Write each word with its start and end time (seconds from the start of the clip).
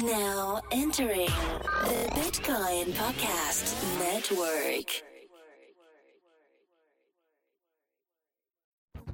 Now 0.00 0.62
entering 0.70 1.26
the 1.26 2.08
Bitcoin 2.14 2.92
Podcast 2.94 3.76
Network. 3.98 5.02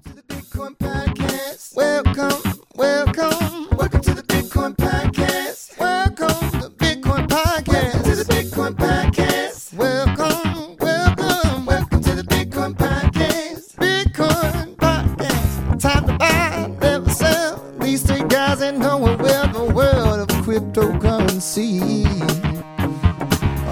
to 0.04 0.14
the 0.14 0.22
Bitcoin 0.22 0.76
Podcast. 0.78 1.74
Welcome, 1.74 2.60
welcome, 2.76 3.68
welcome 3.76 4.00
to 4.02 4.14
the 4.14 4.17
world 20.76 20.94
of 20.94 21.00
cryptocurrency. 21.00 22.04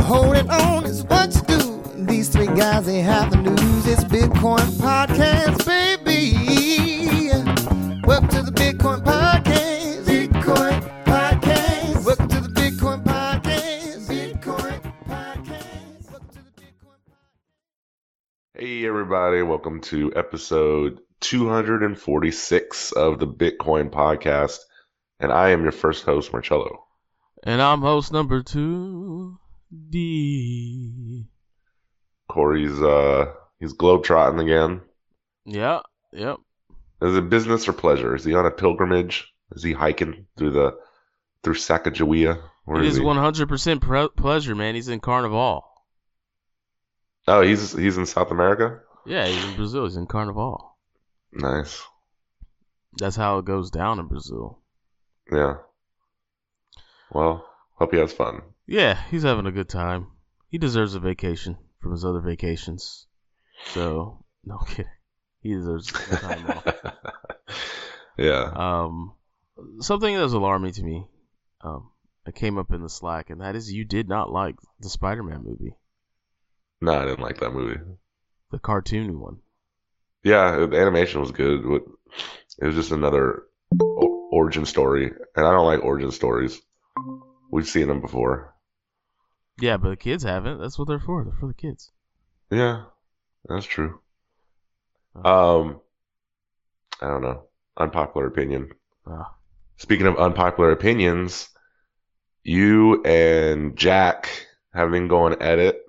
Holding 0.05 0.49
on 0.51 0.85
is 0.85 1.03
what 1.05 1.35
you 1.35 1.43
do. 1.43 1.83
These 2.07 2.29
three 2.29 2.47
guys, 2.47 2.87
they 2.87 3.01
have 3.01 3.31
the 3.31 3.39
news. 3.39 3.87
It's 3.87 4.05
Bitcoin 4.05 4.67
Podcast, 4.79 5.67
baby. 5.67 6.33
Welcome 8.07 8.29
to 8.29 8.43
the 8.43 8.53
Bitcoin 8.53 9.03
Podcast. 9.05 10.05
Bitcoin 10.05 11.05
Podcast. 11.05 12.05
Welcome 12.05 12.29
to 12.29 12.41
the 12.41 12.49
Bitcoin 12.49 13.05
Podcast. 13.05 14.09
Bitcoin 14.09 14.95
Podcast. 15.09 16.11
Welcome 16.11 16.29
to 16.29 16.45
the 16.45 16.63
Bitcoin 16.63 16.99
Hey, 18.55 18.87
everybody, 18.87 19.43
welcome 19.43 19.81
to 19.83 20.13
episode 20.15 21.01
246 21.21 22.93
of 22.93 23.19
the 23.19 23.27
Bitcoin 23.27 23.91
Podcast. 23.91 24.59
And 25.19 25.33
I 25.33 25.51
am 25.51 25.63
your 25.63 25.73
first 25.73 26.05
host, 26.05 26.33
Marcello. 26.33 26.86
And 27.43 27.61
I'm 27.63 27.81
host 27.81 28.13
number 28.13 28.43
two, 28.43 29.39
D. 29.91 31.27
Corey's 32.29 32.81
uh 32.83 33.33
he's 33.61 33.75
globetrotting 33.75 34.41
again. 34.43 34.81
Yeah, 35.45 35.81
yep. 36.13 36.39
Is 37.03 37.17
it 37.17 37.29
business 37.31 37.69
or 37.69 37.73
pleasure? 37.73 38.15
Is 38.15 38.25
he 38.25 38.35
on 38.35 38.47
a 38.47 38.51
pilgrimage? 38.51 39.33
Is 39.53 39.63
he 39.63 39.73
hiking 39.73 40.27
through 40.37 40.51
the 40.53 40.77
through 41.43 41.55
Sacagawea? 41.55 42.43
Where 42.65 42.81
It 42.83 42.87
is 42.87 42.95
is 42.95 42.99
he? 42.99 43.05
100% 43.05 43.81
pre- 43.81 44.09
pleasure, 44.17 44.55
man. 44.57 44.75
He's 44.75 44.89
in 44.89 44.99
Carnival. 45.01 45.63
Oh, 47.29 47.43
he's 47.43 47.73
he's 47.73 47.97
in 47.99 48.07
South 48.07 48.31
America? 48.31 48.81
Yeah, 49.05 49.27
he's 49.27 49.45
in 49.45 49.55
Brazil. 49.57 49.85
He's 49.85 49.97
in 49.97 50.07
Carnival. 50.07 50.77
Nice. 51.33 51.83
That's 52.99 53.17
how 53.17 53.39
it 53.39 53.45
goes 53.45 53.71
down 53.71 53.99
in 54.01 54.07
Brazil. 54.07 54.61
Yeah. 55.31 55.57
Well, 57.11 57.47
hope 57.75 57.93
he 57.93 57.99
has 57.99 58.13
fun. 58.13 58.43
Yeah, 58.67 59.01
he's 59.11 59.23
having 59.23 59.47
a 59.47 59.53
good 59.53 59.69
time. 59.69 60.09
He 60.49 60.59
deserves 60.59 60.95
a 60.95 61.01
vacation 61.01 61.57
from 61.81 61.93
his 61.93 62.05
other 62.05 62.21
vacations. 62.21 63.07
So, 63.67 64.25
no 64.45 64.59
kidding. 64.59 64.91
He 65.41 65.55
deserves 65.55 65.93
time 65.93 66.47
off. 66.51 66.67
yeah. 68.19 68.51
Um, 68.55 69.15
something 69.81 70.15
that 70.15 70.23
was 70.23 70.33
alarming 70.33 70.73
to 70.73 70.83
me, 70.83 71.07
um, 71.63 71.91
it 72.27 72.35
came 72.35 72.59
up 72.59 72.73
in 72.73 72.83
the 72.83 72.89
Slack, 72.91 73.31
and 73.31 73.41
that 73.41 73.55
is 73.55 73.73
you 73.73 73.85
did 73.85 74.09
not 74.09 74.31
like 74.33 74.57
the 74.81 74.89
Spider-Man 74.89 75.43
movie, 75.45 75.77
No, 76.81 76.93
I 76.93 77.05
didn't 77.05 77.21
like 77.21 77.39
that 77.41 77.53
movie. 77.53 77.81
the 78.51 78.59
cartoon 78.59 79.21
one. 79.21 79.39
Yeah, 80.25 80.67
the 80.67 80.77
animation 80.81 81.21
was 81.21 81.31
good. 81.31 81.63
but 81.63 81.83
It 82.61 82.67
was 82.67 82.75
just 82.75 82.91
another 82.91 83.45
origin 84.33 84.67
story, 84.67 85.13
and 85.37 85.47
I 85.47 85.53
don't 85.53 85.67
like 85.67 85.85
origin 85.85 86.11
stories. 86.11 86.61
We've 87.51 87.69
seen 87.69 87.89
them 87.89 88.01
before. 88.01 88.55
Yeah, 89.61 89.77
but 89.77 89.91
the 89.91 89.97
kids 89.97 90.25
haven't. 90.25 90.61
That's 90.61 90.79
what 90.79 90.89
they're 90.89 90.99
for. 91.01 91.25
They're 91.25 91.33
for 91.39 91.47
the 91.49 91.55
kids. 91.55 91.93
Yeah, 92.51 92.85
that's 93.49 93.67
true. 93.67 94.01
Uh, 95.15 95.59
Um, 95.61 95.81
I 97.01 97.09
don't 97.09 97.23
know. 97.23 97.45
Unpopular 97.77 98.27
opinion. 98.27 98.71
Ah. 99.07 99.35
Speaking 99.77 100.07
of 100.07 100.17
unpopular 100.17 100.71
opinions, 100.73 101.49
you 102.43 103.03
and 103.05 103.77
Jack 103.77 104.47
have 104.73 104.91
been 104.91 105.09
going 105.09 105.41
at 105.41 105.59
it, 105.59 105.81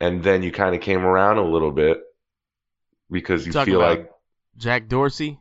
and 0.00 0.22
then 0.22 0.42
you 0.42 0.50
kind 0.52 0.74
of 0.74 0.80
came 0.80 1.04
around 1.04 1.38
a 1.38 1.44
little 1.48 1.70
bit 1.70 2.02
because 3.10 3.46
you 3.46 3.52
Talking 3.52 3.74
feel 3.74 3.80
like 3.80 4.10
Jack 4.56 4.88
Dorsey. 4.88 5.40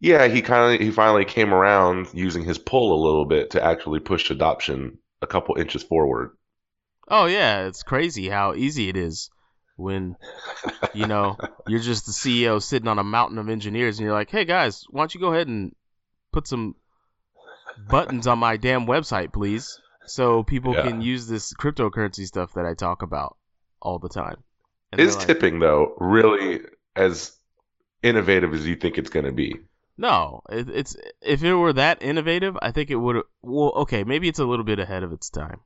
Yeah, 0.00 0.28
he 0.28 0.42
kind 0.42 0.74
of 0.74 0.80
he 0.80 0.90
finally 0.90 1.24
came 1.24 1.54
around 1.54 2.08
using 2.12 2.44
his 2.44 2.58
pull 2.58 2.92
a 2.92 3.04
little 3.04 3.24
bit 3.24 3.50
to 3.50 3.64
actually 3.64 4.00
push 4.00 4.30
adoption 4.30 4.98
a 5.22 5.26
couple 5.26 5.56
inches 5.56 5.82
forward. 5.82 6.36
Oh 7.08 7.26
yeah, 7.26 7.66
it's 7.66 7.82
crazy 7.82 8.28
how 8.28 8.54
easy 8.54 8.88
it 8.88 8.96
is 8.96 9.30
when 9.76 10.16
you 10.94 11.06
know 11.06 11.38
you're 11.66 11.80
just 11.80 12.06
the 12.06 12.12
CEO 12.12 12.60
sitting 12.60 12.88
on 12.88 12.98
a 12.98 13.04
mountain 13.04 13.38
of 13.38 13.48
engineers, 13.48 13.98
and 13.98 14.04
you're 14.04 14.14
like, 14.14 14.30
"Hey 14.30 14.44
guys, 14.44 14.84
why 14.90 15.00
don't 15.02 15.14
you 15.14 15.20
go 15.20 15.32
ahead 15.32 15.48
and 15.48 15.74
put 16.32 16.46
some 16.46 16.74
buttons 17.88 18.26
on 18.26 18.38
my 18.38 18.56
damn 18.56 18.86
website, 18.86 19.32
please, 19.32 19.80
so 20.06 20.42
people 20.42 20.74
Yeah. 20.74 20.82
can 20.82 21.00
use 21.00 21.26
this 21.26 21.54
cryptocurrency 21.54 22.26
stuff 22.26 22.52
that 22.54 22.66
I 22.66 22.74
talk 22.74 23.02
about 23.02 23.36
all 23.80 23.98
the 23.98 24.08
time." 24.08 24.42
And 24.92 25.00
Is 25.00 25.16
like, 25.16 25.26
tipping 25.26 25.58
though 25.58 25.94
really 25.98 26.60
as 26.94 27.32
innovative 28.02 28.54
as 28.54 28.66
you 28.66 28.76
think 28.76 28.98
it's 28.98 29.10
going 29.10 29.26
to 29.26 29.32
be? 29.32 29.56
No, 29.98 30.42
it, 30.50 30.68
it's 30.68 30.96
if 31.22 31.42
it 31.42 31.54
were 31.54 31.72
that 31.72 32.02
innovative, 32.02 32.56
I 32.60 32.70
think 32.70 32.90
it 32.90 32.96
would. 32.96 33.22
Well, 33.42 33.72
okay, 33.76 34.04
maybe 34.04 34.28
it's 34.28 34.38
a 34.38 34.44
little 34.44 34.64
bit 34.64 34.78
ahead 34.78 35.02
of 35.02 35.12
its 35.12 35.30
time. 35.30 35.60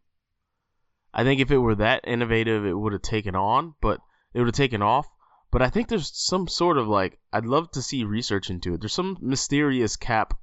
I 1.12 1.24
think 1.24 1.40
if 1.40 1.50
it 1.50 1.58
were 1.58 1.74
that 1.76 2.06
innovative, 2.06 2.64
it 2.64 2.78
would 2.78 2.92
have 2.92 3.02
taken 3.02 3.34
on, 3.34 3.74
but 3.80 4.00
it 4.32 4.38
would 4.38 4.46
have 4.46 4.54
taken 4.54 4.82
off. 4.82 5.08
But 5.50 5.62
I 5.62 5.70
think 5.70 5.88
there's 5.88 6.16
some 6.16 6.46
sort 6.46 6.78
of 6.78 6.86
like 6.86 7.18
I'd 7.32 7.44
love 7.44 7.72
to 7.72 7.82
see 7.82 8.04
research 8.04 8.50
into 8.50 8.74
it. 8.74 8.80
There's 8.80 8.94
some 8.94 9.18
mysterious 9.20 9.96
cap, 9.96 10.38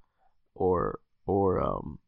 or 0.53 1.00
or 1.26 1.62
um 1.62 2.00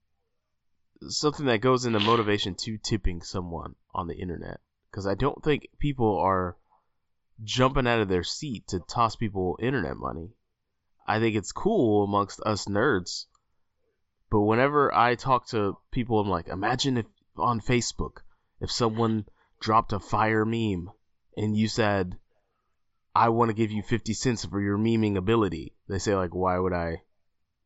something 1.07 1.45
that 1.45 1.61
goes 1.61 1.85
into 1.85 1.99
motivation 2.01 2.55
to 2.55 2.77
tipping 2.77 3.21
someone 3.21 3.75
on 3.93 4.07
the 4.07 4.17
internet. 4.17 4.59
Because 4.91 5.07
I 5.07 5.15
don't 5.15 5.41
think 5.41 5.69
people 5.79 6.17
are 6.19 6.57
jumping 7.41 7.87
out 7.87 8.01
of 8.01 8.09
their 8.09 8.23
seat 8.23 8.67
to 8.67 8.79
toss 8.79 9.15
people 9.15 9.57
internet 9.61 9.95
money. 9.95 10.31
I 11.09 11.19
think 11.19 11.35
it's 11.35 11.51
cool 11.51 12.03
amongst 12.03 12.39
us 12.45 12.65
nerds. 12.65 13.25
But 14.29 14.41
whenever 14.41 14.93
I 14.93 15.15
talk 15.15 15.47
to 15.49 15.75
people, 15.91 16.19
I'm 16.19 16.29
like, 16.29 16.47
imagine 16.47 16.97
if 16.97 17.05
on 17.37 17.61
Facebook, 17.61 18.17
if 18.61 18.71
someone 18.71 19.25
dropped 19.59 19.91
a 19.93 19.99
fire 19.99 20.45
meme 20.45 20.91
and 21.35 21.57
you 21.57 21.67
said, 21.67 22.15
I 23.15 23.29
want 23.29 23.49
to 23.49 23.55
give 23.55 23.71
you 23.71 23.81
50 23.81 24.13
cents 24.13 24.45
for 24.45 24.61
your 24.61 24.77
memeing 24.77 25.17
ability. 25.17 25.73
They 25.87 25.97
say, 25.99 26.15
like, 26.15 26.35
why 26.35 26.59
would 26.59 26.73
I, 26.73 27.01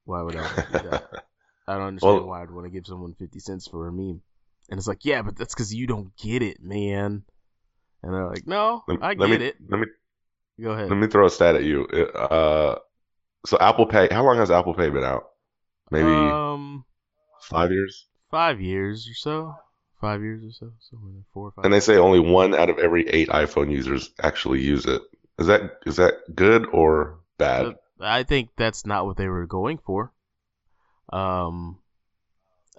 why 0.05 0.21
would 0.21 0.37
I 0.37 0.47
do 0.55 0.89
that? 0.89 1.03
I 1.67 1.73
don't 1.73 1.87
understand 1.87 2.15
Well- 2.19 2.27
why 2.27 2.41
I'd 2.43 2.51
want 2.51 2.65
to 2.65 2.71
give 2.71 2.87
someone 2.87 3.13
50 3.19 3.39
cents 3.39 3.67
for 3.67 3.87
a 3.87 3.91
meme. 3.91 4.21
And 4.69 4.77
it's 4.77 4.87
like, 4.87 5.03
yeah, 5.03 5.21
but 5.21 5.35
that's 5.35 5.53
because 5.53 5.73
you 5.73 5.85
don't 5.87 6.15
get 6.15 6.41
it, 6.41 6.63
man. 6.63 7.23
And 8.01 8.13
they're 8.13 8.27
like, 8.29 8.47
no, 8.47 8.83
Let, 8.87 9.03
I 9.03 9.07
let 9.15 9.27
get 9.27 9.39
me, 9.41 9.45
it. 9.47 9.55
Let 9.69 9.79
me 9.81 9.87
Go 10.61 10.71
ahead. 10.71 10.89
let 10.89 10.97
me 10.97 11.07
throw 11.07 11.25
a 11.25 11.29
stat 11.29 11.55
at 11.55 11.63
you. 11.63 11.85
Uh, 11.85 12.75
so 13.45 13.57
Apple 13.59 13.85
Pay. 13.85 14.07
How 14.11 14.23
long 14.23 14.37
has 14.37 14.51
Apple 14.51 14.73
Pay 14.73 14.89
been 14.89 15.03
out? 15.03 15.29
Maybe 15.91 16.09
Um, 16.09 16.85
five 17.41 17.71
years. 17.71 18.07
five 18.31 18.59
years 18.61 19.07
or 19.09 19.13
so. 19.13 19.55
Five 20.01 20.21
years 20.21 20.43
or 20.43 20.51
so. 20.51 20.71
Somewhere 20.89 21.23
four 21.33 21.47
or 21.47 21.51
five. 21.51 21.65
And 21.65 21.73
they 21.73 21.79
say 21.79 21.97
only 21.97 22.19
one 22.19 22.53
out 22.53 22.69
of 22.69 22.77
every 22.79 23.07
eight 23.09 23.29
iPhone 23.29 23.71
users 23.71 24.11
actually 24.21 24.61
use 24.61 24.85
it. 24.85 25.01
Is 25.39 25.47
that 25.47 25.79
is 25.85 25.95
that 25.97 26.15
good 26.35 26.65
or 26.71 27.19
bad? 27.37 27.75
I 27.99 28.23
think 28.23 28.49
that's 28.57 28.85
not 28.85 29.05
what 29.05 29.17
they 29.17 29.27
were 29.29 29.45
going 29.47 29.77
for. 29.77 30.11
Um, 31.11 31.79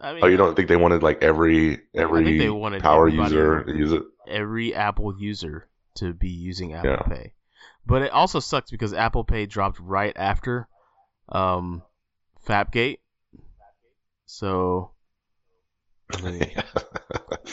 I 0.00 0.12
mean, 0.14 0.25
Oh, 0.25 0.26
you 0.26 0.37
don't 0.37 0.55
think 0.56 0.69
they 0.69 0.76
wanted 0.76 1.02
like 1.02 1.22
every 1.22 1.81
every 1.94 2.38
power 2.81 3.08
user 3.08 3.62
to- 3.64 3.72
to 3.72 3.78
use 3.78 3.93
it? 3.93 4.02
every 4.26 4.75
Apple 4.75 5.17
user 5.19 5.69
to 5.96 6.12
be 6.12 6.28
using 6.31 6.75
Apple 6.75 6.90
Yeah. 6.90 7.02
Pay. 7.02 7.32
But 7.86 8.02
it 8.02 8.12
also 8.12 8.40
sucks 8.40 8.70
because 8.70 8.94
Apple 8.94 9.25
Pay 9.25 9.46
dropped 9.46 9.78
right 9.78 10.12
after 10.16 10.69
um, 11.28 11.82
Fapgate. 12.46 12.98
So 14.26 14.92
I 16.12 16.20
mean, 16.22 16.52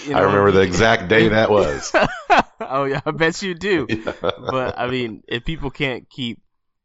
you 0.07 0.15
I 0.15 0.21
remember 0.21 0.51
the 0.51 0.61
exact 0.61 1.07
day 1.09 1.29
that 1.29 1.49
was. 1.49 1.91
oh 2.61 2.85
yeah, 2.85 3.01
I 3.05 3.11
bet 3.11 3.41
you 3.41 3.53
do. 3.53 3.87
Yeah. 4.13 4.31
but 4.49 4.79
I 4.79 4.87
mean, 4.89 5.23
if 5.27 5.45
people 5.45 5.69
can't 5.69 6.09
keep 6.09 6.39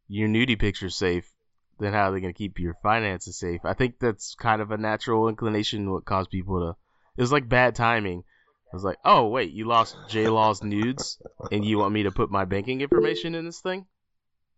your 0.08 0.28
nudie 0.28 0.58
pictures 0.58 0.96
safe, 0.96 1.30
then 1.78 1.92
how 1.92 2.10
are 2.10 2.12
they 2.12 2.20
gonna 2.20 2.32
keep 2.32 2.58
your 2.58 2.74
finances 2.82 3.38
safe? 3.38 3.60
I 3.64 3.74
think 3.74 3.98
that's 3.98 4.34
kind 4.34 4.60
of 4.60 4.70
a 4.70 4.76
natural 4.76 5.28
inclination 5.28 5.90
what 5.90 6.04
caused 6.04 6.30
people 6.30 6.60
to. 6.60 6.76
It 7.16 7.22
was 7.22 7.32
like 7.32 7.48
bad 7.48 7.74
timing. 7.74 8.24
I 8.72 8.76
was 8.76 8.84
like, 8.84 8.98
oh 9.04 9.28
wait, 9.28 9.52
you 9.52 9.66
lost 9.66 9.96
J 10.08 10.28
Law's 10.28 10.62
nudes, 10.62 11.20
and 11.52 11.64
you 11.64 11.78
want 11.78 11.94
me 11.94 12.02
to 12.04 12.10
put 12.10 12.30
my 12.30 12.44
banking 12.44 12.80
information 12.80 13.34
in 13.34 13.44
this 13.44 13.60
thing? 13.60 13.86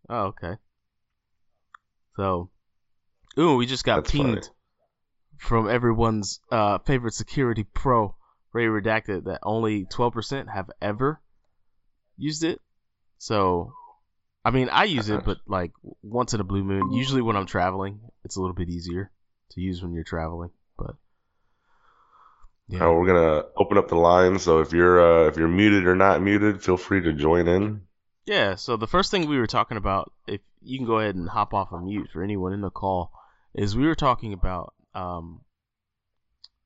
Oh 0.09 0.27
okay. 0.29 0.57
So, 2.17 2.51
ooh, 3.39 3.57
we 3.57 3.67
just 3.67 3.85
got 3.85 4.05
That's 4.05 4.11
funny. 4.11 4.41
from 5.39 5.71
everyone's 5.71 6.41
uh, 6.51 6.79
favorite 6.79 7.15
security 7.15 7.63
pro, 7.63 8.17
Ray 8.53 8.67
Redacted, 8.67 9.27
that 9.27 9.39
only 9.45 9.85
12% 9.85 10.53
have 10.53 10.69
ever 10.83 11.21
used 12.17 12.43
it. 12.43 12.61
So, 13.19 13.73
I 14.45 14.51
mean, 14.51 14.69
I 14.69 14.85
use 14.85 15.11
it, 15.11 15.25
but 15.25 15.39
like 15.47 15.73
once 16.03 16.35
in 16.35 16.41
a 16.41 16.45
blue 16.45 16.65
moon. 16.65 16.93
Usually 16.93 17.23
when 17.23 17.37
I'm 17.37 17.47
traveling, 17.47 18.01
it's 18.25 18.37
a 18.37 18.41
little 18.41 18.57
bit 18.57 18.69
easier 18.69 19.13
to 19.51 19.61
use 19.61 19.81
when 19.81 19.93
you're 19.93 20.03
traveling. 20.05 20.51
But 20.77 20.97
yeah, 22.69 22.87
Uh, 22.87 22.93
we're 22.93 23.07
gonna 23.07 23.45
open 23.57 23.79
up 23.79 23.89
the 23.89 23.97
line, 23.97 24.39
so 24.39 24.61
if 24.61 24.73
you're 24.73 25.01
uh, 25.01 25.29
if 25.29 25.37
you're 25.37 25.49
muted 25.49 25.87
or 25.87 25.97
not 25.97 26.23
muted, 26.23 26.63
feel 26.63 26.77
free 26.77 27.01
to 27.03 27.13
join 27.13 27.49
in. 27.49 27.83
yeah. 28.27 28.55
So 28.57 28.77
the 28.77 28.87
first 28.87 29.11
thing 29.11 29.27
we 29.29 29.39
were 29.39 29.47
talking 29.47 29.77
about, 29.77 30.13
if 30.27 30.41
you 30.61 30.79
can 30.79 30.87
go 30.87 30.99
ahead 30.99 31.15
and 31.15 31.29
hop 31.29 31.55
off 31.55 31.73
of 31.73 31.83
mute 31.83 32.09
for 32.13 32.23
anyone 32.23 32.53
in 32.53 32.61
the 32.61 32.71
call, 32.71 33.13
is 33.55 33.77
we 33.77 33.87
were 33.87 33.95
talking 33.95 34.33
about 34.33 34.75
um 34.95 35.41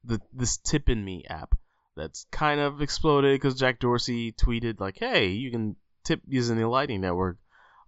the 0.04 0.20
this 0.32 0.56
Tippin.me 0.56 1.24
app 1.28 1.54
that's 1.96 2.26
kind 2.32 2.58
of 2.60 2.80
exploded 2.82 3.34
because 3.34 3.58
Jack 3.58 3.78
Dorsey 3.78 4.32
tweeted 4.32 4.80
like, 4.80 4.98
"Hey, 4.98 5.28
you 5.28 5.50
can 5.50 5.76
tip 6.04 6.20
using 6.26 6.56
the 6.56 6.66
Lightning 6.68 7.00
Network 7.00 7.38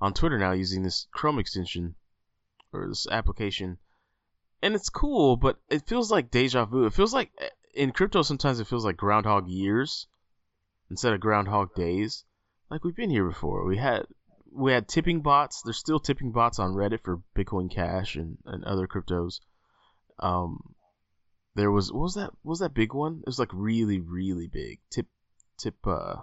on 0.00 0.14
Twitter 0.14 0.38
now 0.38 0.52
using 0.52 0.82
this 0.82 1.08
Chrome 1.12 1.38
extension 1.38 1.94
or 2.72 2.86
this 2.88 3.06
application." 3.10 3.78
And 4.62 4.74
it's 4.74 4.88
cool, 4.88 5.36
but 5.36 5.58
it 5.68 5.86
feels 5.86 6.10
like 6.10 6.30
deja 6.30 6.64
vu. 6.64 6.86
It 6.86 6.94
feels 6.94 7.12
like 7.12 7.32
in 7.74 7.92
crypto 7.92 8.22
sometimes 8.22 8.60
it 8.60 8.66
feels 8.66 8.84
like 8.84 8.96
Groundhog 8.96 9.48
Years 9.48 10.06
instead 10.90 11.12
of 11.12 11.20
Groundhog 11.20 11.74
Days. 11.74 12.24
Like 12.70 12.84
we've 12.84 12.96
been 12.96 13.10
here 13.10 13.26
before. 13.26 13.64
We 13.66 13.76
had 13.76 14.06
we 14.52 14.72
had 14.72 14.88
tipping 14.88 15.20
bots. 15.20 15.62
There's 15.62 15.78
still 15.78 15.98
tipping 16.00 16.32
bots 16.32 16.58
on 16.58 16.74
Reddit 16.74 17.02
for 17.02 17.22
Bitcoin 17.36 17.70
Cash 17.70 18.16
and, 18.16 18.38
and 18.44 18.64
other 18.64 18.86
cryptos. 18.86 19.40
Um, 20.18 20.74
there 21.54 21.70
was 21.70 21.92
what 21.92 22.02
was 22.02 22.14
that 22.14 22.30
what 22.42 22.50
was 22.50 22.58
that 22.60 22.74
big 22.74 22.94
one? 22.94 23.18
It 23.20 23.26
was 23.26 23.38
like 23.38 23.50
really 23.52 24.00
really 24.00 24.46
big. 24.46 24.80
Tip 24.90 25.06
tip 25.58 25.74
uh 25.86 26.16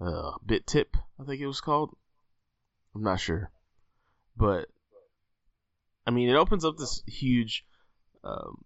uh 0.00 0.32
bit 0.44 0.66
tip 0.66 0.96
I 1.20 1.24
think 1.24 1.40
it 1.40 1.46
was 1.46 1.60
called. 1.60 1.94
I'm 2.94 3.02
not 3.02 3.20
sure, 3.20 3.50
but 4.36 4.68
I 6.06 6.10
mean 6.10 6.28
it 6.28 6.36
opens 6.36 6.64
up 6.64 6.76
this 6.76 7.02
huge 7.06 7.64
um 8.24 8.64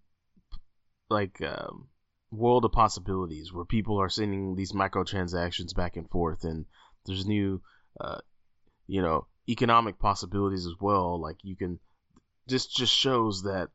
like 1.09 1.41
um 1.41 1.87
world 2.31 2.65
of 2.65 2.71
possibilities 2.71 3.53
where 3.53 3.65
people 3.65 4.01
are 4.01 4.09
sending 4.09 4.55
these 4.55 4.73
microtransactions 4.73 5.73
back 5.73 5.95
and 5.95 6.09
forth 6.09 6.43
and 6.43 6.65
there's 7.05 7.25
new 7.25 7.61
uh, 7.99 8.19
you 8.85 9.01
know 9.01 9.25
economic 9.49 9.97
possibilities 9.97 10.65
as 10.65 10.73
well. 10.79 11.19
Like 11.21 11.37
you 11.43 11.55
can 11.55 11.79
this 12.47 12.65
just 12.65 12.93
shows 12.93 13.43
that 13.43 13.69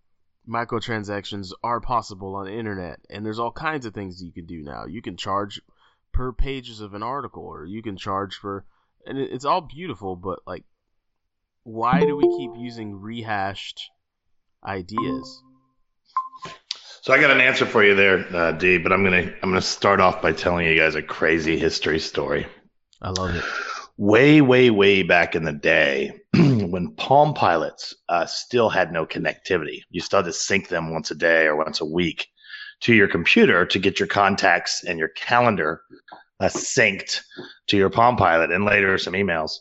microtransactions 0.49 1.53
are 1.63 1.81
possible 1.81 2.35
on 2.35 2.47
the 2.47 2.53
internet 2.53 3.01
and 3.09 3.25
there's 3.25 3.39
all 3.39 3.53
kinds 3.53 3.87
of 3.87 3.95
things 3.95 4.23
you 4.23 4.33
can 4.33 4.47
do 4.47 4.63
now. 4.63 4.87
You 4.87 5.03
can 5.03 5.17
charge 5.17 5.61
per 6.13 6.33
pages 6.33 6.81
of 6.81 6.95
an 6.95 7.03
article 7.03 7.45
or 7.45 7.65
you 7.65 7.83
can 7.83 7.97
charge 7.97 8.35
for 8.35 8.67
and 9.07 9.19
it's 9.19 9.45
all 9.45 9.63
beautiful 9.63 10.15
but 10.15 10.41
like 10.47 10.65
why 11.65 12.01
do 12.01 12.17
we 12.17 12.37
keep 12.37 12.51
using 12.57 13.01
rehashed 13.01 13.91
ideas 14.65 15.43
So 17.03 17.13
I 17.13 17.21
got 17.21 17.33
an 17.33 17.41
answer 17.41 17.67
for 17.67 17.83
you 17.83 17.97
there, 17.97 18.25
uh, 18.33 18.53
D. 18.53 18.79
But 18.79 18.93
I'm 18.93 19.03
gonna 19.03 19.33
I'm 19.43 19.51
gonna 19.51 19.61
start 19.61 19.99
off 19.99 20.23
by 20.23 20.33
telling 20.33 20.67
you 20.67 20.79
guys 20.79 20.95
a 20.95 21.03
crazy 21.03 21.59
history 21.59 21.99
story. 21.99 22.47
i 23.03 23.11
love 23.11 23.35
it 23.35 23.45
Way, 23.97 24.41
way, 24.41 24.71
way 24.71 25.03
back 25.03 25.35
in 25.35 25.43
the 25.43 25.53
day, 25.53 26.13
when 26.33 26.95
Palm 26.97 27.35
Pilots 27.35 27.95
uh, 28.09 28.27
still 28.27 28.69
had 28.69 28.93
no 28.93 29.05
connectivity, 29.05 29.81
you 29.91 30.01
still 30.01 30.21
had 30.21 30.27
to 30.27 30.33
sync 30.33 30.69
them 30.69 30.93
once 30.93 31.11
a 31.11 31.17
day 31.17 31.47
or 31.47 31.57
once 31.57 31.81
a 31.81 31.85
week 31.85 32.29
to 32.83 32.95
your 32.95 33.09
computer 33.09 33.67
to 33.67 33.79
get 33.81 33.99
your 33.99 34.07
contacts 34.07 34.85
and 34.85 34.99
your 34.99 35.09
calendar 35.09 35.83
uh, 36.39 36.47
synced 36.47 37.21
to 37.67 37.77
your 37.77 37.91
Palm 37.91 38.17
Pilot, 38.17 38.53
and 38.53 38.65
later 38.65 38.97
some 38.97 39.15
emails. 39.15 39.55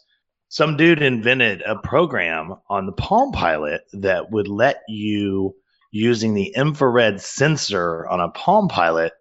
Some 0.47 0.77
dude 0.77 1.01
invented 1.01 1.63
a 1.63 1.75
program 1.79 2.53
on 2.69 2.85
the 2.85 2.91
Palm 2.93 3.31
Pilot 3.31 3.81
that 3.93 4.29
would 4.29 4.47
let 4.47 4.83
you 4.87 5.55
using 5.91 6.33
the 6.33 6.53
infrared 6.55 7.21
sensor 7.21 8.07
on 8.07 8.19
a 8.19 8.29
Palm 8.29 8.67
Pilot, 8.67 9.13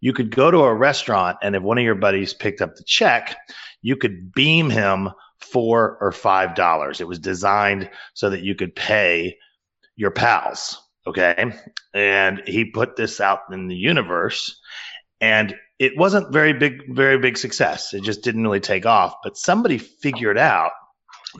you 0.00 0.12
could 0.12 0.34
go 0.34 0.50
to 0.50 0.58
a 0.58 0.74
restaurant 0.74 1.38
and 1.42 1.54
if 1.54 1.62
one 1.62 1.78
of 1.78 1.84
your 1.84 1.94
buddies 1.94 2.34
picked 2.34 2.60
up 2.60 2.74
the 2.76 2.84
check, 2.84 3.36
you 3.82 3.96
could 3.96 4.32
beam 4.32 4.70
him 4.70 5.10
four 5.38 5.98
or 6.00 6.12
five 6.12 6.54
dollars. 6.54 7.00
It 7.00 7.08
was 7.08 7.18
designed 7.18 7.90
so 8.14 8.30
that 8.30 8.42
you 8.42 8.54
could 8.54 8.74
pay 8.74 9.36
your 9.96 10.10
pals. 10.10 10.80
Okay. 11.06 11.52
And 11.92 12.42
he 12.46 12.64
put 12.64 12.96
this 12.96 13.20
out 13.20 13.40
in 13.52 13.68
the 13.68 13.76
universe 13.76 14.60
and 15.20 15.54
it 15.78 15.96
wasn't 15.96 16.32
very 16.32 16.52
big, 16.52 16.94
very 16.94 17.18
big 17.18 17.36
success. 17.36 17.94
It 17.94 18.02
just 18.02 18.22
didn't 18.22 18.42
really 18.42 18.60
take 18.60 18.86
off. 18.86 19.16
But 19.22 19.36
somebody 19.36 19.78
figured 19.78 20.38
out 20.38 20.72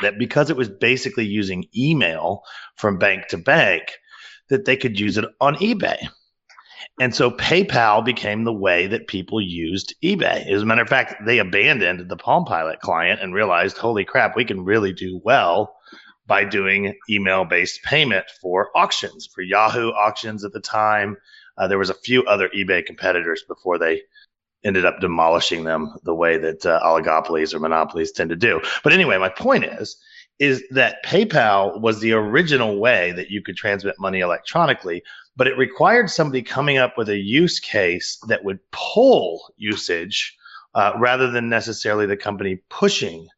that 0.02 0.18
because 0.18 0.50
it 0.50 0.56
was 0.56 0.68
basically 0.68 1.26
using 1.26 1.66
email 1.76 2.42
from 2.76 2.98
bank 2.98 3.28
to 3.28 3.38
bank, 3.38 3.84
that 4.48 4.64
they 4.64 4.76
could 4.76 4.98
use 4.98 5.18
it 5.18 5.24
on 5.40 5.56
eBay. 5.56 6.08
And 7.00 7.14
so 7.14 7.30
PayPal 7.30 8.04
became 8.04 8.44
the 8.44 8.52
way 8.52 8.86
that 8.86 9.08
people 9.08 9.40
used 9.40 9.94
eBay. 10.02 10.48
As 10.48 10.62
a 10.62 10.64
matter 10.64 10.82
of 10.82 10.88
fact, 10.88 11.24
they 11.26 11.38
abandoned 11.38 12.08
the 12.08 12.16
Palm 12.16 12.44
Pilot 12.44 12.80
client 12.80 13.20
and 13.20 13.34
realized, 13.34 13.76
holy 13.76 14.04
crap, 14.04 14.36
we 14.36 14.44
can 14.44 14.64
really 14.64 14.92
do 14.92 15.20
well 15.24 15.74
by 16.26 16.44
doing 16.44 16.94
email 17.10 17.44
based 17.44 17.82
payment 17.82 18.26
for 18.40 18.70
auctions, 18.76 19.28
for 19.34 19.42
Yahoo 19.42 19.90
auctions 19.90 20.44
at 20.44 20.52
the 20.52 20.60
time. 20.60 21.16
Uh, 21.58 21.66
there 21.66 21.78
was 21.78 21.90
a 21.90 21.94
few 21.94 22.24
other 22.24 22.48
eBay 22.50 22.84
competitors 22.84 23.42
before 23.48 23.78
they 23.78 24.02
ended 24.64 24.84
up 24.84 25.00
demolishing 25.00 25.64
them 25.64 25.94
the 26.04 26.14
way 26.14 26.38
that 26.38 26.64
uh, 26.64 26.80
oligopolies 26.82 27.54
or 27.54 27.58
monopolies 27.58 28.12
tend 28.12 28.30
to 28.30 28.36
do. 28.36 28.60
But 28.82 28.92
anyway, 28.92 29.18
my 29.18 29.28
point 29.28 29.64
is, 29.64 29.96
is 30.38 30.64
that 30.70 31.04
PayPal 31.04 31.80
was 31.80 32.00
the 32.00 32.12
original 32.12 32.78
way 32.78 33.12
that 33.12 33.30
you 33.30 33.40
could 33.42 33.56
transmit 33.56 33.94
money 33.98 34.20
electronically, 34.20 35.02
but 35.36 35.46
it 35.46 35.56
required 35.56 36.10
somebody 36.10 36.42
coming 36.42 36.78
up 36.78 36.98
with 36.98 37.08
a 37.08 37.16
use 37.16 37.60
case 37.60 38.18
that 38.28 38.44
would 38.44 38.58
pull 38.70 39.52
usage 39.56 40.36
uh, 40.74 40.92
rather 40.98 41.30
than 41.30 41.48
necessarily 41.48 42.06
the 42.06 42.16
company 42.16 42.60
pushing 42.68 43.28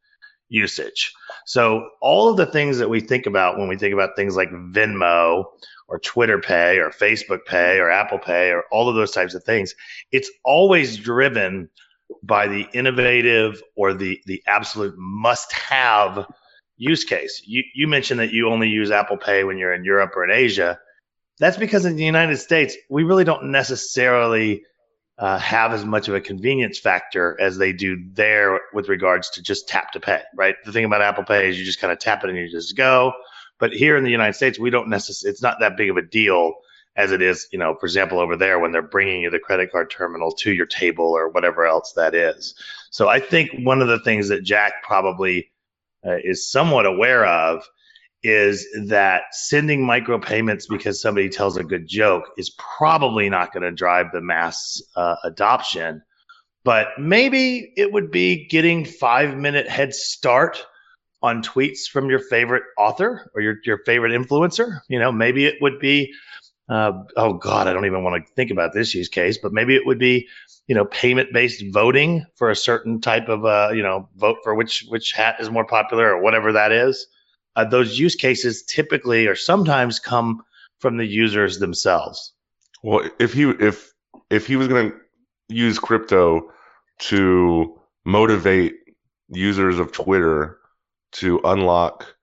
usage. 0.48 1.12
So 1.44 1.88
all 2.00 2.28
of 2.30 2.36
the 2.36 2.46
things 2.46 2.78
that 2.78 2.88
we 2.88 3.00
think 3.00 3.26
about 3.26 3.58
when 3.58 3.68
we 3.68 3.76
think 3.76 3.92
about 3.92 4.16
things 4.16 4.36
like 4.36 4.50
Venmo 4.50 5.44
or 5.88 5.98
Twitter 6.00 6.40
Pay 6.40 6.78
or 6.78 6.90
Facebook 6.90 7.44
Pay 7.46 7.78
or 7.78 7.90
Apple 7.90 8.18
Pay 8.18 8.50
or 8.50 8.64
all 8.70 8.88
of 8.88 8.94
those 8.94 9.10
types 9.10 9.34
of 9.34 9.44
things, 9.44 9.74
it's 10.12 10.30
always 10.44 10.96
driven 10.96 11.68
by 12.22 12.46
the 12.46 12.66
innovative 12.72 13.60
or 13.74 13.92
the 13.92 14.20
the 14.26 14.42
absolute 14.46 14.94
must 14.96 15.52
have 15.52 16.26
use 16.76 17.04
case. 17.04 17.42
You 17.44 17.62
you 17.74 17.88
mentioned 17.88 18.20
that 18.20 18.32
you 18.32 18.48
only 18.48 18.68
use 18.68 18.90
Apple 18.90 19.16
Pay 19.16 19.44
when 19.44 19.58
you're 19.58 19.74
in 19.74 19.84
Europe 19.84 20.12
or 20.16 20.24
in 20.24 20.30
Asia. 20.30 20.78
That's 21.38 21.56
because 21.56 21.84
in 21.84 21.96
the 21.96 22.04
United 22.04 22.38
States, 22.38 22.76
we 22.88 23.04
really 23.04 23.24
don't 23.24 23.50
necessarily 23.50 24.62
uh, 25.18 25.38
have 25.38 25.72
as 25.72 25.84
much 25.84 26.08
of 26.08 26.14
a 26.14 26.20
convenience 26.20 26.78
factor 26.78 27.36
as 27.40 27.56
they 27.58 27.72
do 27.72 28.02
there 28.12 28.60
with 28.72 28.88
regards 28.88 29.30
to 29.30 29.42
just 29.42 29.68
tap 29.68 29.92
to 29.92 30.00
pay, 30.00 30.22
right? 30.34 30.56
The 30.64 30.72
thing 30.72 30.84
about 30.84 31.02
Apple 31.02 31.24
Pay 31.24 31.48
is 31.48 31.58
you 31.58 31.64
just 31.64 31.80
kind 31.80 31.92
of 31.92 31.98
tap 31.98 32.24
it 32.24 32.30
and 32.30 32.38
you 32.38 32.50
just 32.50 32.76
go. 32.76 33.12
But 33.58 33.72
here 33.72 33.96
in 33.96 34.04
the 34.04 34.10
United 34.10 34.34
States, 34.34 34.58
we 34.58 34.70
don't 34.70 34.88
necessarily, 34.88 35.32
it's 35.32 35.42
not 35.42 35.60
that 35.60 35.76
big 35.76 35.88
of 35.88 35.96
a 35.96 36.02
deal 36.02 36.54
as 36.96 37.12
it 37.12 37.22
is, 37.22 37.48
you 37.52 37.58
know, 37.58 37.74
for 37.74 37.86
example, 37.86 38.18
over 38.18 38.36
there 38.36 38.58
when 38.58 38.72
they're 38.72 38.82
bringing 38.82 39.22
you 39.22 39.30
the 39.30 39.38
credit 39.38 39.70
card 39.70 39.90
terminal 39.90 40.32
to 40.32 40.52
your 40.52 40.66
table 40.66 41.06
or 41.06 41.28
whatever 41.28 41.66
else 41.66 41.92
that 41.92 42.14
is. 42.14 42.54
So 42.90 43.08
I 43.08 43.20
think 43.20 43.50
one 43.64 43.82
of 43.82 43.88
the 43.88 44.00
things 44.00 44.28
that 44.28 44.44
Jack 44.44 44.82
probably 44.82 45.50
uh, 46.04 46.16
is 46.22 46.50
somewhat 46.50 46.86
aware 46.86 47.24
of 47.24 47.62
is 48.22 48.66
that 48.88 49.22
sending 49.32 49.82
micropayments 49.82 50.64
because 50.68 51.00
somebody 51.00 51.28
tells 51.28 51.56
a 51.56 51.62
good 51.62 51.86
joke 51.86 52.24
is 52.36 52.50
probably 52.50 53.28
not 53.28 53.52
going 53.52 53.62
to 53.62 53.70
drive 53.70 54.06
the 54.12 54.20
mass 54.20 54.82
uh, 54.96 55.14
adoption. 55.22 56.02
But 56.64 56.88
maybe 56.98 57.72
it 57.76 57.92
would 57.92 58.10
be 58.10 58.48
getting 58.48 58.84
five 58.84 59.36
minute 59.36 59.68
head 59.68 59.94
start 59.94 60.66
on 61.22 61.42
tweets 61.42 61.86
from 61.90 62.10
your 62.10 62.18
favorite 62.18 62.64
author 62.76 63.30
or 63.34 63.40
your, 63.40 63.56
your 63.64 63.78
favorite 63.86 64.10
influencer. 64.10 64.80
You 64.88 64.98
know, 64.98 65.12
maybe 65.12 65.44
it 65.46 65.56
would 65.60 65.78
be, 65.78 66.12
uh, 66.68 66.92
oh 67.16 67.34
God, 67.34 67.68
I 67.68 67.72
don't 67.72 67.86
even 67.86 68.02
want 68.02 68.26
to 68.26 68.32
think 68.34 68.50
about 68.50 68.72
this 68.72 68.94
use 68.94 69.08
case, 69.08 69.38
but 69.38 69.52
maybe 69.52 69.76
it 69.76 69.86
would 69.86 69.98
be, 69.98 70.26
you 70.66 70.74
know, 70.74 70.84
payment 70.84 71.32
based 71.32 71.62
voting 71.72 72.24
for 72.36 72.50
a 72.50 72.56
certain 72.56 73.00
type 73.00 73.28
of, 73.28 73.44
uh, 73.44 73.70
you 73.72 73.82
know, 73.82 74.08
vote 74.16 74.38
for 74.42 74.54
which 74.54 74.84
which 74.88 75.12
hat 75.12 75.36
is 75.40 75.50
more 75.50 75.64
popular 75.64 76.14
or 76.14 76.22
whatever 76.22 76.52
that 76.52 76.72
is 76.72 77.06
uh, 77.56 77.64
those 77.64 77.98
use 77.98 78.14
cases 78.14 78.62
typically 78.62 79.26
or 79.26 79.34
sometimes 79.34 79.98
come 79.98 80.42
from 80.78 80.98
the 80.98 81.06
users 81.06 81.58
themselves. 81.58 82.34
Well, 82.82 83.08
if 83.18 83.32
he 83.32 83.44
if 83.44 83.92
if 84.30 84.46
he 84.46 84.56
was 84.56 84.68
going 84.68 84.90
to 84.90 84.96
use 85.48 85.78
crypto 85.78 86.52
to 86.98 87.80
motivate 88.04 88.74
users 89.28 89.78
of 89.78 89.90
Twitter 89.90 90.58
to 91.12 91.40
unlock 91.44 92.14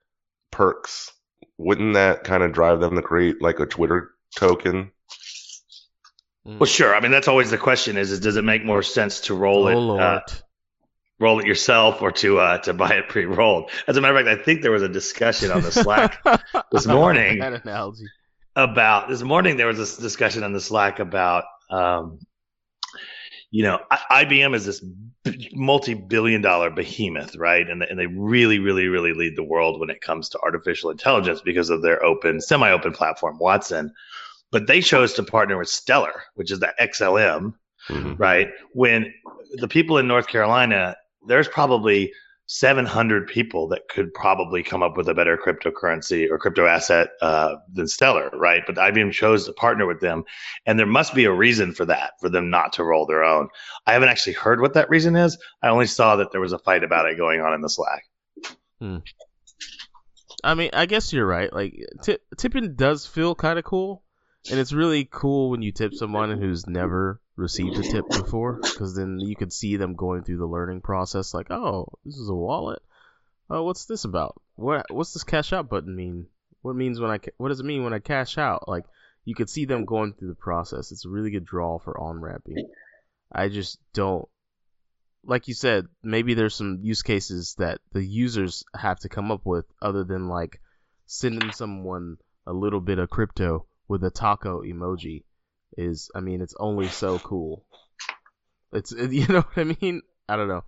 perks, 0.51 1.11
wouldn't 1.57 1.95
that 1.95 2.23
kind 2.23 2.43
of 2.43 2.53
drive 2.53 2.79
them 2.79 2.95
to 2.95 3.01
create 3.01 3.41
like 3.41 3.59
a 3.59 3.65
Twitter 3.65 4.11
token. 4.35 4.91
Well, 6.45 6.65
sure. 6.65 6.93
I 6.93 6.99
mean, 6.99 7.11
that's 7.11 7.27
always 7.27 7.51
the 7.51 7.57
question: 7.57 7.97
is, 7.97 8.11
is 8.11 8.19
does 8.19 8.35
it 8.35 8.43
make 8.43 8.65
more 8.65 8.83
sense 8.83 9.21
to 9.21 9.33
roll 9.33 9.67
oh 9.67 9.95
it, 9.95 10.01
uh, 10.01 10.19
roll 11.19 11.39
it 11.39 11.45
yourself, 11.47 12.01
or 12.01 12.11
to 12.11 12.39
uh, 12.39 12.57
to 12.59 12.73
buy 12.73 12.95
it 12.95 13.07
pre-rolled? 13.07 13.71
As 13.87 13.95
a 13.95 14.01
matter 14.01 14.17
of 14.17 14.25
fact, 14.25 14.39
I 14.39 14.43
think 14.43 14.61
there 14.61 14.71
was 14.71 14.83
a 14.83 14.89
discussion 14.89 15.51
on 15.51 15.61
the 15.61 15.71
Slack 15.71 16.21
this 16.71 16.85
morning. 16.85 17.39
that 17.39 17.53
analogy. 17.63 18.05
about 18.55 19.07
this 19.09 19.21
morning 19.23 19.57
there 19.57 19.67
was 19.67 19.77
this 19.77 19.97
discussion 19.97 20.43
on 20.43 20.53
the 20.53 20.61
slack 20.61 20.99
about 20.99 21.45
um, 21.71 22.19
you 23.49 23.63
know 23.63 23.79
I- 23.89 24.25
ibm 24.25 24.53
is 24.53 24.65
this 24.65 24.79
b- 25.23 25.49
multi-billion 25.53 26.41
dollar 26.41 26.69
behemoth 26.69 27.35
right 27.35 27.67
and, 27.67 27.81
and 27.81 27.97
they 27.97 28.05
really 28.05 28.59
really 28.59 28.87
really 28.87 29.13
lead 29.13 29.35
the 29.35 29.43
world 29.43 29.79
when 29.79 29.89
it 29.89 30.01
comes 30.01 30.29
to 30.29 30.39
artificial 30.39 30.91
intelligence 30.91 31.41
because 31.41 31.69
of 31.71 31.81
their 31.81 32.03
open 32.03 32.41
semi-open 32.41 32.93
platform 32.93 33.37
watson 33.39 33.93
but 34.53 34.67
they 34.67 34.79
chose 34.79 35.13
to 35.13 35.23
partner 35.23 35.57
with 35.57 35.67
stellar 35.67 36.23
which 36.35 36.49
is 36.51 36.59
the 36.59 36.73
xlm 36.79 37.53
Mhm. 37.89 38.17
right? 38.17 38.49
When 38.71 39.13
the 39.55 39.67
people 39.67 39.97
in 39.97 40.07
North 40.07 40.27
Carolina, 40.27 40.95
there's 41.27 41.49
probably 41.49 42.13
700 42.45 43.27
people 43.27 43.67
that 43.69 43.81
could 43.89 44.13
probably 44.13 44.63
come 44.63 44.81
up 44.81 44.95
with 44.95 45.09
a 45.09 45.13
better 45.13 45.37
cryptocurrency 45.37 46.29
or 46.29 46.37
crypto 46.37 46.65
asset 46.65 47.09
uh, 47.21 47.55
than 47.73 47.87
Stellar, 47.89 48.29
right? 48.33 48.63
But 48.65 48.75
IBM 48.77 49.11
chose 49.11 49.47
to 49.47 49.51
partner 49.53 49.85
with 49.85 49.99
them, 49.99 50.23
and 50.65 50.79
there 50.79 50.85
must 50.85 51.13
be 51.13 51.25
a 51.25 51.31
reason 51.33 51.73
for 51.73 51.83
that, 51.85 52.13
for 52.21 52.29
them 52.29 52.49
not 52.49 52.71
to 52.73 52.85
roll 52.85 53.05
their 53.05 53.23
own. 53.25 53.49
I 53.85 53.91
haven't 53.91 54.07
actually 54.09 54.33
heard 54.33 54.61
what 54.61 54.75
that 54.75 54.89
reason 54.89 55.17
is. 55.17 55.37
I 55.61 55.67
only 55.67 55.87
saw 55.87 56.15
that 56.17 56.31
there 56.31 56.39
was 56.41 56.53
a 56.53 56.59
fight 56.59 56.85
about 56.85 57.09
it 57.09 57.17
going 57.17 57.41
on 57.41 57.53
in 57.53 57.59
the 57.59 57.69
Slack. 57.69 58.03
I 60.43 60.53
mean, 60.55 60.69
I 60.73 60.85
guess 60.85 61.11
you're 61.11 61.27
right. 61.27 61.51
Like 61.51 61.73
tip, 62.01 62.21
tipping 62.37 62.75
does 62.75 63.05
feel 63.05 63.35
kind 63.35 63.57
of 63.57 63.65
cool, 63.65 64.02
and 64.49 64.59
it's 64.59 64.73
really 64.73 65.07
cool 65.09 65.49
when 65.49 65.61
you 65.61 65.71
tip 65.71 65.93
someone 65.93 66.37
who's 66.37 66.67
never 66.67 67.21
received 67.35 67.77
a 67.77 67.83
tip 67.83 68.07
before, 68.09 68.59
because 68.61 68.95
then 68.95 69.19
you 69.19 69.35
can 69.35 69.49
see 69.49 69.77
them 69.77 69.95
going 69.95 70.23
through 70.23 70.37
the 70.37 70.45
learning 70.45 70.81
process. 70.81 71.33
Like, 71.33 71.49
oh, 71.49 71.87
this 72.03 72.17
is 72.17 72.29
a 72.29 72.35
wallet. 72.35 72.81
Oh, 73.49 73.63
what's 73.63 73.85
this 73.85 74.03
about? 74.03 74.41
What 74.55 74.85
what's 74.89 75.13
this 75.13 75.23
cash 75.23 75.53
out 75.53 75.69
button 75.69 75.95
mean? 75.95 76.27
What 76.61 76.75
means 76.75 76.99
when 76.99 77.11
I 77.11 77.19
what 77.37 77.49
does 77.49 77.59
it 77.59 77.65
mean 77.65 77.83
when 77.83 77.93
I 77.93 77.99
cash 77.99 78.37
out? 78.37 78.67
Like, 78.67 78.85
you 79.25 79.35
could 79.35 79.49
see 79.49 79.65
them 79.65 79.85
going 79.85 80.13
through 80.13 80.29
the 80.29 80.35
process. 80.35 80.91
It's 80.91 81.05
a 81.05 81.09
really 81.09 81.31
good 81.31 81.45
draw 81.45 81.79
for 81.79 81.99
on 81.99 82.19
ramping. 82.19 82.69
I 83.31 83.49
just 83.49 83.79
don't. 83.93 84.27
Like 85.25 85.47
you 85.47 85.53
said, 85.53 85.87
maybe 86.03 86.33
there's 86.33 86.55
some 86.55 86.79
use 86.81 87.01
cases 87.01 87.55
that 87.57 87.79
the 87.93 88.03
users 88.03 88.65
have 88.75 88.99
to 88.99 89.09
come 89.09 89.31
up 89.31 89.45
with 89.45 89.65
other 89.81 90.03
than 90.03 90.27
like 90.27 90.59
sending 91.05 91.51
someone 91.53 92.17
a 92.45 92.51
little 92.51 92.81
bit 92.81 92.99
of 92.99 93.09
crypto 93.09 93.65
with 93.87 94.03
a 94.03 94.09
taco 94.09 94.61
emoji 94.61 95.23
is 95.77 96.09
I 96.15 96.19
mean 96.19 96.41
it's 96.41 96.55
only 96.59 96.87
so 96.87 97.19
cool. 97.19 97.65
It's 98.71 98.91
you 99.11 99.27
know 99.27 99.41
what 99.41 99.57
I 99.57 99.75
mean? 99.81 100.01
I 100.27 100.35
don't 100.35 100.47
know. 100.47 100.63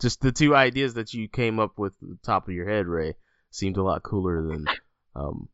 Just 0.00 0.20
the 0.20 0.32
two 0.32 0.54
ideas 0.54 0.94
that 0.94 1.12
you 1.12 1.28
came 1.28 1.58
up 1.58 1.78
with 1.78 1.92
the 2.00 2.18
top 2.22 2.48
of 2.48 2.54
your 2.54 2.68
head, 2.68 2.86
Ray, 2.86 3.14
seemed 3.50 3.76
a 3.76 3.82
lot 3.82 4.02
cooler 4.02 4.42
than 4.42 4.66
um 5.14 5.48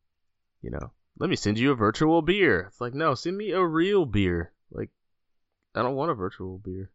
you 0.63 0.71
know, 0.71 0.91
let 1.19 1.31
me 1.31 1.37
send 1.37 1.59
you 1.59 1.71
a 1.71 1.77
virtual 1.77 2.23
beer. 2.23 2.67
It's 2.69 2.81
like, 2.81 2.95
no, 2.95 3.15
send 3.15 3.37
me 3.37 3.53
a 3.53 3.65
real 3.65 4.05
beer. 4.05 4.53
Like 4.71 4.91
I 5.75 5.83
don't 5.83 5.97
want 5.97 6.11
a 6.11 6.15
virtual 6.15 6.59
beer. 6.59 6.91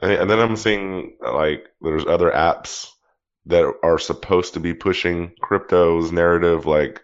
And, 0.00 0.12
and 0.12 0.30
then 0.30 0.40
I'm 0.40 0.56
seeing 0.56 1.16
like 1.20 1.66
there's 1.80 2.06
other 2.06 2.30
apps 2.30 2.88
that 3.46 3.72
are 3.82 3.98
supposed 3.98 4.54
to 4.54 4.60
be 4.60 4.74
pushing 4.74 5.32
crypto's 5.40 6.12
narrative, 6.12 6.64
like 6.66 7.02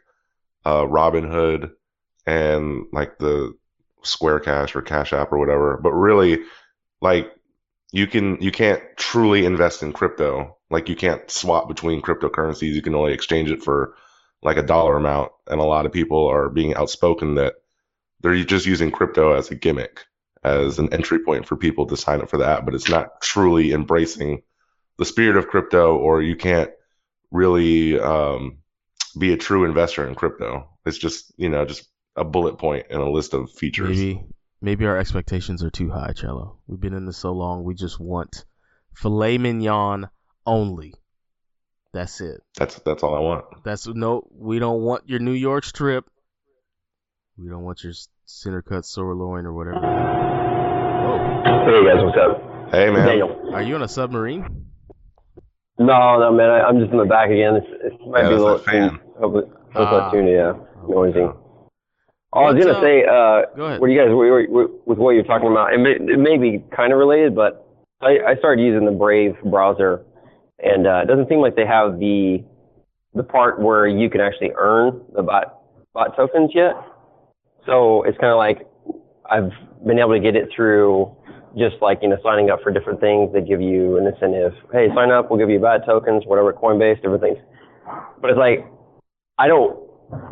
uh, 0.64 0.82
Robinhood 0.82 1.72
and 2.28 2.84
like 2.92 3.18
the 3.18 3.54
Square 4.02 4.40
Cash 4.40 4.76
or 4.76 4.82
Cash 4.82 5.14
App 5.14 5.32
or 5.32 5.38
whatever. 5.38 5.78
But 5.82 5.92
really, 5.92 6.40
like 7.00 7.32
you 7.90 8.06
can 8.06 8.40
you 8.42 8.52
can't 8.52 8.82
truly 8.96 9.46
invest 9.46 9.82
in 9.82 9.94
crypto. 9.94 10.58
Like 10.70 10.90
you 10.90 10.96
can't 10.96 11.30
swap 11.30 11.68
between 11.68 12.02
cryptocurrencies. 12.02 12.74
You 12.74 12.82
can 12.82 12.94
only 12.94 13.14
exchange 13.14 13.50
it 13.50 13.62
for 13.62 13.94
like 14.42 14.58
a 14.58 14.62
dollar 14.62 14.96
amount. 14.96 15.32
And 15.46 15.58
a 15.58 15.64
lot 15.64 15.86
of 15.86 15.92
people 15.92 16.28
are 16.28 16.50
being 16.50 16.74
outspoken 16.74 17.36
that 17.36 17.54
they're 18.20 18.44
just 18.44 18.66
using 18.66 18.90
crypto 18.90 19.32
as 19.32 19.50
a 19.50 19.54
gimmick 19.54 20.04
as 20.44 20.78
an 20.78 20.92
entry 20.92 21.20
point 21.20 21.46
for 21.46 21.56
people 21.56 21.86
to 21.86 21.96
sign 21.96 22.20
up 22.20 22.28
for 22.28 22.36
the 22.36 22.46
app, 22.46 22.64
but 22.64 22.74
it's 22.74 22.88
not 22.88 23.20
truly 23.20 23.72
embracing 23.72 24.42
the 24.98 25.04
spirit 25.04 25.36
of 25.36 25.48
crypto, 25.48 25.96
or 25.96 26.22
you 26.22 26.36
can't 26.36 26.70
really 27.30 27.98
um, 27.98 28.58
be 29.18 29.32
a 29.32 29.36
true 29.36 29.64
investor 29.64 30.06
in 30.06 30.14
crypto. 30.14 30.68
It's 30.84 30.98
just 30.98 31.32
you 31.36 31.48
know 31.48 31.64
just 31.64 31.88
a 32.18 32.24
bullet 32.24 32.60
and 32.90 33.00
a 33.00 33.08
list 33.10 33.32
of 33.34 33.50
features. 33.50 33.96
Maybe 33.96 34.24
maybe 34.60 34.86
our 34.86 34.98
expectations 34.98 35.62
are 35.62 35.70
too 35.70 35.90
high, 35.90 36.12
Cello. 36.14 36.58
We've 36.66 36.80
been 36.80 36.94
in 36.94 37.06
this 37.06 37.16
so 37.18 37.32
long, 37.32 37.64
we 37.64 37.74
just 37.74 37.98
want 38.00 38.44
filet 38.94 39.38
mignon 39.38 40.08
only. 40.44 40.94
That's 41.92 42.20
it. 42.20 42.40
That's 42.56 42.78
that's 42.80 43.02
all 43.02 43.14
I 43.14 43.20
want. 43.20 43.44
That's 43.64 43.86
no. 43.86 44.26
We 44.30 44.58
don't 44.58 44.82
want 44.82 45.08
your 45.08 45.20
New 45.20 45.32
York 45.32 45.64
strip. 45.64 46.04
We 47.38 47.48
don't 47.48 47.62
want 47.62 47.82
your 47.82 47.92
center 48.26 48.62
cut 48.62 48.84
sirloin 48.84 49.46
or 49.46 49.52
whatever. 49.54 49.78
Whoa. 49.80 51.42
Hey 51.64 51.84
guys, 51.86 52.04
what's 52.04 52.18
up? 52.18 52.70
Hey 52.72 52.90
man, 52.90 53.06
Daniel. 53.06 53.50
Are 53.54 53.62
you 53.62 53.74
on 53.76 53.82
a 53.82 53.88
submarine? 53.88 54.66
No, 55.78 56.18
no, 56.18 56.32
man, 56.32 56.50
I, 56.50 56.62
I'm 56.62 56.80
just 56.80 56.90
in 56.90 56.98
the 56.98 57.04
back 57.04 57.30
again. 57.30 57.54
It's, 57.54 57.66
it 57.84 57.92
might 58.08 58.22
Yeah, 58.24 58.28
be 58.30 58.34
a 58.34 58.38
little 58.38 58.58
that 58.58 58.64
fan. 58.64 58.98
Hopefully, 59.20 59.44
hopefully 59.72 59.86
Ah. 59.86 60.10
that 60.10 60.12
tune, 60.12 60.26
yeah, 60.26 60.52
noisy. 60.88 61.20
Okay. 61.20 61.38
I 62.38 62.52
was 62.52 62.64
gonna 62.64 62.78
up? 62.78 62.82
say, 62.82 63.04
uh, 63.04 63.56
Go 63.56 63.64
ahead. 63.66 63.80
what 63.80 63.86
do 63.88 63.92
you 63.92 63.98
guys, 64.00 64.08
what, 64.10 64.50
what, 64.50 64.86
with 64.86 64.98
what 64.98 65.10
you're 65.12 65.24
talking 65.24 65.50
about, 65.50 65.74
it 65.74 65.78
may, 65.78 65.92
it 65.92 66.18
may 66.18 66.38
be 66.38 66.64
kind 66.74 66.92
of 66.92 66.98
related, 66.98 67.34
but 67.34 67.66
I, 68.00 68.18
I 68.28 68.36
started 68.38 68.62
using 68.62 68.84
the 68.86 68.92
Brave 68.92 69.34
browser, 69.44 70.04
and 70.60 70.86
uh, 70.86 71.00
it 71.02 71.06
doesn't 71.06 71.28
seem 71.28 71.40
like 71.40 71.56
they 71.56 71.66
have 71.66 71.98
the 71.98 72.44
the 73.14 73.22
part 73.22 73.60
where 73.60 73.86
you 73.86 74.08
can 74.10 74.20
actually 74.20 74.52
earn 74.56 75.00
the 75.14 75.22
BAT 75.22 75.54
BAT 75.94 76.14
tokens 76.16 76.50
yet. 76.54 76.74
So 77.66 78.02
it's 78.04 78.16
kind 78.18 78.30
of 78.32 78.36
like 78.38 78.66
I've 79.28 79.50
been 79.86 79.98
able 79.98 80.12
to 80.14 80.20
get 80.20 80.36
it 80.36 80.48
through 80.54 81.14
just 81.56 81.76
like 81.80 81.98
you 82.02 82.08
know 82.08 82.18
signing 82.22 82.50
up 82.50 82.60
for 82.62 82.70
different 82.70 83.00
things. 83.00 83.32
They 83.32 83.40
give 83.40 83.60
you 83.60 83.96
an 83.98 84.06
incentive. 84.06 84.52
Hey, 84.72 84.88
sign 84.94 85.10
up. 85.10 85.30
We'll 85.30 85.38
give 85.38 85.50
you 85.50 85.58
BAT 85.58 85.84
tokens, 85.84 86.24
whatever, 86.26 86.52
Coinbase, 86.52 86.96
different 87.02 87.22
things. 87.22 87.38
But 88.20 88.30
it's 88.30 88.38
like 88.38 88.64
I 89.38 89.48
don't 89.48 89.76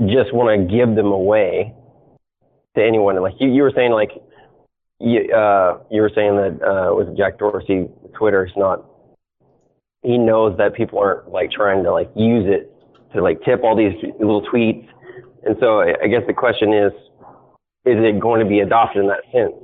just 0.08 0.32
want 0.32 0.48
to 0.54 0.76
give 0.76 0.94
them 0.94 1.06
away 1.12 1.74
to 2.76 2.84
anyone. 2.84 3.20
Like 3.20 3.34
you, 3.40 3.50
you 3.50 3.62
were 3.62 3.72
saying, 3.74 3.92
like 3.92 4.10
you, 5.00 5.32
uh, 5.32 5.80
you 5.90 6.00
were 6.00 6.10
saying 6.14 6.36
that 6.36 6.58
uh, 6.62 6.96
it 6.96 7.16
Jack 7.16 7.38
Dorsey, 7.38 7.88
Twitter 8.14 8.46
is 8.46 8.52
not. 8.56 8.84
He 10.02 10.18
knows 10.18 10.56
that 10.58 10.74
people 10.74 11.00
aren't 11.00 11.28
like 11.30 11.50
trying 11.50 11.82
to 11.82 11.92
like 11.92 12.10
use 12.14 12.44
it 12.46 12.72
to 13.14 13.22
like 13.22 13.42
tip 13.44 13.62
all 13.64 13.76
these 13.76 13.94
little 14.20 14.46
tweets, 14.46 14.86
and 15.44 15.56
so 15.60 15.80
I, 15.80 15.94
I 16.04 16.06
guess 16.06 16.22
the 16.26 16.34
question 16.34 16.72
is, 16.72 16.92
is 17.84 17.98
it 17.98 18.20
going 18.20 18.40
to 18.40 18.48
be 18.48 18.60
adopted 18.60 19.02
in 19.02 19.08
that 19.08 19.24
sense? 19.32 19.54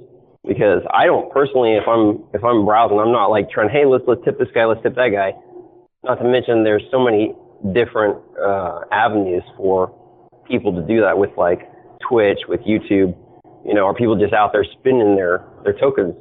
Because 0.47 0.83
I 0.92 1.07
don't 1.07 1.31
personally, 1.33 1.75
if 1.75 1.87
I'm 1.87 2.25
if 2.35 2.42
I'm 2.42 2.64
browsing, 2.64 2.99
I'm 2.99 3.12
not 3.12 3.26
like 3.26 3.50
trying, 3.50 3.69
hey, 3.69 3.87
let's 3.87 4.04
let's 4.09 4.25
tip 4.25 4.38
this 4.38 4.49
guy, 4.54 4.64
let's 4.64 4.83
tip 4.83 4.97
that 4.97 5.11
guy. 5.11 5.33
Not 6.02 6.16
to 6.16 6.25
mention, 6.25 6.64
there's 6.64 6.83
so 6.90 6.99
many 6.99 7.33
different 7.73 8.19
uh, 8.42 8.81
avenues 8.90 9.45
for 9.57 9.95
people 10.49 10.75
to 10.75 10.83
do 10.83 11.00
that 11.00 11.16
with 11.16 11.31
like 11.37 11.71
Twitch, 12.09 12.40
with 12.49 12.61
YouTube. 12.61 13.16
You 13.64 13.75
know, 13.75 13.87
are 13.87 13.94
people 13.94 14.16
just 14.18 14.32
out 14.32 14.52
there 14.52 14.64
spending 14.78 15.14
their 15.16 15.44
their 15.64 15.73
tokens 15.78 16.14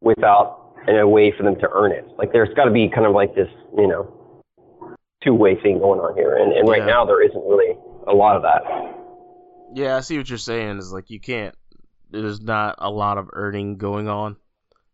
without 0.00 0.72
a 0.88 1.06
way 1.06 1.32
for 1.36 1.42
them 1.42 1.56
to 1.60 1.68
earn 1.72 1.92
it? 1.92 2.06
Like, 2.18 2.32
there's 2.32 2.52
got 2.54 2.64
to 2.64 2.70
be 2.70 2.88
kind 2.88 3.06
of 3.06 3.12
like 3.12 3.34
this, 3.34 3.48
you 3.76 3.86
know, 3.86 4.42
two 5.22 5.34
way 5.34 5.56
thing 5.60 5.78
going 5.78 6.00
on 6.00 6.14
here, 6.16 6.36
and 6.36 6.52
and 6.52 6.68
right 6.68 6.80
Yeah. 6.80 6.86
now 6.86 7.04
there 7.04 7.22
isn't 7.22 7.44
really 7.44 7.76
a 8.06 8.14
lot 8.14 8.36
of 8.36 8.42
that. 8.42 8.62
Yeah, 9.74 9.96
I 9.96 10.00
see 10.00 10.16
what 10.16 10.28
you're 10.28 10.38
saying. 10.38 10.78
Is 10.78 10.92
like 10.92 11.10
you 11.10 11.20
can't. 11.20 11.54
There's 12.10 12.40
not 12.40 12.76
a 12.78 12.90
lot 12.90 13.18
of 13.18 13.28
earning 13.32 13.76
going 13.78 14.08
on, 14.08 14.36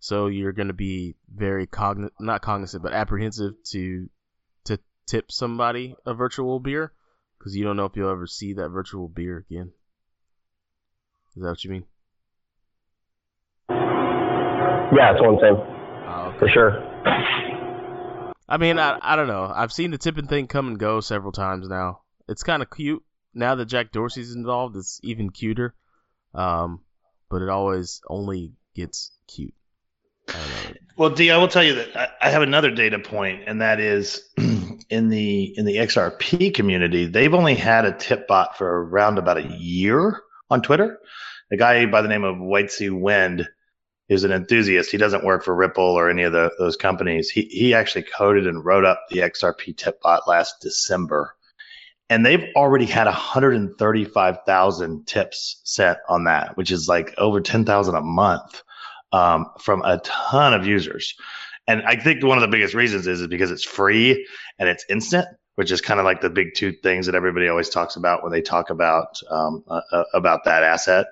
so 0.00 0.26
you're 0.28 0.52
gonna 0.52 0.72
be 0.72 1.14
very 1.32 1.66
cogn 1.66 2.08
not 2.18 2.42
cognizant, 2.42 2.82
but 2.82 2.92
apprehensive 2.94 3.52
to 3.72 4.08
to 4.64 4.78
tip 5.06 5.30
somebody 5.30 5.94
a 6.06 6.14
virtual 6.14 6.58
beer 6.58 6.92
because 7.38 7.54
you 7.54 7.64
don't 7.64 7.76
know 7.76 7.84
if 7.84 7.96
you'll 7.96 8.10
ever 8.10 8.26
see 8.26 8.54
that 8.54 8.70
virtual 8.70 9.08
beer 9.08 9.44
again. 9.50 9.72
Is 11.36 11.42
that 11.42 11.48
what 11.48 11.64
you 11.64 11.70
mean? 11.70 11.84
Yeah, 13.70 15.12
that's 15.12 15.20
what 15.22 15.30
I'm 15.30 15.38
saying 15.40 15.56
Oh, 16.06 16.28
okay. 16.28 16.38
for 16.38 16.48
sure. 16.48 16.88
I 18.48 18.58
mean, 18.58 18.78
I 18.78 18.98
I 19.00 19.16
don't 19.16 19.28
know. 19.28 19.50
I've 19.54 19.72
seen 19.72 19.90
the 19.90 19.98
tipping 19.98 20.26
thing 20.26 20.46
come 20.46 20.68
and 20.68 20.78
go 20.78 21.00
several 21.00 21.32
times 21.32 21.68
now. 21.68 22.00
It's 22.28 22.42
kind 22.42 22.62
of 22.62 22.70
cute 22.70 23.02
now 23.32 23.54
that 23.54 23.64
Jack 23.66 23.92
Dorsey's 23.92 24.34
involved. 24.34 24.76
It's 24.76 25.00
even 25.02 25.30
cuter. 25.30 25.74
Um, 26.34 26.80
but 27.30 27.40
it 27.40 27.48
always 27.48 28.02
only 28.08 28.52
gets 28.74 29.12
cute. 29.26 29.54
I 30.28 30.32
don't 30.32 30.50
know. 30.50 30.80
Well, 30.96 31.10
D, 31.10 31.30
I 31.30 31.38
will 31.38 31.48
tell 31.48 31.62
you 31.64 31.76
that 31.76 31.96
I, 31.96 32.08
I 32.20 32.30
have 32.30 32.42
another 32.42 32.70
data 32.70 32.98
point, 32.98 33.44
and 33.46 33.62
that 33.62 33.80
is 33.80 34.28
in 34.36 35.08
the 35.08 35.54
in 35.56 35.64
the 35.64 35.76
XRP 35.76 36.52
community, 36.52 37.06
they've 37.06 37.32
only 37.32 37.54
had 37.54 37.86
a 37.86 37.92
tip 37.92 38.28
bot 38.28 38.58
for 38.58 38.84
around 38.84 39.16
about 39.16 39.38
a 39.38 39.48
year 39.56 40.20
on 40.52 40.62
Twitter. 40.62 40.98
A 41.50 41.56
guy 41.56 41.86
by 41.86 42.02
the 42.02 42.08
name 42.08 42.24
of 42.24 42.38
White 42.38 42.66
Wietse 42.66 42.90
Wind 42.90 43.48
is 44.08 44.24
an 44.24 44.32
enthusiast. 44.32 44.90
He 44.90 44.98
doesn't 44.98 45.24
work 45.24 45.44
for 45.44 45.54
Ripple 45.54 45.84
or 45.84 46.10
any 46.10 46.22
of 46.22 46.32
the, 46.32 46.50
those 46.58 46.76
companies. 46.76 47.30
He 47.30 47.42
he 47.42 47.74
actually 47.74 48.04
coded 48.04 48.46
and 48.46 48.64
wrote 48.64 48.84
up 48.84 49.00
the 49.10 49.20
XRP 49.20 49.76
tip 49.76 50.00
bot 50.02 50.28
last 50.28 50.56
December, 50.60 51.34
and 52.08 52.24
they've 52.24 52.44
already 52.54 52.86
had 52.86 53.06
135,000 53.06 55.06
tips 55.06 55.60
sent 55.64 55.98
on 56.08 56.24
that, 56.24 56.56
which 56.56 56.70
is 56.70 56.88
like 56.88 57.14
over 57.18 57.40
10,000 57.40 57.94
a 57.94 58.00
month 58.02 58.62
um, 59.12 59.46
from 59.60 59.82
a 59.82 59.98
ton 59.98 60.54
of 60.54 60.66
users. 60.66 61.14
And 61.66 61.82
I 61.82 61.96
think 61.96 62.24
one 62.24 62.38
of 62.38 62.42
the 62.42 62.48
biggest 62.48 62.74
reasons 62.74 63.06
is, 63.06 63.20
is 63.20 63.28
because 63.28 63.50
it's 63.50 63.64
free 63.64 64.26
and 64.58 64.68
it's 64.68 64.84
instant, 64.90 65.26
which 65.54 65.70
is 65.70 65.80
kind 65.80 66.00
of 66.00 66.04
like 66.04 66.20
the 66.20 66.30
big 66.30 66.54
two 66.54 66.72
things 66.72 67.06
that 67.06 67.14
everybody 67.14 67.48
always 67.48 67.68
talks 67.68 67.96
about 67.96 68.22
when 68.22 68.32
they 68.32 68.42
talk 68.42 68.70
about 68.70 69.20
um, 69.30 69.64
uh, 69.68 69.80
uh 69.90 70.04
about 70.14 70.44
that 70.44 70.62
asset. 70.62 71.06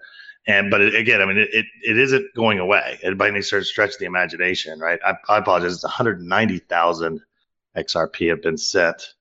And 0.46 0.70
but 0.70 0.80
it, 0.80 0.94
again, 0.94 1.20
I 1.20 1.26
mean, 1.26 1.36
it, 1.36 1.48
it, 1.52 1.66
it 1.82 1.98
isn't 1.98 2.34
going 2.34 2.58
away. 2.58 2.98
It 3.02 3.18
by 3.18 3.28
any 3.28 3.42
sort 3.42 3.62
of 3.62 3.66
stretch 3.66 3.92
of 3.92 3.98
the 3.98 4.06
imagination, 4.06 4.78
right? 4.80 4.98
I, 5.04 5.14
I 5.28 5.38
apologize. 5.38 5.74
It's 5.74 5.84
190,000 5.84 7.20
XRP 7.76 8.30
have 8.30 8.42
been 8.42 8.56
sent 8.56 9.14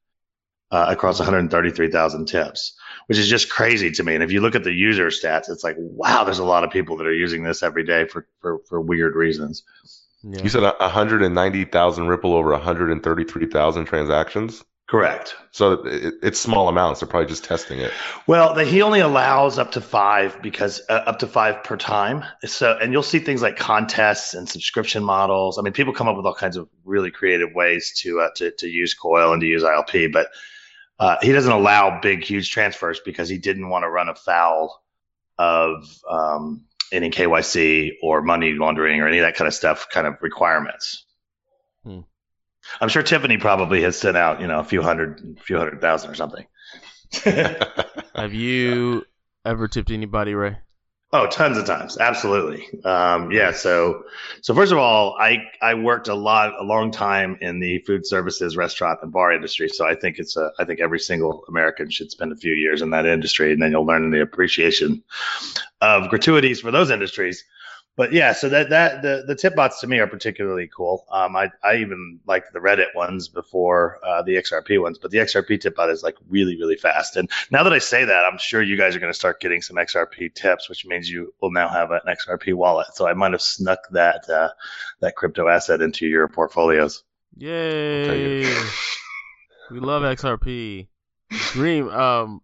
uh, 0.72 0.86
across 0.90 1.20
133,000 1.20 2.26
tips, 2.26 2.74
which 3.08 3.18
is 3.18 3.28
just 3.28 3.50
crazy 3.50 3.92
to 3.92 4.04
me. 4.04 4.16
And 4.16 4.24
if 4.24 4.32
you 4.32 4.42
look 4.42 4.56
at 4.56 4.64
the 4.64 4.72
user 4.72 5.08
stats, 5.08 5.50
it's 5.50 5.64
like, 5.64 5.76
wow, 5.78 6.24
there's 6.24 6.40
a 6.40 6.46
lot 6.46 6.64
of 6.64 6.72
people 6.72 6.98
that 6.98 7.08
are 7.08 7.14
using 7.14 7.44
this 7.44 7.64
every 7.64 7.84
day 7.84 8.06
for 8.06 8.28
for, 8.42 8.60
for 8.70 8.80
weird 8.80 9.16
reasons. 9.16 9.64
Yeah. 10.24 10.42
You 10.44 10.50
said 10.50 10.64
190,000 10.64 12.08
Ripple 12.08 12.34
over 12.34 12.52
133,000 12.52 13.86
transactions. 13.86 14.64
Correct. 14.90 15.36
So 15.52 15.74
it, 15.86 16.16
it's 16.24 16.40
small 16.40 16.68
amounts. 16.68 17.00
They're 17.00 17.08
probably 17.08 17.30
just 17.30 17.44
testing 17.44 17.78
it. 17.80 17.92
Well, 18.26 18.56
the, 18.56 18.66
he 18.66 18.82
only 18.82 19.02
allows 19.02 19.60
up 19.60 19.74
to 19.74 19.82
five 19.82 20.42
because 20.42 20.82
uh, 20.90 20.94
up 20.94 21.20
to 21.20 21.28
five 21.28 21.64
per 21.64 21.78
time. 21.78 22.26
So, 22.46 22.76
and 22.76 22.92
you'll 22.92 23.04
see 23.04 23.20
things 23.20 23.44
like 23.44 23.56
contests 23.56 24.34
and 24.34 24.50
subscription 24.50 25.04
models. 25.04 25.60
I 25.60 25.62
mean, 25.62 25.74
people 25.74 25.94
come 25.94 26.08
up 26.08 26.18
with 26.18 26.26
all 26.26 26.34
kinds 26.34 26.58
of 26.58 26.68
really 26.86 27.12
creative 27.12 27.54
ways 27.54 28.00
to 28.02 28.22
uh, 28.22 28.30
to, 28.38 28.52
to 28.58 28.68
use 28.68 28.96
Coil 28.96 29.32
and 29.32 29.42
to 29.42 29.48
use 29.48 29.62
ILP, 29.62 30.12
but 30.12 30.30
uh, 30.98 31.18
he 31.22 31.34
doesn't 31.34 31.52
allow 31.52 32.00
big, 32.02 32.24
huge 32.24 32.50
transfers 32.50 33.00
because 33.00 33.30
he 33.30 33.38
didn't 33.38 33.70
want 33.70 33.84
to 33.84 33.90
run 33.90 34.10
afoul 34.10 34.82
of 35.38 35.88
um, 36.10 36.66
any 36.92 37.12
KYC 37.12 37.92
or 38.02 38.24
money 38.24 38.54
laundering 38.54 39.02
or 39.02 39.08
any 39.08 39.20
of 39.20 39.24
that 39.24 39.36
kind 39.36 39.48
of 39.48 39.54
stuff, 39.54 39.88
kind 39.90 40.08
of 40.08 40.16
requirements. 40.22 41.06
I'm 42.82 42.90
sure 42.90 43.04
Tiffany 43.04 43.38
probably 43.38 43.82
has 43.84 43.98
sent 43.98 44.18
out, 44.18 44.42
you 44.42 44.48
know, 44.48 44.60
a 44.60 44.64
few 44.64 44.82
hundred, 44.82 45.38
a 45.40 45.42
few 45.42 45.58
hundred 45.58 45.82
thousand 45.82 46.12
or 46.12 46.16
something. 46.16 46.46
Have 48.16 48.34
you 48.34 49.06
ever 49.46 49.68
tipped 49.68 49.92
anybody, 49.92 50.34
Ray? 50.34 50.58
Oh, 51.12 51.26
tons 51.26 51.58
of 51.58 51.66
times, 51.66 51.98
absolutely. 51.98 52.68
Um, 52.84 53.32
yeah. 53.32 53.52
So, 53.52 54.04
so 54.42 54.54
first 54.54 54.72
of 54.72 54.78
all, 54.78 55.18
I 55.20 55.38
I 55.60 55.74
worked 55.74 56.08
a 56.08 56.14
lot, 56.14 56.54
a 56.60 56.64
long 56.64 56.92
time 56.92 57.40
in 57.42 57.60
the 57.60 57.80
food 57.80 58.06
services, 58.06 58.56
restaurant, 58.56 59.00
and 59.02 59.12
bar 59.12 59.34
industry. 59.34 59.70
So 59.70 59.88
I 59.88 59.96
think 59.96 60.20
it's 60.20 60.38
a, 60.38 60.52
I 60.60 60.66
think 60.66 60.80
every 60.80 61.00
single 61.00 61.46
American 61.48 61.90
should 61.90 62.12
spend 62.12 62.32
a 62.32 62.36
few 62.36 62.54
years 62.54 62.84
in 62.84 62.92
that 62.92 63.08
industry, 63.08 63.54
and 63.54 63.62
then 63.62 63.72
you'll 63.72 63.88
learn 63.88 64.12
the 64.12 64.22
appreciation 64.22 65.04
of 65.82 66.10
gratuities 66.10 66.62
for 66.62 66.70
those 66.70 66.92
industries 66.92 67.44
but 68.00 68.14
yeah, 68.14 68.32
so 68.32 68.48
that 68.48 68.70
that 68.70 69.02
the 69.02 69.26
the 69.28 69.36
tip 69.36 69.58
bots 69.58 69.82
to 69.82 69.88
me 69.88 70.00
are 70.00 70.08
particularly 70.08 70.70
cool. 70.74 71.06
Um, 71.12 71.36
I 71.36 71.52
I 71.62 71.80
even 71.80 72.22
liked 72.26 72.54
the 72.54 72.60
Reddit 72.60 72.96
ones 72.96 73.28
before 73.28 74.00
uh, 74.02 74.22
the 74.22 74.36
XRP 74.36 74.82
ones, 74.82 74.98
but 74.98 75.12
the 75.12 75.18
XRP 75.18 75.60
tip 75.60 75.76
bot 75.76 75.90
is 75.90 76.02
like 76.02 76.16
really 76.30 76.56
really 76.56 76.78
fast. 76.78 77.18
And 77.18 77.30
now 77.52 77.64
that 77.64 77.74
I 77.74 77.80
say 77.80 78.06
that, 78.06 78.24
I'm 78.24 78.38
sure 78.38 78.62
you 78.62 78.78
guys 78.78 78.96
are 78.96 79.00
going 79.00 79.12
to 79.12 79.20
start 79.20 79.42
getting 79.42 79.62
some 79.62 79.76
XRP 79.76 80.34
tips, 80.34 80.70
which 80.70 80.86
means 80.86 81.10
you 81.10 81.34
will 81.42 81.52
now 81.52 81.68
have 81.68 81.92
an 81.92 82.00
XRP 82.08 82.54
wallet. 82.54 82.88
So 82.94 83.06
I 83.06 83.12
might 83.16 83.34
have 83.34 83.42
snuck 83.42 83.80
that 83.92 84.30
uh, 84.30 84.52
that 85.02 85.18
crypto 85.18 85.50
asset 85.50 85.82
into 85.82 86.08
your 86.08 86.30
portfolios. 86.30 87.04
Yay! 87.36 88.46
we 89.72 89.82
love 89.82 90.04
XRP. 90.04 90.88
Dream. 91.52 91.90
Um, 91.90 92.42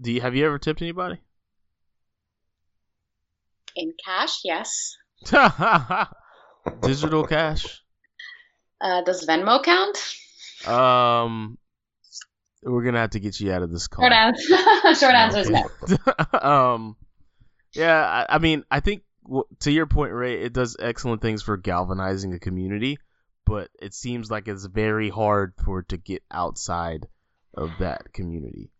do 0.00 0.10
you 0.10 0.20
have 0.22 0.34
you 0.34 0.44
ever 0.44 0.58
tipped 0.58 0.82
anybody? 0.82 1.20
In 3.78 3.92
cash, 4.04 4.40
yes. 4.42 4.96
Digital 6.82 7.24
cash. 7.24 7.80
Uh, 8.80 9.02
does 9.02 9.24
Venmo 9.24 9.62
count? 9.62 10.16
Um, 10.66 11.58
we're 12.64 12.82
gonna 12.82 12.98
have 12.98 13.10
to 13.10 13.20
get 13.20 13.38
you 13.38 13.52
out 13.52 13.62
of 13.62 13.70
this 13.70 13.86
call. 13.86 14.04
Short 14.04 14.12
answer, 14.12 14.56
Short 14.96 15.14
answer 15.14 15.38
is 15.38 15.50
no. 15.50 16.40
um, 16.42 16.96
yeah, 17.72 18.02
I, 18.28 18.34
I 18.34 18.38
mean, 18.38 18.64
I 18.68 18.80
think 18.80 19.04
w- 19.22 19.46
to 19.60 19.70
your 19.70 19.86
point, 19.86 20.12
Ray, 20.12 20.42
it 20.42 20.52
does 20.52 20.76
excellent 20.80 21.22
things 21.22 21.44
for 21.44 21.56
galvanizing 21.56 22.34
a 22.34 22.40
community, 22.40 22.98
but 23.46 23.70
it 23.80 23.94
seems 23.94 24.28
like 24.28 24.48
it's 24.48 24.64
very 24.64 25.08
hard 25.08 25.54
for 25.64 25.78
it 25.80 25.90
to 25.90 25.98
get 25.98 26.24
outside 26.32 27.06
of 27.54 27.70
that 27.78 28.12
community. 28.12 28.72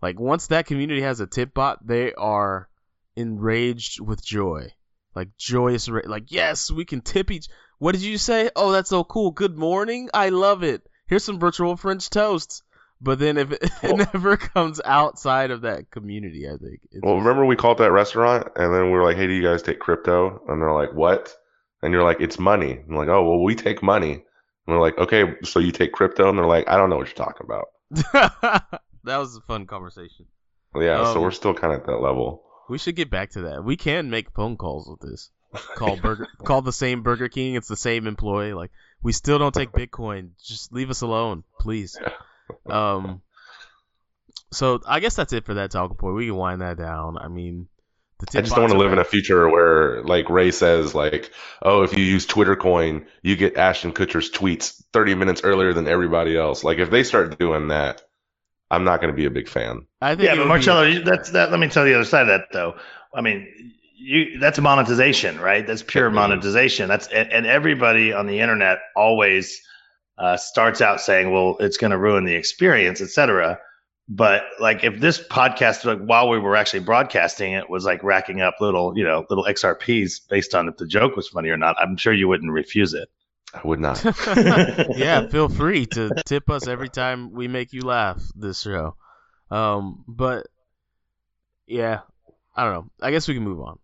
Like 0.00 0.18
once 0.18 0.46
that 0.46 0.64
community 0.64 1.02
has 1.02 1.20
a 1.20 1.26
tip 1.26 1.52
bot, 1.52 1.86
they 1.86 2.14
are 2.14 2.70
enraged 3.16 4.00
with 4.00 4.24
joy, 4.24 4.72
like 5.14 5.36
joyous, 5.36 5.88
like 5.88 6.30
yes, 6.30 6.70
we 6.70 6.84
can 6.84 7.00
tip 7.00 7.30
each. 7.30 7.48
What 7.78 7.92
did 7.92 8.02
you 8.02 8.18
say? 8.18 8.50
Oh, 8.56 8.72
that's 8.72 8.90
so 8.90 9.04
cool. 9.04 9.30
Good 9.30 9.56
morning. 9.56 10.08
I 10.14 10.30
love 10.30 10.62
it. 10.62 10.82
Here's 11.06 11.24
some 11.24 11.38
virtual 11.38 11.76
French 11.76 12.08
toasts. 12.10 12.62
But 13.00 13.18
then 13.18 13.36
if 13.36 13.52
it, 13.52 13.62
it 13.82 14.12
never 14.14 14.36
comes 14.36 14.80
outside 14.84 15.50
of 15.50 15.62
that 15.62 15.90
community, 15.90 16.48
I 16.48 16.56
think. 16.56 16.80
It's 16.90 17.02
Well, 17.02 17.18
remember 17.18 17.44
we 17.44 17.56
called 17.56 17.78
that 17.78 17.92
restaurant 17.92 18.48
and 18.56 18.74
then 18.74 18.84
we 18.86 18.90
were 18.90 19.04
like, 19.04 19.16
hey, 19.16 19.26
do 19.26 19.34
you 19.34 19.42
guys 19.42 19.62
take 19.62 19.80
crypto? 19.80 20.42
And 20.48 20.60
they're 20.62 20.72
like, 20.72 20.94
what? 20.94 21.34
And 21.82 21.92
you're 21.92 22.04
like, 22.04 22.20
it's 22.20 22.38
money. 22.38 22.72
And 22.72 22.90
I'm 22.90 22.96
like, 22.96 23.08
oh, 23.08 23.22
well, 23.28 23.42
we 23.42 23.54
take 23.54 23.82
money. 23.82 24.12
And 24.12 24.22
we're 24.66 24.80
like, 24.80 24.96
okay, 24.98 25.34
so 25.44 25.60
you 25.60 25.72
take 25.72 25.92
crypto? 25.92 26.28
And 26.28 26.38
they're 26.38 26.46
like, 26.46 26.68
I 26.68 26.76
don't 26.76 26.88
know 26.88 26.96
what 26.96 27.06
you're 27.06 27.26
talking 27.26 27.46
about. 27.46 27.66
that 29.04 29.18
was 29.18 29.36
a 29.36 29.40
fun 29.42 29.66
conversation. 29.66 30.26
Well, 30.72 30.82
yeah, 30.84 31.04
so 31.04 31.18
Um, 31.18 31.22
we're 31.22 31.30
still 31.30 31.54
kind 31.54 31.74
of 31.74 31.80
at 31.80 31.86
that 31.86 31.98
level. 31.98 32.44
We 32.68 32.78
should 32.78 32.96
get 32.96 33.10
back 33.10 33.30
to 33.30 33.42
that. 33.42 33.64
We 33.64 33.76
can 33.76 34.10
make 34.10 34.32
phone 34.32 34.56
calls 34.56 34.88
with 34.88 35.00
this. 35.00 35.30
Call 35.76 35.96
Burger, 35.96 36.26
call 36.44 36.60
the 36.60 36.72
same 36.72 37.02
Burger 37.02 37.28
King. 37.28 37.54
It's 37.54 37.68
the 37.68 37.76
same 37.76 38.06
employee. 38.06 38.52
Like 38.52 38.72
we 39.02 39.12
still 39.12 39.38
don't 39.38 39.54
take 39.54 39.72
Bitcoin. 39.72 40.30
Just 40.44 40.72
leave 40.72 40.90
us 40.90 41.00
alone, 41.00 41.44
please. 41.60 41.98
Um. 42.66 43.22
So 44.52 44.80
I 44.86 45.00
guess 45.00 45.14
that's 45.14 45.32
it 45.32 45.46
for 45.46 45.54
that 45.54 45.70
talking 45.70 45.96
point. 45.96 46.16
We 46.16 46.26
can 46.26 46.36
wind 46.36 46.60
that 46.60 46.76
down. 46.76 47.16
I 47.16 47.28
mean, 47.28 47.68
the 48.18 48.38
I 48.38 48.42
just 48.42 48.54
don't 48.54 48.64
want 48.64 48.72
to 48.72 48.78
live 48.78 48.92
in 48.92 48.98
a 48.98 49.04
future 49.04 49.48
where, 49.48 50.02
like 50.02 50.30
Ray 50.30 50.50
says, 50.50 50.94
like, 50.94 51.30
oh, 51.60 51.82
if 51.82 51.96
you 51.96 52.02
use 52.02 52.24
Twitter 52.24 52.56
Coin, 52.56 53.06
you 53.22 53.36
get 53.36 53.56
Ashton 53.56 53.92
Kutcher's 53.92 54.30
tweets 54.30 54.82
30 54.92 55.16
minutes 55.16 55.42
earlier 55.44 55.74
than 55.74 55.86
everybody 55.86 56.36
else. 56.36 56.64
Like, 56.64 56.78
if 56.78 56.90
they 56.90 57.02
start 57.02 57.38
doing 57.38 57.68
that, 57.68 58.02
I'm 58.70 58.84
not 58.84 59.00
going 59.00 59.12
to 59.12 59.16
be 59.16 59.26
a 59.26 59.30
big 59.30 59.48
fan. 59.48 59.86
I 60.00 60.14
think 60.14 60.22
Yeah, 60.26 60.32
but 60.32 60.38
would 60.38 60.44
be- 60.44 60.48
Marcello, 60.48 61.04
that's 61.04 61.30
that. 61.30 61.50
Let 61.50 61.60
me 61.60 61.68
tell 61.68 61.86
you 61.86 61.92
the 61.92 62.00
other 62.00 62.08
side 62.08 62.22
of 62.22 62.28
that, 62.28 62.48
though. 62.52 62.76
I 63.14 63.20
mean, 63.20 63.72
you 63.96 64.38
that's 64.38 64.58
monetization, 64.58 65.38
right? 65.40 65.66
That's 65.66 65.82
pure 65.82 66.06
It 66.06 66.10
is. 66.10 66.14
monetization. 66.14 66.88
That's 66.88 67.06
and, 67.08 67.32
and 67.32 67.46
everybody 67.46 68.12
on 68.12 68.26
the 68.26 68.40
internet 68.40 68.78
always 68.94 69.60
uh, 70.18 70.36
starts 70.36 70.80
out 70.80 71.00
saying, 71.00 71.30
"Well, 71.30 71.56
it's 71.60 71.76
going 71.76 71.92
to 71.92 71.98
ruin 71.98 72.24
the 72.24 72.34
experience, 72.34 73.00
etc." 73.00 73.58
But 74.08 74.44
like, 74.60 74.84
if 74.84 75.00
this 75.00 75.18
podcast, 75.20 75.84
like 75.84 75.98
while 75.98 76.28
we 76.28 76.38
were 76.38 76.54
actually 76.56 76.80
broadcasting 76.80 77.52
it, 77.54 77.68
was 77.68 77.84
like 77.84 78.04
racking 78.04 78.40
up 78.40 78.54
little, 78.60 78.96
you 78.96 79.02
know, 79.02 79.26
little 79.28 79.44
XRPs 79.44 80.20
based 80.28 80.54
on 80.54 80.68
if 80.68 80.76
the 80.76 80.86
joke 80.86 81.16
was 81.16 81.28
funny 81.28 81.48
or 81.48 81.56
not, 81.56 81.74
I'm 81.80 81.96
sure 81.96 82.12
you 82.12 82.28
wouldn't 82.28 82.52
refuse 82.52 82.94
it. 82.94 83.08
I 83.56 83.66
would 83.66 83.80
not. 83.80 84.02
yeah, 84.96 85.26
feel 85.30 85.48
free 85.48 85.86
to 85.86 86.10
tip 86.26 86.50
us 86.50 86.66
every 86.66 86.88
time 86.88 87.32
we 87.32 87.48
make 87.48 87.72
you 87.72 87.82
laugh 87.82 88.22
this 88.34 88.60
show. 88.60 88.96
Um, 89.50 90.04
but 90.06 90.46
yeah, 91.66 92.00
I 92.54 92.64
don't 92.64 92.74
know. 92.74 92.90
I 93.00 93.10
guess 93.10 93.28
we 93.28 93.34
can 93.34 93.44
move 93.44 93.60
on. 93.60 93.78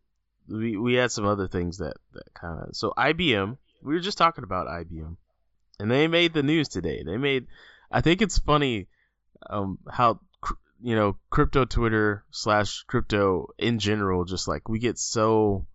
We 0.48 0.76
we 0.76 0.94
had 0.94 1.10
some 1.10 1.24
other 1.24 1.48
things 1.48 1.78
that 1.78 1.96
that 2.12 2.34
kind 2.34 2.60
of 2.60 2.76
so 2.76 2.92
IBM. 2.96 3.56
We 3.82 3.94
were 3.94 4.00
just 4.00 4.18
talking 4.18 4.44
about 4.44 4.66
IBM, 4.66 5.16
and 5.78 5.90
they 5.90 6.06
made 6.06 6.34
the 6.34 6.42
news 6.42 6.68
today. 6.68 7.02
They 7.04 7.16
made. 7.16 7.46
I 7.90 8.00
think 8.00 8.22
it's 8.22 8.38
funny 8.38 8.88
um, 9.48 9.78
how 9.90 10.20
you 10.82 10.96
know 10.96 11.16
crypto 11.30 11.64
Twitter 11.64 12.24
slash 12.30 12.82
crypto 12.86 13.48
in 13.58 13.78
general. 13.78 14.24
Just 14.24 14.48
like 14.48 14.68
we 14.68 14.78
get 14.78 14.98
so 14.98 15.66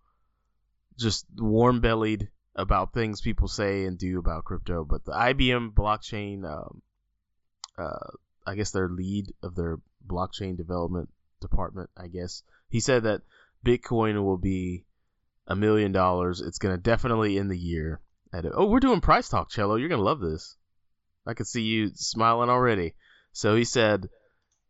just 0.98 1.26
warm 1.36 1.80
bellied 1.80 2.28
about 2.58 2.92
things 2.92 3.20
people 3.20 3.46
say 3.46 3.84
and 3.84 3.96
do 3.96 4.18
about 4.18 4.44
crypto. 4.44 4.84
But 4.84 5.04
the 5.04 5.12
IBM 5.12 5.72
blockchain, 5.72 6.44
um, 6.44 6.82
uh, 7.78 8.10
I 8.44 8.56
guess 8.56 8.72
their 8.72 8.88
lead 8.88 9.32
of 9.42 9.54
their 9.54 9.78
blockchain 10.06 10.56
development 10.56 11.08
department, 11.40 11.88
I 11.96 12.08
guess 12.08 12.42
he 12.68 12.80
said 12.80 13.04
that 13.04 13.22
Bitcoin 13.64 14.22
will 14.24 14.36
be 14.36 14.84
a 15.46 15.54
million 15.54 15.92
dollars. 15.92 16.40
It's 16.40 16.58
gonna 16.58 16.76
definitely 16.76 17.38
end 17.38 17.50
the 17.50 17.58
year. 17.58 18.00
At 18.32 18.44
oh, 18.52 18.66
we're 18.66 18.80
doing 18.80 19.00
price 19.00 19.28
talk, 19.28 19.50
Cello. 19.50 19.76
You're 19.76 19.88
gonna 19.88 20.02
love 20.02 20.20
this. 20.20 20.56
I 21.24 21.34
can 21.34 21.46
see 21.46 21.62
you 21.62 21.92
smiling 21.94 22.50
already. 22.50 22.94
So 23.32 23.54
he 23.54 23.64
said, 23.64 24.08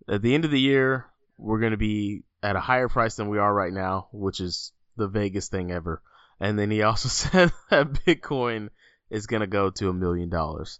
at 0.06 0.20
the 0.20 0.34
end 0.34 0.44
of 0.44 0.50
the 0.50 0.60
year, 0.60 1.06
we're 1.38 1.60
gonna 1.60 1.78
be 1.78 2.24
at 2.42 2.54
a 2.54 2.60
higher 2.60 2.88
price 2.88 3.16
than 3.16 3.30
we 3.30 3.38
are 3.38 3.52
right 3.52 3.72
now, 3.72 4.08
which 4.12 4.40
is 4.40 4.72
the 4.96 5.08
vaguest 5.08 5.50
thing 5.50 5.72
ever. 5.72 6.02
And 6.40 6.58
then 6.58 6.70
he 6.70 6.82
also 6.82 7.08
said 7.10 7.52
that 7.70 7.92
Bitcoin 7.92 8.68
is 9.10 9.26
going 9.26 9.40
to 9.40 9.46
go 9.46 9.70
to 9.70 9.88
a 9.88 9.94
million 9.94 10.28
dollars. 10.28 10.78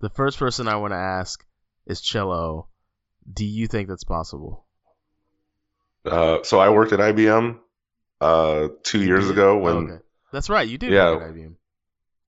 The 0.00 0.10
first 0.10 0.38
person 0.38 0.68
I 0.68 0.76
want 0.76 0.92
to 0.92 0.98
ask 0.98 1.44
is 1.86 2.00
Cello. 2.00 2.68
Do 3.30 3.44
you 3.44 3.66
think 3.66 3.88
that's 3.88 4.04
possible? 4.04 4.64
Uh, 6.04 6.42
so 6.42 6.58
I 6.58 6.70
worked 6.70 6.92
at 6.92 7.00
IBM 7.00 7.58
uh, 8.20 8.68
two 8.82 9.02
years 9.02 9.28
ago 9.28 9.58
when 9.58 9.76
Okay. 9.76 10.02
That's 10.32 10.48
right. 10.50 10.66
You 10.68 10.78
did 10.78 10.92
Yeah. 10.92 11.12
work 11.12 11.22
at 11.22 11.34
IBM. 11.34 11.54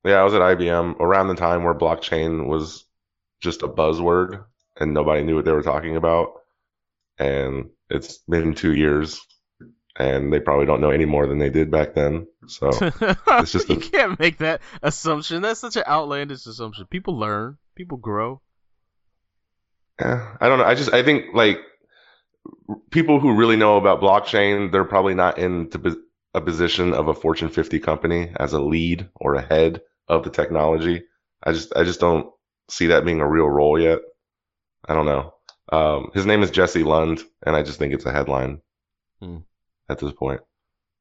yeah 0.05 0.17
I 0.21 0.25
was 0.25 0.35
at 0.35 0.41
IBM 0.43 0.99
around 1.01 1.29
the 1.29 1.35
time 1.35 1.65
where 1.65 1.75
blockchain 1.75 2.47
was 2.47 2.85
just 3.41 3.63
a 3.63 3.69
buzzword 3.69 4.45
and 4.79 4.93
nobody 4.95 5.23
knew 5.23 5.37
what 5.37 5.45
they 5.45 5.53
were 5.53 5.63
talking 5.63 5.97
about. 5.97 6.33
And 7.19 7.71
it's 7.91 8.19
been 8.29 8.55
two 8.55 8.73
years, 8.75 9.21
and 9.99 10.33
they 10.33 10.41
probably 10.41 10.65
don't 10.65 10.81
know 10.81 10.91
any 10.91 11.05
more 11.05 11.27
than 11.27 11.39
they 11.39 11.51
did 11.51 11.71
back 11.71 11.95
then. 11.95 12.27
So 12.51 12.71
it's 13.29 13.53
just 13.53 13.69
you 13.69 13.77
can't 13.79 14.19
make 14.19 14.39
that 14.39 14.61
assumption. 14.83 15.43
That's 15.43 15.61
such 15.61 15.77
an 15.77 15.85
outlandish 15.87 16.47
assumption. 16.47 16.87
People 16.87 17.19
learn. 17.19 17.59
People 17.75 17.99
grow. 17.99 18.41
Yeah, 20.01 20.37
I 20.41 20.49
don't 20.49 20.59
know. 20.59 20.65
I 20.65 20.75
just 20.75 20.93
I 20.93 21.03
think 21.03 21.35
like 21.35 21.59
people 22.91 23.21
who 23.21 23.35
really 23.37 23.57
know 23.57 23.77
about 23.77 24.01
blockchain, 24.01 24.73
they're 24.73 24.85
probably 24.85 25.15
not 25.15 25.39
in 25.39 25.71
a 26.35 26.41
position 26.41 26.93
of 26.95 27.09
a 27.09 27.15
Fortune 27.15 27.49
50 27.49 27.81
company 27.81 28.33
as 28.39 28.53
a 28.53 28.61
lead 28.61 29.09
or 29.17 29.35
a 29.35 29.43
head 29.43 29.81
of 30.09 30.25
the 30.25 30.31
technology. 30.31 31.03
I 31.43 31.53
just 31.53 31.75
I 31.77 31.85
just 31.85 32.01
don't 32.01 32.31
see 32.69 32.89
that 32.89 33.05
being 33.05 33.21
a 33.21 33.29
real 33.29 33.49
role 33.49 33.81
yet. 33.81 34.01
I 34.89 34.95
don't 34.95 35.07
know. 35.07 35.35
Um, 35.73 36.11
his 36.15 36.27
name 36.27 36.43
is 36.43 36.51
Jesse 36.51 36.83
Lund, 36.83 37.23
and 37.47 37.55
I 37.55 37.63
just 37.63 37.79
think 37.79 37.95
it's 37.95 38.07
a 38.07 38.13
headline 38.13 38.61
Hmm. 39.21 39.39
at 39.89 39.99
this 39.99 40.13
point. 40.13 40.41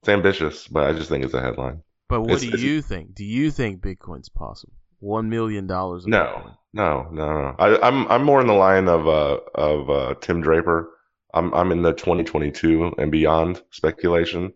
It's 0.01 0.09
ambitious, 0.09 0.67
but 0.67 0.89
I 0.89 0.93
just 0.93 1.09
think 1.09 1.25
it's 1.25 1.33
a 1.33 1.41
headline. 1.41 1.83
But 2.07 2.21
what 2.21 2.31
It's- 2.31 2.41
do 2.41 2.47
it's- 2.49 2.61
you 2.63 2.81
think? 2.81 3.13
Do 3.15 3.23
you 3.25 3.51
think 3.51 3.81
Bitcoin's 3.81 4.29
possible? 4.29 4.73
One 4.99 5.29
million 5.29 5.67
dollars. 5.67 6.05
No, 6.07 6.51
no, 6.73 7.07
no, 7.11 7.41
no. 7.41 7.55
I, 7.57 7.79
I'm 7.87 8.07
I'm 8.09 8.23
more 8.25 8.41
in 8.41 8.47
the 8.47 8.53
line 8.53 8.87
of 8.89 9.07
uh 9.07 9.39
of 9.55 9.89
uh, 9.89 10.15
Tim 10.19 10.41
Draper. 10.41 10.89
I'm 11.33 11.53
I'm 11.53 11.71
in 11.71 11.83
the 11.83 11.93
2022 11.93 12.95
and 12.97 13.11
beyond 13.11 13.61
speculation. 13.71 14.53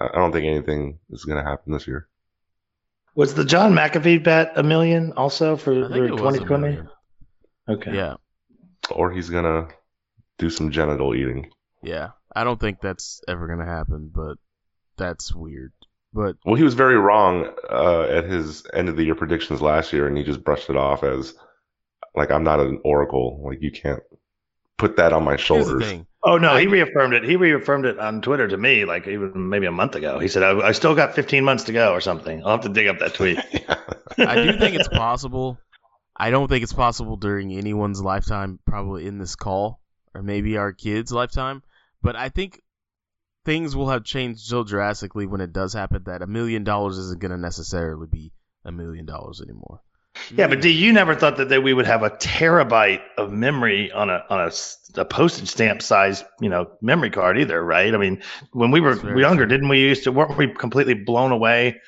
I, 0.00 0.06
I 0.06 0.12
don't 0.16 0.32
think 0.32 0.46
anything 0.46 0.98
is 1.10 1.24
going 1.24 1.42
to 1.42 1.48
happen 1.48 1.72
this 1.72 1.86
year. 1.86 2.08
Was 3.14 3.34
the 3.34 3.44
John 3.44 3.72
McAfee 3.74 4.22
bet 4.24 4.52
a 4.56 4.62
million 4.62 5.12
also 5.12 5.56
for, 5.56 5.72
I 5.72 5.88
for 5.88 5.92
think 5.94 6.06
it 6.08 6.20
was 6.22 6.34
a 6.36 6.38
2020? 6.40 6.88
Okay. 7.68 7.94
Yeah, 7.94 8.14
Or 8.90 9.10
he's 9.12 9.30
gonna 9.30 9.68
do 10.38 10.50
some 10.50 10.70
genital 10.70 11.14
eating. 11.14 11.50
yeah. 11.82 12.10
I 12.34 12.44
don't 12.44 12.60
think 12.60 12.80
that's 12.82 13.22
ever 13.28 13.46
gonna 13.46 13.64
happen, 13.64 14.10
but 14.14 14.36
that's 14.96 15.34
weird. 15.34 15.72
But 16.12 16.36
Well, 16.44 16.54
he 16.54 16.62
was 16.62 16.74
very 16.74 16.96
wrong 16.96 17.52
uh, 17.70 18.02
at 18.02 18.24
his 18.24 18.64
end 18.72 18.88
of 18.88 18.96
the 18.96 19.04
year 19.04 19.14
predictions 19.14 19.60
last 19.60 19.92
year, 19.92 20.06
and 20.06 20.16
he 20.16 20.24
just 20.24 20.44
brushed 20.44 20.70
it 20.70 20.76
off 20.76 21.02
as 21.02 21.34
like 22.14 22.30
I'm 22.30 22.44
not 22.44 22.60
an 22.60 22.80
oracle. 22.84 23.42
Like 23.44 23.60
you 23.60 23.70
can't 23.70 24.02
put 24.78 24.96
that 24.96 25.12
on 25.12 25.24
my 25.24 25.36
shoulders. 25.36 26.02
Oh 26.24 26.38
no, 26.38 26.56
he 26.56 26.66
reaffirmed 26.66 27.14
it. 27.14 27.22
He 27.22 27.36
reaffirmed 27.36 27.84
it 27.84 27.98
on 27.98 28.20
Twitter 28.20 28.48
to 28.48 28.56
me, 28.56 28.84
like 28.84 29.06
even 29.06 29.48
maybe 29.48 29.66
a 29.66 29.72
month 29.72 29.94
ago. 29.94 30.18
He 30.18 30.28
said, 30.28 30.42
"I, 30.42 30.68
I 30.68 30.72
still 30.72 30.94
got 30.94 31.14
15 31.14 31.44
months 31.44 31.64
to 31.64 31.72
go, 31.72 31.92
or 31.92 32.00
something." 32.00 32.42
I'll 32.42 32.52
have 32.52 32.62
to 32.62 32.68
dig 32.68 32.88
up 32.88 32.98
that 32.98 33.14
tweet. 33.14 33.38
I 34.18 34.42
do 34.42 34.58
think 34.58 34.74
it's 34.74 34.88
possible. 34.88 35.58
I 36.16 36.30
don't 36.30 36.48
think 36.48 36.62
it's 36.62 36.72
possible 36.72 37.16
during 37.16 37.52
anyone's 37.52 38.00
lifetime, 38.00 38.58
probably 38.66 39.06
in 39.06 39.18
this 39.18 39.36
call, 39.36 39.80
or 40.14 40.22
maybe 40.22 40.56
our 40.56 40.72
kids' 40.72 41.12
lifetime. 41.12 41.62
But 42.02 42.16
I 42.16 42.30
think 42.30 42.62
things 43.46 43.74
will 43.74 43.88
have 43.88 44.04
changed 44.04 44.40
so 44.40 44.64
drastically 44.64 45.26
when 45.26 45.40
it 45.40 45.52
does 45.54 45.72
happen 45.72 46.02
that 46.04 46.20
a 46.20 46.26
million 46.26 46.64
dollars 46.64 46.98
isn't 46.98 47.20
going 47.20 47.30
to 47.30 47.38
necessarily 47.38 48.06
be 48.06 48.32
a 48.64 48.72
million 48.72 49.06
dollars 49.06 49.40
anymore. 49.40 49.80
Yeah, 50.34 50.48
but 50.48 50.60
D, 50.60 50.70
you 50.70 50.92
never 50.92 51.14
thought 51.14 51.36
that, 51.36 51.50
that 51.50 51.62
we 51.62 51.72
would 51.72 51.86
have 51.86 52.02
a 52.02 52.10
terabyte 52.10 53.02
of 53.16 53.30
memory 53.30 53.92
on 53.92 54.10
a 54.10 54.24
on 54.28 54.40
a, 54.40 54.50
a 55.00 55.04
postage 55.04 55.48
stamp 55.48 55.82
size, 55.82 56.24
you 56.40 56.48
know, 56.48 56.70
memory 56.80 57.10
card 57.10 57.38
either, 57.38 57.62
right? 57.62 57.94
I 57.94 57.98
mean, 57.98 58.22
when 58.52 58.70
we 58.70 58.80
were 58.80 58.94
younger, 59.18 59.44
true. 59.44 59.46
didn't 59.46 59.68
we 59.68 59.80
used 59.80 60.04
to 60.04 60.12
weren't 60.12 60.36
we 60.36 60.48
completely 60.52 60.94
blown 60.94 61.32
away 61.32 61.80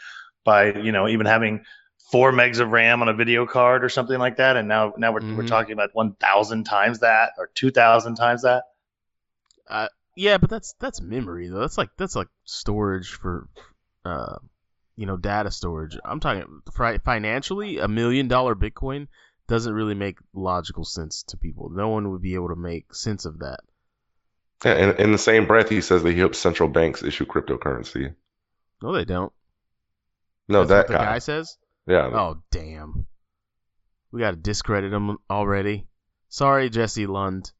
by 0.45 0.73
you 0.75 0.93
know 0.93 1.09
even 1.09 1.27
having 1.27 1.65
four 2.13 2.31
megs 2.33 2.61
of 2.61 2.69
RAM 2.71 3.03
on 3.03 3.09
a 3.09 3.15
video 3.15 3.47
card 3.47 3.83
or 3.83 3.89
something 3.89 4.19
like 4.19 4.37
that? 4.37 4.57
And 4.57 4.69
now 4.69 4.93
now 4.99 5.13
we're 5.13 5.23
we're 5.35 5.43
Mhm. 5.45 5.49
talking 5.49 5.73
about 5.73 5.91
one 5.95 6.13
thousand 6.15 6.65
times 6.65 7.01
that 7.01 7.33
or 7.39 7.51
two 7.55 7.71
thousand 7.71 8.15
times 8.17 8.43
that. 8.43 8.65
Yeah, 10.19 10.39
but 10.39 10.51
that's 10.51 10.75
that's 10.81 11.01
memory 11.01 11.47
though. 11.47 11.61
That's 11.61 11.79
like 11.79 11.91
that's 11.97 12.17
like 12.17 12.27
storage 12.43 13.11
for, 13.11 13.49
uh, 14.05 14.39
you 14.97 15.07
know, 15.07 15.17
data 15.17 15.53
storage. 15.53 15.97
I'm 16.05 16.19
talking 16.19 16.61
financially, 17.05 17.79
a 17.79 17.87
million 17.87 18.27
dollar 18.27 18.57
Bitcoin 18.57 19.07
doesn't 19.47 19.73
really 19.73 19.95
make 19.95 20.19
logical 20.35 20.85
sense 20.85 21.23
to 21.29 21.37
people. 21.37 21.71
No 21.71 21.91
one 21.91 22.11
would 22.11 22.21
be 22.21 22.35
able 22.35 22.49
to 22.49 22.57
make 22.57 22.93
sense 22.97 23.27
of 23.27 23.39
that. 23.39 23.61
Yeah, 24.65 24.73
and 24.73 24.99
in 24.99 25.13
the 25.13 25.19
same 25.19 25.47
breath, 25.47 25.69
he 25.69 25.81
says 25.81 26.03
that 26.03 26.13
he 26.13 26.19
hopes 26.19 26.39
central 26.39 26.69
banks 26.69 27.05
issue 27.05 27.25
cryptocurrency. 27.25 28.13
No, 28.83 28.93
they 28.93 29.05
don't. 29.05 29.33
No, 30.49 30.65
That's 30.65 30.89
that 30.89 30.99
guy. 30.99 31.05
guy 31.05 31.19
says. 31.21 31.57
Yeah, 31.87 32.11
Oh 32.13 32.43
damn, 32.51 33.07
we 34.11 34.19
got 34.19 34.33
to 34.33 34.37
discredit 34.37 34.93
him 34.93 35.19
already. 35.31 35.87
Sorry, 36.29 36.71
Jesse 36.71 37.07
Lund. 37.07 37.53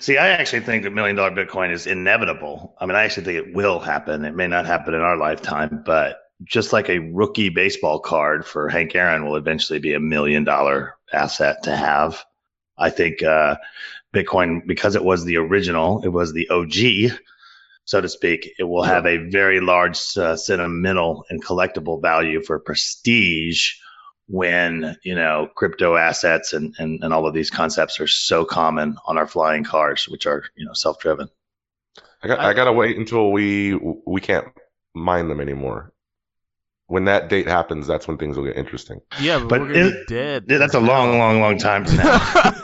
See, 0.00 0.18
I 0.18 0.28
actually 0.28 0.60
think 0.60 0.82
that 0.84 0.90
million 0.90 1.16
dollar 1.16 1.30
Bitcoin 1.30 1.72
is 1.72 1.86
inevitable. 1.86 2.74
I 2.78 2.86
mean, 2.86 2.96
I 2.96 3.04
actually 3.04 3.24
think 3.24 3.48
it 3.48 3.54
will 3.54 3.78
happen. 3.80 4.24
It 4.24 4.34
may 4.34 4.46
not 4.46 4.66
happen 4.66 4.94
in 4.94 5.00
our 5.00 5.16
lifetime, 5.16 5.82
but 5.84 6.18
just 6.42 6.72
like 6.72 6.88
a 6.88 6.98
rookie 6.98 7.48
baseball 7.48 8.00
card 8.00 8.44
for 8.44 8.68
Hank 8.68 8.94
Aaron 8.94 9.24
will 9.24 9.36
eventually 9.36 9.78
be 9.78 9.94
a 9.94 10.00
million 10.00 10.44
dollar 10.44 10.96
asset 11.12 11.62
to 11.64 11.76
have. 11.76 12.24
I 12.76 12.90
think 12.90 13.22
uh, 13.22 13.56
Bitcoin, 14.14 14.66
because 14.66 14.96
it 14.96 15.04
was 15.04 15.24
the 15.24 15.36
original, 15.36 16.02
it 16.02 16.08
was 16.08 16.32
the 16.32 16.48
OG, 16.48 17.18
so 17.84 18.00
to 18.00 18.08
speak, 18.08 18.54
it 18.58 18.64
will 18.64 18.82
have 18.82 19.06
a 19.06 19.28
very 19.28 19.60
large 19.60 20.16
uh, 20.16 20.36
sentimental 20.36 21.24
and 21.28 21.44
collectible 21.44 22.00
value 22.00 22.42
for 22.42 22.58
prestige 22.58 23.74
when 24.26 24.96
you 25.02 25.14
know 25.14 25.48
crypto 25.54 25.96
assets 25.96 26.52
and, 26.52 26.74
and, 26.78 27.02
and 27.04 27.12
all 27.12 27.26
of 27.26 27.34
these 27.34 27.50
concepts 27.50 28.00
are 28.00 28.06
so 28.06 28.44
common 28.44 28.96
on 29.06 29.18
our 29.18 29.26
flying 29.26 29.64
cars, 29.64 30.08
which 30.08 30.26
are 30.26 30.44
you 30.56 30.66
know 30.66 30.72
self-driven. 30.72 31.28
I 32.22 32.28
got, 32.28 32.40
I- 32.40 32.50
I, 32.50 32.52
gotta 32.54 32.72
wait 32.72 32.96
until 32.96 33.30
we 33.30 33.74
we 34.06 34.20
can't 34.20 34.46
mine 34.94 35.28
them 35.28 35.40
anymore. 35.40 35.92
When 36.86 37.06
that 37.06 37.28
date 37.28 37.46
happens, 37.48 37.86
that's 37.86 38.06
when 38.06 38.18
things 38.18 38.36
will 38.36 38.44
get 38.44 38.56
interesting. 38.56 39.00
Yeah, 39.20 39.38
but, 39.38 39.48
But 39.48 39.60
we're 39.62 39.66
gonna 39.68 39.86
it- 39.86 40.06
be 40.06 40.14
dead. 40.14 40.44
Yeah, 40.48 40.58
That's 40.58 40.74
a 40.74 40.80
long, 40.80 41.18
long, 41.18 41.40
long 41.40 41.56
time 41.56 41.84
from 41.86 41.96
now. 41.96 42.54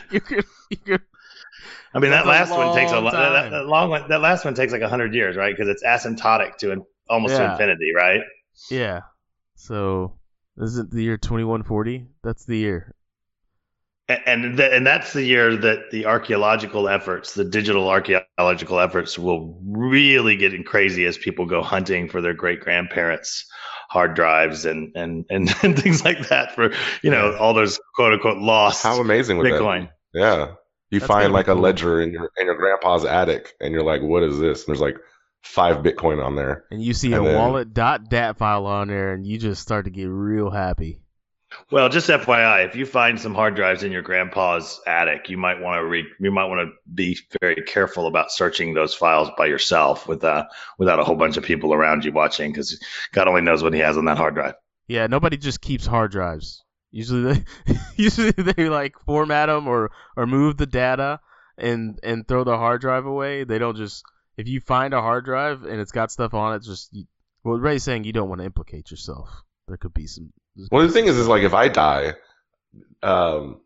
you 0.12 0.20
could, 0.20 0.44
you 0.70 0.76
could, 0.76 1.02
I 1.92 1.98
mean, 1.98 2.12
that 2.12 2.26
last 2.26 2.50
one 2.50 2.74
takes 2.76 2.92
a 2.92 2.94
long 2.94 3.04
lot. 3.04 3.12
That, 3.12 3.50
that 3.50 3.66
long 3.66 3.90
one, 3.90 4.08
that 4.08 4.20
last 4.20 4.44
one 4.44 4.54
takes 4.54 4.72
like 4.72 4.82
hundred 4.82 5.14
years, 5.14 5.36
right? 5.36 5.54
Because 5.56 5.68
it's 5.68 5.82
asymptotic 5.82 6.56
to 6.58 6.72
in, 6.72 6.84
almost 7.08 7.36
to 7.36 7.50
infinity, 7.52 7.92
right? 7.94 8.20
yeah. 8.70 9.00
So, 9.56 10.16
is 10.58 10.78
it 10.78 10.90
the 10.90 11.02
year 11.02 11.16
2140? 11.16 12.06
That's 12.22 12.44
the 12.44 12.58
year. 12.58 12.94
A- 14.08 14.28
And 14.28 14.56
th- 14.56 14.72
and 14.72 14.86
that's 14.86 15.12
the 15.12 15.22
year 15.24 15.56
that 15.56 15.90
the 15.90 16.06
archaeological 16.06 16.88
efforts, 16.88 17.34
the 17.34 17.44
digital 17.44 17.88
archaeological 17.88 18.78
efforts, 18.80 19.18
will 19.18 19.58
really 19.66 20.36
get 20.36 20.64
crazy 20.66 21.04
as 21.06 21.18
people 21.18 21.46
go 21.46 21.62
hunting 21.62 22.08
for 22.08 22.20
their 22.20 22.34
great 22.34 22.60
grandparents' 22.60 23.46
hard 23.90 24.14
drives 24.14 24.64
and, 24.64 24.92
and 24.96 25.24
and 25.30 25.54
and 25.62 25.78
things 25.78 26.04
like 26.04 26.28
that 26.28 26.54
for 26.54 26.72
you 27.02 27.10
know 27.10 27.34
all 27.36 27.54
those 27.54 27.80
quote 27.94 28.12
unquote 28.12 28.38
lost 28.38 28.82
How 28.82 29.00
amazing 29.00 29.38
would 29.38 29.48
Bitcoin. 29.48 29.88
that? 30.14 30.18
Yeah, 30.20 30.54
you 30.90 31.00
That's 31.00 31.08
find 31.08 31.32
be 31.32 31.32
like 31.32 31.48
a 31.48 31.54
ledger 31.54 32.00
in 32.00 32.12
your 32.12 32.30
in 32.36 32.46
your 32.46 32.56
grandpa's 32.56 33.04
attic, 33.04 33.54
and 33.60 33.72
you're 33.72 33.82
like, 33.84 34.02
"What 34.02 34.22
is 34.22 34.38
this?" 34.38 34.60
And 34.60 34.68
there's 34.68 34.80
like 34.80 34.96
five 35.46 35.78
Bitcoin 35.78 36.24
on 36.24 36.36
there. 36.36 36.64
And 36.70 36.82
you 36.82 36.92
see 36.94 37.12
And 37.12 37.24
a 37.24 37.28
then- 37.28 37.36
wallet 37.38 37.72
dot 37.74 38.08
dat 38.10 38.36
file 38.38 38.66
on 38.66 38.88
there, 38.88 39.12
and 39.12 39.26
you 39.26 39.38
just 39.38 39.62
start 39.62 39.84
to 39.86 39.90
get 39.90 40.06
real 40.06 40.50
happy. 40.50 41.00
Well, 41.70 41.88
just 41.88 42.08
FYI, 42.10 42.66
if 42.66 42.74
you 42.76 42.84
find 42.84 43.18
some 43.20 43.34
hard 43.34 43.54
drives 43.54 43.82
in 43.84 43.92
your 43.92 44.02
grandpa's 44.02 44.80
attic, 44.86 45.30
you 45.30 45.38
might 45.38 45.60
want 45.60 45.78
to 45.78 45.84
re- 45.86 46.04
you 46.20 46.30
might 46.32 46.46
want 46.46 46.68
to 46.68 46.74
be 46.92 47.16
very 47.40 47.62
careful 47.62 48.08
about 48.08 48.32
searching 48.32 48.74
those 48.74 48.94
files 48.94 49.30
by 49.38 49.46
yourself 49.46 50.08
with 50.08 50.24
uh, 50.24 50.44
without 50.78 50.98
a 50.98 51.04
whole 51.04 51.14
bunch 51.16 51.36
of 51.36 51.44
people 51.44 51.72
around 51.72 52.04
you 52.04 52.12
watching, 52.12 52.50
because 52.52 52.78
God 53.12 53.28
only 53.28 53.42
knows 53.42 53.62
what 53.62 53.72
he 53.72 53.80
has 53.80 53.96
on 53.96 54.04
that 54.06 54.18
hard 54.18 54.34
drive. 54.34 54.54
Yeah, 54.88 55.06
nobody 55.06 55.36
just 55.36 55.60
keeps 55.60 55.86
hard 55.86 56.10
drives. 56.10 56.62
Usually 56.90 57.34
they 57.34 57.74
usually 57.96 58.32
they 58.32 58.68
like 58.68 58.98
format 59.06 59.48
them 59.48 59.68
or 59.68 59.92
or 60.16 60.26
move 60.26 60.56
the 60.56 60.66
data 60.66 61.20
and 61.56 61.98
and 62.02 62.26
throw 62.26 62.42
the 62.44 62.56
hard 62.58 62.80
drive 62.80 63.06
away. 63.06 63.44
They 63.44 63.58
don't 63.58 63.76
just 63.76 64.04
if 64.36 64.48
you 64.48 64.60
find 64.60 64.94
a 64.94 65.00
hard 65.00 65.24
drive 65.24 65.64
and 65.64 65.80
it's 65.80 65.92
got 65.92 66.10
stuff 66.12 66.34
on 66.34 66.54
it, 66.54 66.62
just 66.62 66.92
you, 66.92 67.04
well, 67.44 67.58
Ray's 67.58 67.82
saying 67.84 68.04
you 68.04 68.12
don't 68.12 68.28
want 68.28 68.40
to 68.40 68.44
implicate 68.44 68.90
yourself. 68.90 69.28
There 69.68 69.76
could 69.76 69.94
be 69.94 70.06
some. 70.06 70.32
there's 70.54 70.68
Well, 70.70 70.82
the 70.82 70.88
be 70.88 70.94
thing 70.94 71.06
is, 71.06 71.16
is 71.16 71.28
like 71.28 71.42
if 71.42 71.54
I 71.54 71.68
die, 71.68 72.14
um, 73.02 73.60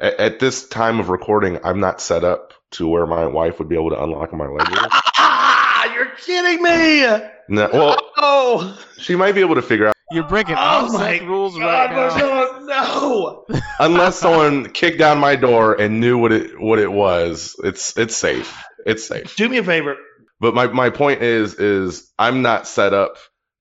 at, 0.00 0.14
at 0.20 0.38
this 0.40 0.68
time 0.68 1.00
of 1.00 1.08
recording, 1.08 1.58
I'm 1.64 1.80
not 1.80 2.00
set 2.00 2.24
up 2.24 2.52
to 2.72 2.88
where 2.88 3.06
my 3.06 3.26
wife 3.26 3.58
would 3.58 3.68
be 3.68 3.76
able 3.76 3.90
to 3.90 4.02
unlock 4.02 4.32
my 4.32 4.46
ledger. 4.46 4.74
Ah, 5.18 5.92
you're 5.94 6.10
kidding 6.16 6.62
me. 6.62 7.00
No, 7.48 7.68
well, 7.72 7.98
Oh, 8.18 8.78
she 8.98 9.14
might 9.14 9.32
be 9.34 9.40
able 9.40 9.54
to 9.54 9.62
figure 9.62 9.86
out 9.88 9.94
You're 10.10 10.26
breaking 10.26 10.56
oh 10.56 10.58
all 10.58 10.92
my 10.92 11.18
rules 11.20 11.56
God, 11.56 11.92
right 11.92 12.18
now. 12.18 12.64
no, 12.66 13.44
no. 13.48 13.58
unless 13.78 14.18
someone 14.18 14.70
kicked 14.70 14.98
down 14.98 15.18
my 15.18 15.36
door 15.36 15.80
and 15.80 16.00
knew 16.00 16.18
what 16.18 16.32
it 16.32 16.60
what 16.60 16.78
it 16.80 16.90
was. 16.90 17.54
It's 17.62 17.96
it's 17.96 18.16
safe. 18.16 18.56
It's 18.86 19.06
safe. 19.06 19.36
Do 19.36 19.48
me 19.48 19.58
a 19.58 19.64
favor. 19.64 19.96
But 20.38 20.54
my, 20.54 20.66
my 20.68 20.90
point 20.90 21.22
is 21.22 21.54
is 21.54 22.10
I'm 22.18 22.42
not 22.42 22.66
set 22.66 22.94
up 22.94 23.16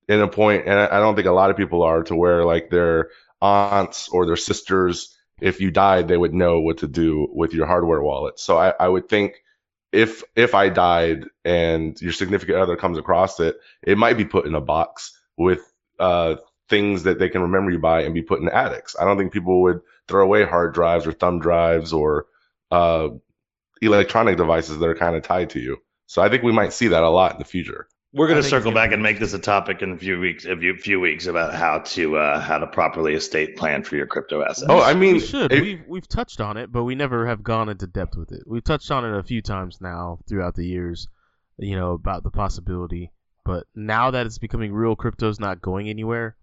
in 0.07 0.21
a 0.21 0.27
point, 0.27 0.67
and 0.67 0.77
I 0.79 0.99
don't 0.99 1.15
think 1.15 1.27
a 1.27 1.31
lot 1.31 1.49
of 1.49 1.57
people 1.57 1.81
are 1.83 2.03
to 2.03 2.15
where 2.15 2.45
like 2.45 2.69
their 2.69 3.09
aunts 3.41 4.07
or 4.09 4.25
their 4.25 4.35
sisters, 4.35 5.17
if 5.41 5.59
you 5.59 5.71
died, 5.71 6.07
they 6.07 6.17
would 6.17 6.33
know 6.33 6.59
what 6.59 6.79
to 6.79 6.87
do 6.87 7.27
with 7.33 7.53
your 7.53 7.65
hardware 7.65 8.01
wallet. 8.01 8.39
So 8.39 8.57
I, 8.57 8.73
I 8.79 8.87
would 8.87 9.09
think 9.09 9.33
if 9.91 10.23
if 10.35 10.53
I 10.53 10.69
died 10.69 11.25
and 11.43 11.99
your 12.01 12.11
significant 12.11 12.57
other 12.57 12.75
comes 12.75 12.97
across 12.97 13.39
it, 13.39 13.57
it 13.81 13.97
might 13.97 14.17
be 14.17 14.25
put 14.25 14.45
in 14.45 14.53
a 14.53 14.61
box 14.61 15.17
with 15.37 15.59
uh, 15.99 16.35
things 16.69 17.03
that 17.03 17.19
they 17.19 17.29
can 17.29 17.43
remember 17.43 17.71
you 17.71 17.79
by 17.79 18.03
and 18.03 18.13
be 18.13 18.21
put 18.21 18.41
in 18.41 18.49
attics. 18.49 18.95
I 18.99 19.05
don't 19.05 19.17
think 19.17 19.33
people 19.33 19.63
would 19.63 19.81
throw 20.07 20.23
away 20.23 20.45
hard 20.45 20.73
drives 20.73 21.07
or 21.07 21.13
thumb 21.13 21.39
drives 21.39 21.93
or 21.93 22.25
uh, 22.71 23.09
electronic 23.81 24.37
devices 24.37 24.79
that 24.79 24.85
are 24.85 24.95
kind 24.95 25.15
of 25.15 25.23
tied 25.23 25.49
to 25.51 25.59
you. 25.59 25.77
So 26.07 26.21
I 26.21 26.29
think 26.29 26.43
we 26.43 26.51
might 26.51 26.73
see 26.73 26.89
that 26.89 27.03
a 27.03 27.09
lot 27.09 27.33
in 27.33 27.39
the 27.39 27.45
future. 27.45 27.87
We're 28.13 28.27
going 28.29 28.41
to 28.41 28.47
circle 28.47 28.71
back 28.71 28.93
and 28.93 29.03
make 29.03 29.19
this 29.19 29.33
a 29.33 29.39
topic 29.39 29.81
in 29.81 29.91
a 29.91 29.97
few 29.97 30.17
weeks. 30.17 30.45
A 30.45 30.55
few, 30.55 30.77
few 30.77 31.01
weeks 31.01 31.25
about 31.25 31.53
how 31.53 31.79
to 31.79 32.15
uh, 32.15 32.39
how 32.39 32.59
to 32.59 32.67
properly 32.67 33.13
estate 33.13 33.57
plan 33.57 33.83
for 33.83 33.97
your 33.97 34.05
crypto 34.07 34.41
assets. 34.41 34.67
Oh, 34.69 34.81
I 34.81 34.93
mean, 34.93 35.15
we 35.15 35.19
should. 35.19 35.51
it- 35.51 35.61
we've 35.61 35.83
we've 35.85 36.07
touched 36.07 36.39
on 36.39 36.55
it, 36.55 36.71
but 36.71 36.85
we 36.85 36.95
never 36.95 37.27
have 37.27 37.43
gone 37.43 37.67
into 37.67 37.87
depth 37.87 38.15
with 38.15 38.31
it. 38.31 38.43
We've 38.47 38.63
touched 38.63 38.89
on 38.89 39.03
it 39.03 39.17
a 39.17 39.23
few 39.23 39.41
times 39.41 39.79
now 39.81 40.19
throughout 40.29 40.55
the 40.55 40.65
years, 40.65 41.09
you 41.57 41.75
know, 41.75 41.91
about 41.91 42.23
the 42.23 42.31
possibility. 42.31 43.11
But 43.43 43.65
now 43.75 44.11
that 44.11 44.25
it's 44.25 44.37
becoming 44.37 44.71
real, 44.71 44.95
crypto's 44.95 45.39
not 45.41 45.61
going 45.61 45.89
anywhere. 45.89 46.37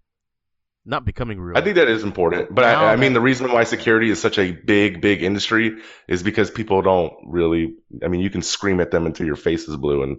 Not 0.85 1.05
becoming 1.05 1.39
real. 1.39 1.57
I 1.57 1.61
think 1.61 1.77
that 1.77 1.87
is 1.87 2.03
important, 2.03 2.53
but 2.53 2.63
Now 2.63 2.85
I, 2.85 2.93
I 2.93 2.95
mean 2.97 3.13
the 3.13 3.21
reason 3.21 3.49
why 3.51 3.63
security 3.63 4.09
is 4.09 4.19
such 4.19 4.37
a 4.37 4.51
big, 4.51 4.99
big 4.99 5.23
industry 5.23 5.77
is 6.09 6.23
because 6.23 6.51
people 6.51 6.81
don't 6.81 7.13
really. 7.25 7.75
I 8.03 8.09
mean, 8.09 8.19
you 8.19 8.29
can 8.29 8.41
scream 8.41 8.81
at 8.81 8.91
them 8.91 9.05
until 9.05 9.25
your 9.25 9.37
face 9.37 9.67
is 9.69 9.77
blue, 9.77 10.03
and 10.03 10.17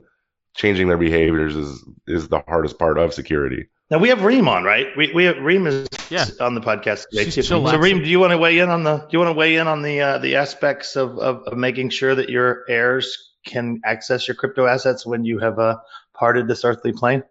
changing 0.56 0.88
their 0.88 0.96
behaviors 0.96 1.54
is 1.54 1.84
is 2.06 2.28
the 2.28 2.40
hardest 2.48 2.78
part 2.78 2.98
of 2.98 3.12
security. 3.12 3.66
Now 3.90 3.98
we 3.98 4.08
have 4.08 4.22
Reem 4.22 4.48
on, 4.48 4.64
right? 4.64 4.86
We 4.96 5.12
we 5.12 5.24
have 5.24 5.36
Reem 5.36 5.66
is 5.66 5.86
Yeah. 6.08 6.24
on 6.40 6.54
the 6.54 6.62
podcast 6.62 7.08
today 7.10 7.24
She's 7.24 7.34
too. 7.34 7.42
So 7.42 7.60
chillaxing. 7.60 7.82
Reem, 7.82 8.02
do 8.02 8.08
you 8.08 8.18
want 8.18 8.30
to 8.30 8.38
weigh 8.38 8.58
in 8.58 8.70
on 8.70 8.84
the 8.84 8.96
do 8.96 9.08
you 9.10 9.18
want 9.18 9.28
to 9.28 9.38
weigh 9.38 9.56
in 9.56 9.68
on 9.68 9.82
the 9.82 10.00
uh, 10.00 10.18
the 10.18 10.36
aspects 10.36 10.96
of, 10.96 11.18
of 11.18 11.42
of 11.42 11.58
making 11.58 11.90
sure 11.90 12.14
that 12.14 12.30
your 12.30 12.64
heirs 12.70 13.32
can 13.46 13.82
access 13.84 14.26
your 14.26 14.34
crypto 14.34 14.64
assets 14.64 15.04
when 15.04 15.24
you 15.24 15.40
have 15.40 15.58
uh, 15.58 15.76
parted 16.14 16.48
this 16.48 16.64
earthly 16.64 16.92
plane? 16.92 17.22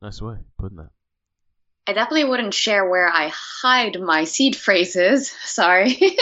nice 0.00 0.22
way 0.22 0.34
of 0.34 0.56
putting 0.56 0.76
that. 0.76 0.90
I 1.86 1.92
definitely 1.92 2.24
wouldn't 2.24 2.54
share 2.54 2.88
where 2.88 3.08
I 3.08 3.30
hide 3.32 4.00
my 4.00 4.24
seed 4.24 4.56
phrases. 4.56 5.30
Sorry, 5.44 5.98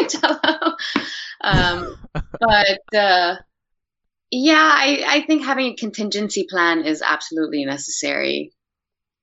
Um, 1.40 1.98
but 2.40 2.96
uh, 2.96 3.36
yeah, 4.30 4.72
I, 4.74 5.04
I 5.06 5.20
think 5.26 5.44
having 5.44 5.72
a 5.72 5.76
contingency 5.76 6.46
plan 6.48 6.84
is 6.84 7.02
absolutely 7.02 7.64
necessary. 7.66 8.52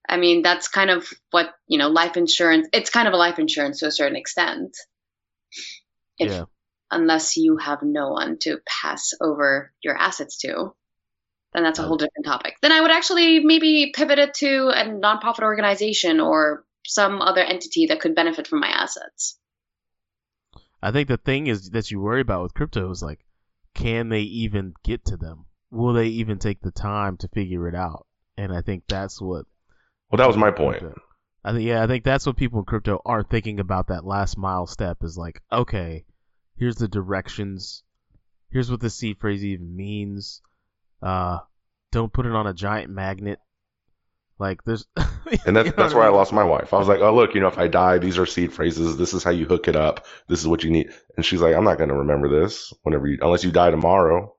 I 0.07 0.17
mean, 0.17 0.43
that's 0.43 0.67
kind 0.67 0.91
of 0.91 1.07
what 1.31 1.47
you 1.67 1.79
know, 1.79 1.87
life 1.89 2.17
insurance. 2.17 2.67
It's 2.73 2.91
kind 2.91 3.07
of 3.07 3.13
a 3.13 3.17
life 3.17 3.39
insurance 3.39 3.79
to 3.79 3.87
a 3.87 3.91
certain 3.91 4.17
extent. 4.17 4.77
If, 6.17 6.31
yeah. 6.31 6.45
Unless 6.91 7.37
you 7.37 7.57
have 7.57 7.81
no 7.81 8.09
one 8.09 8.37
to 8.39 8.59
pass 8.67 9.13
over 9.21 9.71
your 9.81 9.97
assets 9.97 10.37
to, 10.39 10.73
then 11.53 11.63
that's 11.63 11.79
a 11.79 11.83
whole 11.83 11.97
different 11.97 12.25
topic. 12.25 12.55
Then 12.61 12.71
I 12.71 12.81
would 12.81 12.91
actually 12.91 13.39
maybe 13.39 13.91
pivot 13.95 14.19
it 14.19 14.33
to 14.35 14.69
a 14.69 14.85
nonprofit 14.85 15.43
organization 15.43 16.19
or 16.19 16.63
some 16.85 17.21
other 17.21 17.41
entity 17.41 17.87
that 17.87 17.99
could 17.99 18.15
benefit 18.15 18.47
from 18.47 18.59
my 18.59 18.69
assets. 18.69 19.37
I 20.81 20.91
think 20.91 21.07
the 21.07 21.17
thing 21.17 21.47
is 21.47 21.69
that 21.71 21.91
you 21.91 21.99
worry 21.99 22.21
about 22.21 22.43
with 22.43 22.53
crypto 22.53 22.89
is 22.89 23.03
like, 23.03 23.19
can 23.73 24.09
they 24.09 24.21
even 24.21 24.73
get 24.83 25.05
to 25.05 25.17
them? 25.17 25.45
Will 25.69 25.93
they 25.93 26.07
even 26.07 26.39
take 26.39 26.61
the 26.61 26.71
time 26.71 27.17
to 27.17 27.27
figure 27.29 27.67
it 27.67 27.75
out? 27.75 28.07
And 28.37 28.53
I 28.53 28.61
think 28.61 28.83
that's 28.87 29.21
what. 29.21 29.45
Well, 30.09 30.17
that 30.17 30.27
was 30.27 30.37
my 30.37 30.51
point. 30.51 30.83
I 31.43 31.53
think 31.53 31.63
yeah, 31.67 31.83
I 31.83 31.87
think 31.87 32.03
that's 32.03 32.25
what 32.25 32.37
people 32.37 32.59
in 32.59 32.65
crypto 32.65 33.01
aren't 33.05 33.29
thinking 33.29 33.59
about. 33.59 33.87
That 33.87 34.05
last 34.05 34.37
mile 34.37 34.67
step 34.67 35.03
is 35.03 35.17
like, 35.17 35.41
okay, 35.51 36.05
here's 36.57 36.75
the 36.75 36.87
directions, 36.87 37.83
here's 38.51 38.69
what 38.69 38.81
the 38.81 38.89
seed 38.89 39.17
phrase 39.19 39.43
even 39.43 39.75
means. 39.75 40.41
Uh, 41.01 41.39
don't 41.91 42.13
put 42.13 42.25
it 42.25 42.33
on 42.33 42.47
a 42.47 42.53
giant 42.53 42.91
magnet. 42.91 43.39
Like 44.39 44.63
there's, 44.63 44.85
And 45.45 45.55
that's 45.55 45.67
You 45.67 45.73
know 45.77 45.83
that's 45.83 45.93
where 45.93 46.03
I 46.03 46.09
mean? 46.09 46.11
lost 46.11 46.33
my 46.33 46.43
wife. 46.43 46.73
I 46.73 46.77
was 46.77 46.87
like, 46.87 46.99
oh 46.99 47.15
look, 47.15 47.35
you 47.35 47.41
know, 47.41 47.47
if 47.47 47.57
I 47.57 47.67
die, 47.67 47.97
these 47.99 48.17
are 48.17 48.25
seed 48.25 48.53
phrases. 48.53 48.97
This 48.97 49.13
is 49.13 49.23
how 49.23 49.31
you 49.31 49.45
hook 49.45 49.67
it 49.67 49.75
up. 49.75 50.05
This 50.27 50.39
is 50.39 50.47
what 50.47 50.63
you 50.63 50.71
need. 50.71 50.89
And 51.17 51.25
she's 51.25 51.41
like, 51.41 51.55
I'm 51.55 51.63
not 51.63 51.77
going 51.77 51.89
to 51.89 51.95
remember 51.95 52.27
this 52.27 52.73
whenever 52.83 53.07
you, 53.07 53.19
unless 53.21 53.43
you 53.43 53.51
die 53.51 53.71
tomorrow. 53.71 54.35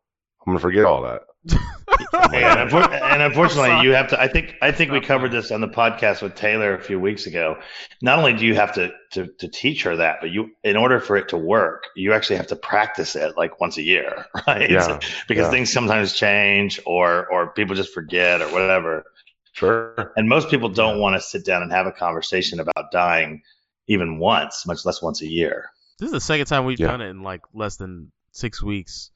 I'm 0.46 0.53
gonna 0.53 0.61
forget 0.61 0.85
all 0.85 1.03
that. 1.03 1.22
And, 1.44 2.72
and 2.74 3.22
unfortunately, 3.22 3.85
you 3.87 3.94
have 3.94 4.09
to. 4.09 4.20
I 4.20 4.28
think 4.28 4.55
I 4.62 4.72
think 4.72 4.92
we 4.92 5.00
covered 5.00 5.33
this 5.33 5.50
on 5.50 5.61
the 5.61 5.68
podcast 5.68 6.22
with 6.22 6.35
Taylor 6.35 6.74
a 6.74 6.81
few 6.83 7.00
weeks 7.00 7.26
ago. 7.26 7.59
Not 8.00 8.18
only 8.18 8.35
do 8.35 8.46
you 8.46 8.55
have 8.55 8.74
to, 8.74 8.92
to 9.12 9.26
to 9.38 9.48
teach 9.48 9.83
her 9.85 9.96
that, 9.96 10.18
but 10.20 10.31
you, 10.31 10.50
in 10.62 10.76
order 10.76 11.00
for 11.00 11.16
it 11.16 11.28
to 11.31 11.38
work, 11.38 11.85
you 11.96 12.12
actually 12.12 12.37
have 12.37 12.48
to 12.48 12.57
practice 12.57 13.16
it 13.16 13.37
like 13.37 13.61
once 13.61 13.76
a 13.76 13.83
year, 13.83 14.26
right? 14.46 14.70
Yeah, 14.70 15.00
because 15.28 15.46
yeah. 15.46 15.50
things 15.50 15.72
sometimes 15.72 16.12
change, 16.12 16.81
or 16.87 17.26
or 17.31 17.52
people 17.52 17.74
just 17.74 17.92
forget, 17.92 18.40
or 18.40 18.48
whatever. 18.48 19.05
Sure. 19.52 20.12
And 20.16 20.28
most 20.28 20.48
people 20.48 20.70
don't 20.70 20.98
want 20.98 21.16
to 21.16 21.20
sit 21.20 21.44
down 21.44 21.62
and 21.62 21.70
have 21.72 21.87
a 21.87 21.92
conversation 21.92 22.59
about 22.61 22.90
dying 22.90 23.42
even 23.87 24.18
once, 24.18 24.66
much 24.66 24.85
less 24.87 25.02
once 25.02 25.20
a 25.20 25.26
year. 25.26 25.70
This 25.98 26.07
is 26.07 26.12
the 26.12 26.20
second 26.20 26.46
time 26.46 26.64
we've 26.64 26.81
Yeah. 26.81 26.87
done 26.88 27.00
it 27.02 27.11
in 27.11 27.22
like 27.22 27.42
less 27.52 27.76
than 27.76 28.12
six 28.31 28.62
weeks. 28.62 29.11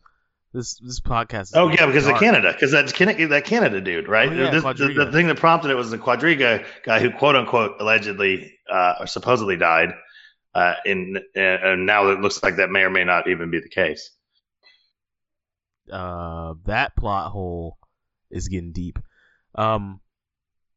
This 0.57 0.79
this 0.79 1.01
podcast. 1.01 1.43
Is 1.43 1.53
Oh 1.55 1.69
yeah, 1.69 1.85
because 1.85 2.07
of. 2.07 2.17
Canada, 2.17 2.51
because 2.51 2.71
that's 2.71 2.91
Can- 2.91 3.29
that 3.29 3.45
Canada 3.45 3.79
dude, 3.79 4.09
right? 4.09 4.31
Oh, 4.31 4.33
yeah, 4.33 4.51
This- 4.51 4.63
the, 4.63 5.05
the 5.05 5.13
thing 5.13 5.27
that 5.27 5.37
prompted 5.37 5.71
it 5.71 5.75
was 5.75 5.91
the 5.91 5.99
Quadriga 5.99 6.65
guy 6.83 6.99
who 6.99 7.11
quote 7.11 7.37
unquote 7.37 7.77
allegedly 7.79 8.59
uh, 8.71 8.95
or 9.01 9.07
supposedly 9.07 9.59
died, 9.59 9.93
uh, 10.55 10.73
in 10.87 11.19
uh, 11.37 11.41
and 11.41 11.85
now 11.85 12.09
it 12.09 12.21
looks 12.21 12.43
like 12.43 12.57
that 12.57 12.71
may 12.71 12.81
or 12.81 12.91
may 12.91 13.05
not 13.05 13.29
even 13.29 13.51
be 13.51 13.61
the 13.61 13.69
case. 13.69 14.11
uh, 15.93 16.55
that 16.65 16.97
plot 16.97 17.33
hole 17.33 17.77
is 18.31 18.49
getting 18.49 18.73
deep. 18.73 18.99
Um, 19.57 20.01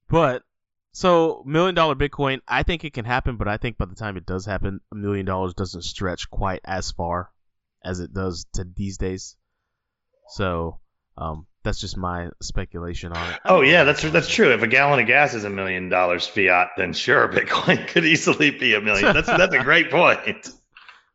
but 0.10 0.44
so 0.92 1.42
million 1.46 1.74
dollar 1.74 1.96
Bitcoin, 1.96 2.42
I 2.50 2.64
think 2.64 2.84
it 2.84 2.94
can 2.94 3.06
happen, 3.06 3.38
but 3.38 3.48
I 3.48 3.56
think 3.56 3.78
by 3.78 3.86
the 3.86 3.96
time 3.96 4.18
it 4.18 4.26
does 4.26 4.46
happen, 4.46 4.82
a 4.92 4.96
million 4.96 5.26
dollars 5.26 5.54
doesn't 5.54 5.84
stretch 5.84 6.30
quite 6.30 6.60
as 6.66 6.92
far 6.92 7.32
as 7.82 8.02
it 8.02 8.14
does 8.14 8.46
to 8.56 8.66
these 8.66 8.98
days. 8.98 9.38
So, 10.30 10.80
um, 11.18 11.46
that's 11.64 11.80
just 11.80 11.98
my 11.98 12.30
speculation 12.42 13.12
on 13.12 13.34
it. 13.34 13.40
Oh 13.46 13.62
yeah, 13.62 13.84
that's 13.84 14.02
that's 14.02 14.30
true. 14.30 14.54
If 14.54 14.62
a 14.62 14.68
gallon 14.68 15.00
of 15.00 15.08
gas 15.08 15.34
is 15.34 15.44
a 15.44 15.50
million 15.50 15.90
dollars 15.90 16.26
fiat, 16.26 16.70
then 16.78 16.94
sure, 16.94 17.28
Bitcoin 17.34 17.88
could 17.88 18.06
easily 18.06 18.52
be 18.52 18.74
a 18.76 18.82
million. 18.82 19.14
That's 19.14 19.28
that's 19.28 19.54
a 19.54 19.64
great 19.64 19.92
point. 19.92 20.50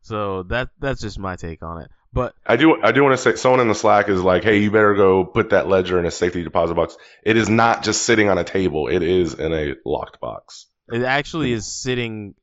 So 0.01 0.43
that 0.49 0.69
that's 0.79 1.01
just 1.01 1.17
my 1.17 1.35
take 1.35 1.63
on 1.63 1.81
it. 1.81 1.89
But 2.13 2.35
I 2.45 2.57
do 2.57 2.79
I 2.79 2.91
do 2.91 3.01
want 3.01 3.13
to 3.13 3.17
say 3.17 3.35
someone 3.37 3.59
in 3.59 3.67
the 3.67 3.73
Slack 3.73 4.07
is 4.07 4.21
like, 4.21 4.43
hey, 4.43 4.59
you 4.59 4.69
better 4.69 4.93
go 4.93 5.25
put 5.25 5.49
that 5.49 5.67
ledger 5.67 5.97
in 5.97 6.05
a 6.05 6.11
safety 6.11 6.43
deposit 6.43 6.75
box. 6.75 6.95
It 7.23 7.37
is 7.37 7.49
not 7.49 7.83
just 7.83 8.03
sitting 8.03 8.29
on 8.29 8.37
a 8.37 8.43
table. 8.43 8.87
It 8.87 9.01
is 9.01 9.33
in 9.33 9.51
a 9.51 9.73
locked 9.83 10.19
box. 10.19 10.67
it 10.91 11.01
actually 11.01 11.53
is 11.53 11.65
sitting 11.65 12.35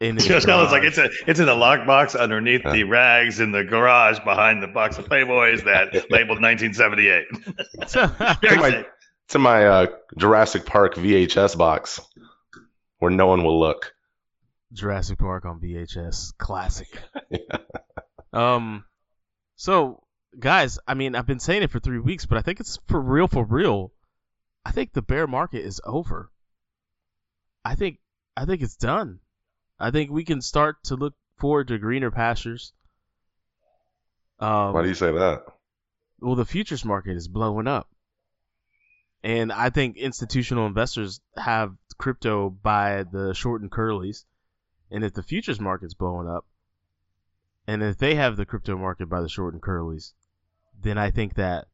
in. 0.00 0.16
his 0.16 0.26
You 0.28 0.40
know, 0.46 0.62
it's 0.62 0.72
like 0.72 0.82
it's 0.84 0.98
a 0.98 1.10
it's 1.26 1.40
in 1.40 1.48
a 1.48 1.54
lockbox 1.54 2.18
underneath 2.18 2.62
Yeah. 2.64 2.72
the 2.72 2.84
rags 2.84 3.38
in 3.40 3.52
the 3.52 3.64
garage 3.64 4.18
behind 4.20 4.62
the 4.62 4.66
box 4.68 4.98
of 4.98 5.06
Playboys 5.06 5.64
that 5.64 5.92
labeled 6.10 6.40
1978. 6.42 7.26
To 7.88 8.56
my- 8.56 8.70
safe. 8.70 8.86
It's 9.26 9.34
in 9.36 9.42
my 9.42 9.64
uh, 9.66 9.86
Jurassic 10.18 10.66
Park 10.66 10.96
VHS 10.96 11.56
box 11.56 12.00
where 12.98 13.12
no 13.12 13.28
one 13.28 13.44
will 13.44 13.60
look. 13.60 13.92
Jurassic 14.72 15.18
Park 15.18 15.44
on 15.44 15.60
VHS, 15.60 16.36
classic. 16.36 16.88
Um, 18.32 18.84
so 19.56 20.02
guys, 20.38 20.78
I 20.86 20.94
mean, 20.94 21.14
I've 21.14 21.26
been 21.26 21.40
saying 21.40 21.62
it 21.62 21.70
for 21.70 21.78
three 21.80 21.98
weeks, 21.98 22.26
but 22.26 22.38
I 22.38 22.42
think 22.42 22.60
it's 22.60 22.78
for 22.88 23.00
real, 23.00 23.28
for 23.28 23.44
real. 23.44 23.92
I 24.64 24.72
think 24.72 24.92
the 24.92 25.02
bear 25.02 25.26
market 25.26 25.64
is 25.64 25.80
over. 25.84 26.30
I 27.64 27.74
think, 27.74 27.98
I 28.36 28.44
think 28.44 28.62
it's 28.62 28.76
done. 28.76 29.20
I 29.80 29.90
think 29.90 30.10
we 30.10 30.24
can 30.24 30.42
start 30.42 30.76
to 30.84 30.94
look 30.94 31.14
forward 31.38 31.68
to 31.68 31.78
greener 31.78 32.10
pastures. 32.10 32.72
Um, 34.38 34.74
Why 34.74 34.82
do 34.82 34.88
you 34.88 34.94
say 34.94 35.10
that? 35.10 35.44
well, 36.20 36.34
the 36.34 36.44
futures 36.44 36.84
market 36.84 37.16
is 37.16 37.28
blowing 37.28 37.66
up. 37.66 37.88
And 39.22 39.52
I 39.52 39.70
think 39.70 39.96
institutional 39.96 40.66
investors 40.66 41.20
have 41.36 41.74
crypto 41.98 42.50
by 42.50 43.04
the 43.04 43.34
short 43.34 43.62
and 43.62 43.70
curlies. 43.70 44.24
And 44.90 45.04
if 45.04 45.14
the 45.14 45.22
futures 45.22 45.60
market's 45.60 45.94
blowing 45.94 46.28
up, 46.28 46.46
and 47.66 47.82
if 47.82 47.98
they 47.98 48.14
have 48.14 48.36
the 48.36 48.46
crypto 48.46 48.76
market 48.76 49.08
by 49.08 49.20
the 49.20 49.28
short 49.28 49.54
and 49.54 49.62
curlies, 49.62 50.12
then 50.78 50.98
I 50.98 51.10
think 51.10 51.34
that 51.34 51.68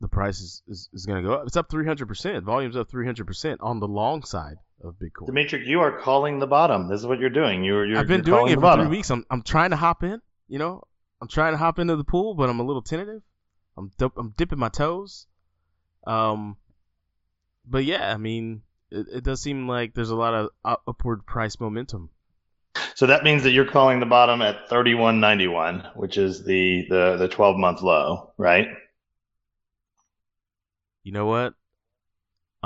the 0.00 0.08
price 0.08 0.40
is, 0.40 0.62
is, 0.66 0.88
is 0.92 1.06
going 1.06 1.22
to 1.22 1.28
go 1.28 1.34
up. 1.34 1.46
It's 1.46 1.56
up 1.56 1.70
300%. 1.70 2.42
Volume's 2.42 2.76
up 2.76 2.90
300% 2.90 3.56
on 3.60 3.80
the 3.80 3.88
long 3.88 4.22
side 4.24 4.58
of 4.82 4.94
Bitcoin. 4.94 5.26
Dimitri, 5.26 5.66
you 5.66 5.80
are 5.80 6.00
calling 6.00 6.38
the 6.38 6.46
bottom. 6.46 6.88
This 6.88 7.00
is 7.00 7.06
what 7.06 7.18
you're 7.18 7.30
doing. 7.30 7.64
You're, 7.64 7.86
you're 7.86 7.98
I've 7.98 8.06
been 8.06 8.22
doing 8.22 8.48
it 8.48 8.54
for 8.54 8.60
bottom. 8.60 8.86
three 8.86 8.96
weeks. 8.96 9.10
I'm 9.10 9.24
I'm 9.30 9.42
trying 9.42 9.70
to 9.70 9.76
hop 9.76 10.02
in. 10.02 10.20
You 10.48 10.58
know, 10.58 10.82
I'm 11.20 11.28
trying 11.28 11.52
to 11.52 11.58
hop 11.58 11.78
into 11.78 11.96
the 11.96 12.04
pool, 12.04 12.34
but 12.34 12.48
I'm 12.48 12.60
a 12.60 12.64
little 12.64 12.82
tentative. 12.82 13.22
I'm 13.76 13.90
dip, 13.98 14.12
I'm 14.16 14.34
dipping 14.36 14.58
my 14.58 14.68
toes. 14.68 15.26
Um, 16.06 16.56
but 17.66 17.84
yeah, 17.84 18.12
I 18.12 18.16
mean, 18.16 18.62
it, 18.90 19.06
it 19.12 19.24
does 19.24 19.42
seem 19.42 19.68
like 19.68 19.94
there's 19.94 20.10
a 20.10 20.16
lot 20.16 20.34
of 20.34 20.50
up- 20.64 20.82
upward 20.86 21.26
price 21.26 21.58
momentum. 21.58 22.10
So 22.94 23.06
that 23.06 23.24
means 23.24 23.42
that 23.42 23.50
you're 23.50 23.70
calling 23.70 24.00
the 24.00 24.06
bottom 24.06 24.40
at 24.42 24.68
31.91, 24.68 25.96
which 25.96 26.16
is 26.16 26.44
the 26.44 26.86
the 26.88 27.16
the 27.16 27.28
12 27.28 27.56
month 27.56 27.82
low, 27.82 28.32
right? 28.36 28.68
You 31.02 31.12
know 31.12 31.26
what? 31.26 31.54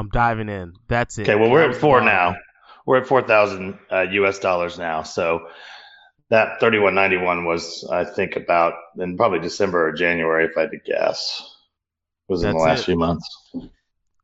I'm 0.00 0.08
diving 0.08 0.48
in. 0.48 0.72
That's 0.88 1.18
it. 1.18 1.28
Okay, 1.28 1.34
well 1.34 1.50
we're 1.50 1.70
at 1.70 1.76
four 1.76 2.00
now. 2.00 2.36
We're 2.86 2.96
at 2.96 3.06
4,000 3.06 3.78
uh, 3.92 4.00
US 4.00 4.38
dollars 4.38 4.78
now. 4.78 5.02
So 5.02 5.46
that 6.30 6.58
31.91 6.60 7.46
was, 7.46 7.86
I 7.92 8.04
think, 8.04 8.36
about 8.36 8.72
in 8.98 9.18
probably 9.18 9.40
December 9.40 9.88
or 9.88 9.92
January, 9.92 10.46
if 10.46 10.56
I 10.56 10.62
had 10.62 10.70
to 10.70 10.78
guess, 10.78 11.42
was 12.28 12.42
in 12.42 12.48
the 12.50 12.54
That's 12.54 12.66
last 12.66 12.80
it. 12.80 12.84
few 12.86 12.96
months. 12.96 13.28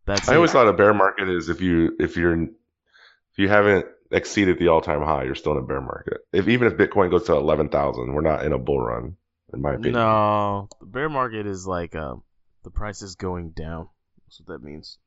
That's 0.07 0.29
I 0.29 0.33
it. 0.33 0.37
always 0.37 0.53
thought 0.53 0.67
a 0.67 0.73
bear 0.73 0.95
market 0.95 1.29
is 1.29 1.51
if 1.51 1.61
you 1.61 1.95
if 2.01 2.17
you're 2.17 2.43
if 2.43 3.39
you 3.39 3.49
haven't 3.49 3.85
exceeded 4.11 4.59
the 4.59 4.69
all 4.69 4.81
time 4.81 5.03
high, 5.03 5.25
you're 5.25 5.35
still 5.35 5.53
in 5.53 5.59
a 5.59 5.67
bear 5.67 5.83
market. 5.83 6.19
If 6.33 6.49
even 6.49 6.69
if 6.69 6.79
Bitcoin 6.79 7.11
goes 7.11 7.25
to 7.25 7.35
eleven 7.35 7.69
thousand, 7.69 8.15
we're 8.15 8.23
not 8.23 8.45
in 8.45 8.53
a 8.53 8.59
bull 8.59 8.81
run, 8.81 9.17
in 9.53 9.61
my 9.61 9.75
opinion. 9.75 9.95
No, 9.95 10.69
the 10.81 10.87
bear 10.87 11.11
market 11.11 11.47
is 11.47 11.67
like 11.67 11.95
um, 11.95 12.23
the 12.63 12.71
price 12.71 13.03
is 13.03 13.17
going 13.17 13.51
down. 13.51 13.89
That's 14.27 14.41
what 14.41 14.49
that 14.49 14.65
means. 14.65 14.99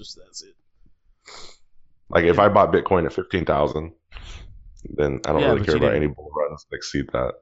Just 0.00 0.16
that's 0.16 0.42
it. 0.42 0.54
Like 2.08 2.24
if 2.24 2.38
I 2.38 2.48
bought 2.48 2.72
Bitcoin 2.72 3.04
at 3.04 3.12
fifteen 3.12 3.44
thousand, 3.44 3.92
then 4.96 5.20
I 5.26 5.32
don't 5.32 5.42
Yeah, 5.42 5.52
really 5.52 5.66
care 5.66 5.76
about 5.76 5.88
didn't- 5.92 6.04
any 6.04 6.06
bull 6.14 6.30
runs 6.34 6.64
that 6.70 6.76
exceed 6.76 7.04
that. 7.12 7.34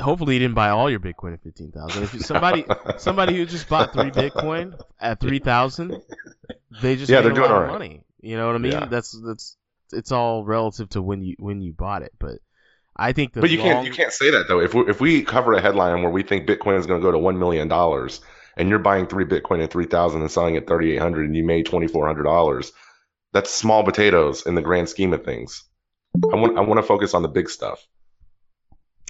Hopefully, 0.00 0.34
you 0.34 0.40
didn't 0.40 0.56
buy 0.56 0.70
all 0.70 0.90
your 0.90 0.98
Bitcoin 0.98 1.34
at 1.34 1.42
fifteen 1.44 1.70
thousand. 1.70 2.02
If 2.02 2.14
you, 2.14 2.18
somebody 2.20 2.64
somebody 2.98 3.36
who 3.36 3.46
just 3.46 3.68
bought 3.68 3.92
three 3.92 4.10
Bitcoin 4.10 4.76
at 5.00 5.20
three 5.20 5.38
thousand, 5.38 6.02
they 6.82 6.96
just 6.96 7.08
Yeah, 7.12 7.20
they're 7.20 7.30
doing 7.30 7.42
lot 7.42 7.50
of 7.52 7.56
alright. 7.58 7.70
money. 7.70 8.02
You 8.20 8.36
know 8.36 8.48
what 8.48 8.56
I 8.56 8.58
mean? 8.58 8.72
Yeah. 8.72 8.86
That's 8.86 9.16
that's 9.24 9.56
it's 9.92 10.10
all 10.10 10.44
relative 10.44 10.88
to 10.90 11.02
when 11.02 11.22
you 11.22 11.36
when 11.38 11.60
you 11.62 11.72
bought 11.74 12.02
it. 12.02 12.10
But 12.18 12.38
I 12.96 13.12
think 13.12 13.34
the 13.34 13.40
But 13.40 13.50
you 13.50 13.58
long, 13.58 13.68
can't 13.68 13.86
you 13.86 13.92
can't 13.92 14.12
say 14.12 14.30
that 14.30 14.48
though. 14.48 14.58
If 14.58 14.74
we 14.74 14.80
if 14.88 15.00
we 15.00 15.22
cover 15.22 15.52
a 15.52 15.60
headline 15.60 16.02
where 16.02 16.10
we 16.10 16.24
think 16.24 16.48
Bitcoin 16.48 16.76
is 16.76 16.86
going 16.86 17.00
to 17.00 17.04
go 17.06 17.12
to 17.12 17.18
one 17.18 17.38
million 17.38 17.68
dollars, 17.68 18.20
and 18.56 18.68
you're 18.68 18.78
buying 18.78 19.06
three 19.06 19.24
Bitcoin 19.24 19.62
at 19.62 19.70
three 19.70 19.86
thousand 19.86 20.22
and 20.22 20.30
selling 20.30 20.56
at 20.56 20.66
thirty 20.66 20.92
eight 20.92 21.00
hundred, 21.00 21.26
and 21.26 21.36
you 21.36 21.44
made 21.44 21.66
twenty 21.66 21.86
four 21.86 22.06
hundred 22.06 22.24
dollars, 22.24 22.72
that's 23.32 23.50
small 23.50 23.84
potatoes 23.84 24.46
in 24.46 24.54
the 24.54 24.62
grand 24.62 24.88
scheme 24.88 25.12
of 25.12 25.24
things. 25.24 25.64
I 26.32 26.36
want 26.36 26.56
I 26.58 26.60
want 26.60 26.78
to 26.78 26.86
focus 26.86 27.14
on 27.14 27.22
the 27.22 27.28
big 27.28 27.50
stuff. 27.50 27.84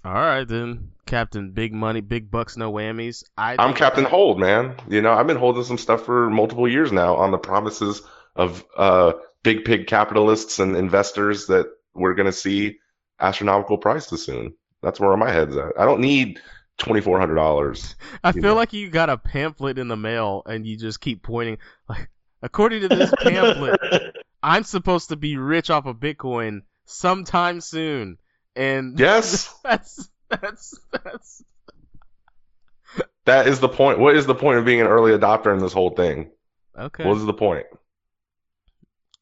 All 0.05 0.13
right 0.13 0.47
then, 0.47 0.93
Captain 1.07 1.53
Big 1.53 1.73
Money, 1.73 2.01
Big 2.03 2.31
Bucks, 2.31 2.57
no 2.57 2.73
whammies. 2.73 3.25
I 3.39 3.53
I'm 3.59 3.69
think- 3.69 3.79
Captain 3.79 4.05
Hold, 4.05 4.39
man. 4.39 4.77
You 4.89 5.01
know 5.03 5.13
I've 5.13 5.27
been 5.27 5.37
holding 5.39 5.65
some 5.65 5.79
stuff 5.79 6.05
for 6.05 6.29
multiple 6.31 6.69
years 6.69 6.93
now 6.93 7.17
on 7.17 7.31
the 7.31 7.39
promises 7.39 8.03
of 8.37 8.65
uh, 8.77 9.13
big 9.43 9.65
pig 9.65 9.87
capitalists 9.87 10.59
and 10.59 10.77
investors 10.77 11.47
that 11.47 11.67
we're 11.95 12.15
going 12.15 12.27
to 12.27 12.33
see 12.33 12.79
astronomical 13.21 13.79
prices 13.79 14.25
soon. 14.25 14.55
That's 14.83 14.99
where 15.01 15.17
my 15.17 15.31
head's 15.31 15.57
at. 15.57 15.79
I 15.79 15.85
don't 15.87 16.01
need 16.01 16.41
twenty 16.79 17.01
four 17.01 17.19
hundred 17.21 17.37
dollars. 17.37 17.95
I 18.23 18.33
feel 18.33 18.43
know. 18.43 18.55
like 18.55 18.73
you 18.73 18.91
got 18.91 19.11
a 19.11 19.17
pamphlet 19.19 19.79
in 19.79 19.89
the 19.89 19.97
mail 19.97 20.43
and 20.47 20.67
you 20.67 20.77
just 20.77 21.01
keep 21.01 21.23
pointing. 21.23 21.59
Like, 21.89 22.09
according 22.43 22.83
to 22.83 22.89
this 22.89 23.13
pamphlet, 23.23 23.81
I'm 24.43 24.65
supposed 24.65 25.09
to 25.11 25.17
be 25.17 25.37
rich 25.37 25.71
off 25.71 25.87
of 25.87 25.97
Bitcoin 25.97 26.63
sometime 26.87 27.61
soon, 27.61 28.19
and 28.57 28.99
Yes. 28.99 29.55
that's 29.63 30.09
that's 30.29 30.79
that's 30.91 31.45
That 33.27 33.47
is 33.49 33.61
the 33.61 33.69
point. 33.69 33.99
What 33.99 34.17
is 34.17 34.27
the 34.27 34.35
point 34.35 34.59
of 34.59 34.65
being 34.65 34.81
an 34.81 34.87
early 34.87 35.13
adopter 35.13 35.53
in 35.53 35.59
this 35.61 35.73
whole 35.73 35.91
thing? 35.91 36.31
okay. 36.79 37.05
What 37.05 37.17
is 37.17 37.25
the 37.25 37.33
point? 37.33 37.67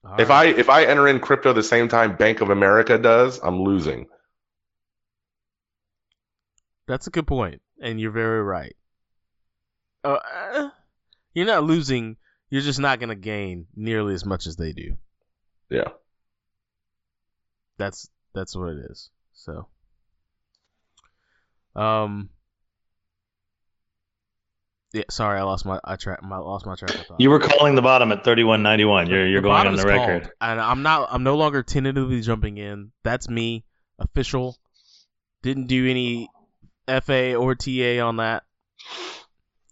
All 0.04 0.16
If 0.18 0.28
right. 0.28 0.56
I 0.56 0.58
if 0.58 0.68
I 0.68 0.84
enter 0.84 1.06
in 1.08 1.20
crypto 1.20 1.52
the 1.52 1.62
same 1.62 1.88
time 1.88 2.16
Bank 2.16 2.40
of 2.40 2.50
America 2.50 2.98
does, 2.98 3.38
I'm 3.42 3.62
losing. 3.62 4.06
That's 6.86 7.06
a 7.06 7.10
good 7.10 7.26
point, 7.26 7.60
and 7.80 8.00
you're 8.00 8.10
very 8.10 8.42
right. 8.42 8.74
Uh, 10.04 10.18
eh, 10.54 10.68
you're 11.34 11.46
not 11.46 11.64
losing. 11.64 12.16
You're 12.50 12.62
just 12.62 12.80
not 12.80 13.00
gonna 13.00 13.14
gain 13.14 13.66
nearly 13.74 14.14
as 14.14 14.24
much 14.24 14.46
as 14.46 14.56
they 14.56 14.72
do. 14.72 14.96
Yeah. 15.70 15.88
That's 17.78 18.08
that's 18.34 18.54
what 18.54 18.70
it 18.70 18.78
is. 18.90 19.10
So, 19.32 19.66
um, 21.74 22.28
yeah. 24.92 25.04
Sorry, 25.10 25.38
I 25.38 25.42
lost 25.42 25.64
my 25.64 25.80
I 25.82 25.96
track 25.96 26.22
my 26.22 26.36
lost 26.38 26.66
my 26.66 26.74
track 26.74 26.94
of 26.94 27.06
thought. 27.06 27.20
You 27.20 27.30
were 27.30 27.38
calling 27.40 27.74
the 27.74 27.82
bottom 27.82 28.12
at 28.12 28.24
31.91. 28.24 29.08
You're 29.08 29.26
you're 29.26 29.40
The 29.40 29.48
going 29.48 29.66
on 29.66 29.76
the 29.76 29.84
record. 29.84 30.22
called, 30.24 30.32
and 30.40 30.60
I'm 30.60 30.82
not. 30.82 31.08
I'm 31.10 31.22
no 31.22 31.36
longer 31.36 31.62
tentatively 31.62 32.20
jumping 32.20 32.58
in. 32.58 32.92
That's 33.02 33.28
me, 33.28 33.64
official. 33.98 34.58
Didn't 35.42 35.66
do 35.66 35.88
any 35.90 36.28
FA 36.86 37.34
or 37.34 37.54
TA 37.54 38.00
on 38.04 38.16
that. 38.16 38.42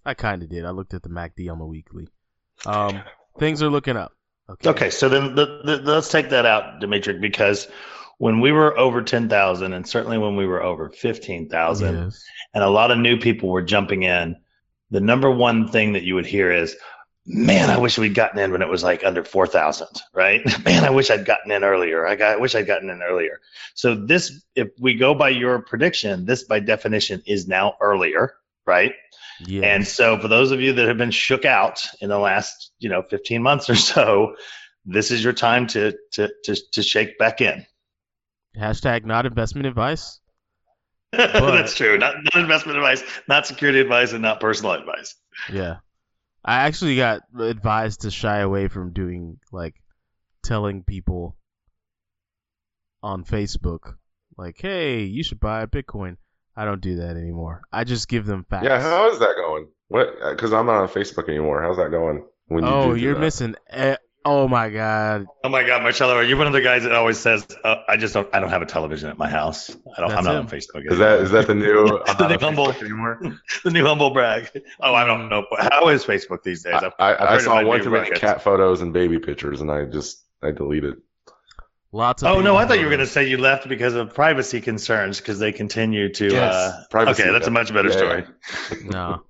I 0.05 0.15
kind 0.15 0.43
of 0.43 0.49
did. 0.49 0.65
I 0.65 0.71
looked 0.71 0.95
at 0.95 1.03
the 1.03 1.09
MACD 1.09 1.51
on 1.51 1.59
the 1.59 1.67
weekly. 1.67 2.09
Um, 2.67 3.03
things 3.39 3.63
are 3.63 3.69
looking 3.71 3.97
up. 3.97 4.13
Okay. 4.49 4.71
Okay, 4.71 4.91
so 4.91 5.09
then 5.09 5.35
the, 5.35 5.61
the, 5.65 5.77
let's 5.93 6.09
take 6.09 6.31
that 6.31 6.47
out, 6.47 6.81
Dimitri, 6.81 7.19
because 7.19 7.69
when 8.19 8.41
we 8.41 8.53
were 8.53 8.77
over 8.77 9.03
10,000, 9.03 9.73
and 9.73 9.87
certainly 9.87 10.19
when 10.19 10.37
we 10.37 10.47
were 10.47 10.63
over 10.63 10.91
15,000, 10.91 11.95
Yes. 11.97 12.25
and 12.53 12.65
a 12.65 12.69
lot 12.69 12.91
of 12.91 12.99
new 12.99 13.19
people 13.19 13.49
were 13.49 13.63
jumping 13.63 14.03
in, 14.03 14.37
the 14.91 15.01
number 15.01 15.31
one 15.31 15.69
thing 15.69 15.93
that 15.93 16.03
you 16.03 16.17
would 16.17 16.27
hear 16.27 16.53
is, 16.53 16.77
man, 17.33 17.71
I 17.71 17.79
wish 17.79 17.97
we'd 17.97 18.15
gotten 18.15 18.41
in 18.41 18.51
when 18.51 18.61
it 18.61 18.69
was 18.69 18.83
like 18.83 19.05
under 19.05 19.23
4,000, 19.25 19.87
right? 20.13 20.43
Man, 20.65 20.85
I 20.85 20.91
wish 20.91 21.11
I'd 21.11 21.25
gotten 21.25 21.53
in 21.53 21.63
earlier. 21.63 22.07
I 22.07 22.17
got, 22.17 22.33
I 22.33 22.37
wish 22.37 22.55
I'd 22.55 22.67
gotten 22.67 22.91
in 22.91 23.03
earlier. 23.03 23.41
So 23.75 23.95
this, 23.95 24.45
if 24.55 24.69
we 24.81 24.95
go 24.95 25.15
by 25.15 25.31
your 25.31 25.61
prediction, 25.61 26.27
this 26.27 26.43
by 26.45 26.59
definition 26.61 27.23
is 27.27 27.47
now 27.47 27.75
earlier, 27.81 28.35
right? 28.67 28.95
Yes. 29.47 29.65
And 29.65 29.87
so 29.87 30.19
for 30.19 30.29
those 30.29 30.51
of 30.51 30.61
you 30.61 30.73
that 30.75 30.89
have 30.89 30.99
been 30.99 31.13
shook 31.13 31.45
out 31.45 31.87
in 32.01 32.09
the 32.09 32.19
last, 32.19 32.73
you 32.79 32.89
know, 32.89 33.03
15 33.03 33.43
months 33.43 33.71
or 33.71 33.77
so, 33.77 34.35
this 34.85 35.11
is 35.11 35.23
your 35.23 35.33
time 35.33 35.67
to 35.69 35.95
to 36.13 36.31
to, 36.45 36.57
to 36.73 36.83
shake 36.83 37.19
back 37.19 37.41
in. 37.41 37.65
hashtag 38.57 39.05
not 39.05 39.27
investment 39.27 39.67
advice. 39.67 40.21
That's 41.13 41.75
true. 41.75 41.99
Not, 41.99 42.17
not 42.23 42.37
investment 42.37 42.79
advice, 42.79 43.03
not 43.29 43.47
security 43.47 43.81
advice, 43.81 44.13
and 44.13 44.23
not 44.23 44.41
personal 44.41 44.73
advice. 44.73 45.17
Yeah. 45.53 45.77
I 46.45 46.67
actually 46.67 46.97
got 46.97 47.23
advised 47.39 48.03
to 48.03 48.11
shy 48.11 48.39
away 48.39 48.69
from 48.69 48.93
doing 48.93 49.39
like 49.53 49.75
telling 50.43 50.83
people 50.85 51.37
on 53.03 53.25
Facebook 53.25 53.95
like, 54.37 54.57
"Hey, 54.59 55.03
you 55.03 55.23
should 55.23 55.41
buy 55.41 55.67
Bitcoin." 55.67 56.17
I 56.57 56.65
don't 56.65 56.81
do 56.81 56.97
that 56.97 57.17
anymore. 57.17 57.63
I 57.73 57.85
just 57.85 58.09
give 58.09 58.27
them 58.27 58.45
facts. 58.49 58.65
Yeah, 58.65 58.81
how 58.81 59.11
is 59.11 59.19
that 59.21 59.35
going? 59.37 59.69
What? 59.89 60.15
Because 60.31 60.53
I'm 60.53 60.67
not 60.67 60.83
on 60.83 60.89
Facebook 60.89 61.29
anymore. 61.29 61.63
How's 61.63 61.77
that 61.77 61.91
going? 61.91 62.25
When 62.49 62.65
you 62.65 62.71
oh, 62.71 62.89
do 62.89 62.95
do 62.97 63.01
you're 63.01 63.15
that? 63.15 63.21
missing. 63.21 63.55
Oh 64.25 64.47
my 64.49 64.69
god. 64.69 65.27
Oh 65.43 65.49
my 65.49 65.65
God, 65.67 65.83
Marcello, 65.83 66.15
are 66.15 66.23
you 66.23 66.37
one 66.37 66.47
of 66.47 66.53
the 66.53 66.61
guys 66.61 66.83
that 66.83 66.93
always 66.93 67.19
says, 67.19 67.47
uh, 67.65 67.77
"I 67.89 67.97
just 67.97 68.13
don't, 68.13 68.29
I 68.35 68.41
don't 68.41 68.51
have 68.51 68.61
a 68.61 68.67
television 68.67 69.09
at 69.09 69.17
my 69.17 69.31
house. 69.31 69.71
I 69.97 70.01
don't, 70.03 70.11
I'm 70.13 70.25
not 70.25 70.35
him. 70.35 70.41
on 70.41 70.49
Facebook." 70.49 70.91
Is 70.93 70.99
that 70.99 71.21
is 71.21 71.31
that 71.31 71.47
the 71.47 71.55
new? 71.55 71.87
I'm 72.07 72.17
The 72.19 72.23
not 72.23 72.23
on 72.23 72.29
new 72.29 72.39
humble- 72.39 72.73
anymore. 72.73 73.21
the 73.65 73.71
new 73.71 73.87
humble 73.87 74.11
brag? 74.11 74.51
Oh, 74.79 74.95
I 74.95 75.07
don't 75.07 75.31
know. 75.31 75.47
How 75.59 75.89
is 75.89 76.05
Facebook 76.05 76.43
these 76.43 76.63
days? 76.65 76.75
I, 76.75 76.87
I've- 76.87 76.95
I, 76.99 77.13
I've 77.15 77.21
I 77.21 77.39
saw 77.39 77.65
one 77.65 77.79
be 77.79 77.85
too 77.85 77.91
many 77.91 78.11
cat 78.11 78.43
photos 78.43 78.83
and 78.83 78.93
baby 78.93 79.19
pictures, 79.19 79.63
and 79.63 79.71
I 79.71 79.87
just 79.87 80.23
I 80.43 80.51
deleted. 80.51 80.97
Lots 81.93 82.23
of. 82.23 82.29
Oh 82.37 82.41
no, 82.43 82.57
I 82.57 82.67
thought 82.67 82.77
you 82.79 82.85
were 82.85 82.91
going 82.91 83.01
to 83.01 83.07
say 83.07 83.27
you 83.27 83.39
left 83.39 83.69
because 83.69 83.95
of 83.95 84.15
privacy 84.15 84.61
concerns 84.61 85.19
because 85.19 85.39
they 85.39 85.51
continue 85.53 86.13
to. 86.13 86.27
Yes, 86.27 86.55
uh, 86.55 86.85
privacy, 86.91 87.23
okay, 87.23 87.33
that's 87.33 87.47
a 87.49 87.51
much 87.51 87.73
better 87.73 87.89
Yeah, 87.89 87.97
story. 87.97 88.25
No, 88.85 89.23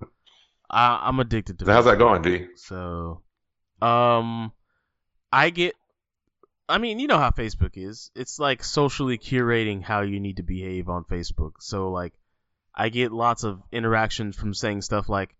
I, 0.69 0.99
I'm 1.07 1.19
addicted 1.21 1.59
to. 1.59 1.65
So 1.65 1.71
how's 1.71 1.85
that 1.85 1.97
going, 1.97 2.21
D? 2.21 2.47
So, 2.57 3.21
um, 3.81 4.51
I 5.31 5.49
get. 5.49 5.75
I 6.67 6.77
mean, 6.77 6.99
you 6.99 7.07
know 7.07 7.17
how 7.17 7.31
Facebook 7.31 7.75
is. 7.75 8.11
It's 8.15 8.39
like 8.39 8.63
socially 8.63 9.17
curating 9.17 9.83
how 9.83 10.01
you 10.01 10.19
need 10.19 10.37
to 10.37 10.43
behave 10.43 10.89
on 10.89 11.03
Facebook. 11.03 11.53
So, 11.59 11.91
like, 11.91 12.13
I 12.73 12.89
get 12.89 13.11
lots 13.11 13.43
of 13.43 13.61
interactions 13.71 14.35
from 14.35 14.53
saying 14.53 14.81
stuff 14.81 15.09
like, 15.09 15.35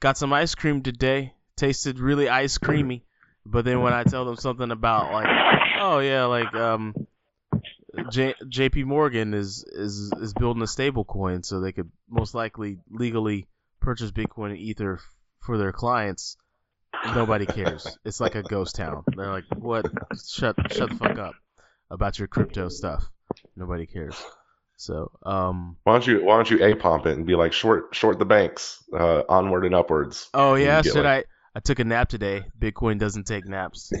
"Got 0.00 0.16
some 0.16 0.32
ice 0.32 0.54
cream 0.54 0.82
today. 0.82 1.34
Tasted 1.56 1.98
really 1.98 2.28
ice 2.28 2.58
creamy." 2.58 3.04
But 3.44 3.64
then 3.64 3.82
when 3.82 3.92
I 3.92 4.04
tell 4.04 4.24
them 4.24 4.36
something 4.36 4.70
about 4.70 5.12
like, 5.12 5.28
"Oh 5.80 5.98
yeah, 5.98 6.24
like 6.24 6.54
um." 6.54 6.94
J- 8.10 8.34
J.P. 8.48 8.84
Morgan 8.84 9.34
is, 9.34 9.64
is 9.64 10.10
is 10.18 10.32
building 10.32 10.62
a 10.62 10.66
stable 10.66 11.04
coin 11.04 11.42
so 11.42 11.60
they 11.60 11.72
could 11.72 11.90
most 12.08 12.34
likely 12.34 12.78
legally 12.90 13.46
purchase 13.80 14.10
Bitcoin 14.10 14.50
and 14.50 14.58
Ether 14.58 14.98
for 15.40 15.58
their 15.58 15.72
clients, 15.72 16.38
nobody 17.14 17.46
cares. 17.46 17.98
It's 18.04 18.20
like 18.20 18.34
a 18.34 18.42
ghost 18.42 18.76
town. 18.76 19.04
They're 19.16 19.32
like, 19.32 19.44
"What? 19.56 19.86
Shut 20.26 20.56
shut 20.72 20.90
the 20.90 20.96
fuck 20.96 21.18
up 21.18 21.34
about 21.90 22.18
your 22.18 22.28
crypto 22.28 22.68
stuff." 22.68 23.04
Nobody 23.56 23.86
cares. 23.86 24.22
So, 24.76 25.10
um, 25.24 25.76
Why 25.84 25.92
don't 25.92 26.06
you 26.06 26.24
why 26.24 26.36
don't 26.36 26.50
you 26.50 26.64
a 26.64 26.74
pump 26.74 27.06
it 27.06 27.16
and 27.16 27.24
be 27.26 27.34
like 27.36 27.52
short 27.52 27.94
short 27.94 28.18
the 28.18 28.24
banks 28.24 28.82
uh, 28.92 29.22
onward 29.28 29.64
and 29.64 29.74
upwards? 29.74 30.28
oh 30.34 30.54
yeah, 30.54 30.82
should 30.82 31.04
like- 31.04 31.26
I? 31.26 31.58
I 31.58 31.60
took 31.60 31.78
a 31.80 31.84
nap 31.84 32.08
today. 32.08 32.44
Bitcoin 32.58 32.98
doesn't 32.98 33.26
take 33.26 33.46
naps. 33.46 33.92